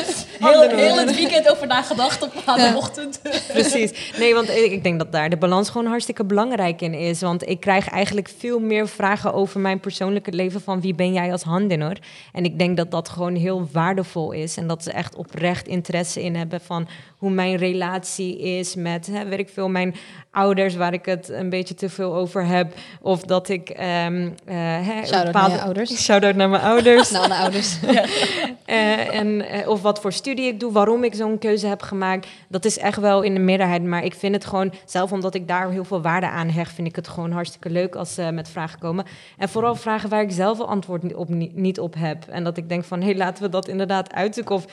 Heel, 0.44 0.70
heel 0.70 0.98
het 0.98 1.16
weekend 1.16 1.50
over 1.50 1.68
nagedacht 1.68 2.24
op 2.24 2.34
maandagochtend. 2.46 3.22
Precies. 3.54 4.14
Nee, 4.18 4.34
want 4.34 4.50
ik, 4.50 4.72
ik 4.72 4.84
denk 4.84 5.00
dat 5.00 5.12
daar 5.12 5.30
de 5.30 5.38
balans 5.38 5.70
gewoon 5.70 5.88
hartstikke 5.88 6.26
belangrijk 6.26 6.82
in 6.82 6.94
is. 6.94 7.22
Want 7.22 7.50
ik 7.50 7.60
krijg 7.60 7.90
eigenlijk 7.90 8.32
veel 8.38 8.60
meer 8.60 8.88
vragen 8.88 9.34
over 9.34 9.60
mijn 9.60 9.80
persoonlijke 9.80 10.32
leven 10.32 10.62
van 10.62 10.82
wie 10.82 10.96
ben 10.96 11.14
jij 11.14 11.32
als 11.32 11.44
handinner. 11.44 11.98
En 12.34 12.46
ik 12.46 12.60
denk 12.60 12.78
dat 12.78 12.92
dat 12.92 13.10
gewoon 13.10 13.36
heel 13.36 13.70
waardevol 13.72 14.32
is. 14.32 14.58
En 14.58 14.68
dat 14.68 14.84
ze 14.84 14.92
echt 14.92 15.16
oprecht 15.16 15.68
interesse 15.68 16.24
in 16.24 16.36
hebben 16.36 16.62
van 16.62 16.88
hoe 17.24 17.32
mijn 17.32 17.56
relatie 17.56 18.40
is 18.40 18.76
met, 18.76 19.08
hè, 19.08 19.26
weet 19.26 19.40
ik 19.40 19.50
veel, 19.50 19.70
mijn 19.70 19.96
ouders 20.32 20.76
waar 20.76 20.94
ik 20.94 21.06
het 21.06 21.30
een 21.30 21.50
beetje 21.50 21.74
te 21.74 21.90
veel 21.90 22.16
over 22.16 22.46
heb. 22.46 22.74
Of 23.02 23.22
dat 23.22 23.50
ik... 23.50 23.70
ehm 23.70 24.30
eh, 24.46 24.56
hè, 24.58 25.06
Shout-out 25.06 25.34
naar 25.34 25.50
je 25.50 25.62
ouders. 25.62 26.04
Shout-out 26.04 26.36
naar 26.36 26.50
mijn 26.50 26.62
ouders. 26.62 27.12
Nou, 27.12 27.28
de 27.28 27.36
ouders. 27.36 27.78
Eh, 28.66 29.16
en, 29.16 29.50
eh, 29.50 29.70
of 29.70 29.82
wat 29.82 30.02
voor 30.02 30.14
studie 30.14 30.48
ik 30.48 30.60
doe, 30.60 30.72
waarom 30.72 31.04
ik 31.04 31.16
zo'n 31.16 31.38
keuze 31.38 31.68
heb 31.68 31.82
gemaakt. 31.82 32.28
Dat 32.48 32.66
is 32.66 32.78
echt 32.78 33.00
wel 33.00 33.22
in 33.22 33.34
de 33.34 33.40
meerderheid. 33.40 33.84
Maar 33.84 34.04
ik 34.04 34.14
vind 34.14 34.34
het 34.36 34.46
gewoon, 34.46 34.74
zelf 34.86 35.12
omdat 35.12 35.36
ik 35.36 35.48
daar 35.48 35.70
heel 35.70 35.84
veel 35.84 36.02
waarde 36.02 36.28
aan 36.28 36.50
hecht, 36.50 36.74
vind 36.74 36.88
ik 36.88 36.96
het 36.96 37.08
gewoon 37.08 37.32
hartstikke 37.32 37.70
leuk 37.70 37.96
als 37.96 38.14
ze 38.14 38.32
met 38.32 38.50
vragen 38.50 38.80
komen. 38.80 39.06
En 39.38 39.50
vooral 39.50 39.76
vragen 39.76 40.10
waar 40.10 40.22
ik 40.22 40.32
zelf 40.32 40.60
een 40.60 40.66
antwoord 40.66 41.14
op, 41.14 41.30
niet 41.54 41.80
op 41.80 41.96
heb. 41.98 42.28
En 42.28 42.44
dat 42.44 42.58
ik 42.58 42.70
denk 42.70 42.84
van, 42.84 43.00
hé, 43.00 43.06
hey, 43.06 43.16
laten 43.16 43.44
we 43.44 43.50
dat 43.50 43.68
inderdaad 43.68 44.14
uitzoeken. 44.14 44.56
Of 44.56 44.66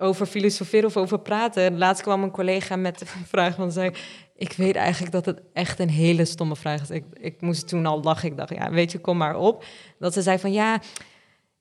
over 0.00 0.26
filosoferen 0.26 0.88
of 0.88 0.96
over 0.96 1.18
praten. 1.18 1.78
Laatst 1.78 2.02
kwam 2.02 2.22
een 2.22 2.30
collega 2.30 2.76
met 2.76 2.98
de 2.98 3.06
vraag 3.32 3.54
van 3.54 3.72
zei... 3.72 3.90
Ik 4.36 4.52
weet 4.52 4.76
eigenlijk 4.76 5.12
dat 5.12 5.26
het 5.26 5.40
echt 5.52 5.78
een 5.78 5.90
hele 5.90 6.24
stomme 6.24 6.56
vraag 6.56 6.82
is. 6.82 6.90
Ik, 6.90 7.04
ik 7.20 7.40
moest 7.40 7.68
toen 7.68 7.86
al 7.86 8.02
lachen. 8.02 8.28
Ik 8.28 8.36
dacht, 8.36 8.50
ja, 8.54 8.70
weet 8.70 8.92
je, 8.92 8.98
kom 8.98 9.16
maar 9.16 9.36
op. 9.36 9.64
Dat 9.98 10.12
ze 10.12 10.22
zei 10.22 10.38
van, 10.38 10.52
ja, 10.52 10.80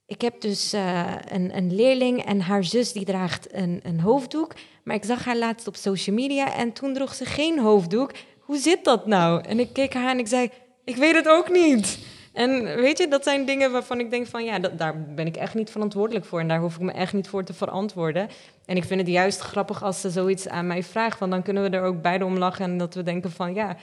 ik 0.06 0.22
heb 0.22 0.42
dus 0.42 0.74
eh, 0.74 1.14
een, 1.28 1.58
een 1.58 1.76
leerling 1.76 2.26
en 2.26 2.42
haar 2.42 2.64
zus 2.64 2.94
die 2.94 3.06
draagt 3.06 3.54
een, 3.54 3.80
een 3.84 4.00
hoofddoek. 4.00 4.54
Maar 4.84 4.96
ik 4.96 5.04
zag 5.04 5.26
haar 5.26 5.38
laatst 5.38 5.68
op 5.68 5.76
social 5.76 6.16
media 6.16 6.54
en 6.54 6.74
toen 6.74 6.94
droeg 6.94 7.16
ze 7.16 7.26
geen 7.26 7.60
hoofddoek. 7.60 8.12
Hoe 8.40 8.58
zit 8.58 8.84
dat 8.84 9.06
nou? 9.06 9.44
En 9.44 9.60
ik 9.60 9.74
keek 9.74 9.94
haar 9.94 10.04
aan 10.04 10.10
en 10.10 10.20
ik 10.20 10.28
zei, 10.28 10.50
ik 10.84 10.96
weet 10.96 11.16
het 11.16 11.28
ook 11.28 11.50
niet. 11.50 12.00
En 12.34 12.64
weet 12.64 12.98
je, 12.98 13.08
dat 13.08 13.24
zijn 13.24 13.46
dingen 13.46 13.72
waarvan 13.72 14.00
ik 14.00 14.10
denk 14.10 14.28
van 14.28 14.44
ja, 14.44 14.60
daar 14.60 15.04
ben 15.04 15.28
ik 15.28 15.38
echt 15.38 15.54
niet 15.54 15.70
verantwoordelijk 15.70 16.26
voor. 16.26 16.40
En 16.40 16.48
daar 16.48 16.60
hoef 16.60 16.76
ik 16.76 16.82
me 16.82 16.92
echt 16.92 17.14
niet 17.14 17.28
voor 17.28 17.44
te 17.44 17.54
verantwoorden. 17.54 18.30
En 18.66 18.76
ik 18.76 18.84
vind 18.84 19.00
het 19.00 19.10
juist 19.10 19.40
grappig 19.40 19.84
als 19.84 20.02
ze 20.02 20.10
zoiets 20.10 20.48
aan 20.48 20.68
mij 20.68 20.84
vraagt. 20.84 21.20
Want 21.20 21.32
dan 21.32 21.44
kunnen 21.44 21.64
we 21.64 21.70
er 21.70 21.84
ook 21.84 22.02
beide 22.02 22.26
om 22.26 22.38
lachen. 22.38 22.66
En 22.66 22.78
dat 22.78 22.94
we 22.94 23.04
denken 23.04 23.32
van 23.32 23.54
ja, 23.54 23.78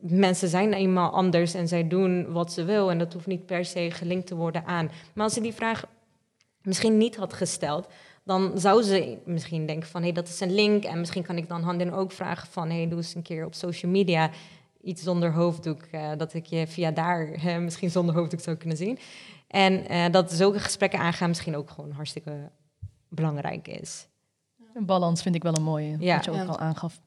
mensen 0.00 0.48
zijn 0.48 0.72
eenmaal 0.72 1.10
anders 1.10 1.54
en 1.54 1.68
zij 1.68 1.88
doen 1.88 2.32
wat 2.32 2.52
ze 2.52 2.64
wil. 2.64 2.90
En 2.90 2.98
dat 2.98 3.12
hoeft 3.12 3.26
niet 3.26 3.46
per 3.46 3.64
se 3.64 3.90
gelinkt 3.90 4.26
te 4.26 4.34
worden 4.34 4.64
aan. 4.64 4.90
Maar 5.14 5.24
als 5.24 5.34
ze 5.34 5.40
die 5.40 5.54
vraag 5.54 5.84
misschien 6.62 6.96
niet 6.96 7.16
had 7.16 7.32
gesteld, 7.32 7.88
dan 8.24 8.52
zou 8.54 8.82
ze 8.82 9.18
misschien 9.24 9.66
denken 9.66 9.88
van 9.88 10.00
hé, 10.00 10.06
hey, 10.06 10.16
dat 10.16 10.28
is 10.28 10.40
een 10.40 10.54
link. 10.54 10.84
En 10.84 10.98
misschien 10.98 11.22
kan 11.22 11.36
ik 11.36 11.48
dan 11.48 11.62
Handen 11.62 11.92
ook 11.92 12.12
vragen 12.12 12.48
van 12.50 12.70
hé, 12.70 12.76
hey, 12.76 12.88
doe 12.88 12.98
eens 12.98 13.14
een 13.14 13.22
keer 13.22 13.44
op 13.44 13.54
social 13.54 13.92
media 13.92 14.30
iets 14.86 15.02
zonder 15.02 15.32
hoofddoek. 15.32 15.82
eh, 15.90 16.10
dat 16.16 16.34
ik 16.34 16.46
je 16.46 16.66
via 16.66 16.90
daar 16.90 17.28
misschien 17.60 17.90
zonder 17.90 18.14
hoofddoek 18.14 18.40
zou 18.40 18.56
kunnen 18.56 18.76
zien. 18.76 18.98
En 19.48 19.88
eh, 19.88 20.04
dat 20.10 20.32
zulke 20.32 20.58
gesprekken 20.60 20.98
aangaan 20.98 21.28
misschien 21.28 21.56
ook 21.56 21.70
gewoon 21.70 21.90
hartstikke 21.90 22.50
belangrijk 23.08 23.68
is. 23.68 24.06
Een 24.74 24.86
balans 24.86 25.22
vind 25.22 25.34
ik 25.34 25.42
wel 25.42 25.56
een 25.56 25.62
mooie, 25.62 25.96
Ja. 25.98 26.14
wat 26.16 26.24
je 26.24 26.30
ook 26.30 26.36
Ja. 26.36 26.44
al 26.44 26.58
aangaf. 26.58 27.00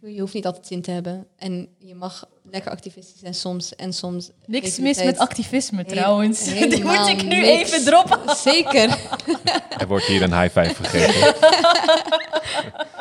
Je 0.00 0.20
hoeft 0.20 0.34
niet 0.34 0.46
altijd 0.46 0.66
zin 0.66 0.82
te 0.82 0.90
hebben. 0.90 1.26
En 1.36 1.68
je 1.78 1.94
mag 1.94 2.28
lekker 2.42 2.70
activistisch 2.70 3.20
zijn 3.20 3.34
soms. 3.34 3.76
En 3.76 3.92
soms... 3.92 4.30
Niks 4.46 4.78
mis 4.78 5.04
met 5.04 5.18
activisme 5.18 5.82
Heel- 5.82 5.86
trouwens. 5.94 6.44
Die 6.54 6.84
moet 6.84 7.06
ik 7.08 7.22
nu 7.22 7.40
niks. 7.40 7.70
even 7.70 7.84
droppen. 7.84 8.36
Zeker. 8.36 8.98
Er 9.78 9.86
wordt 9.86 10.04
hier 10.04 10.22
een 10.22 10.40
high 10.40 10.58
five 10.58 10.74
gegeven. 10.84 11.34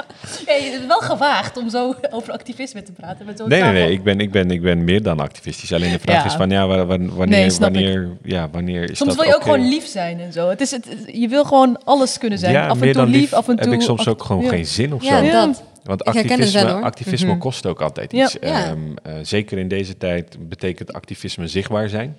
Hey, 0.49 0.63
het 0.71 0.81
is 0.81 0.87
wel 0.87 0.99
gewaagd 0.99 1.57
om 1.57 1.69
zo 1.69 1.93
over 2.09 2.33
activisme 2.33 2.83
te 2.83 2.91
praten. 2.91 3.25
Met 3.25 3.37
zo'n 3.37 3.49
Nee, 3.49 3.61
nee, 3.61 3.71
nee. 3.71 3.91
Ik 3.91 4.03
ben, 4.03 4.19
ik, 4.19 4.31
ben, 4.31 4.51
ik 4.51 4.61
ben 4.61 4.83
meer 4.83 5.03
dan 5.03 5.19
activistisch. 5.19 5.73
Alleen 5.73 5.91
de 5.91 5.99
vraag 5.99 6.15
Ja. 6.23 6.25
is 6.25 6.33
van, 6.33 6.49
ja, 6.49 6.67
wa- 6.67 6.85
wa- 6.85 6.97
wanneer, 6.97 7.27
Nee, 7.47 7.57
wanneer, 7.59 8.09
ja, 8.23 8.49
wanneer 8.49 8.89
is 8.89 8.97
Soms 8.97 9.09
dat 9.15 9.19
wil 9.19 9.29
je 9.29 9.35
ook 9.35 9.43
gewoon 9.43 9.67
lief 9.69 9.85
zijn 9.85 10.19
en 10.19 10.33
zo. 10.33 10.49
Het 10.49 10.61
is 10.61 10.71
het, 10.71 10.87
je 11.11 11.27
wil 11.27 11.43
gewoon 11.43 11.83
alles 11.83 12.17
kunnen 12.17 12.39
zijn. 12.39 12.53
Ja, 12.53 12.67
af 12.67 12.73
en 12.73 12.79
meer 12.79 12.93
toe 12.93 13.01
dan 13.01 13.11
lief, 13.11 13.33
af 13.33 13.47
en 13.47 13.55
toe... 13.55 13.65
heb 13.65 13.73
ik 13.79 13.81
soms 13.85 14.07
ook 14.07 14.23
gewoon 14.23 14.43
ja. 14.43 14.49
geen 14.49 14.65
zin 14.65 14.93
of 14.93 15.03
zo. 15.03 15.15
Ja. 15.23 15.45
dat. 15.45 15.63
Want 15.83 16.07
Ik 16.07 16.13
herken 16.13 16.31
het 16.31 16.39
activisme, 16.39 16.65
wel, 16.73 16.81
activisme 16.83 17.29
Mhm. 17.29 17.37
kost 17.39 17.65
ook 17.65 17.81
altijd 17.81 18.13
iets. 18.13 18.37
Ja. 18.41 18.65
Ehm, 18.65 18.77
eh, 19.03 19.13
zeker 19.21 19.57
in 19.57 19.67
deze 19.67 19.97
tijd 19.97 20.49
betekent 20.49 20.93
activisme 20.93 21.47
zichtbaar 21.47 21.89
zijn. 21.89 22.17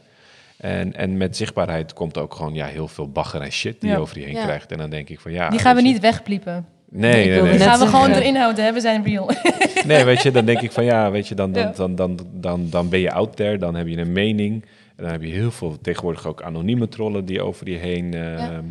En, 0.56 0.96
en 0.96 1.16
met 1.16 1.36
zichtbaarheid 1.36 1.92
komt 1.92 2.18
ook 2.18 2.34
gewoon 2.34 2.54
ja, 2.54 2.66
heel 2.66 2.88
veel 2.88 3.08
bagger 3.08 3.40
en 3.40 3.52
shit 3.52 3.80
die 3.80 3.90
Ja. 3.90 3.96
je 3.96 4.02
over 4.02 4.18
je 4.18 4.24
heen 4.24 4.34
Ja. 4.34 4.42
krijgt. 4.42 4.72
En 4.72 4.78
dan 4.78 4.90
denk 4.90 5.08
ik 5.08 5.20
van 5.20 5.32
ja... 5.32 5.48
Die 5.50 5.58
gaan 5.58 5.76
we 5.76 5.82
niet 5.82 6.00
wegpliepen. 6.00 6.66
Nee, 6.92 7.28
nee, 7.30 7.42
nee. 7.42 7.58
Gaan 7.58 7.78
we 7.78 7.86
gewoon 7.86 8.10
erin 8.10 8.36
houden, 8.36 8.64
hè? 8.64 8.72
we 8.72 8.80
zijn 8.80 9.04
real. 9.04 9.30
Nee, 9.86 10.04
weet 10.04 10.22
je, 10.22 10.30
dan 10.30 10.44
denk 10.44 10.60
ik 10.60 10.72
van 10.72 10.84
ja, 10.84 11.10
weet 11.10 11.28
je, 11.28 11.34
dan, 11.34 11.52
dan, 11.52 11.72
dan, 11.76 11.94
dan, 11.94 12.18
dan, 12.32 12.66
dan 12.70 12.88
ben 12.88 13.00
je 13.00 13.12
out 13.12 13.36
there, 13.36 13.58
dan 13.58 13.74
heb 13.74 13.86
je 13.86 13.96
een 13.96 14.12
mening. 14.12 14.64
En 14.96 15.02
dan 15.04 15.12
heb 15.12 15.22
je 15.22 15.28
heel 15.28 15.50
veel, 15.50 15.78
tegenwoordig 15.80 16.26
ook 16.26 16.42
anonieme 16.42 16.88
trollen 16.88 17.24
die 17.24 17.42
over 17.42 17.70
je 17.70 17.76
heen 17.76 18.14
eh, 18.14 18.20
Ja. 18.38 18.62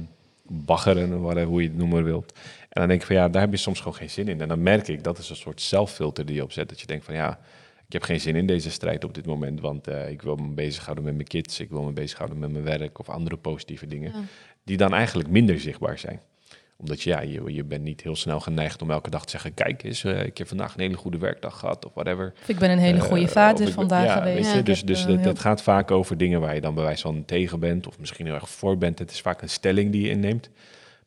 baggeren, 0.48 1.22
whatever, 1.22 1.48
hoe 1.50 1.62
je 1.62 1.68
het 1.68 1.78
noemen 1.78 2.04
wilt. 2.04 2.34
En 2.60 2.80
dan 2.82 2.88
denk 2.88 3.00
ik 3.02 3.08
van 3.08 3.16
ja, 3.16 3.30
daar 3.30 3.42
heb 3.42 3.52
je 3.52 3.58
soms 3.58 3.78
gewoon 3.80 3.96
geen 3.96 4.10
zin 4.10 4.28
in. 4.28 4.42
En 4.42 4.48
dan 4.48 4.64
merk 4.64 4.88
ik, 4.88 5.04
dat 5.04 5.18
is 5.18 5.30
een 5.30 5.36
soort 5.36 5.62
zelffilter 5.62 6.26
die 6.26 6.36
je 6.36 6.44
opzet, 6.44 6.70
dat 6.70 6.80
je 6.80 6.88
denkt 6.88 7.06
van 7.06 7.14
ja, 7.14 7.40
ik 7.88 7.94
heb 7.94 8.04
geen 8.04 8.20
zin 8.22 8.36
in 8.36 8.46
deze 8.46 8.72
strijd 8.72 9.04
op 9.04 9.14
dit 9.14 9.26
moment, 9.26 9.62
want 9.62 9.88
eh, 9.88 10.10
ik 10.10 10.22
wil 10.22 10.36
me 10.36 10.48
bezighouden 10.48 11.04
met 11.04 11.14
mijn 11.16 11.28
kids, 11.28 11.60
ik 11.60 11.70
wil 11.70 11.82
me 11.84 11.92
bezighouden 11.92 12.40
met 12.40 12.52
mijn 12.52 12.64
werk 12.64 13.00
of 13.00 13.10
andere 13.10 13.38
positieve 13.38 13.88
dingen, 13.88 14.12
Ja. 14.14 14.20
die 14.64 14.78
dan 14.78 14.94
eigenlijk 14.94 15.30
minder 15.30 15.60
zichtbaar 15.60 16.00
zijn 16.00 16.20
omdat 16.82 17.02
je, 17.02 17.10
ja, 17.10 17.20
je, 17.22 17.54
je 17.54 17.64
bent 17.64 17.84
niet 17.84 18.02
heel 18.02 18.16
snel 18.16 18.40
geneigd 18.40 18.82
om 18.82 18.92
elke 18.92 19.10
dag 19.10 19.24
te 19.26 19.30
zeggen... 19.30 19.54
kijk 19.54 19.84
eens, 19.84 20.04
eh, 20.04 20.26
ik 20.26 20.38
heb 20.38 20.48
vandaag 20.48 20.74
een 20.74 20.80
hele 20.80 20.98
goede 20.98 21.18
werkdag 21.18 21.60
gehad 21.60 21.86
of 21.86 21.94
whatever. 21.94 22.34
Of 22.42 22.50
ik 22.50 22.60
ben 22.60 22.70
een 22.72 22.78
hele 22.78 22.98
Eh, 22.98 23.04
goede 23.04 23.24
of 23.24 23.32
vader 23.32 23.68
ik 23.68 23.74
vandaag 23.74 24.06
ja, 24.06 24.18
geweest. 24.18 24.36
Weet 24.36 24.52
je, 24.52 24.58
Ja. 24.58 24.64
dus 24.64 24.84
dus 24.84 25.06
dat, 25.06 25.18
eh, 25.18 25.24
dat 25.24 25.40
gaat 25.40 25.62
vaak 25.62 25.92
over 25.92 26.18
dingen 26.18 26.42
waar 26.42 26.56
je 26.56 26.62
dan 26.62 26.74
bewijs 26.74 27.02
van 27.02 27.26
tegen 27.26 27.60
bent... 27.60 27.88
of 27.88 28.00
misschien 28.00 28.26
heel 28.26 28.36
erg 28.36 28.50
voor 28.50 28.78
bent. 28.78 29.00
Het 29.00 29.12
is 29.12 29.22
vaak 29.22 29.42
een 29.42 29.50
stelling 29.50 29.92
die 29.92 30.02
je 30.02 30.10
inneemt. 30.10 30.50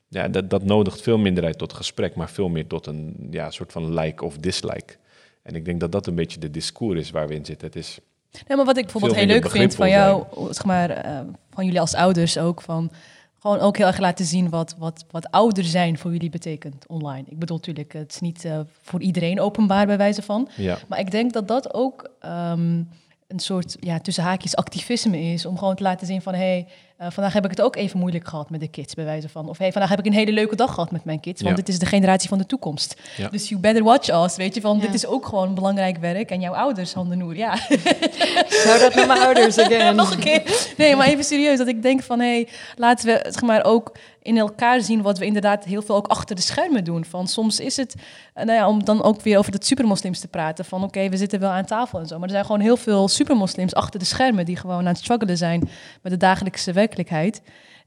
Ja, 0.08 0.28
dat, 0.28 0.50
dat 0.50 0.64
nodigt 0.64 1.02
veel 1.02 1.18
minder 1.18 1.44
uit 1.44 1.58
tot 1.58 1.72
gesprek... 1.72 2.14
maar 2.14 2.30
veel 2.30 2.48
meer 2.48 2.66
tot 2.66 2.86
een 2.86 3.28
ja, 3.30 3.50
soort 3.50 3.72
van 3.72 3.94
like 3.94 4.24
of 4.24 4.36
dislike. 4.36 4.94
En 5.42 5.54
ik 5.54 5.64
denk 5.64 5.80
dat 5.80 5.92
dat 5.92 6.06
een 6.06 6.14
beetje 6.14 6.40
de 6.40 6.50
discours 6.50 7.00
is 7.00 7.10
waar 7.10 7.28
we 7.28 7.34
in 7.34 7.44
zitten. 7.44 7.66
Het 7.66 7.76
is, 7.76 7.98
Nee, 8.48 8.56
maar 8.56 8.66
wat 8.66 8.76
ik 8.76 8.82
bijvoorbeeld 8.82 9.14
heel 9.14 9.26
leuk 9.26 9.50
vind 9.50 9.74
van 9.74 9.88
jou, 9.88 10.24
zeg 10.50 10.64
maar, 10.64 10.90
eh, 10.90 11.20
van 11.50 11.64
jullie 11.64 11.80
als 11.80 11.94
ouders 11.94 12.38
ook, 12.38 12.60
van 12.60 12.90
gewoon 13.42 13.58
ook 13.58 13.76
heel 13.76 13.86
erg 13.86 13.98
laten 13.98 14.24
zien 14.24 14.48
wat, 14.48 14.74
wat, 14.78 15.04
wat 15.10 15.30
ouder 15.30 15.64
zijn 15.64 15.98
voor 15.98 16.12
jullie 16.12 16.30
betekent 16.30 16.84
online. 16.86 17.24
Ik 17.28 17.38
bedoel 17.38 17.56
natuurlijk, 17.56 17.92
het 17.92 18.12
is 18.12 18.20
niet 18.20 18.44
eh, 18.44 18.60
voor 18.82 19.00
iedereen 19.00 19.40
openbaar 19.40 19.86
bij 19.86 19.96
wijze 19.96 20.22
van, 20.22 20.48
ja, 20.56 20.78
maar 20.88 20.98
ik 20.98 21.10
denk 21.10 21.32
dat 21.32 21.48
dat 21.48 21.74
ook 21.74 22.10
ehm, 22.20 22.82
een 23.28 23.38
soort, 23.38 23.76
ja, 23.80 24.00
tussen 24.00 24.24
haakjes 24.24 24.56
activisme 24.56 25.20
is, 25.20 25.46
om 25.46 25.58
gewoon 25.58 25.74
te 25.74 25.82
laten 25.82 26.06
zien 26.06 26.22
van, 26.22 26.34
hé, 26.34 26.38
hey, 26.38 26.66
eh, 27.02 27.10
vandaag 27.10 27.32
heb 27.32 27.44
ik 27.44 27.50
het 27.50 27.60
ook 27.62 27.76
even 27.76 27.98
moeilijk 27.98 28.28
gehad 28.28 28.50
met 28.50 28.60
de 28.60 28.68
kids, 28.68 28.94
bij 28.94 29.04
wijze 29.04 29.28
van. 29.28 29.48
Of 29.48 29.58
hey, 29.58 29.72
vandaag 29.72 29.90
heb 29.90 29.98
ik 29.98 30.06
een 30.06 30.12
hele 30.12 30.32
leuke 30.32 30.56
dag 30.56 30.74
gehad 30.74 30.90
met 30.90 31.04
mijn 31.04 31.20
kids, 31.20 31.42
want 31.42 31.56
Ja. 31.56 31.62
dit 31.62 31.72
is 31.74 31.78
de 31.78 31.86
generatie 31.86 32.28
van 32.28 32.38
de 32.38 32.46
toekomst. 32.46 33.00
Ja. 33.16 33.28
Dus 33.28 33.48
you 33.48 33.60
better 33.60 33.82
watch 33.84 34.24
us, 34.24 34.36
weet 34.36 34.54
je, 34.54 34.60
van 34.60 34.76
Ja. 34.76 34.82
dit 34.82 34.94
is 34.94 35.06
ook 35.06 35.26
gewoon 35.26 35.54
belangrijk 35.54 35.96
werk. 35.98 36.30
En 36.30 36.40
jouw 36.40 36.54
ouders, 36.54 36.92
Handen 36.94 37.36
ja, 37.36 37.56
Shout-out 38.62 38.94
naar 38.94 39.06
mijn 39.06 39.20
ouders 39.20 39.58
again. 39.64 39.96
nog 39.96 40.10
een 40.12 40.18
keer. 40.18 40.72
Nee, 40.76 40.96
maar 40.96 41.06
even 41.06 41.24
serieus. 41.24 41.58
Dat 41.58 41.66
ik 41.68 41.82
denk 41.82 42.02
van, 42.02 42.20
hé, 42.20 42.26
hey, 42.26 42.48
laten 42.76 43.06
we 43.06 43.18
zeg 43.30 43.42
maar, 43.42 43.64
ook 43.64 43.92
in 44.22 44.38
elkaar 44.38 44.80
zien 44.80 45.02
wat 45.02 45.18
we 45.18 45.24
inderdaad 45.24 45.64
heel 45.64 45.82
veel 45.82 45.94
ook 45.94 46.06
achter 46.06 46.36
de 46.36 46.42
schermen 46.42 46.84
doen. 46.84 47.04
Van 47.04 47.28
soms 47.28 47.60
is 47.60 47.76
het, 47.76 47.94
eh, 48.34 48.44
nou 48.44 48.58
ja, 48.58 48.68
om 48.68 48.84
dan 48.84 49.02
ook 49.02 49.20
weer 49.22 49.38
over 49.38 49.52
de 49.52 49.64
supermoslims 49.64 50.20
te 50.20 50.28
praten. 50.28 50.64
Van 50.64 50.82
oké, 50.84 51.08
we 51.08 51.16
zitten 51.16 51.40
wel 51.40 51.50
aan 51.50 51.64
tafel 51.64 51.98
en 51.98 52.06
zo. 52.06 52.14
Maar 52.14 52.24
er 52.24 52.30
zijn 52.34 52.44
gewoon 52.44 52.60
heel 52.60 52.76
veel 52.76 53.08
supermoslims 53.08 53.74
achter 53.74 53.98
de 54.00 54.06
schermen 54.06 54.44
die 54.44 54.56
gewoon 54.56 54.78
aan 54.78 54.86
het 54.86 54.98
struggelen 54.98 55.36
zijn 55.36 55.68
met 56.02 56.12
de 56.12 56.18
dagelijkse 56.18 56.72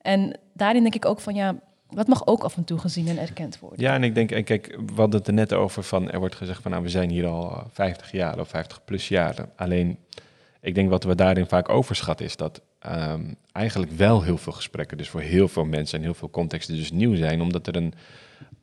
En 0.01 0.39
daarin 0.53 0.81
denk 0.81 0.95
ik 0.95 1.05
ook 1.05 1.19
van, 1.19 1.35
ja, 1.35 1.55
dat 1.89 2.07
mag 2.07 2.27
ook 2.27 2.43
af 2.43 2.57
en 2.57 2.63
toe 2.63 2.79
gezien 2.79 3.07
en 3.07 3.17
erkend 3.17 3.59
worden. 3.59 3.81
Ja, 3.81 3.93
en 3.93 4.03
ik 4.03 4.15
denk, 4.15 4.31
en 4.31 4.43
kijk, 4.43 4.79
we 4.85 4.93
hadden 4.95 5.19
het 5.19 5.27
er 5.27 5.33
net 5.33 5.53
over 5.53 5.83
van, 5.83 6.11
er 6.11 6.19
wordt 6.19 6.35
gezegd 6.35 6.61
van, 6.61 6.71
nou, 6.71 6.83
we 6.83 6.89
zijn 6.89 7.09
hier 7.09 7.27
al 7.27 7.51
eh, 7.51 7.63
50 7.71 8.11
jaar 8.11 8.39
of 8.39 8.49
50 8.49 8.83
plus 8.83 9.07
jaren. 9.07 9.49
Alleen, 9.55 9.97
ik 10.61 10.75
denk 10.75 10.89
wat 10.89 11.03
we 11.03 11.15
daarin 11.15 11.45
vaak 11.45 11.69
overschatten 11.69 12.25
is 12.25 12.35
dat 12.35 12.61
ehm, 12.79 13.33
eigenlijk 13.51 13.91
wel 13.91 14.21
heel 14.21 14.37
veel 14.37 14.53
gesprekken, 14.53 14.97
dus 14.97 15.09
voor 15.09 15.21
heel 15.21 15.47
veel 15.47 15.65
mensen 15.65 15.97
en 15.97 16.03
heel 16.03 16.13
veel 16.13 16.29
contexten 16.29 16.75
dus 16.75 16.91
nieuw 16.91 17.15
zijn, 17.15 17.41
omdat 17.41 17.67
er 17.67 17.75
een, 17.75 17.93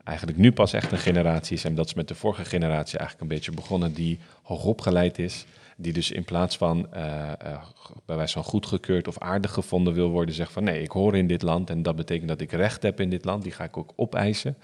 eigenlijk 0.03 0.37
nu 0.37 0.51
pas 0.51 0.73
echt 0.73 0.91
een 0.91 0.97
generatie 0.97 1.55
is, 1.57 1.65
en 1.65 1.75
dat 1.75 1.85
is 1.85 1.93
met 1.93 2.07
de 2.07 2.15
vorige 2.15 2.45
generatie 2.45 2.97
eigenlijk 2.97 3.31
een 3.31 3.35
beetje 3.37 3.51
begonnen, 3.51 3.93
die 3.93 4.19
hoogopgeleid 4.41 5.19
is, 5.19 5.45
die 5.77 5.93
dus 5.93 6.11
in 6.11 6.23
plaats 6.23 6.57
van 6.57 6.93
eh, 6.93 7.31
eh, 7.31 7.63
bij 8.05 8.15
wijze 8.15 8.33
van 8.33 8.43
goedgekeurd 8.43 9.07
of 9.07 9.17
aardig 9.19 9.51
gevonden 9.51 9.93
wil 9.93 10.09
worden, 10.09 10.35
zegt 10.35 10.51
van 10.51 10.63
nee, 10.63 10.81
ik 10.81 10.91
hoor 10.91 11.17
in 11.17 11.27
dit 11.27 11.41
land 11.41 11.69
en 11.69 11.81
dat 11.83 11.95
betekent 11.95 12.27
dat 12.27 12.41
ik 12.41 12.51
recht 12.51 12.83
heb 12.83 12.99
in 12.99 13.09
dit 13.09 13.25
land, 13.25 13.43
die 13.43 13.51
ga 13.51 13.63
ik 13.63 13.77
ook 13.77 13.93
opeisen. 13.95 14.57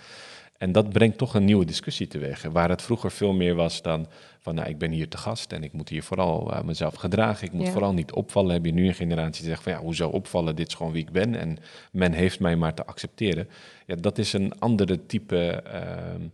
En 0.59 0.71
dat 0.71 0.89
brengt 0.89 1.17
toch 1.17 1.33
een 1.33 1.45
nieuwe 1.45 1.65
discussie 1.65 2.07
teweeg. 2.07 2.41
Waar 2.43 2.69
het 2.69 2.81
vroeger 2.81 3.11
veel 3.11 3.33
meer 3.33 3.55
was 3.55 3.81
dan 3.81 4.07
van, 4.39 4.55
nou, 4.55 4.69
ik 4.69 4.77
ben 4.77 4.91
hier 4.91 5.09
te 5.09 5.17
gast 5.17 5.51
en 5.51 5.63
ik 5.63 5.73
moet 5.73 5.89
hier 5.89 6.03
vooral 6.03 6.53
eh, 6.53 6.63
mezelf 6.63 6.95
gedragen. 6.95 7.47
Ik 7.47 7.53
moet 7.53 7.65
Ja. 7.65 7.71
vooral 7.71 7.93
niet 7.93 8.11
opvallen. 8.11 8.53
Heb 8.53 8.65
je 8.65 8.71
nu 8.71 8.87
een 8.87 8.93
generatie 8.93 9.41
die 9.41 9.49
zegt 9.51 9.63
van, 9.63 9.71
ja, 9.71 9.79
hoezo 9.79 10.09
opvallen? 10.09 10.55
Dit 10.55 10.67
is 10.67 10.73
gewoon 10.73 10.91
wie 10.91 11.01
ik 11.01 11.11
ben 11.11 11.35
en 11.35 11.57
men 11.91 12.13
heeft 12.13 12.39
mij 12.39 12.55
maar 12.55 12.73
te 12.73 12.85
accepteren. 12.85 13.49
Ja, 13.85 13.95
dat 13.95 14.17
is 14.17 14.33
een 14.33 14.59
andere 14.59 15.05
type 15.05 15.49
ehm, 15.51 16.21
eh, 16.21 16.27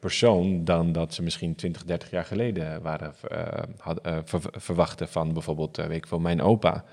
persoon 0.00 0.64
dan 0.64 0.92
dat 0.92 1.14
ze 1.14 1.22
misschien 1.22 1.54
20, 1.54 1.84
30 1.84 2.10
jaar 2.10 2.24
geleden 2.24 2.82
waren 2.82 3.14
eh, 3.28 3.62
had, 3.78 4.00
eh, 4.00 4.18
ver- 4.24 4.52
verwachten 4.52 5.08
van 5.08 5.32
bijvoorbeeld, 5.32 5.78
eh, 5.78 5.86
weet 5.86 5.96
ik 5.96 6.18
mijn 6.18 6.42
opa. 6.42 6.84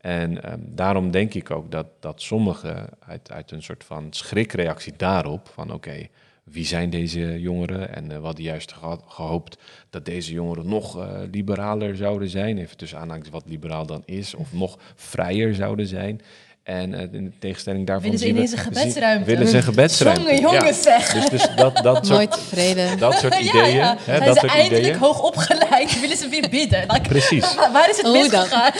En 0.00 0.42
ehm, 0.42 0.58
daarom 0.60 1.10
denk 1.10 1.34
ik 1.34 1.50
ook 1.50 1.70
dat, 1.70 1.86
dat 2.00 2.22
sommigen 2.22 2.88
uit, 2.98 3.32
uit 3.32 3.50
een 3.50 3.62
soort 3.62 3.84
van 3.84 4.06
schrikreactie 4.10 4.92
daarop, 4.96 5.48
van 5.52 5.72
oké, 5.72 6.08
wie 6.44 6.64
zijn 6.64 6.90
deze 6.90 7.40
jongeren? 7.40 7.94
En 7.94 8.10
eh, 8.10 8.18
we 8.18 8.24
hadden 8.24 8.44
juist 8.44 8.74
gehoopt 9.06 9.58
dat 9.90 10.04
deze 10.04 10.32
jongeren 10.32 10.68
nog 10.68 10.98
eh, 10.98 11.20
liberaler 11.30 11.96
zouden 11.96 12.28
zijn, 12.28 12.58
even 12.58 12.76
tussen 12.76 12.98
aanhalingstekens 12.98 13.44
wat 13.44 13.52
liberaal 13.52 13.86
dan 13.86 14.02
is, 14.04 14.34
of 14.34 14.52
nog 14.52 14.78
vrijer 14.94 15.54
zouden 15.54 15.86
zijn. 15.86 16.20
En 16.64 16.94
eh, 16.94 17.00
in 17.12 17.34
tegenstelling 17.38 17.86
daarvan 17.86 18.10
Willen 18.10 18.18
ze 18.18 18.46
zien- 18.48 18.58
gebedsruimte? 18.58 19.24
Willen 19.24 19.48
ze 19.48 19.56
een 19.56 19.62
gebedsruimte. 19.72 20.20
Jongen, 20.34 20.40
jongens, 20.40 20.82
zeg. 20.82 21.12
Dus, 21.12 21.28
dus 21.28 21.48
dat, 21.56 21.76
dat 21.76 21.96
soort, 22.06 22.08
Nooit 22.08 22.30
tevreden. 22.32 22.98
dat 22.98 23.14
soort 23.14 23.34
ideeën, 23.38 23.74
ja. 23.74 23.96
Hè, 23.98 24.04
Zijn 24.04 24.24
dat 24.24 24.34
ze 24.34 24.40
soort 24.40 24.52
eindelijk 24.52 24.82
ideeën. 24.82 24.98
hoog 24.98 25.22
opgeleid? 25.22 26.00
Willen 26.00 26.16
ze 26.16 26.28
weer 26.28 26.48
bidden? 26.50 26.88
Dan- 26.88 27.02
Precies. 27.02 27.54
Waar 27.54 27.90
is 27.90 27.96
het 27.96 28.04
dan? 28.04 28.12
misgegaan? 28.12 28.72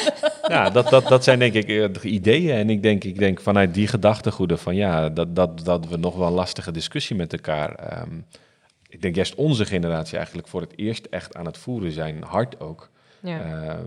Ja, 0.47 0.71
dat, 0.71 0.89
dat, 0.89 1.09
dat 1.09 1.25
zijn 1.25 1.39
denk 1.39 1.53
ik 1.55 1.69
eh, 1.69 1.85
de 1.93 2.09
ideeën. 2.09 2.57
En 2.57 2.71
ik 2.71 2.83
denk, 2.83 3.05
ik 3.05 3.19
denk 3.19 3.41
vanuit 3.41 3.75
die 3.75 3.87
gedachtegoeden 3.87 4.59
van 4.59 4.75
ja, 4.75 5.09
dat, 5.09 5.37
dat, 5.37 5.65
dat 5.65 5.89
we 5.89 5.97
nog 5.97 6.17
wel 6.17 6.27
een 6.27 6.33
lastige 6.33 6.71
discussie 6.73 7.17
met 7.17 7.33
elkaar. 7.33 7.75
ehm, 7.75 8.11
ik 8.89 9.03
denk 9.03 9.15
juist 9.15 9.35
onze 9.35 9.65
generatie 9.65 10.17
eigenlijk 10.17 10.49
voor 10.49 10.61
het 10.61 10.73
eerst 10.77 11.07
echt 11.11 11.37
aan 11.37 11.47
het 11.47 11.59
voeren 11.59 11.93
zijn, 11.93 12.23
hard 12.27 12.61
ook. 12.61 12.91
Ja. 13.21 13.41
Ehm, 13.41 13.85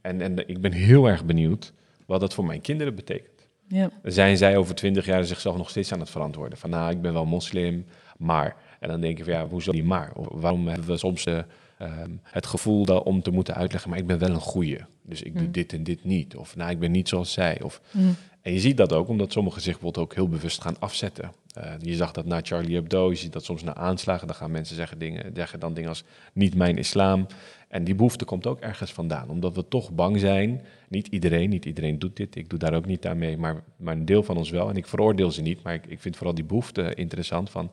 en, 0.00 0.20
en 0.20 0.48
ik 0.48 0.60
ben 0.60 0.72
heel 0.72 1.06
erg 1.06 1.24
benieuwd 1.24 1.72
wat 2.06 2.20
dat 2.20 2.34
voor 2.34 2.44
mijn 2.44 2.60
kinderen 2.60 2.94
betekent. 2.94 3.30
Ja. 3.72 3.90
Zijn 4.02 4.36
zij 4.36 4.56
over 4.56 4.74
twintig 4.74 5.06
jaar 5.06 5.24
zichzelf 5.24 5.56
nog 5.56 5.70
steeds 5.70 5.92
aan 5.92 6.00
het 6.00 6.10
verantwoorden? 6.10 6.58
Van 6.58 6.70
nou, 6.70 6.90
ik 6.90 7.00
ben 7.00 7.12
wel 7.12 7.26
moslim, 7.26 7.84
maar. 8.18 8.56
En 8.80 8.88
dan 8.88 9.00
denk 9.00 9.18
je 9.18 9.24
van 9.24 9.32
ja, 9.32 9.46
hoezo 9.46 9.72
die 9.72 9.84
maar? 9.84 10.10
Of 10.14 10.26
waarom 10.30 10.68
hebben 10.68 10.86
we 10.86 10.96
soms 10.96 11.24
eh, 11.24 11.38
ehm, 11.78 12.10
het 12.22 12.46
gevoel 12.46 12.84
dat, 12.84 13.02
om 13.04 13.22
te 13.22 13.30
moeten 13.30 13.54
uitleggen, 13.54 13.90
maar 13.90 13.98
ik 13.98 14.06
ben 14.06 14.18
wel 14.18 14.28
een 14.30 14.40
goeie. 14.40 14.78
Dus 15.02 15.22
ik 15.22 15.34
doe 15.34 15.46
Mm. 15.46 15.52
dit 15.52 15.72
en 15.72 15.82
dit 15.84 16.04
niet. 16.04 16.36
Of 16.36 16.56
nou, 16.56 16.70
ik 16.70 16.78
ben 16.78 16.90
niet 16.90 17.08
zoals 17.08 17.32
zij. 17.32 17.62
Of, 17.62 17.80
Mm. 17.90 18.14
en 18.42 18.52
je 18.52 18.60
ziet 18.60 18.76
dat 18.76 18.92
ook, 18.92 19.08
omdat 19.08 19.32
sommigen 19.32 19.62
zich 19.62 19.72
bijvoorbeeld 19.72 20.04
ook 20.04 20.14
heel 20.14 20.28
bewust 20.28 20.60
gaan 20.62 20.76
afzetten. 20.78 21.32
Eh, 21.54 21.72
je 21.80 21.94
zag 21.94 22.12
dat 22.12 22.24
na 22.24 22.40
Charlie 22.42 22.74
Hebdo, 22.74 23.10
je 23.10 23.16
ziet 23.16 23.32
dat 23.32 23.44
soms 23.44 23.62
na 23.62 23.74
aanslagen, 23.74 24.26
dan 24.26 24.36
gaan 24.36 24.50
mensen 24.50 24.76
zeggen, 24.76 24.98
dingen, 24.98 25.30
zeggen 25.34 25.60
dan 25.60 25.74
dingen 25.74 25.88
als 25.88 26.04
niet 26.32 26.54
mijn 26.54 26.78
islam. 26.78 27.26
En 27.72 27.84
die 27.84 27.94
behoefte 27.94 28.24
komt 28.24 28.46
ook 28.46 28.60
ergens 28.60 28.92
vandaan, 28.92 29.30
omdat 29.30 29.56
we 29.56 29.68
toch 29.68 29.92
bang 29.92 30.18
zijn. 30.20 30.62
Niet 30.88 31.06
iedereen, 31.06 31.48
niet 31.50 31.64
iedereen 31.64 31.98
doet 31.98 32.16
dit, 32.16 32.36
ik 32.36 32.50
doe 32.50 32.58
daar 32.58 32.74
ook 32.74 32.86
niet 32.86 33.06
aan 33.06 33.18
mee, 33.18 33.36
maar, 33.36 33.62
maar 33.76 33.94
een 33.94 34.04
deel 34.04 34.22
van 34.22 34.36
ons 34.36 34.50
wel. 34.50 34.68
En 34.68 34.76
ik 34.76 34.86
veroordeel 34.86 35.30
ze 35.30 35.42
niet, 35.42 35.62
maar 35.62 35.74
ik, 35.74 35.86
ik 35.86 36.00
vind 36.00 36.16
vooral 36.16 36.34
die 36.34 36.44
behoefte 36.44 36.94
interessant 36.94 37.50
van 37.50 37.70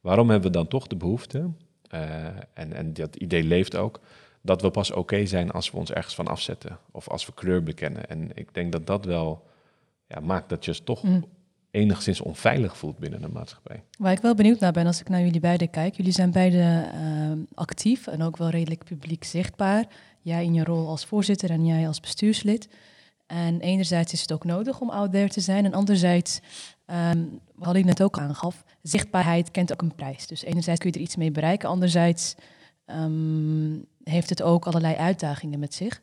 waarom 0.00 0.30
hebben 0.30 0.50
we 0.50 0.56
dan 0.56 0.68
toch 0.68 0.86
de 0.86 0.96
behoefte, 0.96 1.50
eh, 1.90 2.26
en, 2.54 2.72
en 2.72 2.92
dat 2.92 3.16
idee 3.16 3.42
leeft 3.42 3.76
ook, 3.76 4.00
dat 4.40 4.62
we 4.62 4.70
pas 4.70 4.90
oké 4.90 5.26
zijn 5.26 5.50
als 5.50 5.70
we 5.70 5.76
ons 5.76 5.92
ergens 5.92 6.14
van 6.14 6.26
afzetten 6.26 6.78
of 6.90 7.08
als 7.08 7.26
we 7.26 7.32
kleur 7.34 7.62
bekennen. 7.62 8.08
En 8.08 8.30
ik 8.34 8.54
denk 8.54 8.72
dat 8.72 8.86
dat 8.86 9.04
wel 9.04 9.46
ja, 10.06 10.20
maakt 10.20 10.48
dat 10.48 10.64
je 10.64 10.84
toch 10.84 11.02
Mm. 11.02 11.24
Enigszins 11.70 12.20
onveilig 12.20 12.76
voelt 12.76 12.98
binnen 12.98 13.20
de 13.20 13.28
maatschappij. 13.28 13.82
Waar 13.98 14.12
ik 14.12 14.20
wel 14.20 14.34
benieuwd 14.34 14.60
naar 14.60 14.72
ben 14.72 14.86
als 14.86 15.00
ik 15.00 15.08
naar 15.08 15.20
jullie 15.20 15.40
beiden 15.40 15.70
kijk. 15.70 15.94
Jullie 15.94 16.12
zijn 16.12 16.30
beide 16.30 16.88
ehm, 16.92 17.38
actief 17.54 18.06
en 18.06 18.22
ook 18.22 18.36
wel 18.36 18.48
redelijk 18.48 18.84
publiek 18.84 19.24
zichtbaar. 19.24 19.84
Jij 20.22 20.44
in 20.44 20.54
je 20.54 20.64
rol 20.64 20.88
als 20.88 21.04
voorzitter 21.04 21.50
en 21.50 21.66
jij 21.66 21.86
als 21.86 22.00
bestuurslid. 22.00 22.68
En 23.26 23.60
enerzijds 23.60 24.12
is 24.12 24.20
het 24.20 24.32
ook 24.32 24.44
nodig 24.44 24.80
om 24.80 24.90
out 24.90 25.12
there 25.12 25.28
te 25.28 25.40
zijn. 25.40 25.64
En 25.64 25.74
anderzijds, 25.74 26.40
um, 26.86 27.40
wat 27.54 27.74
ik 27.74 27.84
net 27.84 28.02
ook 28.02 28.18
aangaf, 28.18 28.64
zichtbaarheid 28.82 29.50
kent 29.50 29.72
ook 29.72 29.82
een 29.82 29.94
prijs. 29.94 30.26
Dus 30.26 30.42
enerzijds 30.42 30.80
kun 30.80 30.90
je 30.90 30.96
er 30.96 31.02
iets 31.02 31.16
mee 31.16 31.30
bereiken. 31.30 31.68
Anderzijds 31.68 32.34
ehm, 32.84 33.76
heeft 34.04 34.28
het 34.28 34.42
ook 34.42 34.66
allerlei 34.66 34.94
uitdagingen 34.94 35.58
met 35.58 35.74
zich. 35.74 36.00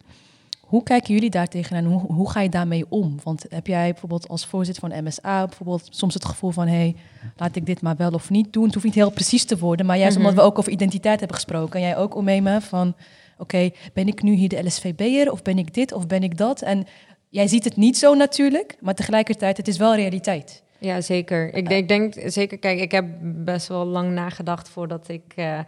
Hoe 0.65 0.83
kijken 0.83 1.13
jullie 1.13 1.29
daar 1.29 1.47
tegenaan? 1.47 1.85
Hoe, 1.85 2.01
hoe 2.01 2.29
ga 2.29 2.41
je 2.41 2.49
daarmee 2.49 2.85
om? 2.89 3.17
Want 3.23 3.45
heb 3.49 3.67
jij 3.67 3.91
bijvoorbeeld 3.91 4.27
als 4.27 4.45
voorzitter 4.45 4.89
van 4.89 5.03
MSA 5.03 5.45
bijvoorbeeld 5.45 5.87
soms 5.89 6.13
het 6.13 6.25
gevoel 6.25 6.51
van 6.51 6.67
hé, 6.67 6.75
hey, 6.75 6.95
laat 7.37 7.55
ik 7.55 7.65
dit 7.65 7.81
maar 7.81 7.95
wel 7.95 8.11
of 8.11 8.29
niet 8.29 8.53
doen? 8.53 8.63
Het 8.63 8.73
hoeft 8.73 8.85
niet 8.85 8.95
heel 8.95 9.11
precies 9.11 9.45
te 9.45 9.57
worden, 9.57 9.85
maar 9.85 9.97
juist 9.97 10.17
omdat 10.17 10.31
Mhm. 10.31 10.41
we 10.41 10.47
ook 10.47 10.59
over 10.59 10.71
identiteit 10.71 11.19
hebben 11.19 11.37
gesproken. 11.37 11.79
En 11.79 11.85
jij 11.85 11.97
ook, 11.97 12.15
Omema, 12.15 12.61
van 12.61 12.95
oké, 13.37 13.69
ben 13.93 14.07
ik 14.07 14.21
nu 14.21 14.33
hier 14.33 14.49
de 14.49 14.63
LSVB'er 14.63 15.31
of 15.31 15.41
ben 15.41 15.57
ik 15.57 15.73
dit 15.73 15.91
of 15.91 16.07
ben 16.07 16.23
ik 16.23 16.37
dat? 16.37 16.61
En 16.61 16.85
jij 17.29 17.47
ziet 17.47 17.63
het 17.63 17.75
niet 17.75 17.97
zo 17.97 18.13
natuurlijk, 18.13 18.77
maar 18.81 18.95
tegelijkertijd, 18.95 19.57
het 19.57 19.67
is 19.67 19.77
wel 19.77 19.95
realiteit. 19.95 20.63
Ja, 20.79 21.01
zeker. 21.01 21.53
Ik 21.53 21.69
denk, 21.69 21.81
ik 21.81 21.87
denk 21.87 22.31
zeker, 22.31 22.57
kijk, 22.57 22.79
ik 22.79 22.91
heb 22.91 23.05
best 23.21 23.67
wel 23.67 23.85
lang 23.85 24.11
nagedacht 24.11 24.69
voordat 24.69 25.09
ik 25.09 25.33
eh, 25.35 25.59
eh, 25.59 25.65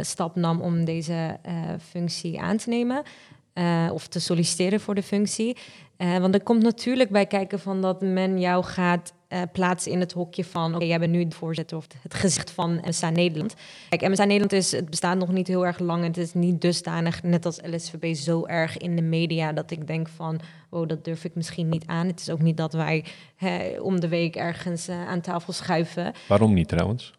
stap 0.00 0.36
nam 0.36 0.60
om 0.60 0.84
deze 0.84 1.38
eh, 1.42 1.54
functie 1.88 2.40
aan 2.40 2.56
te 2.56 2.68
nemen. 2.68 3.02
Eh, 3.52 3.88
of 3.92 4.06
te 4.06 4.20
solliciteren 4.20 4.80
voor 4.80 4.94
de 4.94 5.02
functie. 5.02 5.56
Eh, 5.96 6.18
want 6.18 6.34
er 6.34 6.42
komt 6.42 6.62
natuurlijk 6.62 7.10
bij 7.10 7.26
kijken 7.26 7.60
van 7.60 7.80
dat 7.80 8.00
men 8.00 8.40
jou 8.40 8.64
gaat 8.64 9.12
eh, 9.28 9.42
plaatsen 9.52 9.92
in 9.92 10.00
het 10.00 10.12
hokje 10.12 10.44
van... 10.44 10.74
oké, 10.74 10.84
jij 10.84 10.98
bent 10.98 11.12
nu 11.12 11.28
de 11.28 11.36
voorzitter 11.36 11.76
of 11.76 11.86
het 12.02 12.14
gezicht 12.14 12.50
van 12.50 12.80
MSA 12.86 13.10
Nederland. 13.10 13.54
Kijk, 13.88 14.08
MSA 14.10 14.24
Nederland 14.24 14.52
is, 14.52 14.72
het 14.72 14.90
bestaat 14.90 15.18
nog 15.18 15.32
niet 15.32 15.46
heel 15.46 15.66
erg 15.66 15.78
lang. 15.78 16.04
Het 16.04 16.16
is 16.16 16.34
niet 16.34 16.60
dusdanig, 16.60 17.22
net 17.22 17.46
als 17.46 17.60
LSVB, 17.62 18.14
zo 18.14 18.46
erg 18.46 18.76
in 18.76 18.96
de 18.96 19.02
media... 19.02 19.52
dat 19.52 19.70
ik 19.70 19.86
denk 19.86 20.08
van, 20.08 20.40
oh, 20.70 20.88
dat 20.88 21.04
durf 21.04 21.24
ik 21.24 21.34
misschien 21.34 21.68
niet 21.68 21.86
aan. 21.86 22.06
Het 22.06 22.20
is 22.20 22.30
ook 22.30 22.42
niet 22.42 22.56
dat 22.56 22.72
wij 22.72 23.04
hè, 23.36 23.80
om 23.80 24.00
de 24.00 24.08
week 24.08 24.36
ergens 24.36 24.88
aan 24.88 25.20
tafel 25.20 25.52
schuiven. 25.52 26.12
Waarom 26.28 26.54
niet 26.54 26.68
trouwens? 26.68 27.12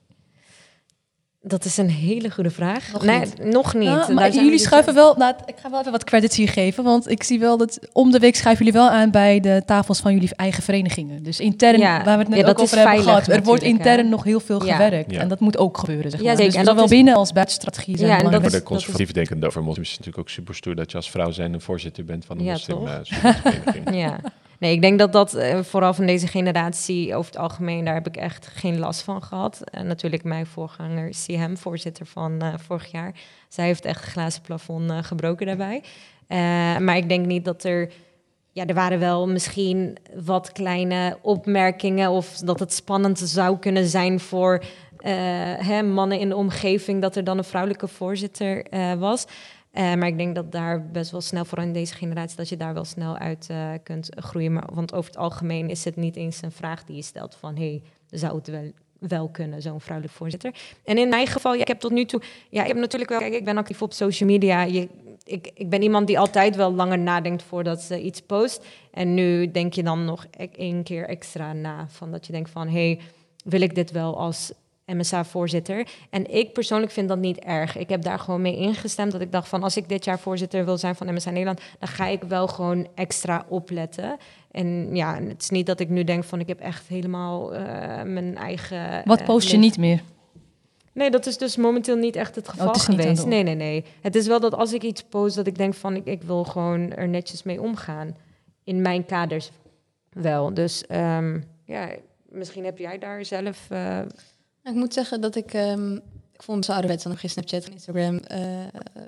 Dat 1.45 1.65
is 1.65 1.77
een 1.77 1.89
hele 1.89 2.31
goede 2.31 2.49
vraag. 2.49 2.91
Nog 2.93 3.03
nee, 3.05 3.19
niet. 3.19 3.43
nog 3.43 3.73
niet. 3.73 4.07
En 4.07 4.13
maar 4.13 4.31
jullie 4.31 4.57
schuiven 4.59 4.93
wel, 4.93 5.15
nou, 5.17 5.33
ik 5.45 5.55
ga 5.61 5.69
wel 5.69 5.79
even 5.79 5.91
wat 5.91 6.03
credits 6.03 6.35
hier 6.37 6.49
geven, 6.49 6.83
want 6.83 7.09
ik 7.09 7.23
zie 7.23 7.39
wel 7.39 7.57
dat 7.57 7.79
om 7.91 8.11
de 8.11 8.19
week 8.19 8.35
schuiven 8.35 8.65
jullie 8.65 8.79
wel 8.81 8.89
aan 8.89 9.11
bij 9.11 9.39
de 9.39 9.61
tafels 9.65 9.99
van 9.99 10.13
jullie 10.13 10.29
eigen 10.35 10.63
verenigingen. 10.63 11.23
Dus 11.23 11.39
intern, 11.39 11.79
Ja, 11.79 12.03
waar 12.03 12.17
we 12.17 12.23
het 12.23 12.29
net 12.29 12.39
ja, 12.39 12.47
ook 12.47 12.57
is 12.57 12.63
over 12.63 12.77
hebben 12.77 13.03
gehad, 13.03 13.27
er 13.27 13.43
wordt 13.43 13.63
intern 13.63 13.97
hè. 14.03 14.09
nog 14.09 14.23
heel 14.23 14.39
veel 14.39 14.65
Ja. 14.65 14.75
gewerkt 14.75 15.11
Ja. 15.11 15.19
en 15.19 15.27
dat 15.27 15.39
moet 15.39 15.57
ook 15.57 15.77
gebeuren, 15.77 16.11
zeg 16.11 16.19
Ja, 16.19 16.25
maar. 16.25 16.35
zeker. 16.35 16.51
Dus 16.51 16.59
En 16.69 16.75
dat 16.75 16.83
is- 16.83 16.89
binnen 16.89 17.15
als 17.15 17.31
buitenstrategie 17.31 17.97
zijn 17.97 18.09
Ja, 18.09 18.17
en 18.17 18.23
dat. 18.23 18.33
Voor 18.33 18.43
is- 18.45 18.51
de 18.51 18.63
conservatief 18.63 19.11
denkende 19.11 19.45
over 19.47 19.63
moslims 19.63 19.87
is 19.89 19.93
het 19.95 20.05
natuurlijk 20.05 20.27
ook 20.29 20.33
super 20.35 20.55
stoer 20.55 20.75
dat 20.75 20.91
je 20.91 20.97
als 20.97 21.09
vrouw 21.11 21.31
zijn 21.31 21.61
voorzitter 21.61 22.05
bent 22.05 22.25
van 22.25 22.37
een 22.37 22.43
Ja, 22.43 22.51
moslim 22.51 22.77
toch? 22.77 22.87
eh. 22.87 23.93
Ja. 24.03 24.19
Nee, 24.63 24.73
ik 24.73 24.81
denk 24.81 24.99
dat 24.99 25.11
dat 25.11 25.33
eh, 25.33 25.59
vooral 25.59 25.93
van 25.93 26.05
deze 26.05 26.27
generatie 26.27 27.15
over 27.15 27.31
het 27.31 27.41
algemeen, 27.41 27.85
daar 27.85 27.93
heb 27.93 28.07
ik 28.07 28.17
echt 28.17 28.47
geen 28.47 28.79
last 28.79 29.01
van 29.01 29.23
gehad. 29.23 29.61
En 29.69 29.87
natuurlijk 29.87 30.23
mijn 30.23 30.45
voorganger, 30.45 31.09
CM, 31.09 31.55
voorzitter 31.55 32.05
van 32.05 32.41
eh, 32.41 32.53
vorig 32.57 32.91
jaar. 32.91 33.13
Zij 33.47 33.65
heeft 33.65 33.85
echt 33.85 34.03
het 34.03 34.11
glazen 34.11 34.41
plafond 34.41 34.89
eh, 34.89 34.97
gebroken 35.01 35.45
daarbij. 35.45 35.83
Maar 36.79 36.97
ik 36.97 37.09
denk 37.09 37.25
niet 37.25 37.45
dat 37.45 37.63
er... 37.63 37.91
Ja, 38.51 38.65
er 38.65 38.73
waren 38.73 38.99
wel 38.99 39.27
misschien 39.27 39.97
wat 40.23 40.51
kleine 40.51 41.17
opmerkingen 41.21 42.09
of 42.09 42.37
dat 42.37 42.59
het 42.59 42.73
spannend 42.73 43.19
zou 43.19 43.59
kunnen 43.59 43.85
zijn 43.85 44.19
voor 44.19 44.63
hè, 45.57 45.83
mannen 45.83 46.19
in 46.19 46.29
de 46.29 46.35
omgeving 46.35 47.01
dat 47.01 47.15
er 47.15 47.23
dan 47.23 47.37
een 47.37 47.43
vrouwelijke 47.43 47.87
voorzitter 47.87 48.65
eh, 48.65 48.93
was. 48.93 49.25
Eh, 49.73 49.93
maar 49.93 50.07
ik 50.07 50.17
denk 50.17 50.35
dat 50.35 50.51
daar 50.51 50.85
best 50.91 51.11
wel 51.11 51.21
snel, 51.21 51.45
vooral 51.45 51.67
in 51.67 51.73
deze 51.73 51.93
generatie, 51.93 52.37
dat 52.37 52.49
je 52.49 52.57
daar 52.57 52.73
wel 52.73 52.85
snel 52.85 53.17
uit 53.17 53.47
eh, 53.49 53.71
kunt 53.83 54.09
groeien. 54.15 54.53
Maar, 54.53 54.69
want 54.73 54.93
over 54.93 55.09
het 55.11 55.19
algemeen 55.19 55.69
is 55.69 55.85
het 55.85 55.95
niet 55.95 56.15
eens 56.15 56.41
een 56.41 56.51
vraag 56.51 56.83
die 56.83 56.95
je 56.95 57.01
stelt 57.01 57.35
van... 57.35 57.55
hé, 57.55 57.69
hey, 57.69 57.81
zou 58.09 58.35
het 58.35 58.47
wel, 58.47 58.71
wel 58.99 59.29
kunnen, 59.29 59.61
zo'n 59.61 59.81
vrouwelijk 59.81 60.15
voorzitter? 60.15 60.55
En 60.83 60.97
in 60.97 61.09
mijn 61.09 61.27
geval, 61.27 61.53
ja, 61.53 61.61
ik 61.61 61.67
heb 61.67 61.79
tot 61.79 61.91
nu 61.91 62.05
toe... 62.05 62.21
Ja, 62.49 62.61
ik 62.61 62.67
heb 62.67 62.77
natuurlijk 62.77 63.11
wel... 63.11 63.19
Kijk, 63.19 63.33
ik 63.33 63.45
ben 63.45 63.57
actief 63.57 63.81
op 63.81 63.93
social 63.93 64.29
media. 64.29 64.63
Ik, 64.63 65.51
ik 65.53 65.69
ben 65.69 65.81
iemand 65.81 66.07
die 66.07 66.19
altijd 66.19 66.55
wel 66.55 66.73
langer 66.73 66.99
nadenkt 66.99 67.43
voordat 67.43 67.81
ze 67.81 68.01
iets 68.01 68.21
post. 68.21 68.65
En 68.91 69.13
nu 69.13 69.51
denk 69.51 69.73
je 69.73 69.83
dan 69.83 70.05
nog 70.05 70.25
e- 70.31 70.47
één 70.55 70.83
keer 70.83 71.07
extra 71.07 71.53
na. 71.53 71.87
Van 71.89 72.11
dat 72.11 72.25
je 72.25 72.31
denkt 72.31 72.49
van, 72.49 72.67
hé, 72.67 72.73
hey, 72.73 72.99
wil 73.43 73.61
ik 73.61 73.75
dit 73.75 73.91
wel 73.91 74.17
als 74.17 74.53
MSA-voorzitter. 74.85 75.87
En 76.09 76.33
ik 76.35 76.53
persoonlijk 76.53 76.91
vind 76.91 77.07
dat 77.07 77.17
niet 77.17 77.39
erg. 77.39 77.77
Ik 77.77 77.89
heb 77.89 78.01
daar 78.01 78.19
gewoon 78.19 78.41
mee 78.41 78.57
ingestemd 78.57 79.11
dat 79.11 79.21
ik 79.21 79.31
dacht 79.31 79.47
van 79.47 79.63
als 79.63 79.77
ik 79.77 79.89
dit 79.89 80.05
jaar 80.05 80.19
voorzitter 80.19 80.65
wil 80.65 80.77
zijn 80.77 80.95
van 80.95 81.13
MSA 81.13 81.29
Nederland, 81.29 81.61
dan 81.79 81.89
ga 81.89 82.07
ik 82.07 82.23
wel 82.23 82.47
gewoon 82.47 82.87
extra 82.95 83.45
opletten. 83.49 84.17
En 84.51 84.95
ja, 84.95 85.21
het 85.21 85.41
is 85.41 85.49
niet 85.49 85.65
dat 85.65 85.79
ik 85.79 85.89
nu 85.89 86.03
denk 86.03 86.23
van 86.23 86.39
ik 86.39 86.47
heb 86.47 86.59
echt 86.59 86.87
helemaal 86.87 87.53
eh, 87.53 87.63
mijn 88.03 88.37
eigen. 88.37 89.01
Wat 89.05 89.19
eh, 89.19 89.25
post 89.25 89.51
je 89.51 89.57
niet 89.57 89.77
meer? 89.77 90.01
Nee, 90.93 91.11
dat 91.11 91.25
is 91.25 91.37
dus 91.37 91.55
momenteel 91.57 91.95
niet 91.95 92.15
echt 92.15 92.35
het 92.35 92.47
geval 92.47 92.67
het 92.67 92.87
niet 92.87 92.97
aan 92.97 93.03
geweest. 93.03 93.25
Nee, 93.25 93.43
nee, 93.43 93.55
nee. 93.55 93.85
Het 94.01 94.15
is 94.15 94.27
wel 94.27 94.39
dat 94.39 94.53
als 94.53 94.73
ik 94.73 94.83
iets 94.83 95.03
post, 95.03 95.35
dat 95.35 95.47
ik 95.47 95.57
denk 95.57 95.73
van 95.73 95.95
ik, 95.95 96.05
ik 96.05 96.23
wil 96.23 96.43
gewoon 96.43 96.91
er 96.91 97.07
netjes 97.07 97.43
mee 97.43 97.61
omgaan. 97.61 98.15
In 98.63 98.81
mijn 98.81 99.05
kaders 99.05 99.51
wel. 100.09 100.53
Dus 100.53 100.87
ehm, 100.87 101.39
ja, 101.65 101.89
misschien 102.29 102.65
heb 102.65 102.77
jij 102.77 102.97
daar 102.97 103.25
zelf. 103.25 103.65
eh, 103.69 103.99
ik 104.63 104.73
moet 104.73 104.93
zeggen 104.93 105.21
dat 105.21 105.35
ik... 105.35 105.53
ehm, 105.53 105.95
ik 106.33 106.43
vond 106.43 106.65
zo 106.65 106.71
ouderwets, 106.71 107.03
ik 107.03 107.11
heb 107.11 107.19
geen 107.19 107.29
Snapchat, 107.29 107.69
Instagram, 107.69 108.17
eh, 108.17 108.41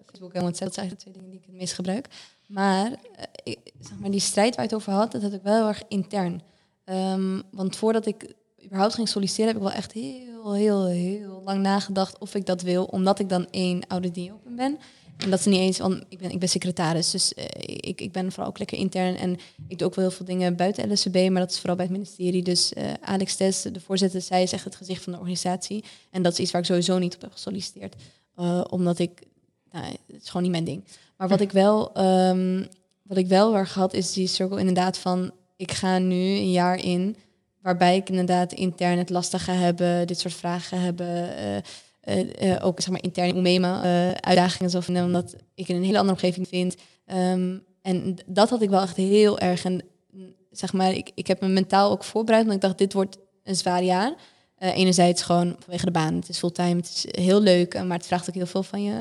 Facebook 0.06 0.34
en 0.34 0.42
WhatsApp. 0.42 0.74
Dat 0.74 0.74
zijn 0.74 0.90
eigenlijk 0.90 0.90
de 0.90 0.96
twee 0.96 1.14
dingen 1.14 1.30
die 1.30 1.40
ik 1.40 1.46
het 1.46 1.56
meest 1.56 1.74
gebruik. 1.74 2.08
Maar, 2.48 2.92
eh, 3.44 3.56
zeg 3.80 4.00
maar 4.00 4.12
die 4.12 4.20
strijd 4.20 4.56
waar 4.56 4.66
je 4.66 4.72
het 4.72 4.80
over 4.80 4.94
had, 4.94 5.12
dat 5.12 5.22
had 5.22 5.34
ik 5.34 5.42
wel 5.42 5.56
heel 5.56 5.68
erg 5.68 5.84
intern. 5.88 6.42
Ehm, 6.84 7.42
want 7.52 7.76
voordat 7.76 8.06
ik 8.06 8.34
überhaupt 8.66 8.94
ging 8.94 9.10
solliciteren, 9.10 9.48
heb 9.48 9.56
ik 9.56 9.68
wel 9.68 9.78
echt 9.78 9.92
heel, 9.92 10.54
heel, 10.54 10.86
heel 10.86 11.42
lang 11.46 11.62
nagedacht 11.62 12.18
of 12.18 12.36
ik 12.36 12.46
dat 12.46 12.62
wil. 12.62 12.84
Omdat 12.84 13.20
ik 13.20 13.30
dan 13.30 13.48
één 13.52 13.88
oude 13.88 14.12
die 14.12 14.34
open 14.34 14.56
ben. 14.56 14.80
En 15.18 15.30
dat 15.30 15.40
is 15.40 15.46
niet 15.46 15.60
eens, 15.60 15.78
want 15.78 16.04
ik 16.10 16.18
ben, 16.18 16.32
ik 16.32 16.40
ben 16.40 16.50
secretaris, 16.50 17.12
dus 17.12 17.34
eh, 17.34 17.46
ik, 17.60 18.02
ik 18.02 18.12
ben 18.12 18.32
vooral 18.32 18.50
ook 18.50 18.58
lekker 18.58 18.78
intern. 18.78 19.18
En 19.18 19.38
ik 19.68 19.78
doe 19.78 19.88
ook 19.88 19.96
wel 19.96 20.06
heel 20.06 20.16
veel 20.16 20.26
dingen 20.26 20.56
buiten 20.56 20.92
LSCB, 20.92 21.16
maar 21.30 21.42
dat 21.42 21.52
is 21.52 21.58
vooral 21.58 21.76
bij 21.76 21.86
het 21.86 21.94
ministerie. 21.94 22.44
Dus 22.44 22.74
eh, 22.74 22.94
Alex 23.02 23.36
Tess, 23.36 23.62
de 23.62 23.80
voorzitter, 23.80 24.22
zij 24.22 24.44
is 24.44 24.52
echt 24.52 24.64
het 24.64 24.76
gezicht 24.76 25.04
van 25.04 25.14
de 25.14 25.20
organisatie. 25.20 25.84
En 26.12 26.22
dat 26.22 26.34
is 26.34 26.40
iets 26.40 26.52
waar 26.52 26.62
ik 26.62 26.68
sowieso 26.68 26.98
niet 26.98 27.16
op 27.16 27.22
heb 27.22 27.32
gesolliciteerd. 27.32 27.96
Eh, 28.36 28.64
omdat 28.70 29.00
ik, 29.00 29.22
nou, 29.72 29.86
het 29.86 30.22
is 30.22 30.28
gewoon 30.28 30.42
niet 30.42 30.52
mijn 30.52 30.64
ding. 30.64 30.84
Maar 31.18 31.28
wat 31.28 31.42
ik 31.42 31.52
wel, 31.52 31.94
ehm, 31.94 32.64
wat 33.02 33.18
ik 33.18 33.28
wel 33.28 33.48
heel 33.48 33.58
erg 33.58 33.74
had, 33.74 33.94
is 33.94 34.14
die 34.14 34.28
cirkel 34.28 34.58
inderdaad 34.58 34.98
van, 34.98 35.32
ik 35.56 35.72
ga 35.72 35.98
nu 35.98 36.16
een 36.16 36.52
jaar 36.52 36.84
in, 36.84 37.16
waarbij 37.62 37.96
ik 37.96 38.10
inderdaad 38.10 38.54
intern 38.54 38.98
het 38.98 39.10
lastig 39.10 39.44
ga 39.44 39.54
hebben, 39.54 40.08
dit 40.08 40.20
soort 40.20 40.34
vragen 40.34 40.82
hebben. 40.82 41.36
Ook 42.62 42.80
zeg 42.82 42.90
maar 42.90 43.04
intern 43.04 43.28
in 43.28 43.36
Oemema 43.36 43.84
eh, 43.84 44.12
uitdagingen 44.12 44.70
zal 44.72 44.82
vinden, 44.82 45.04
omdat 45.04 45.36
ik 45.56 45.68
in 45.68 45.76
een 45.76 45.84
hele 45.84 45.98
andere 45.98 46.16
omgeving 46.18 46.48
vind. 46.48 46.76
Ehm, 47.06 47.58
en 47.82 48.16
dat 48.26 48.50
had 48.50 48.62
ik 48.62 48.70
wel 48.70 48.82
echt 48.82 48.96
heel 48.96 49.40
erg. 49.40 49.66
En 49.66 49.84
mm, 50.12 50.34
zeg 50.52 50.74
maar, 50.74 50.92
ik, 50.94 51.12
ik 51.16 51.28
heb 51.28 51.42
me 51.42 51.48
mentaal 51.48 51.92
ook 51.92 52.04
voorbereid, 52.04 52.44
want 52.44 52.56
ik 52.56 52.62
dacht, 52.62 52.78
dit 52.78 52.94
wordt 52.94 53.18
een 53.44 53.56
zwaar 53.56 53.84
jaar. 53.84 54.14
Eh, 54.56 54.78
enerzijds 54.78 55.22
gewoon 55.22 55.56
vanwege 55.60 55.86
de 55.86 55.92
baan. 55.92 56.16
Het 56.16 56.30
is 56.30 56.38
fulltime, 56.38 56.76
het 56.76 56.86
is 56.86 57.06
heel 57.22 57.42
leuk, 57.42 57.74
eh, 57.74 57.84
maar 57.84 57.98
het 57.98 58.08
vraagt 58.08 58.30
ook 58.30 58.36
heel 58.36 58.46
veel 58.46 58.64
van 58.64 58.84
je. 58.84 59.00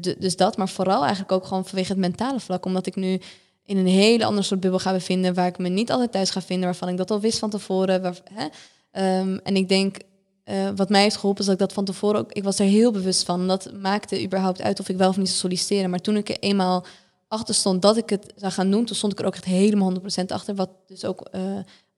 Du- 0.00 0.16
dus 0.18 0.36
dat, 0.36 0.56
maar 0.56 0.68
vooral 0.68 1.00
eigenlijk 1.00 1.32
ook 1.32 1.46
gewoon 1.46 1.66
vanwege 1.66 1.88
het 1.92 2.00
mentale 2.00 2.40
vlak. 2.40 2.64
Omdat 2.64 2.86
ik 2.86 2.96
nu 2.96 3.20
in 3.64 3.76
een 3.76 3.86
hele 3.86 4.24
andere 4.24 4.46
soort 4.46 4.60
bubbel 4.60 4.78
ga 4.78 4.92
bevinden, 4.92 5.34
waar 5.34 5.46
ik 5.46 5.58
me 5.58 5.68
niet 5.68 5.90
altijd 5.90 6.12
thuis 6.12 6.30
ga 6.30 6.42
vinden, 6.42 6.64
waarvan 6.64 6.88
ik 6.88 6.96
dat 6.96 7.10
al 7.10 7.20
wist 7.20 7.38
van 7.38 7.50
tevoren. 7.50 8.14
Hè? 8.34 8.46
Ehm, 8.90 9.38
en 9.42 9.56
ik 9.56 9.68
denk, 9.68 9.96
eh, 10.46 10.68
wat 10.76 10.88
mij 10.88 11.02
heeft 11.02 11.16
geholpen, 11.16 11.40
is 11.40 11.46
dat 11.46 11.54
ik 11.54 11.60
dat 11.60 11.72
van 11.72 11.84
tevoren 11.84 12.20
ook, 12.20 12.32
ik 12.32 12.44
was 12.44 12.58
er 12.58 12.66
heel 12.66 12.92
bewust 12.92 13.22
van. 13.22 13.48
Dat 13.48 13.72
maakte 13.80 14.22
überhaupt 14.22 14.62
uit 14.62 14.80
of 14.80 14.88
ik 14.88 14.96
wel 14.96 15.08
of 15.08 15.16
niet 15.16 15.28
zou 15.28 15.38
solliciteren. 15.38 15.90
Maar 15.90 16.00
toen 16.00 16.16
ik 16.16 16.28
er 16.28 16.38
eenmaal 16.38 16.84
achter 17.28 17.54
stond 17.54 17.82
dat 17.82 17.96
ik 17.96 18.10
het 18.10 18.32
zou 18.36 18.52
gaan 18.52 18.70
doen, 18.70 18.84
toen 18.84 18.96
stond 18.96 19.12
ik 19.12 19.18
er 19.18 19.26
ook 19.26 19.34
echt 19.34 19.44
helemaal 19.44 19.92
100% 19.92 20.26
achter. 20.26 20.54
Wat 20.54 20.70
dus 20.86 21.04
ook, 21.04 21.20
eh, 21.20 21.42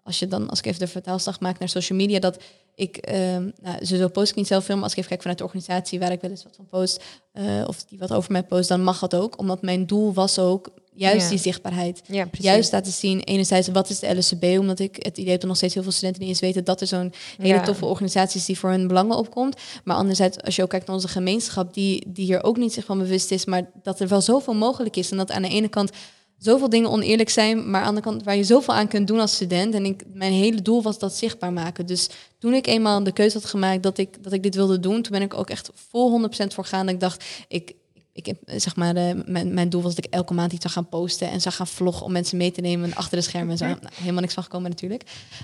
als 0.03 0.19
je 0.19 0.29
dan, 0.29 0.49
als 0.49 0.59
ik 0.59 0.67
even 0.67 0.81
de 0.81 0.87
vertaalslag 0.87 1.41
maak 1.41 1.59
naar 1.59 1.69
social 1.69 1.99
media, 1.99 2.19
dat 2.19 2.43
ik, 2.75 2.97
ehm 2.97 3.51
nou, 3.63 3.85
sowieso 3.87 4.09
post 4.09 4.31
ik 4.31 4.37
niet 4.37 4.47
zelf 4.47 4.65
veel, 4.65 4.75
maar 4.75 4.85
als 4.85 4.93
ik 4.93 4.99
even 4.99 5.11
kijk 5.11 5.21
vanuit 5.21 5.39
de 5.39 5.45
organisatie 5.45 5.99
waar 5.99 6.13
ik 6.13 6.21
wel 6.21 6.31
eens 6.31 6.45
wat 6.45 6.57
van 6.57 6.69
post, 6.69 7.05
eh, 7.33 7.65
of 7.67 7.85
die 7.85 7.99
wat 7.99 8.13
over 8.13 8.33
mij 8.33 8.43
post, 8.43 8.69
dan 8.69 8.83
mag 8.83 8.99
dat 8.99 9.15
ook. 9.15 9.39
Omdat 9.39 9.63
mijn 9.63 9.87
doel 9.87 10.13
was 10.13 10.39
ook 10.39 10.71
juist 10.99 11.23
Ja. 11.23 11.29
die 11.29 11.39
zichtbaarheid. 11.39 12.01
ja, 12.07 12.27
precies. 12.27 12.45
Juist 12.45 12.73
laten 12.73 12.93
zien, 12.93 13.21
enerzijds, 13.21 13.69
wat 13.69 13.91
is 13.91 13.99
de 13.99 14.17
LSCB? 14.17 14.45
Omdat 14.59 14.79
ik 14.79 14.97
het 14.99 15.19
idee 15.19 15.31
heb 15.31 15.41
dat 15.41 15.49
nog 15.49 15.57
steeds 15.57 15.75
heel 15.75 15.83
veel 15.83 15.93
studenten 15.93 16.21
niet 16.21 16.31
eens 16.31 16.41
weten 16.41 16.65
dat 16.65 16.81
er 16.81 16.87
zo'n 16.87 17.13
hele 17.37 17.55
Ja. 17.55 17.63
toffe 17.63 17.85
organisatie 17.85 18.41
is 18.41 18.47
die 18.47 18.59
voor 18.59 18.71
hun 18.71 18.87
belangen 18.87 19.17
opkomt. 19.17 19.57
Maar 19.85 19.97
anderzijds, 19.97 20.41
als 20.43 20.57
je 20.57 20.63
ook 20.63 20.71
kijkt 20.71 20.87
naar 20.87 20.95
onze 20.95 21.09
gemeenschap, 21.09 21.75
die, 21.75 22.05
die 22.09 22.25
hier 22.25 22.43
ook 22.45 22.57
niet 22.57 22.73
zich 22.73 22.85
van 22.85 22.99
bewust 22.99 23.31
is, 23.31 23.45
maar 23.45 23.71
dat 23.83 24.01
er 24.01 24.09
wel 24.09 24.21
zoveel 24.21 24.55
mogelijk 24.55 24.97
is. 24.97 25.11
En 25.11 25.17
dat 25.17 25.31
aan 25.31 25.43
de 25.43 25.49
ene 25.49 25.69
kant 25.69 25.91
zoveel 26.39 26.69
dingen 26.69 26.91
oneerlijk 26.91 27.29
zijn, 27.31 27.71
maar 27.71 27.83
aan 27.83 27.95
de 27.95 28.01
kant 28.01 28.23
waar 28.23 28.37
je 28.37 28.45
zoveel 28.45 28.75
aan 28.75 28.89
kunt 28.89 29.07
doen 29.07 29.21
als 29.21 29.35
student. 29.35 29.75
En 29.75 29.85
ik, 29.85 30.03
mijn 30.13 30.33
hele 30.33 30.63
doel 30.63 30.83
was 30.83 30.99
dat 30.99 31.15
zichtbaar 31.15 31.53
maken. 31.53 31.87
Dus 31.87 32.09
toen 32.39 32.55
ik 32.55 32.67
eenmaal 32.67 33.03
de 33.03 33.13
keuze 33.13 33.39
had 33.39 33.47
gemaakt 33.47 33.83
dat 33.83 33.99
ik, 33.99 34.23
dat 34.25 34.33
ik 34.33 34.43
dit 34.43 34.55
wilde 34.55 34.81
doen, 34.81 35.03
toen 35.03 35.13
ben 35.13 35.23
ik 35.23 35.35
ook 35.35 35.51
echt 35.51 35.71
vol 35.75 36.29
100% 36.29 36.47
voor 36.55 36.65
gaan. 36.65 36.89
Ik 36.89 37.01
dacht, 37.01 37.25
ik, 37.49 37.73
ik 38.19 38.27
heb, 38.27 38.39
zeg 38.61 38.77
maar, 38.77 38.97
eh, 38.97 39.15
mijn, 39.27 39.55
mijn 39.55 39.69
doel 39.69 39.83
was 39.83 39.95
dat 39.95 40.05
ik 40.05 40.13
elke 40.13 40.35
maand 40.35 40.53
iets 40.53 40.63
zou 40.63 40.75
gaan 40.75 40.89
posten 40.89 41.31
en 41.31 41.41
zou 41.41 41.55
gaan 41.55 41.67
vloggen 41.67 42.07
om 42.07 42.13
mensen 42.13 42.37
mee 42.37 42.51
te 42.51 42.61
nemen 42.61 42.95
achter 42.95 43.19
de 43.19 43.25
schermen. 43.25 43.51
En 43.51 43.57
zo. 43.57 43.65
Nou, 43.67 43.79
helemaal 43.95 44.21
niks 44.21 44.35
van 44.35 44.43
gekomen 44.43 44.71
natuurlijk. 44.71 45.03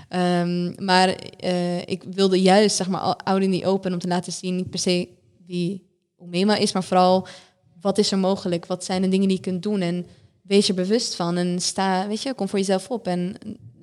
Ehm, 0.09 0.85
maar 0.85 1.09
eh, 1.39 1.77
ik 1.81 2.03
wilde 2.11 2.41
juist, 2.41 2.75
zeg 2.75 2.87
maar, 2.87 3.01
out 3.01 3.41
in 3.41 3.65
open 3.65 3.93
om 3.93 3.99
te 3.99 4.07
laten 4.07 4.33
zien, 4.33 4.55
niet 4.55 4.69
per 4.69 4.79
se 4.79 5.07
wie 5.45 5.83
Omema 6.15 6.55
is, 6.55 6.71
maar 6.71 6.83
vooral 6.83 7.27
wat 7.81 7.97
is 7.97 8.11
er 8.11 8.17
mogelijk? 8.17 8.65
Wat 8.65 8.83
zijn 8.83 9.01
de 9.01 9.07
dingen 9.07 9.27
die 9.27 9.37
je 9.37 9.43
kunt 9.43 9.63
doen? 9.63 9.81
En 9.81 10.05
wees 10.41 10.69
er 10.69 10.75
bewust 10.75 11.15
van 11.15 11.37
en 11.37 11.61
sta, 11.61 12.07
weet 12.07 12.21
je, 12.21 12.33
kom 12.33 12.49
voor 12.49 12.59
jezelf 12.59 12.89
op. 12.89 13.07
En 13.07 13.35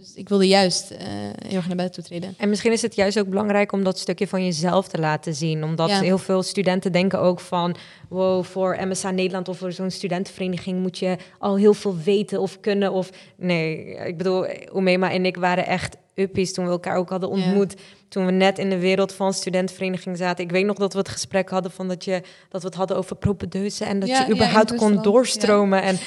dus 0.03 0.15
ik 0.15 0.29
wilde 0.29 0.49
juist 0.49 0.91
uh, 0.91 0.99
heel 1.47 1.57
erg 1.57 1.67
naar 1.67 1.77
buiten 1.77 2.05
treden. 2.05 2.35
En 2.39 2.49
misschien 2.49 2.73
is 2.73 2.83
het 2.83 2.95
juist 2.95 3.19
ook 3.19 3.29
belangrijk 3.29 3.73
om 3.73 3.85
dat 3.85 3.99
stukje 3.99 4.29
van 4.29 4.45
jezelf 4.45 4.89
te 4.89 4.99
laten 4.99 5.35
zien. 5.35 5.65
Omdat 5.65 5.91
heel 5.91 6.19
veel 6.19 6.43
studenten 6.43 6.93
denken 6.93 7.21
ook 7.21 7.41
van... 7.41 7.77
wow, 8.09 8.45
voor 8.45 8.79
MSA 8.81 9.11
Nederland 9.11 9.49
of 9.49 9.59
voor 9.59 9.73
zo'n 9.73 9.91
studentenvereniging... 9.91 10.81
moet 10.81 10.99
je 10.99 11.17
al 11.39 11.57
heel 11.57 11.75
veel 11.75 11.97
weten 11.97 12.41
of 12.41 12.61
kunnen. 12.61 12.93
Of 12.93 13.11
nee, 13.37 13.95
ik 13.95 14.17
bedoel, 14.17 14.47
Omema 14.73 15.11
en 15.11 15.27
ik 15.27 15.37
waren 15.37 15.67
echt 15.67 15.97
uppies 16.15 16.53
toen 16.53 16.65
we 16.65 16.71
elkaar 16.71 16.97
ook 16.97 17.11
hadden 17.11 17.29
ontmoet. 17.29 17.75
Toen 18.09 18.27
we 18.27 18.33
net 18.33 18.59
in 18.59 18.71
de 18.71 18.79
wereld 18.79 19.13
van 19.13 19.33
studentenvereniging 19.33 20.17
zaten. 20.17 20.45
Ik 20.45 20.51
weet 20.51 20.65
nog 20.65 20.77
dat 20.77 20.93
we 20.93 20.99
het 20.99 21.09
gesprek 21.09 21.51
hadden 21.51 21.71
van 21.71 21.89
dat, 21.89 22.05
je, 22.05 22.23
dat 22.49 22.63
we 22.63 22.67
het 22.67 22.77
hadden 22.77 22.97
over 22.97 23.17
propedeuzen. 23.17 23.87
En 23.87 24.01
dat 24.01 24.09
je 24.09 24.27
überhaupt 24.31 24.75
kon 24.75 25.03
doorstromen. 25.03 25.83
En 25.83 25.99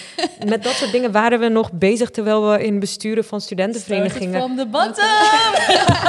met 0.48 0.64
dat 0.64 0.74
soort 0.74 0.92
dingen 0.92 1.12
waren 1.12 1.40
we 1.40 1.48
nog 1.48 1.72
bezig 1.72 2.10
terwijl 2.10 2.50
we 2.50 2.66
in 2.66 2.80
besturen 2.80 3.24
van 3.24 3.42
studentenverenigingen. 3.42 4.42
Van 4.42 4.56
de 4.56 4.66
bottom! 4.66 5.06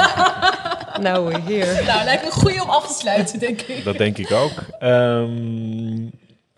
nou, 1.05 1.39
hier. 1.39 1.83
Nou, 1.85 2.03
lijkt 2.03 2.25
een 2.25 2.31
goede 2.31 2.63
om 2.63 2.69
af 2.69 2.87
te 2.87 2.93
sluiten, 2.93 3.39
denk 3.39 3.61
ik. 3.61 3.83
Dat 3.83 3.97
denk 3.97 4.17
ik 4.17 4.31
ook. 4.31 4.51
Um, 4.83 6.11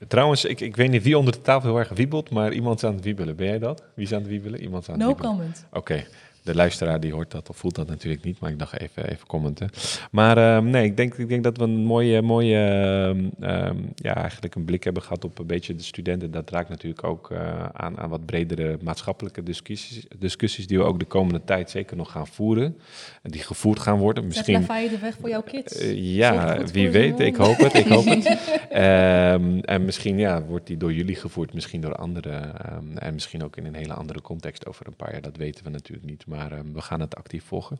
trouwens, 0.07 0.45
ik, 0.45 0.61
ik 0.61 0.75
weet 0.75 0.89
niet 0.89 1.03
wie 1.03 1.17
onder 1.17 1.33
de 1.33 1.41
tafel 1.41 1.69
heel 1.69 1.79
erg 1.79 1.89
wiebelt, 1.89 2.29
maar 2.29 2.53
iemand 2.53 2.83
is 2.83 2.89
aan 2.89 2.95
het 2.95 3.03
wiebelen. 3.03 3.35
Ben 3.35 3.47
jij 3.47 3.59
dat? 3.59 3.83
Wie 3.93 4.05
is 4.05 4.13
aan 4.13 4.19
het 4.19 4.29
wiebelen? 4.29 4.61
Iemand 4.61 4.89
aan 4.89 4.93
het 4.93 5.03
no 5.03 5.07
wiebelen. 5.07 5.31
comment. 5.31 5.65
Oké 5.71 6.05
de 6.43 6.55
luisteraar 6.55 6.99
die 6.99 7.13
hoort 7.13 7.31
dat 7.31 7.49
of 7.49 7.57
voelt 7.57 7.75
dat 7.75 7.87
natuurlijk 7.87 8.23
niet, 8.23 8.39
maar 8.39 8.51
ik 8.51 8.59
dacht 8.59 8.79
even, 8.79 9.09
even 9.09 9.27
commenten. 9.27 9.69
Maar 10.11 10.37
ehm, 10.37 10.69
nee, 10.69 10.83
ik 10.83 10.97
denk, 10.97 11.13
ik 11.13 11.29
denk 11.29 11.43
dat 11.43 11.57
we 11.57 11.63
een 11.63 11.85
mooie, 11.85 12.21
mooie 12.21 12.57
ehm, 12.57 13.49
ehm, 13.49 13.77
ja, 13.95 14.15
eigenlijk 14.15 14.55
een 14.55 14.65
blik 14.65 14.83
hebben 14.83 15.03
gehad 15.03 15.23
op 15.23 15.39
een 15.39 15.45
beetje 15.45 15.75
de 15.75 15.83
studenten. 15.83 16.31
Dat 16.31 16.49
raakt 16.49 16.69
natuurlijk 16.69 17.03
ook 17.03 17.29
uh, 17.31 17.65
aan, 17.73 17.97
aan 17.99 18.09
wat 18.09 18.25
bredere 18.25 18.77
maatschappelijke 18.81 19.43
discussies, 19.43 20.05
discussies 20.17 20.67
die 20.67 20.77
we 20.77 20.83
ook 20.83 20.99
de 20.99 21.05
komende 21.05 21.41
tijd 21.43 21.69
zeker 21.69 21.97
nog 21.97 22.11
gaan 22.11 22.27
voeren. 22.27 22.77
En 23.21 23.31
die 23.31 23.41
gevoerd 23.41 23.79
gaan 23.79 23.97
worden. 23.97 24.27
Misschien. 24.27 24.65
Zet 24.65 24.89
de 24.89 24.97
weg 24.99 25.15
voor 25.19 25.29
jouw 25.29 25.41
kids. 25.41 25.81
Uh, 25.81 26.15
ja, 26.15 26.65
wie 26.65 26.89
weet. 26.89 27.19
Ik 27.19 27.35
hoop 27.35 27.57
het. 27.57 27.73
Ik 27.73 27.87
hoop 27.87 28.05
het. 28.05 28.37
en 29.75 29.85
misschien 29.85 30.17
ja, 30.17 30.43
wordt 30.43 30.67
die 30.67 30.77
door 30.77 30.93
jullie 30.93 31.15
gevoerd, 31.15 31.53
misschien 31.53 31.81
door 31.81 31.95
anderen. 31.95 32.53
en 32.95 33.13
misschien 33.13 33.43
ook 33.43 33.57
in 33.57 33.65
een 33.65 33.75
hele 33.75 33.93
andere 33.93 34.21
context 34.21 34.65
over 34.67 34.87
een 34.87 34.95
paar 34.95 35.11
jaar. 35.11 35.21
Dat 35.21 35.37
weten 35.37 35.63
we 35.63 35.69
natuurlijk 35.69 36.09
niet. 36.09 36.25
Maar 36.29 36.51
ehm, 36.51 36.73
we 36.73 36.81
gaan 36.81 36.99
het 36.99 37.15
actief 37.15 37.43
volgen. 37.43 37.79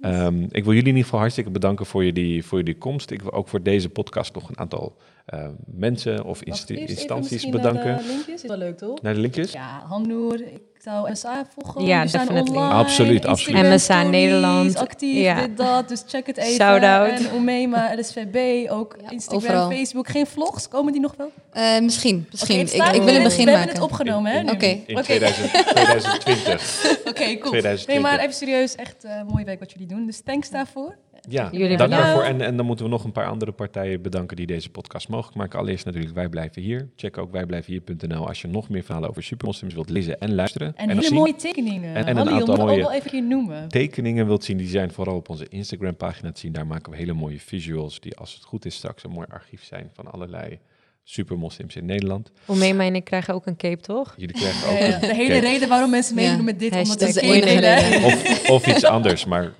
Um, 0.00 0.42
ik 0.42 0.64
wil 0.64 0.72
jullie 0.72 0.78
in 0.78 0.86
ieder 0.86 1.02
geval 1.02 1.18
hartstikke 1.18 1.50
bedanken 1.50 1.86
voor 1.86 2.04
jullie, 2.04 2.44
voor 2.44 2.58
jullie 2.58 2.78
komst. 2.78 3.10
Ik 3.10 3.22
wil 3.22 3.32
ook 3.32 3.48
voor 3.48 3.62
deze 3.62 3.88
podcast 3.88 4.34
nog 4.34 4.48
een 4.48 4.58
aantal 4.58 4.96
uh, 5.34 5.48
mensen 5.64 6.24
of 6.24 6.42
instanties 6.42 7.48
bedanken. 7.48 7.86
Naar 7.86 8.02
de 8.02 8.06
linkjes, 8.06 8.42
is 8.42 8.48
wel 8.48 8.56
leuk 8.56 8.78
toch? 8.78 9.02
Naar 9.02 9.14
de 9.14 9.20
linkjes? 9.20 9.52
Ja, 9.52 9.82
Hamnoer, 9.86 10.40
ik 10.82 10.88
zou 10.88 11.10
MSA 11.10 11.46
volgen. 11.58 11.84
Ja, 11.86 12.04
definitely. 12.04 12.56
Online, 12.56 12.72
absoluut, 12.74 13.26
absoluut. 13.26 13.62
MSA 13.62 14.02
Nederland. 14.02 14.76
Actief, 14.76 15.16
ja. 15.16 15.40
dit, 15.40 15.56
dat. 15.56 15.88
Dus 15.88 16.04
check 16.06 16.26
het 16.26 16.36
even. 16.36 16.52
Shout-out. 16.52 17.10
En 17.10 17.32
Omema, 17.32 17.92
LSVB, 17.98 18.70
ook 18.70 18.96
ja, 19.02 19.10
Instagram, 19.10 19.42
overal. 19.42 19.70
Facebook. 19.70 20.08
Geen 20.08 20.26
vlogs, 20.26 20.68
komen 20.68 20.92
die 20.92 21.00
nog 21.00 21.14
wel? 21.16 21.30
Uh, 21.54 21.80
misschien, 21.80 22.26
misschien. 22.30 22.60
Okay, 22.60 22.88
ik, 22.88 22.94
ik, 22.94 23.02
wil 23.02 23.14
een 23.14 23.22
begin 23.22 23.44
we 23.44 23.50
maken. 23.50 23.66
We 23.66 23.72
hebben 23.72 23.74
het 23.74 23.80
opgenomen, 23.80 24.32
hè? 24.32 24.40
Oké. 24.40 24.52
Okay. 24.52 24.82
In 24.86 24.98
okay. 24.98 25.18
2020. 25.18 26.98
Oké, 26.98 27.08
okay, 27.10 27.38
cool. 27.38 27.50
2020. 27.50 27.86
Nee, 27.86 28.00
maar 28.00 28.18
even 28.18 28.34
serieus, 28.34 28.74
echt 28.74 29.04
uh, 29.04 29.22
mooie 29.28 29.44
werk 29.44 29.58
wat 29.58 29.72
jullie 29.72 29.86
doen. 29.86 30.06
Dus 30.06 30.20
thanks 30.24 30.50
daarvoor. 30.50 30.96
Ja, 31.28 31.48
Jullie 31.52 31.76
dank 31.76 31.90
daarvoor. 31.90 32.22
En, 32.22 32.40
en 32.40 32.56
dan 32.56 32.66
moeten 32.66 32.84
we 32.84 32.90
nog 32.90 33.04
een 33.04 33.12
paar 33.12 33.26
andere 33.26 33.52
partijen 33.52 34.02
bedanken 34.02 34.36
die 34.36 34.46
deze 34.46 34.70
podcast 34.70 35.08
mogelijk 35.08 35.36
maken. 35.36 35.58
Allereerst 35.58 35.84
natuurlijk 35.84 36.14
Wij 36.14 36.28
Blijven 36.28 36.62
Hier. 36.62 36.88
Check 36.96 37.18
ook 37.18 37.32
wijblijvenhier.nl 37.32 38.28
als 38.28 38.40
je 38.40 38.48
nog 38.48 38.68
meer 38.68 38.82
verhalen 38.82 39.08
over 39.08 39.22
supermoslims 39.22 39.74
wilt 39.74 39.90
lezen 39.90 40.20
en 40.20 40.34
luisteren. 40.34 40.76
En, 40.76 40.90
en 40.90 40.98
hele 40.98 41.14
mooie 41.14 41.34
tekeningen. 41.34 41.94
En, 41.94 42.04
en 42.06 42.16
een 42.16 42.28
aantal 42.28 42.56
mooie 42.56 42.80
wel 42.80 42.92
even 42.92 43.28
noemen. 43.28 43.68
tekeningen 43.68 44.26
wilt 44.26 44.44
zien. 44.44 44.56
Die 44.56 44.68
zijn 44.68 44.92
vooral 44.92 45.16
op 45.16 45.28
onze 45.28 45.46
Instagram 45.48 45.96
pagina 45.96 46.32
te 46.32 46.40
zien. 46.40 46.52
Daar 46.52 46.66
maken 46.66 46.92
we 46.92 46.98
hele 46.98 47.12
mooie 47.12 47.40
visuals 47.40 48.00
die 48.00 48.16
als 48.16 48.34
het 48.34 48.44
goed 48.44 48.64
is 48.64 48.74
straks 48.74 49.04
een 49.04 49.10
mooi 49.10 49.26
archief 49.30 49.64
zijn 49.64 49.90
van 49.92 50.12
allerlei 50.12 50.58
supermoslims 51.04 51.76
in 51.76 51.84
Nederland. 51.84 52.30
Omema 52.46 52.84
en 52.84 52.94
ik 52.94 53.04
krijgen 53.04 53.34
ook 53.34 53.46
een 53.46 53.56
cape, 53.56 53.82
toch? 53.82 54.14
Jullie 54.16 54.34
krijgen 54.34 54.68
ook 54.68 54.80
een 54.80 55.00
De 55.00 55.14
hele 55.14 55.38
reden 55.38 55.68
waarom 55.68 55.90
mensen 55.90 56.14
meedoen 56.14 56.36
ja. 56.36 56.42
met 56.42 56.58
dit, 56.58 56.72
omdat 56.72 56.98
dat 56.98 57.08
is 57.08 57.14
de 57.14 57.20
enige 57.20 57.60
reden. 57.60 58.04
Of, 58.04 58.50
of 58.50 58.66
iets 58.66 58.84
anders, 58.84 59.24
maar 59.24 59.52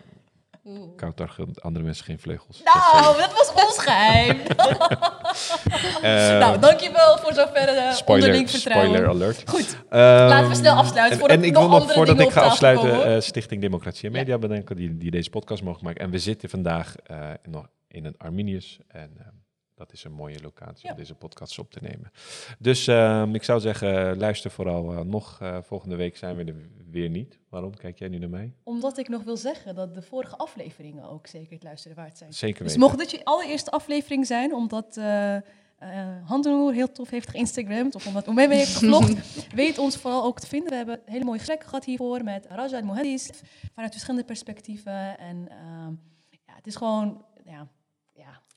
Koutar 0.97 1.37
andere 1.61 1.85
mensen 1.85 2.05
geen 2.05 2.19
vleugels. 2.19 2.63
Nou, 2.65 3.17
dat, 3.19 3.33
was 3.33 3.53
ons 3.67 3.79
geheim. 3.79 4.41
uh, 5.97 6.39
nou, 6.43 6.59
dankjewel 6.59 7.19
voor 7.19 7.33
zover 7.33 7.75
uh, 7.75 7.93
spoiler, 7.93 8.27
onderling 8.27 8.51
vertrouwen. 8.51 8.89
Spoiler 8.89 9.09
alert. 9.09 9.43
Goed, 9.47 9.75
um, 9.75 9.99
laten 9.99 10.49
we 10.49 10.55
snel 10.55 10.75
afsluiten. 10.75 11.21
En, 11.21 11.29
en 11.29 11.45
ik 11.45 11.53
wil 11.53 11.69
nog, 11.69 11.93
voordat 11.93 12.21
ik 12.21 12.31
ga 12.31 12.41
afsluiten, 12.41 13.11
uh, 13.11 13.21
Stichting 13.21 13.61
Democratie 13.61 14.07
en 14.07 14.13
Media 14.13 14.35
ja. 14.35 14.41
bedanken 14.41 14.77
die, 14.77 14.97
die 14.97 15.11
deze 15.11 15.31
podcast 15.31 15.63
mogen 15.63 15.85
maken. 15.85 16.01
En 16.01 16.11
we 16.11 16.19
zitten 16.19 16.49
vandaag 16.49 16.95
nog 17.43 17.67
in 17.89 18.05
een 18.05 18.15
Arminius 18.19 18.79
en 18.89 19.42
dat 19.83 19.93
is 19.93 20.05
een 20.05 20.13
mooie 20.13 20.41
locatie 20.43 20.87
ja. 20.87 20.91
om 20.91 20.97
deze 20.97 21.15
podcast 21.15 21.59
op 21.59 21.71
te 21.71 21.79
nemen. 21.83 22.11
Dus 22.59 22.89
uh, 22.89 23.29
ik 23.33 23.43
zou 23.43 23.61
zeggen, 23.61 24.19
luister 24.19 24.51
vooral 24.51 24.93
uh, 24.93 25.01
nog. 25.01 25.39
Uh, 25.43 25.59
volgende 25.63 25.97
week 25.97 26.17
zijn 26.17 26.37
we 26.37 26.45
er 26.45 26.55
weer 26.91 27.09
niet. 27.09 27.39
Waarom? 27.49 27.77
Kijk 27.77 27.99
jij 27.99 28.09
nu 28.09 28.19
naar 28.19 28.29
mij? 28.29 28.53
Omdat 28.63 28.99
ik 28.99 29.09
nog 29.09 29.23
wil 29.23 29.37
zeggen 29.37 29.75
dat 29.75 29.95
de 29.95 30.03
vorige 30.03 30.37
afleveringen 30.37 31.09
ook 31.09 31.27
zeker 31.27 31.53
het 31.53 31.63
luisteren 31.63 31.97
waard 31.97 32.19
zijn. 32.19 32.33
Zeker 32.33 32.63
weten. 32.63 32.81
Dus 32.81 32.89
mocht 32.89 32.99
dit 32.99 33.11
je 33.11 33.25
allereerste 33.25 33.71
aflevering 33.71 34.27
zijn, 34.27 34.55
omdat... 34.55 34.97
Uh, 34.97 35.37
Handenoer 36.25 36.73
heel 36.73 36.93
tof 36.93 37.11
heeft 37.11 37.31
geïnstagramd 37.31 37.95
of 37.95 38.07
omdat 38.07 38.29
Omeme 38.29 38.55
heeft 38.55 38.77
gevlogd, 38.77 39.15
weet 39.55 39.79
ons 39.79 39.97
vooral 39.97 40.25
ook 40.25 40.41
te 40.41 40.47
vinden. 40.47 40.71
We 40.71 40.77
hebben 40.77 41.01
hele 41.05 41.25
mooie 41.25 41.39
gesprekken 41.39 41.69
gehad 41.69 41.85
hiervoor 41.85 42.25
met 42.25 42.47
Raja 42.49 42.79
en 42.79 42.85
Mohadis 42.85 43.31
vanuit 43.75 43.93
verschillende 43.93 44.27
perspectieven. 44.27 45.19
En 45.19 45.49
ja, 46.31 46.55
het 46.55 46.67
is 46.67 46.77
gewoon, 46.77 47.25
ja, 47.45 47.69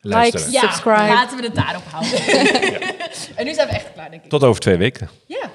ja, 0.09 0.19
Like, 0.21 0.37
subscribe. 0.37 1.07
Laten 1.13 1.37
we 1.37 1.43
het 1.43 1.55
daarop 1.55 1.83
houden. 1.91 2.11
ja. 2.79 2.93
En 3.35 3.45
nu 3.45 3.53
zijn 3.53 3.67
we 3.67 3.73
echt 3.73 3.85
klaar, 3.93 4.09
denk 4.09 4.23
ik. 4.23 4.29
Tot 4.29 4.43
over 4.43 4.61
twee 4.61 4.77
weken. 4.77 5.09
Ja. 5.25 5.49